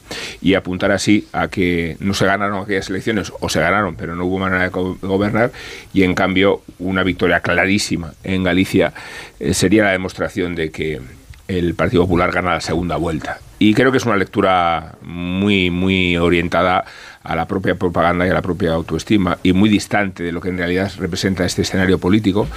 y 0.41 0.55
apuntar 0.55 0.93
así 0.93 1.27
a 1.33 1.49
que 1.49 1.97
no 2.01 2.15
se 2.15 2.27
ganaron 2.27 2.63
aquellas 2.63 2.89
elecciones 2.91 3.33
o 3.41 3.49
se 3.49 3.61
ganaron 3.61 3.97
pero 3.97 4.15
no 4.15 4.25
hubo 4.25 4.39
manera 4.39 4.63
de 4.63 4.69
go- 4.69 4.99
gobernar 5.03 5.53
y 5.93 6.03
en 6.03 6.15
cambio 6.15 6.63
una 6.79 7.03
victoria 7.03 7.41
clarísima 7.41 8.15
en 8.25 8.43
Galicia 8.45 8.93
eh, 9.41 9.55
sería 9.55 9.85
la 9.85 9.93
demostración 9.93 10.55
de 10.55 10.71
que 10.71 11.01
el 11.49 11.75
Partido 11.75 12.03
Popular 12.05 12.31
gana 12.33 12.55
la 12.55 12.61
segunda 12.61 12.97
vuelta. 12.97 13.39
Y 13.59 13.75
creo 13.75 13.93
que 13.93 13.99
es 13.99 14.07
una 14.07 14.17
lectura 14.17 14.95
muy, 15.03 15.71
muy 15.71 16.17
orientada 16.17 16.85
a 17.25 17.37
la 17.37 17.47
propia 17.47 17.75
propaganda 17.75 18.27
y 18.27 18.31
a 18.31 18.35
la 18.35 18.43
propia 18.43 18.73
autoestima 18.73 19.39
y 19.43 19.53
muy 19.53 19.68
distante 19.68 20.23
de 20.23 20.33
lo 20.33 20.41
que 20.41 20.49
en 20.49 20.59
realidad 20.59 20.93
representa 20.99 21.45
este 21.45 21.62
escenario 21.62 21.99
político. 21.99 22.49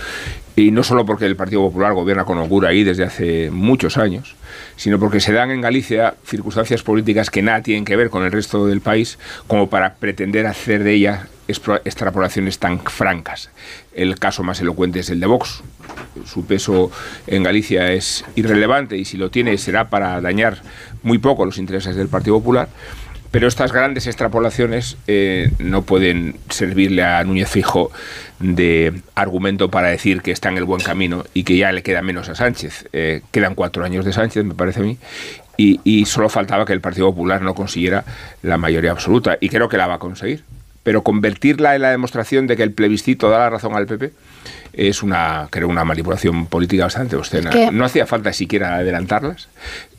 Y 0.56 0.72
no 0.72 0.84
solo 0.84 1.06
porque 1.06 1.26
el 1.26 1.36
Partido 1.36 1.62
Popular 1.62 1.94
gobierna 1.94 2.24
con 2.24 2.38
holgura 2.38 2.70
ahí 2.70 2.84
desde 2.84 3.04
hace 3.04 3.52
muchos 3.52 3.98
años, 3.98 4.36
sino 4.78 5.00
porque 5.00 5.20
se 5.20 5.34
dan 5.34 5.52
en 5.52 5.62
Galicia 5.62 6.16
circunstancias 6.26 6.82
políticas 6.82 7.30
que 7.30 7.42
nada 7.42 7.62
tienen 7.62 7.86
que 7.86 7.96
ver 7.96 8.10
con 8.10 8.24
el 8.24 8.32
resto 8.32 8.66
del 8.66 8.82
país 8.82 9.20
como 9.48 9.70
para 9.70 9.96
pretender 9.96 10.48
hacer 10.48 10.84
de 10.84 10.94
ellas 10.94 11.28
extrapolaciones 11.48 12.58
tan 12.58 12.80
francas. 12.80 13.50
El 13.94 14.18
caso 14.18 14.44
más 14.44 14.60
elocuente 14.62 15.00
es 15.00 15.10
el 15.10 15.20
de 15.20 15.28
Vox. 15.28 15.62
Su 16.26 16.46
peso 16.46 16.92
en 17.28 17.44
Galicia 17.44 17.92
es 17.92 18.26
irrelevante 18.36 18.98
y 18.98 19.06
si 19.06 19.18
lo 19.18 19.30
tiene 19.30 19.58
será 19.58 19.90
para 19.90 20.20
dañar 20.22 20.62
muy 21.04 21.18
poco 21.18 21.46
los 21.46 21.58
intereses 21.58 21.96
del 21.96 22.08
Partido 22.08 22.38
Popular. 22.40 22.70
Pero 23.36 23.50
estas 23.50 23.74
grandes 23.74 24.08
extrapolaciones 24.08 24.96
eh, 25.08 25.52
no 25.60 25.82
pueden 25.82 26.38
servirle 26.50 27.04
a 27.04 27.22
Núñez 27.26 27.50
Fijo 27.50 27.92
de 28.40 28.94
argumento 29.14 29.70
para 29.70 29.90
decir 29.90 30.22
que 30.22 30.32
está 30.32 30.48
en 30.48 30.58
el 30.58 30.64
buen 30.64 30.82
camino 30.82 31.26
y 31.34 31.44
que 31.44 31.58
ya 31.58 31.74
le 31.74 31.84
queda 31.84 32.02
menos 32.02 32.30
a 32.30 32.36
Sánchez. 32.36 32.88
Eh, 32.94 33.24
quedan 33.32 33.54
cuatro 33.54 33.84
años 33.84 34.06
de 34.06 34.14
Sánchez, 34.14 34.46
me 34.46 34.54
parece 34.54 34.80
a 34.80 34.84
mí, 34.84 34.98
y, 35.58 35.82
y 35.84 36.06
solo 36.06 36.30
faltaba 36.30 36.66
que 36.66 36.72
el 36.72 36.80
Partido 36.80 37.08
Popular 37.08 37.42
no 37.42 37.56
consiguiera 37.56 38.06
la 38.42 38.58
mayoría 38.58 38.92
absoluta, 38.92 39.38
y 39.42 39.50
creo 39.50 39.68
que 39.68 39.76
la 39.76 39.88
va 39.88 39.96
a 39.96 40.00
conseguir. 40.00 40.46
Pero 40.84 41.04
convertirla 41.04 41.76
en 41.76 41.82
la 41.82 41.90
demostración 41.92 42.48
de 42.48 42.56
que 42.56 42.64
el 42.64 42.72
plebiscito 42.72 43.30
da 43.30 43.40
la 43.40 43.50
razón 43.50 43.76
al 43.76 43.86
PP 43.86 44.14
es 44.72 45.04
una, 45.04 45.48
creo, 45.50 45.68
una 45.68 45.84
manipulación 45.84 46.46
política 46.46 46.84
bastante 46.86 47.18
obscena. 47.18 47.50
Es 47.50 47.56
que- 47.56 47.72
No 47.74 47.84
hacía 47.84 48.06
falta 48.06 48.32
siquiera 48.32 48.76
adelantarlas. 48.76 49.50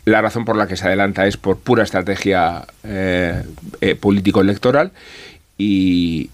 La 0.06 0.22
razón 0.22 0.44
por 0.44 0.56
la 0.56 0.68
que 0.68 0.76
se 0.76 0.86
adelanta 0.86 1.26
es 1.26 1.36
por 1.36 1.58
pura 1.58 1.82
estrategia 1.82 2.64
eh, 2.84 3.42
eh, 3.80 3.96
político-electoral 3.96 4.92
y, 5.58 6.30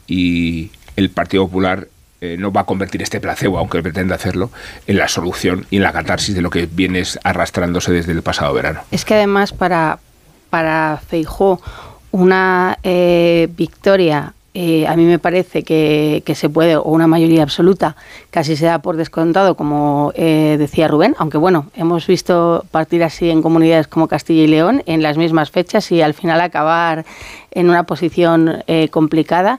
el 0.95 1.09
Partido 1.09 1.47
Popular 1.47 1.89
eh, 2.21 2.37
no 2.39 2.53
va 2.53 2.61
a 2.61 2.65
convertir 2.65 3.01
este 3.01 3.19
placebo, 3.19 3.59
aunque 3.59 3.83
pretenda 3.83 4.15
hacerlo, 4.15 4.51
en 4.87 4.99
la 4.99 5.09
solución 5.09 5.67
y 5.71 5.77
en 5.77 5.85
la 5.85 5.93
catarsis 5.93 6.35
de 6.35 6.43
lo 6.43 6.51
que 6.51 6.67
viene 6.67 7.03
arrastrándose 7.25 7.93
desde 7.93 8.13
el 8.13 8.21
pasado 8.21 8.53
verano. 8.53 8.83
Es 8.91 9.07
que 9.07 9.15
además 9.15 9.55
para, 9.55 10.01
para 10.51 11.01
Feijó 11.09 11.63
una 12.11 12.77
victoria, 12.83 14.35
eh, 14.55 14.87
a 14.87 14.97
mí 14.97 15.05
me 15.05 15.19
parece 15.19 15.63
que, 15.63 16.23
se 16.35 16.51
puede, 16.51 16.77
o 16.77 16.83
una 16.83 17.07
mayoría 17.07 17.43
absoluta, 17.43 17.97
casi 18.31 18.57
se 18.57 18.67
da 18.67 18.81
por 18.81 18.97
descontado, 18.97 19.55
como 19.57 20.13
eh, 20.15 20.57
decía 20.59 20.89
Rubén, 20.89 21.15
aunque 21.19 21.39
bueno, 21.39 21.67
hemos 21.75 22.07
visto 22.07 22.67
partir 22.71 23.03
así 23.03 23.31
en 23.31 23.41
comunidades 23.41 23.87
como 23.89 24.09
Castilla 24.09 24.43
y 24.43 24.47
León 24.49 24.83
en 24.85 25.03
las 25.03 25.17
mismas 25.17 25.51
fechas 25.51 25.91
y 25.91 26.03
al 26.03 26.13
final 26.13 26.41
acabar 26.41 27.07
en 27.51 27.71
una 27.71 27.85
posición 27.85 28.63
eh, 28.67 28.89
complicada. 28.89 29.59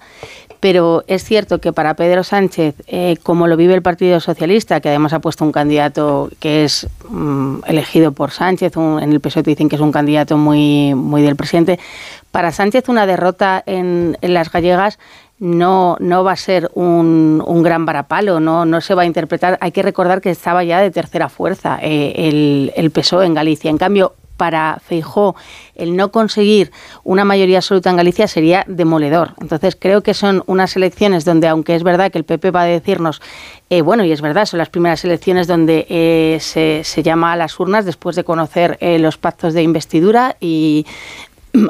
Pero 0.64 1.03
es 1.07 1.26
cierto 1.26 1.59
que 1.59 1.74
para 1.74 1.93
Pedro 1.93 2.24
Sánchez, 2.24 2.76
eh, 2.88 3.18
como 3.22 3.47
lo 3.47 3.57
vive 3.57 3.74
el 3.74 3.82
Partido 3.82 4.22
Socialista, 4.22 4.80
que 4.80 4.88
además 4.88 5.11
ha 5.11 5.20
puesto 5.20 5.43
un 5.43 5.51
candidato 5.51 6.30
que 6.39 6.64
es 6.64 6.88
mm, 7.09 7.64
elegido 7.68 8.14
por 8.14 8.32
Sánchez, 8.32 8.78
un- 8.78 9.03
en 9.03 9.11
el 9.11 9.20
PSOE 9.20 9.43
te 9.43 9.49
dicen 9.49 9.68
que 9.68 9.76
es 9.76 9.82
un 9.82 9.91
candidato 9.91 10.38
muy, 10.38 10.95
muy 10.95 11.22
del 11.22 11.36
presidente, 11.36 11.80
para 12.32 12.53
Sánchez 12.53 12.88
una 12.88 13.05
derrota 13.05 13.61
en, 13.66 14.18
las 14.22 14.49
gallegas 14.49 14.99
no, 15.38 15.97
no 15.99 16.24
va 16.24 16.32
a 16.32 16.38
ser 16.38 16.72
un, 16.76 17.43
un 17.45 17.61
gran 17.61 17.86
varapalo, 17.86 18.39
no, 18.39 18.64
no 18.66 18.80
se 18.80 18.95
va 18.95 19.01
a 19.01 19.05
interpretar. 19.05 19.57
Hay 19.59 19.74
que 19.74 19.82
recordar 19.82 20.22
que 20.22 20.30
estaba 20.30 20.64
ya 20.64 20.80
de 20.80 20.91
tercera 20.91 21.28
fuerza 21.28 21.78
eh, 21.82 22.14
el, 22.16 22.72
el 22.78 22.89
PSOE 22.89 23.26
en 23.26 23.34
Galicia. 23.34 23.70
En 23.70 23.78
cambio, 23.78 24.14
para 24.38 24.79
Feijó 24.86 25.36
el 25.75 25.95
no 25.95 26.11
conseguir 26.11 26.71
una 27.03 27.25
mayoría 27.25 27.57
absoluta 27.57 27.89
en 27.89 27.97
Galicia 27.97 28.27
sería 28.27 28.63
demoledor. 28.67 29.34
Entonces 29.41 29.77
creo 29.79 30.01
que 30.01 30.13
son 30.13 30.43
unas 30.47 30.75
elecciones 30.75 31.25
donde, 31.25 31.47
aunque 31.47 31.75
es 31.75 31.84
verdad 31.84 32.11
que 32.11 32.17
el 32.17 32.23
PP 32.23 32.51
va 32.51 32.61
a 32.61 32.65
decirnos, 32.65 33.21
eh, 33.69 33.81
bueno, 33.81 34.03
y 34.03 34.11
es 34.11 34.21
verdad, 34.21 34.45
son 34.45 34.59
las 34.59 34.69
primeras 34.69 35.03
elecciones 35.05 35.47
donde 35.47 35.86
eh, 35.89 36.38
se, 36.39 37.03
llama 37.03 37.34
a 37.34 37.36
las 37.36 37.59
urnas 37.59 37.86
después 37.86 38.15
de 38.15 38.23
conocer 38.23 38.77
eh, 38.81 38.99
los 38.99 39.17
pactos 39.17 39.53
de 39.53 39.63
investidura 39.63 40.38
y, 40.39 40.86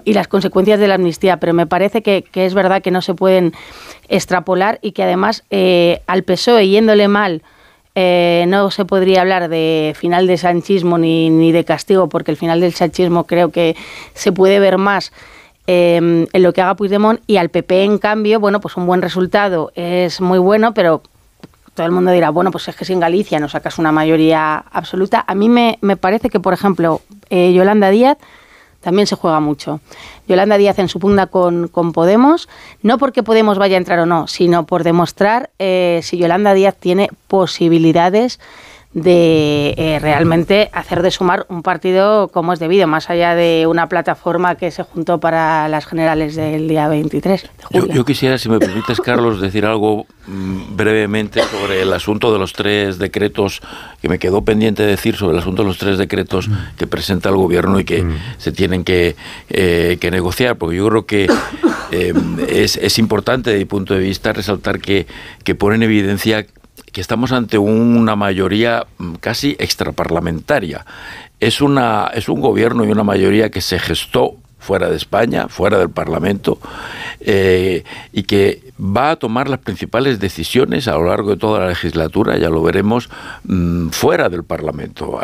las 0.05 0.29
consecuencias 0.29 0.79
de 0.79 0.87
la 0.87 0.95
amnistía, 0.95 1.41
pero 1.41 1.53
me 1.53 1.67
parece 1.67 2.01
que, 2.01 2.23
que 2.23 2.45
es 2.45 2.53
verdad 2.53 2.81
que 2.81 2.89
no 2.89 3.01
se 3.01 3.15
pueden 3.15 3.53
extrapolar 4.07 4.79
y 4.81 4.91
que 4.91 5.03
además 5.03 5.43
eh, 5.49 6.01
al 6.07 6.23
PSOE 6.23 6.67
yéndole 6.67 7.07
mal 7.07 7.41
eh, 7.95 8.45
no 8.47 8.71
se 8.71 8.85
podría 8.85 9.21
hablar 9.21 9.49
de 9.49 9.93
final 9.97 10.27
de 10.27 10.37
sanchismo 10.37 10.97
ni, 10.97 11.29
ni 11.29 11.51
de 11.51 11.63
castigo, 11.63 12.09
porque 12.09 12.31
el 12.31 12.37
final 12.37 12.59
del 12.59 12.73
sanchismo 12.73 13.25
creo 13.25 13.49
que 13.49 13.75
se 14.13 14.31
puede 14.31 14.59
ver 14.59 14.77
más 14.77 15.11
eh, 15.67 16.27
en 16.31 16.43
lo 16.43 16.53
que 16.53 16.61
haga 16.61 16.75
Puigdemont 16.75 17.21
y 17.27 17.37
al 17.37 17.49
PP, 17.49 17.83
en 17.83 17.97
cambio, 17.97 18.39
bueno, 18.39 18.59
pues 18.59 18.75
un 18.77 18.85
buen 18.85 19.01
resultado 19.01 19.71
es 19.75 20.19
muy 20.19 20.39
bueno, 20.39 20.73
pero 20.73 21.01
todo 21.73 21.85
el 21.85 21.91
mundo 21.91 22.11
dirá, 22.11 22.29
bueno, 22.29 22.51
pues 22.51 22.67
es 22.67 22.75
que 22.75 22.85
si 22.85 22.93
en 22.93 22.99
Galicia 22.99 23.39
no 23.39 23.49
sacas 23.49 23.79
una 23.79 23.91
mayoría 23.91 24.57
absoluta. 24.71 25.23
A 25.25 25.35
mí 25.35 25.49
me, 25.49 25.79
me 25.81 25.97
parece 25.97 26.29
que, 26.29 26.39
por 26.39 26.53
ejemplo, 26.53 27.01
eh, 27.29 27.53
Yolanda 27.53 27.89
Díaz 27.89 28.17
también 28.83 29.07
se 29.07 29.15
juega 29.15 29.39
mucho. 29.39 29.79
Yolanda 30.27 30.57
Díaz 30.57 30.77
en 30.77 30.89
su 30.89 30.99
pugna 30.99 31.27
con, 31.27 31.67
con 31.69 31.93
Podemos, 31.93 32.49
no 32.81 32.97
porque 32.97 33.23
Podemos 33.23 33.57
vaya 33.57 33.77
a 33.77 33.79
entrar 33.79 33.99
o 33.99 34.05
no, 34.05 34.27
sino 34.27 34.65
por 34.65 34.83
demostrar 34.83 35.49
eh, 35.57 36.01
si 36.03 36.17
Yolanda 36.17 36.53
Díaz 36.53 36.75
tiene 36.79 37.09
posibilidades 37.27 38.39
de 38.93 39.73
eh, 39.77 39.97
realmente 39.99 40.69
hacer 40.71 41.01
de 41.01 41.09
sumar 41.09 41.47
un 41.49 41.63
partido 41.63 42.27
como 42.27 42.53
es 42.53 42.59
debido, 42.59 42.85
más 42.85 43.09
allá 43.09 43.33
de 43.33 43.65
una 43.67 43.89
plataforma 43.89 44.55
que 44.55 44.69
se 44.69 44.83
juntó 44.83 45.19
para 45.19 45.67
las 45.67 45.85
generales 45.87 46.35
del 46.35 46.67
día 46.67 46.87
23 46.87 47.41
de 47.41 47.49
julio. 47.63 47.93
Yo, 47.93 48.05
quisiera, 48.05 48.37
si 48.37 48.49
me 48.49 48.59
permites, 48.59 49.01
Carlos, 49.01 49.41
decir 49.41 49.65
algo 49.65 50.05
mm, 50.27 50.75
brevemente 50.75 51.41
sobre 51.41 51.81
el 51.81 51.91
asunto 51.91 52.31
de 52.31 52.37
los 52.37 52.53
tres 52.53 52.99
decretos, 52.99 53.61
que 53.99 54.09
me 54.09 54.19
quedó 54.19 54.43
pendiente 54.43 54.83
decir 54.83 55.15
sobre 55.15 55.33
el 55.33 55.39
asunto 55.39 55.63
de 55.63 55.69
los 55.69 55.79
tres 55.79 55.97
decretos 55.97 56.47
mm. 56.47 56.53
que 56.77 56.85
presenta 56.85 57.29
el 57.29 57.35
gobierno 57.35 57.79
y 57.79 57.85
que 57.85 58.03
mm. 58.03 58.17
se 58.37 58.51
tienen 58.51 58.83
que, 58.83 59.15
eh, 59.49 59.97
que, 59.99 60.11
negociar, 60.11 60.57
porque 60.57 60.77
yo 60.77 60.87
creo 60.87 61.05
que 61.07 61.27
eh, 61.91 62.13
es, 62.47 62.77
es, 62.77 62.99
importante, 62.99 63.49
desde 63.49 63.63
mi 63.63 63.65
punto 63.65 63.95
de 63.95 64.01
vista, 64.01 64.33
resaltar 64.33 64.79
que, 64.79 65.07
que 65.43 65.55
pone 65.55 65.77
en 65.77 65.83
evidencia 65.83 66.45
que 66.93 67.01
estamos 67.01 67.31
ante 67.31 67.57
una 67.57 68.15
mayoría 68.15 68.85
mm, 68.99 69.15
casi 69.15 69.57
extraparlamentaria. 69.59 70.85
Es, 71.39 71.59
una, 71.59 72.09
es 72.13 72.29
un 72.29 72.39
gobierno 72.39 72.85
y 72.85 72.91
una 72.91 73.03
mayoría 73.03 73.49
que 73.49 73.59
se 73.59 73.79
gestó 73.79 74.35
fuera 74.59 74.89
de 74.89 74.95
España, 74.95 75.49
fuera 75.49 75.77
del 75.77 75.89
Parlamento, 75.89 76.57
eh, 77.19 77.83
y 78.13 78.23
que 78.23 78.61
va 78.79 79.11
a 79.11 79.15
tomar 79.17 79.49
las 79.49 79.59
principales 79.59 80.21
decisiones 80.21 80.87
a 80.87 80.93
lo 80.93 81.05
largo 81.05 81.31
de 81.31 81.37
toda 81.37 81.59
la 81.59 81.67
legislatura, 81.67 82.37
ya 82.37 82.49
lo 82.49 82.61
veremos, 82.61 83.09
mm, 83.43 83.89
fuera 83.89 84.29
del 84.29 84.45
Parlamento, 84.45 85.19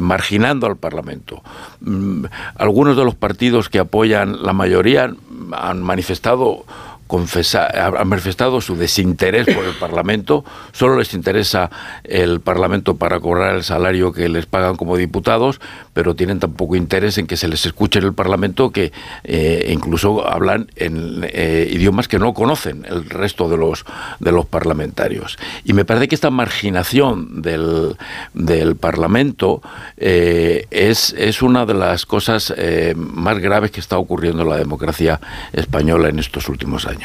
marginando 0.00 0.66
al 0.66 0.76
Parlamento. 0.76 1.40
Mm, 1.82 2.24
algunos 2.56 2.96
de 2.96 3.04
los 3.04 3.14
partidos 3.14 3.68
que 3.68 3.78
apoyan 3.78 4.42
la 4.42 4.54
mayoría 4.54 5.14
han 5.52 5.82
manifestado 5.82 6.64
confesar, 7.10 7.76
han 7.76 8.06
manifestado 8.06 8.60
su 8.60 8.76
desinterés 8.76 9.52
por 9.52 9.64
el 9.64 9.74
Parlamento, 9.74 10.44
solo 10.70 10.96
les 10.96 11.12
interesa 11.12 11.68
el 12.04 12.38
Parlamento 12.38 12.94
para 12.98 13.18
cobrar 13.18 13.56
el 13.56 13.64
salario 13.64 14.12
que 14.12 14.28
les 14.28 14.46
pagan 14.46 14.76
como 14.76 14.96
diputados, 14.96 15.60
pero 15.92 16.14
tienen 16.14 16.38
tan 16.38 16.52
poco 16.52 16.76
interés 16.76 17.18
en 17.18 17.26
que 17.26 17.36
se 17.36 17.48
les 17.48 17.66
escuche 17.66 17.98
en 17.98 18.04
el 18.04 18.14
Parlamento 18.14 18.70
que 18.70 18.92
eh, 19.24 19.72
incluso 19.72 20.24
hablan 20.24 20.70
en 20.76 21.26
eh, 21.32 21.68
idiomas 21.72 22.06
que 22.06 22.20
no 22.20 22.32
conocen 22.32 22.86
el 22.88 23.10
resto 23.10 23.48
de 23.48 23.56
los, 23.56 23.84
de 24.20 24.30
los 24.30 24.46
parlamentarios. 24.46 25.36
Y 25.64 25.72
me 25.72 25.84
parece 25.84 26.06
que 26.06 26.14
esta 26.14 26.30
marginación 26.30 27.42
del, 27.42 27.96
del 28.34 28.76
Parlamento 28.76 29.62
eh, 29.96 30.68
es, 30.70 31.12
es 31.18 31.42
una 31.42 31.66
de 31.66 31.74
las 31.74 32.06
cosas 32.06 32.54
más 32.94 33.38
graves 33.40 33.72
que 33.72 33.80
está 33.80 33.98
ocurriendo 33.98 34.42
en 34.42 34.48
la 34.48 34.56
democracia 34.56 35.20
española 35.52 36.08
en 36.08 36.20
estos 36.20 36.48
últimos 36.48 36.86
años. 36.86 36.99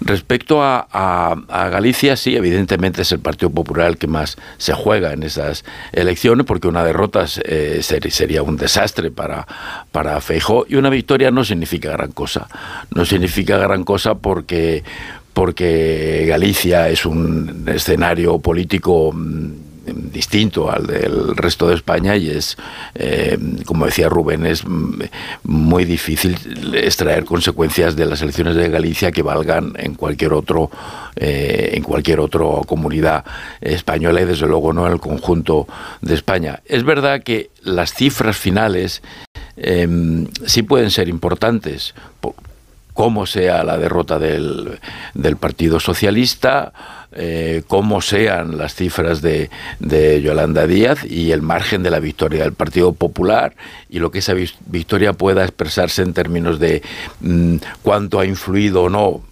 Respecto 0.00 0.62
a, 0.62 1.36
Galicia, 1.48 2.16
sí, 2.16 2.36
evidentemente 2.36 3.02
es 3.02 3.12
el 3.12 3.20
Partido 3.20 3.50
Popular 3.50 3.88
el 3.88 3.98
que 3.98 4.06
más 4.06 4.36
se 4.58 4.72
juega 4.72 5.12
en 5.12 5.22
esas 5.22 5.64
elecciones, 5.92 6.46
porque 6.46 6.68
una 6.68 6.84
derrota 6.84 7.26
eh, 7.44 7.80
sería 7.82 8.42
un 8.42 8.56
desastre 8.56 9.10
para, 9.10 9.46
para 9.92 10.20
Feijó 10.20 10.66
y 10.68 10.76
una 10.76 10.90
victoria 10.90 11.30
no 11.30 11.44
significa 11.44 11.90
gran 11.90 12.12
cosa. 12.12 12.48
No 12.94 13.04
significa 13.04 13.58
gran 13.58 13.84
cosa 13.84 14.14
porque 14.14 14.84
porque 15.36 16.24
Galicia 16.26 16.88
es 16.88 17.04
un 17.04 17.66
escenario 17.68 18.38
político 18.38 19.12
mm, 19.12 19.50
distinto 19.86 20.70
al 20.70 20.86
del 20.86 21.36
resto 21.36 21.68
de 21.68 21.74
España 21.74 22.16
y 22.16 22.30
es, 22.30 22.56
eh, 22.94 23.38
como 23.64 23.86
decía 23.86 24.08
Rubén, 24.08 24.46
es 24.46 24.64
muy 25.44 25.84
difícil 25.84 26.36
extraer 26.74 27.24
consecuencias 27.24 27.96
de 27.96 28.06
las 28.06 28.22
elecciones 28.22 28.56
de 28.56 28.68
Galicia 28.68 29.12
que 29.12 29.22
valgan 29.22 29.74
en 29.76 29.94
cualquier 29.94 30.32
otro 30.32 30.70
eh, 31.16 31.70
en 31.72 31.82
cualquier 31.82 32.20
otra 32.20 32.44
comunidad 32.66 33.24
española 33.60 34.20
y 34.20 34.26
desde 34.26 34.46
luego 34.46 34.72
no 34.72 34.86
en 34.86 34.92
el 34.92 35.00
conjunto 35.00 35.66
de 36.02 36.14
España. 36.14 36.60
Es 36.66 36.84
verdad 36.84 37.22
que 37.22 37.50
las 37.62 37.94
cifras 37.94 38.36
finales 38.36 39.02
em, 39.56 40.26
sí 40.44 40.62
pueden 40.62 40.90
ser 40.90 41.08
importantes, 41.08 41.94
como 42.92 43.26
sea 43.26 43.64
la 43.64 43.78
derrota 43.78 44.18
del, 44.18 44.78
del 45.14 45.36
Partido 45.36 45.80
Socialista, 45.80 46.72
eh, 47.12 47.62
cómo 47.66 48.00
sean 48.00 48.58
las 48.58 48.74
cifras 48.74 49.22
de, 49.22 49.50
de, 49.78 50.20
Yolanda 50.22 50.66
Díaz 50.66 51.04
y 51.04 51.32
el 51.32 51.42
margen 51.42 51.82
de 51.82 51.90
la 51.90 52.00
victoria 52.00 52.42
del 52.42 52.52
Partido 52.52 52.92
Popular 52.92 53.54
y 53.88 53.98
lo 53.98 54.10
que 54.10 54.18
esa 54.18 54.34
victoria 54.66 55.12
pueda 55.12 55.44
expresarse 55.44 56.02
en 56.02 56.12
términos 56.12 56.58
de 56.58 56.82
mm, 57.20 57.56
cuánto 57.82 58.20
ha 58.20 58.26
influido 58.26 58.82
o 58.84 58.88
no 58.88 59.22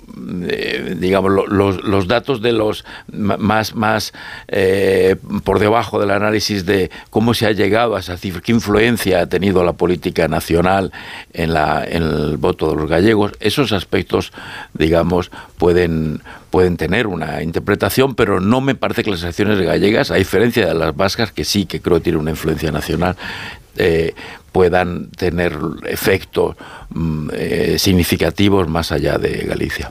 eh, 0.46 0.94
digamos, 0.98 1.32
los, 1.48 1.82
los, 1.82 2.06
datos 2.06 2.40
de 2.40 2.52
los 2.52 2.84
más, 3.08 3.74
más 3.74 4.12
eh, 4.46 5.16
por 5.42 5.58
debajo 5.58 5.98
del 5.98 6.10
análisis 6.12 6.64
de 6.64 6.90
cómo 7.10 7.34
se 7.34 7.46
ha 7.46 7.52
llegado 7.52 7.96
a 7.96 8.00
esa 8.00 8.16
cifra, 8.16 8.40
qué 8.40 8.52
influencia 8.52 9.22
ha 9.22 9.26
tenido 9.26 9.64
la 9.64 9.72
política 9.72 10.28
nacional 10.28 10.92
en, 11.32 11.52
la, 11.52 11.84
en 11.84 12.02
el 12.02 12.36
voto 12.36 12.70
de 12.70 12.76
los 12.76 12.88
gallegos, 12.88 13.32
esos 13.40 13.72
aspectos, 13.72 14.32
digamos, 14.72 15.32
pueden, 15.58 16.20
pueden 16.54 16.76
tener 16.76 17.08
una 17.08 17.42
interpretación, 17.42 18.14
pero 18.14 18.38
no 18.38 18.60
me 18.60 18.76
parece 18.76 19.02
que 19.02 19.10
las 19.10 19.24
elecciones 19.24 19.60
gallegas, 19.60 20.12
a 20.12 20.14
diferencia 20.14 20.64
de 20.68 20.74
las 20.74 20.94
vascas, 20.94 21.32
que 21.32 21.44
sí 21.44 21.66
que 21.66 21.80
creo 21.80 21.96
que 21.96 22.04
tienen 22.04 22.20
una 22.20 22.30
influencia 22.30 22.70
nacional, 22.70 23.16
eh, 23.76 24.14
puedan 24.52 25.10
tener 25.10 25.58
efectos 25.84 26.54
mm, 26.90 27.30
significativos 27.76 28.68
más 28.68 28.92
allá 28.92 29.18
de 29.18 29.32
Galicia. 29.48 29.90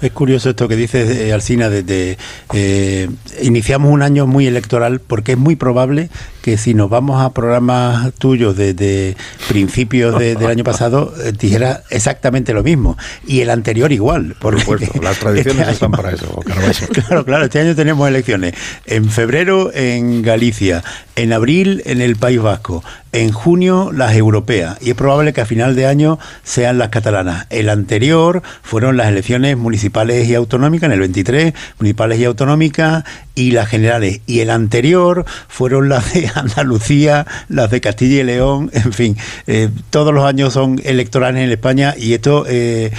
Es 0.00 0.12
curioso 0.12 0.50
esto 0.50 0.68
que 0.68 0.76
dice 0.76 1.26
eh, 1.26 1.32
Alcina, 1.32 1.68
desde 1.68 2.18
eh, 2.52 3.08
iniciamos 3.42 3.92
un 3.92 4.02
año 4.02 4.28
muy 4.28 4.46
electoral 4.46 5.00
porque 5.00 5.32
es 5.32 5.38
muy 5.38 5.56
probable 5.56 6.08
que 6.44 6.58
si 6.58 6.74
nos 6.74 6.90
vamos 6.90 7.22
a 7.22 7.32
programas 7.32 8.12
tuyos 8.18 8.54
desde 8.54 9.16
principios 9.48 10.18
del 10.18 10.44
año 10.44 10.62
pasado, 10.62 11.14
eh, 11.24 11.32
dijera 11.32 11.84
exactamente 11.88 12.52
lo 12.52 12.62
mismo. 12.62 12.98
Y 13.26 13.40
el 13.40 13.48
anterior 13.48 13.90
igual. 13.92 14.36
Por 14.38 14.60
supuesto, 14.60 15.00
las 15.00 15.18
tradiciones 15.18 15.62
este 15.62 15.72
están 15.72 15.92
para 15.92 16.10
eso. 16.10 16.38
claro, 16.92 17.24
claro, 17.24 17.44
este 17.46 17.60
año 17.60 17.74
tenemos 17.74 18.06
elecciones. 18.06 18.52
En 18.84 19.08
febrero 19.08 19.70
en 19.72 20.20
Galicia, 20.20 20.84
en 21.16 21.32
abril 21.32 21.80
en 21.86 22.02
el 22.02 22.16
País 22.16 22.42
Vasco, 22.42 22.84
en 23.14 23.30
junio 23.30 23.92
las 23.92 24.16
europeas 24.16 24.76
y 24.80 24.90
es 24.90 24.96
probable 24.96 25.32
que 25.32 25.40
a 25.40 25.46
final 25.46 25.76
de 25.76 25.86
año 25.86 26.18
sean 26.42 26.78
las 26.78 26.88
catalanas. 26.88 27.46
El 27.48 27.68
anterior 27.68 28.42
fueron 28.62 28.96
las 28.96 29.06
elecciones 29.06 29.56
municipales 29.56 30.28
y 30.28 30.34
autonómicas, 30.34 30.88
en 30.88 30.92
el 30.92 31.00
23, 31.00 31.54
municipales 31.78 32.18
y 32.18 32.24
autonómicas 32.24 33.04
y 33.36 33.52
las 33.52 33.68
generales. 33.68 34.20
Y 34.26 34.40
el 34.40 34.50
anterior 34.50 35.24
fueron 35.48 35.88
las 35.88 36.12
de 36.12 36.28
Andalucía, 36.34 37.26
las 37.48 37.70
de 37.70 37.80
Castilla 37.80 38.20
y 38.20 38.24
León, 38.24 38.70
en 38.72 38.92
fin, 38.92 39.16
eh, 39.46 39.68
todos 39.90 40.12
los 40.12 40.24
años 40.24 40.52
son 40.52 40.80
electorales 40.84 41.42
en 41.42 41.50
España 41.50 41.94
y 41.96 42.14
esto, 42.14 42.44
eh, 42.48 42.90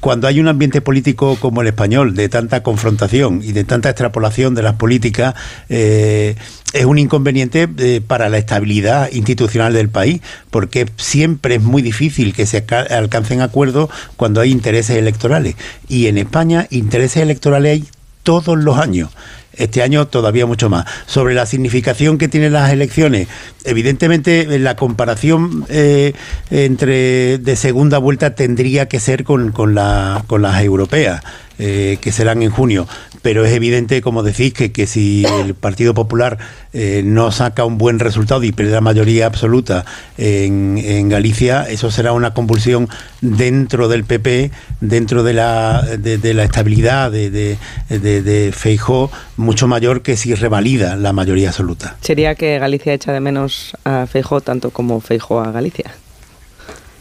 cuando 0.00 0.26
hay 0.26 0.40
un 0.40 0.48
ambiente 0.48 0.80
político 0.80 1.36
como 1.40 1.62
el 1.62 1.68
español, 1.68 2.14
de 2.14 2.28
tanta 2.28 2.62
confrontación 2.62 3.40
y 3.42 3.52
de 3.52 3.64
tanta 3.64 3.90
extrapolación 3.90 4.54
de 4.54 4.62
las 4.62 4.74
políticas, 4.74 5.34
eh, 5.68 6.34
es 6.72 6.84
un 6.84 6.98
inconveniente 6.98 7.68
para 8.00 8.28
la 8.28 8.38
estabilidad 8.38 9.10
institucional 9.12 9.72
del 9.72 9.88
país, 9.88 10.20
porque 10.50 10.86
siempre 10.96 11.54
es 11.54 11.62
muy 11.62 11.80
difícil 11.80 12.34
que 12.34 12.44
se 12.44 12.64
alcancen 12.90 13.40
acuerdos 13.40 13.88
cuando 14.16 14.40
hay 14.40 14.50
intereses 14.50 14.96
electorales. 14.96 15.54
Y 15.88 16.08
en 16.08 16.18
España, 16.18 16.66
intereses 16.70 17.22
electorales 17.22 17.72
hay 17.72 17.84
todos 18.24 18.58
los 18.58 18.76
años 18.76 19.10
este 19.56 19.82
año 19.82 20.06
todavía 20.06 20.46
mucho 20.46 20.68
más. 20.68 20.86
Sobre 21.06 21.34
la 21.34 21.46
significación 21.46 22.18
que 22.18 22.28
tienen 22.28 22.52
las 22.52 22.72
elecciones, 22.72 23.28
evidentemente 23.64 24.58
la 24.58 24.76
comparación 24.76 25.64
eh, 25.68 26.12
entre 26.50 27.38
de 27.38 27.56
segunda 27.56 27.98
vuelta 27.98 28.34
tendría 28.34 28.88
que 28.88 29.00
ser 29.00 29.24
con, 29.24 29.52
con, 29.52 29.74
la, 29.74 30.24
con 30.26 30.42
las 30.42 30.62
europeas. 30.62 31.22
Eh, 31.58 31.96
que 32.02 32.12
serán 32.12 32.42
en 32.42 32.50
junio. 32.50 32.86
Pero 33.22 33.46
es 33.46 33.52
evidente, 33.54 34.02
como 34.02 34.22
decís, 34.22 34.52
que, 34.52 34.72
que 34.72 34.86
si 34.86 35.24
el 35.24 35.54
Partido 35.54 35.94
Popular 35.94 36.36
eh, 36.74 37.00
no 37.02 37.32
saca 37.32 37.64
un 37.64 37.78
buen 37.78 37.98
resultado 37.98 38.44
y 38.44 38.52
pierde 38.52 38.72
la 38.72 38.82
mayoría 38.82 39.24
absoluta 39.24 39.86
en, 40.18 40.76
en, 40.76 41.08
Galicia, 41.08 41.62
eso 41.62 41.90
será 41.90 42.12
una 42.12 42.34
convulsión 42.34 42.90
dentro 43.22 43.88
del 43.88 44.04
PP, 44.04 44.50
dentro 44.82 45.22
de 45.22 45.32
la, 45.32 45.80
de, 45.80 46.34
la 46.34 46.44
estabilidad 46.44 47.10
de, 47.10 47.30
de, 47.30 47.58
de 47.88 48.52
Feijó, 48.52 49.10
mucho 49.38 49.66
mayor 49.66 50.02
que 50.02 50.18
si 50.18 50.34
revalida 50.34 50.94
la 50.94 51.14
mayoría 51.14 51.48
absoluta. 51.48 51.96
Sería 52.02 52.34
que 52.34 52.58
Galicia 52.58 52.92
echa 52.92 53.12
de 53.12 53.20
menos 53.20 53.74
a 53.84 54.06
Feijó 54.06 54.42
tanto 54.42 54.68
como 54.70 55.00
Feijó 55.00 55.40
a 55.40 55.52
Galicia. 55.52 55.90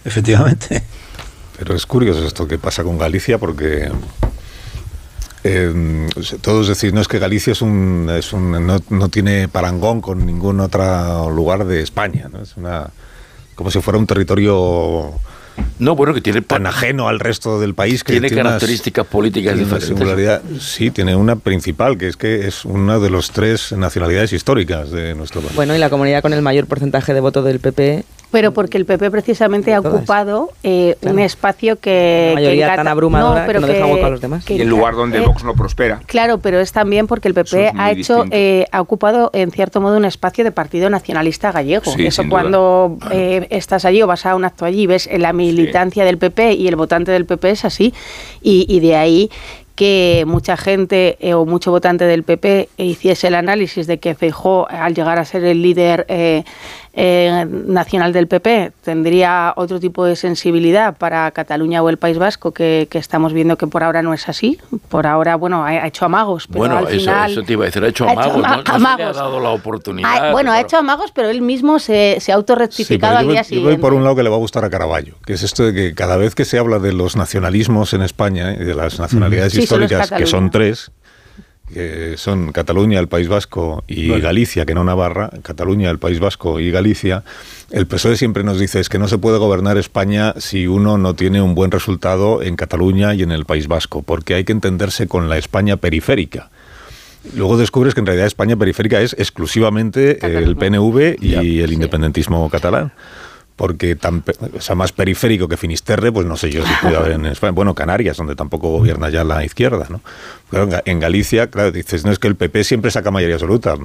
Efectivamente. 0.05 0.81
Pero 1.57 1.75
es 1.75 1.85
curioso 1.85 2.25
esto 2.25 2.47
que 2.47 2.57
pasa 2.57 2.83
con 2.83 2.97
Galicia 2.97 3.37
porque 3.37 3.89
eh, 5.47 6.07
todos 6.41 6.67
decís, 6.67 6.91
no 6.91 7.01
es 7.01 7.07
que 7.07 7.19
Galicia 7.19 7.51
es 7.53 7.61
un, 7.61 8.09
es 8.11 8.33
un 8.33 8.51
no, 8.89 9.09
tiene 9.09 9.47
parangón 9.47 10.01
con 10.01 10.25
ningún 10.25 10.59
otro 10.59 11.29
lugar 11.29 11.65
de 11.65 11.81
España, 11.83 12.29
¿no? 12.33 12.41
es 12.41 12.57
una 12.57 12.89
como 13.53 13.69
si 13.71 13.79
fuera 13.79 13.97
un 13.99 14.07
territorio 14.07 15.13
No, 15.79 15.95
bueno, 15.95 16.13
que 16.15 16.19
tiene 16.21 16.41
tan 16.41 16.65
ajeno 16.67 17.07
al 17.07 17.19
resto 17.19 17.59
del 17.59 17.73
país 17.75 18.03
que 18.03 18.13
tiene, 18.19 18.27
unas- 18.27 18.43
características 18.43 19.05
políticas 19.05 19.53
tiene 19.53 19.67
una 19.67 19.77
diferentes. 19.77 19.87
singularidad. 19.87 20.41
Sí, 20.59 20.89
tiene 20.91 21.15
una 21.15 21.35
principal, 21.37 21.97
que 21.97 22.07
es 22.09 22.17
que 22.17 22.47
es 22.47 22.65
una 22.65 22.97
de 22.99 23.09
los 23.09 23.31
tres 23.31 23.71
nacionalidades 23.71 24.33
históricas 24.33 24.91
de 24.91 25.15
nuestro 25.15 25.41
país. 25.41 25.55
Bueno, 25.55 25.73
y 25.75 25.77
la 25.77 25.89
comunidad 25.89 26.21
con 26.21 26.33
el 26.33 26.41
mayor 26.41 26.65
porcentaje 26.65 27.13
de 27.13 27.19
voto 27.21 27.43
del 27.43 27.59
PP 27.59 28.03
Pero 28.35 28.51
porque 28.51 28.77
el 28.77 28.85
PP 28.85 29.11
precisamente 29.11 29.73
ha 29.73 29.79
ocupado 29.79 30.49
eh, 30.61 30.97
Claro. 30.99 31.15
un 31.15 31.21
espacio 31.21 31.79
que... 31.79 32.31
La 32.33 32.41
mayoría 32.41 32.69
que 32.71 32.75
tan 32.75 32.87
abrumadora 32.89 33.47
que 33.47 33.53
no 33.61 33.65
deja 33.67 33.85
que- 33.85 33.93
hueco 33.93 34.05
a 34.05 34.09
los 34.09 34.19
demás. 34.19 34.43
que 34.43 34.55
Y 34.55 34.61
el 34.61 34.67
lugar 34.67 34.93
donde 34.95 35.19
eh, 35.19 35.21
Vox 35.25 35.45
no 35.45 35.53
prospera. 35.53 36.01
Claro, 36.05 36.39
pero 36.39 36.59
es 36.59 36.73
también 36.73 37.07
porque 37.07 37.29
el 37.29 37.33
PP 37.33 37.67
es 37.67 37.71
ha 37.77 37.91
hecho, 37.91 38.25
eh, 38.31 38.65
ha 38.73 38.81
ocupado 38.81 39.29
en 39.33 39.51
cierto 39.51 39.79
modo 39.79 39.95
un 39.95 40.03
espacio 40.03 40.43
de 40.43 40.51
partido 40.51 40.89
nacionalista 40.89 41.53
gallego. 41.53 41.89
Sí, 41.89 42.05
Eso 42.07 42.23
cuando 42.29 42.97
eh, 43.09 43.47
estás 43.51 43.85
allí 43.85 44.01
o 44.01 44.07
vas 44.07 44.25
a 44.25 44.35
un 44.35 44.43
acto 44.43 44.65
allí 44.65 44.81
y 44.81 44.87
ves 44.87 45.09
la 45.17 45.31
militancia 45.31 46.03
del 46.03 46.17
PP 46.17 46.55
y 46.55 46.67
el 46.67 46.75
votante 46.75 47.11
del 47.11 47.25
PP 47.25 47.51
es 47.51 47.63
así. 47.63 47.93
Y, 48.41 48.65
y 48.67 48.81
de 48.81 48.97
ahí 48.97 49.31
que 49.75 50.23
mucha 50.25 50.55
gente 50.55 51.17
eh, 51.19 51.33
o 51.33 51.45
mucho 51.45 51.69
votante 51.69 52.05
del 52.05 52.23
PP 52.23 52.69
hiciese 52.77 53.27
el 53.27 53.35
análisis 53.35 53.87
de 53.87 53.97
que 53.97 54.15
Feijó 54.15 54.67
al 54.69 54.93
llegar 54.95 55.19
a 55.19 55.25
ser 55.25 55.43
el 55.43 55.61
líder 55.61 56.05
eh, 56.07 56.45
eh, 56.97 57.45
nacional 57.49 58.13
del 58.13 58.27
PP 58.27 58.71
tendría 58.83 59.53
otro 59.57 59.79
tipo 59.81 60.05
de 60.05 60.15
sensibilidad 60.15 60.95
para 60.97 61.29
Cataluña 61.31 61.81
o 61.83 61.89
el 61.89 61.97
País 61.97 62.17
Vasco 62.17 62.53
que, 62.53 62.87
que 62.89 62.97
estamos 62.97 63.33
viendo 63.33 63.57
que 63.57 63.67
por 63.67 63.83
ahora 63.83 64.01
no 64.01 64.13
es 64.13 64.29
así 64.29 64.57
por 64.87 65.05
ahora 65.05 65.35
bueno 65.35 65.65
ha, 65.65 65.69
ha 65.69 65.87
hecho 65.87 66.05
amagos 66.05 66.47
pero 66.47 66.59
Bueno, 66.59 66.77
al 66.77 66.87
eso, 66.87 66.97
final 66.99 67.31
eso 67.31 67.43
te 67.43 67.51
iba 67.53 67.63
a 67.63 67.65
decir, 67.65 67.83
ha 67.83 67.87
hecho 67.89 68.05
ha 68.07 68.13
hecho 68.13 68.21
amagos, 68.21 68.63
ama- 68.67 68.95
¿no? 68.97 68.97
No 68.97 68.97
se 68.97 68.97
le 68.97 69.03
ha 69.03 69.13
dado 69.13 69.39
la 69.41 69.49
oportunidad. 69.49 70.31
Bueno, 70.31 70.51
ha 70.53 70.61
hecho 70.61 70.77
amagos, 70.77 71.11
pero 71.13 71.29
él 71.29 71.41
mismo 71.41 71.79
se, 71.79 72.17
se 72.21 72.31
ha 72.31 72.35
autorrectificado 72.35 73.17
al 73.17 73.25
voy, 73.25 73.33
día 73.33 73.41
yo 73.41 73.49
voy 73.49 73.57
siguiente. 73.57 73.81
por 73.81 73.93
un 73.93 74.03
lado 74.03 74.15
que 74.15 74.23
le 74.23 74.29
va 74.29 74.35
a 74.35 74.39
gustar 74.39 74.63
a 74.63 74.69
Caravaggio, 74.69 75.15
que 75.25 75.33
es 75.33 75.43
esto 75.43 75.63
de 75.65 75.73
que 75.73 75.93
cada 75.95 76.15
vez 76.17 76.33
que 76.33 76.45
se 76.45 76.57
habla 76.59 76.79
de 76.79 76.93
los 76.93 77.15
nacionalismos 77.17 77.93
en 77.93 78.03
España 78.03 78.53
y 78.53 78.63
de 78.63 78.73
las 78.73 78.99
nacionalidades 78.99 79.53
históricas, 79.55 80.11
que 80.11 80.25
son 80.25 80.49
tres, 80.49 80.91
que 81.73 82.15
son 82.17 82.51
Cataluña, 82.51 82.99
el 82.99 83.07
País 83.07 83.27
Vasco 83.27 83.83
y 83.87 84.09
Vale. 84.09 84.21
Galicia, 84.21 84.65
que 84.65 84.75
no 84.75 84.83
Navarra, 84.83 85.29
Cataluña, 85.41 85.89
el 85.89 85.99
País 85.99 86.19
Vasco 86.19 86.59
y 86.59 86.71
Galicia, 86.71 87.23
el 87.71 87.87
PSOE 87.87 88.17
siempre 88.17 88.43
nos 88.43 88.59
dice 88.59 88.79
es 88.79 88.89
que 88.89 88.99
no 88.99 89.07
se 89.07 89.17
puede 89.17 89.37
gobernar 89.37 89.77
España 89.77 90.33
si 90.37 90.67
uno 90.67 90.97
no 90.97 91.15
tiene 91.15 91.41
un 91.41 91.55
buen 91.55 91.71
resultado 91.71 92.41
en 92.41 92.55
Cataluña 92.55 93.13
y 93.15 93.23
en 93.23 93.31
el 93.31 93.45
País 93.45 93.67
Vasco, 93.67 94.03
porque 94.03 94.35
hay 94.35 94.43
que 94.43 94.51
entenderse 94.51 95.07
con 95.07 95.29
la 95.29 95.37
España 95.37 95.77
periférica. 95.77 96.49
Luego 97.33 97.57
descubres 97.57 97.95
que 97.95 98.01
en 98.01 98.05
realidad 98.05 98.27
España 98.27 98.55
periférica 98.55 99.01
es 99.01 99.13
exclusivamente 99.17 100.23
el 100.25 100.55
PNV 100.55 101.17
y 101.21 101.61
el 101.61 101.73
independentismo 101.73 102.47
catalán. 102.49 102.91
Porque 103.55 103.95
tan, 103.95 104.21
o 104.57 104.59
sea, 104.59 104.75
más 104.75 104.91
periférico 104.91 105.47
que 105.47 105.55
Finisterre, 105.55 106.11
pues 106.11 106.25
no 106.27 106.35
sé 106.35 106.49
yo 106.51 106.65
si 106.65 106.73
puede 106.81 106.97
haber 106.97 107.13
en 107.13 107.25
España. 107.25 107.51
Bueno, 107.53 107.73
Canarias, 107.73 108.17
donde 108.17 108.35
tampoco 108.35 108.69
gobierna 108.69 109.09
ya 109.09 109.23
la 109.23 109.45
izquierda, 109.45 109.87
¿no? 109.89 110.01
Pero 110.51 110.63
en 110.63 110.71
Ga- 110.71 110.81
en 110.85 110.99
Galicia, 110.99 111.47
claro, 111.49 111.71
dices, 111.71 112.03
no 112.03 112.11
es 112.11 112.19
que 112.19 112.27
el 112.27 112.35
PP 112.35 112.65
siempre 112.65 112.91
saca 112.91 113.11
mayoría 113.11 113.35
absoluta. 113.35 113.75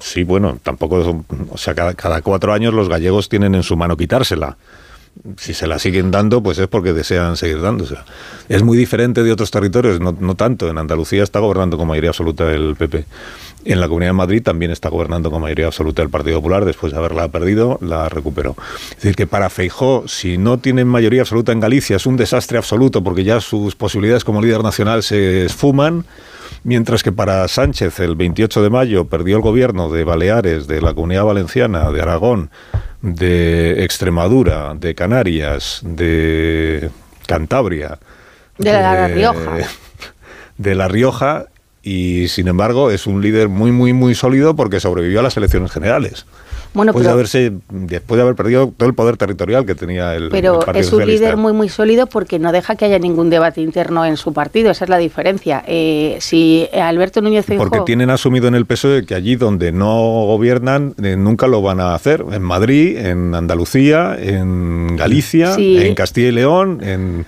Sí, 0.00 0.24
bueno, 0.24 0.58
tampoco, 0.62 1.04
son- 1.04 1.24
o 1.50 1.56
sea, 1.56 1.74
cada 1.74 2.20
cuatro 2.22 2.52
años 2.52 2.74
los 2.74 2.88
gallegos 2.88 3.28
tienen 3.28 3.54
en 3.54 3.62
su 3.62 3.76
mano 3.76 3.96
quitársela 3.96 4.56
si 5.36 5.54
se 5.54 5.66
la 5.66 5.78
siguen 5.78 6.10
dando, 6.10 6.42
pues 6.42 6.58
es 6.58 6.66
porque 6.66 6.92
desean 6.92 7.36
seguir 7.36 7.60
dándosela. 7.60 8.04
Es 8.48 8.62
muy 8.62 8.76
diferente 8.76 9.22
de 9.22 9.32
otros 9.32 9.50
territorios, 9.50 10.00
no, 10.00 10.16
no 10.18 10.34
tanto. 10.34 10.68
En 10.68 10.78
Andalucía 10.78 11.22
está 11.22 11.38
gobernando 11.38 11.76
con 11.78 11.86
mayoría 11.86 12.10
absoluta 12.10 12.50
el 12.52 12.74
PP. 12.76 13.04
En 13.64 13.80
la 13.80 13.86
Comunidad 13.86 14.10
de 14.10 14.14
Madrid 14.14 14.42
también 14.42 14.72
está 14.72 14.88
gobernando 14.88 15.30
con 15.30 15.40
mayoría 15.40 15.66
absoluta 15.66 16.02
el 16.02 16.10
Partido 16.10 16.38
Popular. 16.38 16.64
Después 16.64 16.92
de 16.92 16.98
haberla 16.98 17.28
perdido, 17.28 17.78
la 17.80 18.08
recuperó. 18.08 18.56
Es 18.90 18.96
decir, 18.96 19.14
que 19.14 19.26
para 19.26 19.50
Feijó, 19.50 20.04
si 20.08 20.38
no 20.38 20.58
tienen 20.58 20.88
mayoría 20.88 21.22
absoluta 21.22 21.52
en 21.52 21.60
Galicia, 21.60 21.96
es 21.96 22.06
un 22.06 22.16
desastre 22.16 22.58
absoluto 22.58 23.04
porque 23.04 23.22
ya 23.22 23.40
sus 23.40 23.76
posibilidades 23.76 24.24
como 24.24 24.42
líder 24.42 24.62
nacional 24.62 25.02
se 25.02 25.44
esfuman. 25.44 26.04
Mientras 26.64 27.02
que 27.02 27.10
para 27.10 27.46
Sánchez 27.48 27.98
el 28.00 28.14
28 28.14 28.62
de 28.62 28.70
mayo 28.70 29.06
perdió 29.06 29.36
el 29.36 29.42
gobierno 29.42 29.90
de 29.90 30.04
Baleares, 30.04 30.68
de 30.68 30.80
la 30.80 30.94
Comunidad 30.94 31.24
Valenciana, 31.24 31.90
de 31.90 32.00
Aragón, 32.00 32.50
de 33.00 33.82
Extremadura, 33.82 34.74
de 34.74 34.94
Canarias, 34.94 35.80
de 35.82 36.90
Cantabria, 37.26 37.98
De 38.58 38.72
La 38.72 39.08
Rioja. 39.08 39.56
de 40.58 40.74
La 40.74 40.86
Rioja 40.86 41.46
y 41.82 42.28
sin 42.28 42.46
embargo 42.46 42.92
es 42.92 43.08
un 43.08 43.20
líder 43.20 43.48
muy 43.48 43.72
muy 43.72 43.92
muy 43.92 44.14
sólido 44.14 44.54
porque 44.54 44.78
sobrevivió 44.78 45.18
a 45.18 45.24
las 45.24 45.36
elecciones 45.36 45.72
generales. 45.72 46.26
Bueno, 46.74 46.92
después, 46.92 47.04
de 47.06 47.12
haberse, 47.12 47.52
después 47.70 48.16
de 48.16 48.22
haber 48.22 48.34
perdido 48.34 48.72
todo 48.76 48.88
el 48.88 48.94
poder 48.94 49.16
territorial 49.16 49.66
que 49.66 49.74
tenía 49.74 50.14
el, 50.14 50.30
Pero 50.30 50.60
el 50.60 50.64
Partido 50.64 50.80
es 50.80 50.86
un 50.86 50.90
Socialista. 51.00 51.24
líder 51.26 51.36
muy 51.36 51.52
muy 51.52 51.68
sólido 51.68 52.06
porque 52.06 52.38
no 52.38 52.50
deja 52.52 52.76
que 52.76 52.86
haya 52.86 52.98
ningún 52.98 53.28
debate 53.30 53.60
interno 53.60 54.04
en 54.06 54.16
su 54.16 54.32
partido. 54.32 54.70
Esa 54.70 54.84
es 54.84 54.88
la 54.88 54.98
diferencia. 54.98 55.62
Eh, 55.66 56.16
si 56.20 56.68
Alberto 56.72 57.20
Núñez 57.20 57.44
Feijóo 57.44 57.68
Porque 57.68 57.84
tienen 57.84 58.10
asumido 58.10 58.48
en 58.48 58.54
el 58.54 58.64
PSOE 58.66 59.04
que 59.04 59.14
allí 59.14 59.36
donde 59.36 59.70
no 59.72 59.94
gobiernan 60.26 60.94
eh, 61.02 61.16
nunca 61.16 61.46
lo 61.46 61.60
van 61.62 61.80
a 61.80 61.94
hacer. 61.94 62.24
En 62.32 62.42
Madrid, 62.42 62.96
en 62.96 63.34
Andalucía, 63.34 64.16
en 64.18 64.96
Galicia, 64.96 65.54
Sí. 65.54 65.76
en 65.78 65.94
Castilla 65.94 66.28
y 66.28 66.32
León, 66.32 66.80
en, 66.82 67.26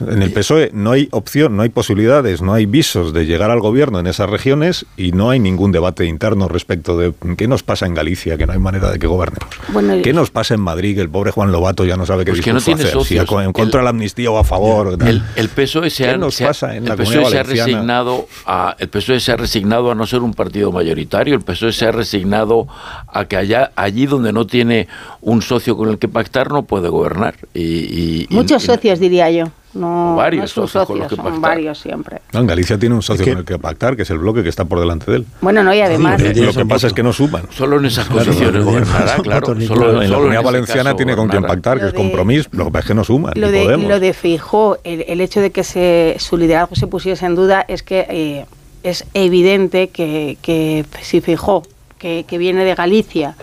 en 0.00 0.22
el 0.22 0.32
PSOE 0.32 0.70
no 0.72 0.92
hay 0.92 1.08
opción, 1.10 1.56
no 1.56 1.62
hay 1.62 1.68
posibilidades, 1.68 2.42
no 2.42 2.54
hay 2.54 2.66
visos 2.66 3.12
de 3.12 3.26
llegar 3.26 3.50
al 3.50 3.60
gobierno 3.60 3.98
en 4.00 4.06
esas 4.06 4.28
regiones 4.30 4.86
y 4.96 5.12
no 5.12 5.30
hay 5.30 5.38
ningún 5.40 5.72
debate 5.72 6.06
interno 6.06 6.48
respecto 6.48 6.96
de 6.98 7.12
qué 7.36 7.48
nos 7.48 7.62
pasa 7.62 7.86
en 7.86 7.94
Galicia, 7.94 8.36
que 8.36 8.46
no 8.46 8.52
hay 8.52 8.58
manera 8.58 8.90
de 8.90 8.98
que 8.98 9.06
gobernemos. 9.06 9.48
Bueno, 9.72 9.94
¿Qué 10.02 10.12
nos 10.12 10.30
pasa 10.30 10.54
en 10.54 10.60
Madrid, 10.60 10.94
que 10.94 11.00
el 11.02 11.10
pobre 11.10 11.30
Juan 11.30 11.50
Lobato 11.52 11.84
ya 11.84 11.96
no 11.96 12.06
sabe 12.06 12.24
qué 12.24 12.32
Pues 12.32 12.42
que 12.42 12.52
no 12.52 12.58
discurso 12.58 12.76
tiene 12.76 12.82
hacer, 12.90 12.92
si 13.04 13.16
socios. 13.18 13.38
a- 13.40 13.44
en 13.44 13.52
contra 13.52 13.80
El- 13.80 13.84
la 13.84 13.90
amnistía 13.90 14.30
o 14.30 14.38
a 14.38 14.44
favor. 14.44 14.96
El, 15.06 15.22
el 15.36 15.48
PSOE 15.48 15.90
se 15.90 16.04
¿Qué 16.04 16.10
ha, 16.10 16.16
nos 16.16 16.34
se 16.34 16.44
ha- 16.44 16.48
pasa 16.48 16.76
en 16.76 16.84
el 16.84 16.88
la 16.88 16.96
PSOE 16.96 17.24
se 17.30 17.38
ha 17.38 17.42
resignado 17.42 18.26
a 18.46 18.76
el 18.78 18.88
PSOE 18.88 19.20
se 19.20 19.32
ha 19.32 19.36
resignado 19.36 19.90
a 19.90 19.94
no 19.94 20.06
ser 20.06 20.20
un 20.20 20.34
partido 20.34 20.70
mayoritario, 20.72 21.34
el 21.34 21.40
PSOE 21.42 21.72
se 21.72 21.86
ha 21.86 21.92
resignado 21.92 22.68
a 23.08 23.24
que 23.24 23.36
allá 23.36 23.72
allí 23.76 24.06
donde 24.06 24.32
no 24.32 24.46
tiene 24.46 24.88
un 25.20 25.42
socio 25.42 25.76
con 25.76 25.88
el 25.90 25.98
que 25.98 26.08
pactar 26.08 26.50
no 26.50 26.62
puede 26.64 26.88
gobernar 26.88 27.34
y, 27.54 27.60
y- 27.62 28.26
y- 28.30 28.34
muchos 28.34 28.62
y- 28.64 28.66
socios 28.66 28.98
diría 29.00 29.30
yo. 29.30 29.46
No, 29.74 30.16
Varios 30.16 30.42
no 30.42 30.46
sus 30.48 30.70
socios 30.70 30.86
con 30.86 30.98
los 30.98 31.04
socios, 31.08 31.08
que 31.08 31.16
son 31.16 31.40
pactar. 31.40 31.50
varios 31.56 31.78
siempre. 31.78 32.18
No, 32.32 32.40
en 32.40 32.46
Galicia 32.46 32.78
tiene 32.78 32.94
un 32.94 33.02
socio 33.02 33.22
Es 33.22 33.24
que- 33.24 33.30
con 33.32 33.38
el 33.40 33.44
que 33.46 33.58
pactar, 33.58 33.96
que 33.96 34.02
es 34.02 34.10
el 34.10 34.18
bloque 34.18 34.42
que 34.42 34.48
está 34.50 34.64
por 34.66 34.78
delante 34.80 35.10
de 35.10 35.16
él. 35.18 35.26
Bueno, 35.40 35.62
no, 35.62 35.72
y 35.74 35.80
además... 35.80 36.20
Lo 36.20 36.52
que 36.52 36.66
pasa 36.66 36.88
es 36.88 36.92
que 36.92 37.02
no 37.02 37.12
suman. 37.12 37.44
Solo 37.50 37.78
en 37.78 37.86
esas 37.86 38.06
Claro, 38.08 38.32
gobernará, 38.64 39.16
claro. 39.22 39.46
Solo, 39.66 40.02
en 40.02 40.10
la 40.10 40.16
comunidad 40.16 40.42
valenciana 40.42 40.84
caso 40.84 40.96
tiene 40.96 41.16
con 41.16 41.28
quien 41.28 41.42
pactar, 41.44 41.80
que 41.80 41.86
es 41.86 41.92
compromiso. 41.94 42.48
Lo 42.52 42.66
que 42.66 42.70
pasa 42.70 42.80
es 42.80 42.88
que 42.88 42.94
no 42.94 43.04
suman. 43.04 43.32
Lo 43.36 43.50
de, 43.50 43.76
lo 43.78 43.98
de 44.00 44.12
Feijó, 44.12 44.76
el, 44.84 45.04
el 45.08 45.20
hecho 45.20 45.40
de 45.40 45.50
que 45.50 45.64
se, 45.64 46.16
su 46.18 46.36
liderazgo 46.36 46.76
se 46.76 46.86
pusiese 46.86 47.24
en 47.24 47.34
duda 47.34 47.64
es 47.66 47.82
que 47.82 48.06
eh, 48.10 48.46
es 48.82 49.06
evidente 49.14 49.88
que, 49.88 50.36
que 50.42 50.84
si 51.00 51.20
Feijó, 51.20 51.62
que, 51.98 52.24
que 52.28 52.36
viene 52.36 52.64
de 52.64 52.74
Galicia 52.74 53.36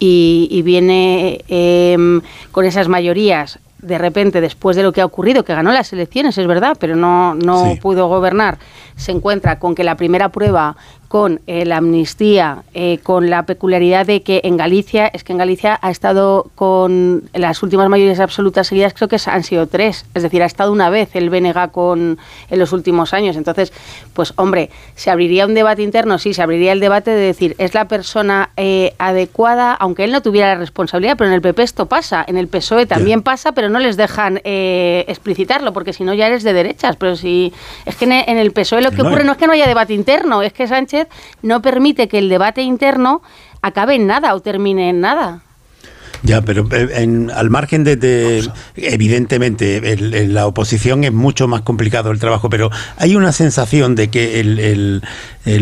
y, 0.00 0.48
y 0.50 0.62
viene 0.62 1.44
em, 1.48 2.20
con 2.52 2.64
esas 2.64 2.88
mayorías, 2.88 3.58
de 3.80 3.96
repente, 3.98 4.40
después 4.40 4.76
de 4.76 4.82
lo 4.82 4.92
que 4.92 5.00
ha 5.00 5.04
ocurrido, 5.06 5.44
que 5.44 5.54
ganó 5.54 5.70
las 5.72 5.92
elecciones, 5.92 6.36
es 6.36 6.46
verdad, 6.46 6.76
pero 6.80 6.96
no, 6.96 7.34
no 7.34 7.64
Sí. 7.72 7.78
pudo 7.80 8.08
gobernar, 8.08 8.58
se 8.96 9.12
encuentra 9.12 9.58
con 9.58 9.74
que 9.74 9.84
la 9.84 9.96
primera 9.96 10.30
prueba 10.30 10.76
con 11.08 11.40
eh, 11.46 11.64
la 11.64 11.78
amnistía, 11.78 12.64
eh, 12.74 12.98
con 13.02 13.30
la 13.30 13.44
peculiaridad 13.44 14.06
de 14.06 14.22
que 14.22 14.42
en 14.44 14.58
Galicia, 14.58 15.06
es 15.06 15.24
que 15.24 15.32
en 15.32 15.38
Galicia 15.38 15.78
ha 15.80 15.90
estado 15.90 16.50
con 16.54 17.24
las 17.32 17.62
últimas 17.62 17.88
mayorías 17.88 18.20
absolutas 18.20 18.66
seguidas, 18.66 18.92
creo 18.92 19.08
que 19.08 19.18
han 19.24 19.42
sido 19.42 19.66
tres, 19.66 20.04
es 20.14 20.22
decir, 20.22 20.42
ha 20.42 20.46
estado 20.46 20.70
una 20.70 20.90
vez 20.90 21.16
el 21.16 21.30
BNG 21.30 21.70
con, 21.72 22.18
en 22.50 22.58
los 22.58 22.72
últimos 22.72 23.14
años. 23.14 23.36
Entonces, 23.36 23.72
pues 24.12 24.34
hombre, 24.36 24.70
se 24.96 25.10
abriría 25.10 25.46
un 25.46 25.54
debate 25.54 25.82
interno, 25.82 26.18
sí, 26.18 26.34
se 26.34 26.42
abriría 26.42 26.72
el 26.72 26.80
debate 26.80 27.10
de 27.10 27.20
decir, 27.20 27.56
¿es 27.58 27.72
la 27.72 27.88
persona 27.88 28.50
eh, 28.58 28.92
adecuada, 28.98 29.72
aunque 29.72 30.04
él 30.04 30.12
no 30.12 30.20
tuviera 30.20 30.48
la 30.48 30.56
responsabilidad, 30.56 31.16
pero 31.16 31.28
en 31.28 31.34
el 31.34 31.40
PP 31.40 31.62
esto 31.62 31.86
pasa, 31.86 32.22
en 32.28 32.36
el 32.36 32.48
PSOE 32.48 32.84
también 32.84 33.22
pasa, 33.22 33.52
pero 33.52 33.70
no 33.70 33.78
les 33.78 33.96
dejan 33.96 34.42
eh, 34.44 35.06
explicitarlo, 35.08 35.72
porque 35.72 35.94
si 35.94 36.04
no 36.04 36.12
ya 36.12 36.26
eres 36.26 36.42
de 36.42 36.52
derechas, 36.52 36.96
pero 36.96 37.16
si 37.16 37.54
es 37.86 37.96
que 37.96 38.04
en 38.04 38.36
el 38.38 38.52
PSOE 38.52 38.82
lo 38.82 38.90
que 38.90 38.98
No, 38.98 39.08
ocurre 39.08 39.24
no 39.24 39.32
es 39.32 39.38
que 39.38 39.46
no 39.46 39.54
haya 39.54 39.66
debate 39.66 39.94
interno, 39.94 40.42
es 40.42 40.52
que 40.52 40.66
Sánchez 40.66 40.97
no 41.42 41.62
permite 41.62 42.08
que 42.08 42.18
el 42.18 42.28
debate 42.28 42.62
interno 42.62 43.22
acabe 43.62 43.94
en 43.94 44.06
nada 44.06 44.34
o 44.34 44.40
termine 44.40 44.88
en 44.88 45.00
nada. 45.00 45.42
Ya, 46.22 46.42
pero 46.42 46.68
eh, 46.72 46.88
en- 46.96 47.30
al 47.30 47.48
margen 47.50 47.84
de, 47.84 47.96
de- 47.96 48.48
evidentemente, 48.76 49.92
el- 49.92 50.34
la 50.34 50.46
oposición 50.46 51.04
es 51.04 51.12
mucho 51.12 51.46
más 51.48 51.62
complicado 51.62 52.10
el 52.10 52.18
trabajo, 52.18 52.50
pero 52.50 52.70
hay 52.96 53.14
una 53.16 53.32
sensación 53.32 53.94
de 53.94 54.08
que 54.08 54.40
el, 54.40 54.58
el- 54.58 55.02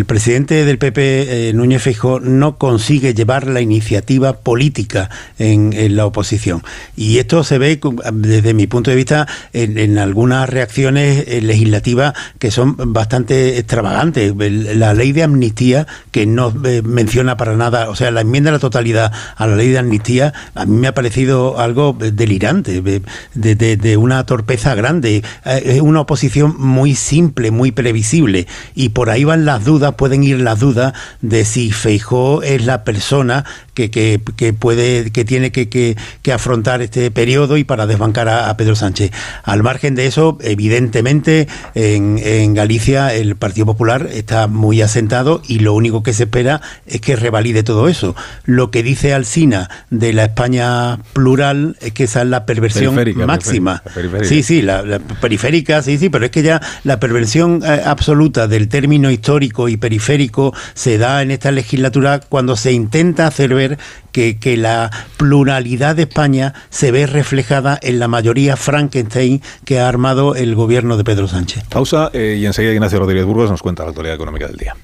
presidente 0.06 0.64
del 0.64 0.78
PP, 0.78 1.48
eh, 1.48 1.52
Núñez 1.52 1.80
Feijóo, 1.82 2.18
no 2.18 2.56
consigue 2.58 3.14
llevar 3.14 3.46
la 3.46 3.60
iniciativa 3.60 4.32
política 4.32 5.10
en, 5.38 5.72
en 5.74 5.94
la 5.94 6.06
oposición. 6.06 6.62
Y 6.96 7.18
esto 7.18 7.44
se 7.44 7.58
ve, 7.58 7.78
desde 8.12 8.52
mi 8.52 8.66
punto 8.66 8.90
de 8.90 8.96
vista, 8.96 9.28
en, 9.52 9.78
en 9.78 9.98
algunas 9.98 10.48
reacciones 10.48 11.24
eh, 11.28 11.40
legislativas 11.40 12.14
que 12.40 12.50
son 12.50 12.74
bastante 12.92 13.58
extravagantes. 13.58 14.34
La 14.36 14.92
ley 14.92 15.12
de 15.12 15.22
amnistía, 15.22 15.86
que 16.10 16.26
no 16.26 16.52
eh, 16.64 16.82
menciona 16.84 17.36
para 17.36 17.56
nada, 17.56 17.88
o 17.88 17.94
sea, 17.94 18.10
la 18.10 18.22
enmienda 18.22 18.50
a 18.50 18.54
la 18.54 18.58
totalidad 18.58 19.12
a 19.36 19.46
la 19.46 19.54
ley 19.54 19.68
de 19.68 19.78
amnistía 19.78 20.34
a 20.54 20.64
mí 20.66 20.76
me 20.78 20.86
ha 20.88 20.94
parecido 20.94 21.58
algo 21.58 21.96
delirante, 21.98 22.80
de, 22.82 23.02
de- 23.34 23.76
de 23.76 23.96
una 23.96 24.24
torpeza 24.26 24.74
grande. 24.74 25.22
Eh, 25.44 25.62
Es 25.64 25.80
una 25.80 26.00
oposición 26.00 26.54
muy 26.58 26.94
simple, 26.94 27.50
muy 27.50 27.72
previsible. 27.72 28.46
Y 28.74 28.90
por 28.90 29.10
ahí 29.10 29.24
van 29.24 29.44
las 29.44 29.64
dudas, 29.64 29.94
pueden 29.96 30.22
ir 30.22 30.40
las 30.40 30.60
dudas 30.60 30.92
de 31.20 31.44
si 31.44 31.70
Feijó 31.72 32.42
es 32.42 32.64
la 32.64 32.84
persona 32.84 33.44
que, 33.76 33.90
que, 33.90 34.20
que 34.36 34.52
puede, 34.54 35.12
que 35.12 35.24
tiene 35.24 35.52
que, 35.52 35.68
que- 35.68 35.96
que 36.22 36.32
afrontar 36.32 36.80
este 36.82 37.10
periodo 37.12 37.56
y 37.58 37.64
para 37.64 37.86
desbancar 37.86 38.28
a, 38.28 38.48
a 38.50 38.56
Pedro 38.56 38.74
Sánchez. 38.74 39.12
Al 39.44 39.62
margen 39.62 39.94
de 39.94 40.06
eso, 40.06 40.38
evidentemente, 40.40 41.46
en, 41.74 42.18
en 42.22 42.54
Galicia 42.54 43.12
el 43.14 43.36
Partido 43.36 43.66
Popular 43.66 44.08
está 44.12 44.46
muy 44.46 44.80
asentado 44.82 45.42
y 45.46 45.58
lo 45.60 45.74
único 45.74 46.02
que 46.02 46.12
se 46.14 46.24
espera 46.24 46.60
es 46.86 47.00
que 47.00 47.16
revalide 47.16 47.62
todo 47.62 47.86
eso. 47.88 48.16
Lo 48.44 48.70
que 48.70 48.82
dice 48.82 49.12
Alsina 49.12 49.68
de 49.90 50.12
la 50.14 50.24
España 50.24 50.98
plural 51.12 51.76
es 51.80 51.92
que 51.92 52.04
esa 52.04 52.22
es 52.22 52.28
la 52.28 52.46
perversión 52.46 52.94
Periférica, 52.94 53.26
máxima. 53.26 53.82
periférica, 53.82 53.94
periférica. 54.18 54.28
Sí, 54.28 54.42
sí, 54.42 54.62
la, 54.62 54.82
la 54.82 54.98
periférica, 54.98 55.82
sí, 55.82 55.98
sí, 55.98 56.08
pero 56.08 56.24
es 56.24 56.30
que 56.30 56.42
ya 56.42 56.60
la 56.84 56.98
perversión 56.98 57.62
eh, 57.64 57.82
absoluta 57.84 58.48
del 58.48 58.68
término 58.68 59.10
histórico 59.10 59.68
y 59.68 59.76
periférico 59.76 60.54
se 60.74 60.96
da 60.96 61.20
en 61.22 61.30
esta 61.30 61.50
legislatura 61.50 62.20
cuando 62.20 62.56
se 62.56 62.72
intenta 62.72 63.26
hacer 63.26 63.54
ver 63.54 63.65
que, 64.12 64.38
que 64.38 64.56
la 64.56 64.90
pluralidad 65.16 65.96
de 65.96 66.02
España 66.02 66.54
se 66.70 66.90
ve 66.90 67.06
reflejada 67.06 67.78
en 67.82 67.98
la 67.98 68.08
mayoría 68.08 68.56
Frankenstein 68.56 69.42
que 69.64 69.80
ha 69.80 69.88
armado 69.88 70.34
el 70.34 70.54
gobierno 70.54 70.96
de 70.96 71.04
Pedro 71.04 71.28
Sánchez. 71.28 71.64
Pausa 71.68 72.10
eh, 72.12 72.36
y 72.38 72.46
enseguida 72.46 72.72
Ignacio 72.72 72.98
Rodríguez 72.98 73.24
Burgos 73.24 73.50
nos 73.50 73.62
cuenta 73.62 73.82
la 73.82 73.90
actualidad 73.90 74.14
económica 74.14 74.46
del 74.46 74.56
día. 74.56 74.76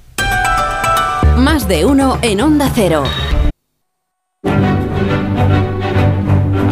Más 1.37 1.67
de 1.67 1.85
uno 1.85 2.19
en 2.23 2.41
Onda 2.41 2.71
Cero. 2.75 3.05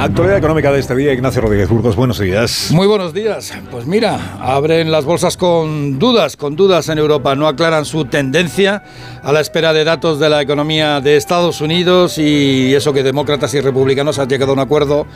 Actualidad 0.01 0.39
económica 0.39 0.73
de 0.73 0.81
este 0.81 0.97
día, 0.97 1.13
Ignacio 1.13 1.43
Rodríguez 1.43 1.69
Burgos, 1.69 1.95
buenos 1.95 2.19
días. 2.19 2.71
Muy 2.71 2.87
buenos 2.87 3.13
días. 3.13 3.53
Pues 3.71 3.85
mira, 3.85 4.39
abren 4.41 4.91
las 4.91 5.05
bolsas 5.05 5.37
con 5.37 5.99
dudas, 5.99 6.39
con 6.39 6.57
dudas 6.57 6.89
en 6.89 6.97
Europa. 6.97 7.35
No 7.35 7.47
aclaran 7.47 7.85
su 7.85 8.07
tendencia 8.07 8.83
a 9.23 9.31
la 9.31 9.43
espera 9.43 9.75
de 9.75 9.85
datos 9.85 10.19
de 10.19 10.31
la 10.31 10.41
economía 10.41 11.03
de 11.03 11.19
Estados 11.19 11.61
Unidos 11.61 12.17
y 12.17 12.75
eso 12.75 12.95
que 12.95 13.03
demócratas 13.03 13.53
y 13.53 13.61
republicanos 13.61 14.19
han 14.19 14.31
llegado 14.31 14.53
a 14.53 14.55
un 14.55 14.61
acuerdo 14.61 15.07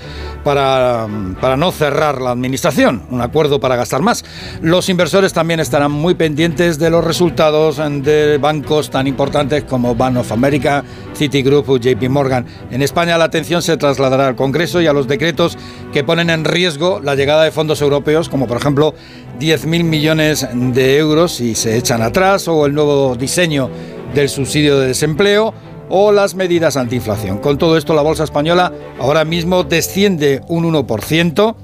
para, 0.45 1.07
para 1.41 1.57
no 1.57 1.73
cerrar 1.73 2.21
la 2.21 2.33
administración, 2.33 3.05
un 3.09 3.23
acuerdo 3.23 3.61
para 3.61 3.77
gastar 3.77 4.03
más. 4.03 4.23
Los 4.61 4.91
inversores 4.91 5.33
también 5.33 5.61
estarán 5.61 5.93
muy 5.93 6.13
pendientes 6.15 6.79
de 6.79 6.91
los 6.91 7.03
resultados 7.03 7.79
de 7.79 8.37
bancos 8.37 8.91
tan 8.91 9.07
importantes 9.07 9.65
como 9.65 9.95
Bank 9.95 10.19
of 10.19 10.31
America, 10.31 10.85
Citigroup 11.17 11.71
o 11.71 11.79
JP 11.79 12.07
Morgan. 12.11 12.45
En 12.71 12.83
España 12.83 13.17
la 13.17 13.25
atención 13.25 13.63
se 13.63 13.79
trasladará 13.79 14.29
al 14.29 14.37
Congreso 14.37 14.74
y 14.81 14.87
a 14.87 14.93
los 14.93 15.09
decretos 15.09 15.57
que 15.93 16.05
ponen 16.05 16.31
en 16.31 16.45
riesgo 16.45 17.01
la 17.01 17.15
llegada 17.15 17.45
de 17.45 17.51
fondos 17.51 17.81
europeos, 17.81 18.29
como 18.29 18.47
por 18.47 18.57
ejemplo 18.57 18.95
10.000 19.41 19.85
millones 19.85 20.47
de 20.53 20.99
euros 20.99 21.33
si 21.33 21.55
se 21.55 21.77
echan 21.77 22.03
atrás, 22.03 22.49
o 22.49 22.67
el 22.67 22.75
nuevo 22.75 23.17
diseño 23.17 23.71
del 24.15 24.29
subsidio 24.29 24.79
de 24.79 24.89
desempleo, 24.89 25.55
o 25.89 26.13
las 26.13 26.35
medidas 26.35 26.77
antiinflación. 26.77 27.39
Con 27.39 27.59
todo 27.59 27.77
esto, 27.77 27.95
la 27.95 28.03
bolsa 28.03 28.25
española 28.25 28.73
ahora 28.99 29.25
mismo 29.25 29.65
desciende 29.65 30.41
un 30.49 30.65
1%. 30.73 31.57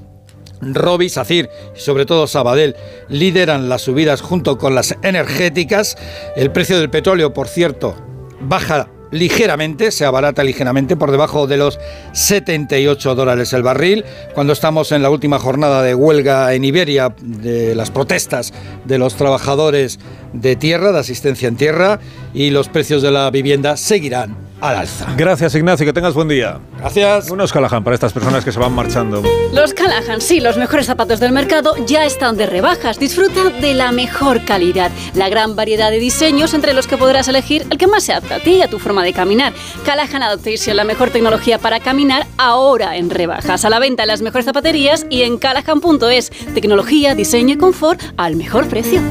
Robi, 0.61 1.09
Sacir 1.09 1.49
y 1.75 1.79
sobre 1.79 2.05
todo 2.05 2.27
Sabadell 2.27 2.75
lideran 3.09 3.67
las 3.67 3.81
subidas 3.81 4.21
junto 4.21 4.59
con 4.59 4.75
las 4.75 4.95
energéticas. 5.01 5.97
El 6.35 6.51
precio 6.51 6.77
del 6.77 6.91
petróleo, 6.91 7.33
por 7.33 7.47
cierto, 7.47 7.95
baja 8.41 8.87
ligeramente, 9.11 9.91
se 9.91 10.05
abarata 10.05 10.43
ligeramente 10.43 10.95
por 10.95 11.11
debajo 11.11 11.47
de 11.47 11.57
los 11.57 11.79
78 12.13 13.15
dólares 13.15 13.53
el 13.53 13.63
barril. 13.63 14.05
Cuando 14.33 14.53
estamos 14.53 14.91
en 14.91 15.03
la 15.03 15.09
última 15.09 15.39
jornada 15.39 15.83
de 15.83 15.93
huelga 15.93 16.53
en 16.53 16.63
Iberia, 16.63 17.13
de 17.21 17.75
las 17.75 17.91
protestas 17.91 18.53
de 18.85 18.97
los 18.97 19.15
trabajadores 19.15 19.99
de 20.33 20.55
tierra, 20.55 20.91
de 20.91 20.99
asistencia 20.99 21.47
en 21.47 21.57
tierra, 21.57 21.99
y 22.33 22.49
los 22.49 22.69
precios 22.69 23.01
de 23.01 23.11
la 23.11 23.29
vivienda 23.29 23.77
seguirán 23.77 24.50
al 24.61 24.77
alza. 24.77 25.07
Gracias, 25.17 25.55
Ignacio, 25.55 25.85
que 25.85 25.93
tengas 25.93 26.13
buen 26.13 26.27
día. 26.27 26.59
Gracias. 26.79 27.29
Unos 27.29 27.51
Callahan 27.51 27.83
para 27.83 27.95
estas 27.95 28.13
personas 28.13 28.45
que 28.45 28.51
se 28.51 28.59
van 28.59 28.73
marchando. 28.73 29.23
Los 29.53 29.73
Callahan, 29.73 30.21
sí, 30.21 30.39
los 30.39 30.57
mejores 30.57 30.85
zapatos 30.85 31.19
del 31.19 31.31
mercado 31.31 31.75
ya 31.85 32.05
están 32.05 32.37
de 32.37 32.45
rebajas. 32.45 32.99
Disfruta 32.99 33.49
de 33.49 33.73
la 33.73 33.91
mejor 33.91 34.45
calidad, 34.45 34.91
la 35.15 35.29
gran 35.29 35.55
variedad 35.55 35.91
de 35.91 35.99
diseños 35.99 36.53
entre 36.53 36.73
los 36.73 36.87
que 36.87 36.97
podrás 36.97 37.27
elegir 37.27 37.65
el 37.69 37.77
que 37.77 37.87
más 37.87 38.03
se 38.03 38.13
adapta 38.13 38.35
a 38.35 38.39
ti 38.39 38.55
y 38.55 38.61
a 38.61 38.67
tu 38.69 38.79
forma 38.79 39.03
de 39.03 39.13
caminar. 39.13 39.53
Callahan 39.85 40.23
Adaptation, 40.23 40.77
la 40.77 40.83
mejor 40.83 41.09
tecnología 41.09 41.57
para 41.57 41.79
caminar 41.79 42.27
ahora 42.37 42.97
en 42.97 43.09
rebajas. 43.09 43.65
A 43.65 43.69
la 43.69 43.79
venta 43.79 44.03
en 44.03 44.07
las 44.07 44.21
mejores 44.21 44.45
zapaterías 44.45 45.05
y 45.09 45.23
en 45.23 45.37
callahan.es. 45.37 46.31
Tecnología, 46.53 47.15
diseño 47.15 47.55
y 47.55 47.57
confort 47.57 48.01
al 48.17 48.35
mejor 48.35 48.67
precio. 48.67 49.01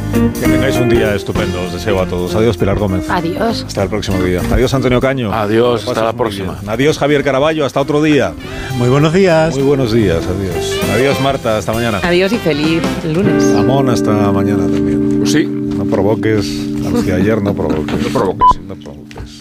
Que 0.41 0.49
tengáis 0.49 0.77
un 0.77 0.89
día 0.89 1.15
estupendo. 1.15 1.61
Os 1.63 1.73
deseo 1.73 2.01
a 2.01 2.07
todos. 2.07 2.35
Adiós, 2.35 2.57
Pilar 2.57 2.79
Gómez. 2.79 3.09
Adiós. 3.11 3.65
Hasta 3.67 3.83
el 3.83 3.89
próximo 3.89 4.23
día. 4.23 4.41
Adiós, 4.53 4.73
Antonio 4.75 5.01
Caño. 5.01 5.33
Adiós, 5.43 5.87
hasta 5.89 6.05
la 6.05 6.13
próxima. 6.13 6.55
bien. 6.61 6.69
Adiós, 6.71 6.99
Javier 6.99 7.25
Caraballo. 7.25 7.65
Hasta 7.65 7.81
otro 7.81 8.03
día. 8.03 8.33
Muy 8.77 8.89
buenos 8.89 9.13
días. 9.13 9.55
Muy 9.55 9.65
buenos 9.65 9.93
días. 9.93 10.23
Adiós. 10.27 10.79
Adiós, 10.95 11.21
Marta. 11.21 11.57
Hasta 11.59 11.73
mañana. 11.73 12.01
Adiós 12.03 12.33
y 12.33 12.39
feliz 12.39 12.83
lunes. 13.05 13.43
Amón, 13.57 13.89
hasta 13.91 14.11
mañana 14.33 14.65
también. 14.67 15.19
Pues 15.19 15.33
sí, 15.33 15.45
No 15.47 15.85
provoques. 15.87 16.47
Hacia 16.95 17.17
ayer 17.17 17.41
no 17.43 17.55
provoques. 17.55 18.03
no 18.03 18.09
provoques. 18.09 18.61
No 18.67 18.75
provoques. 18.75 19.39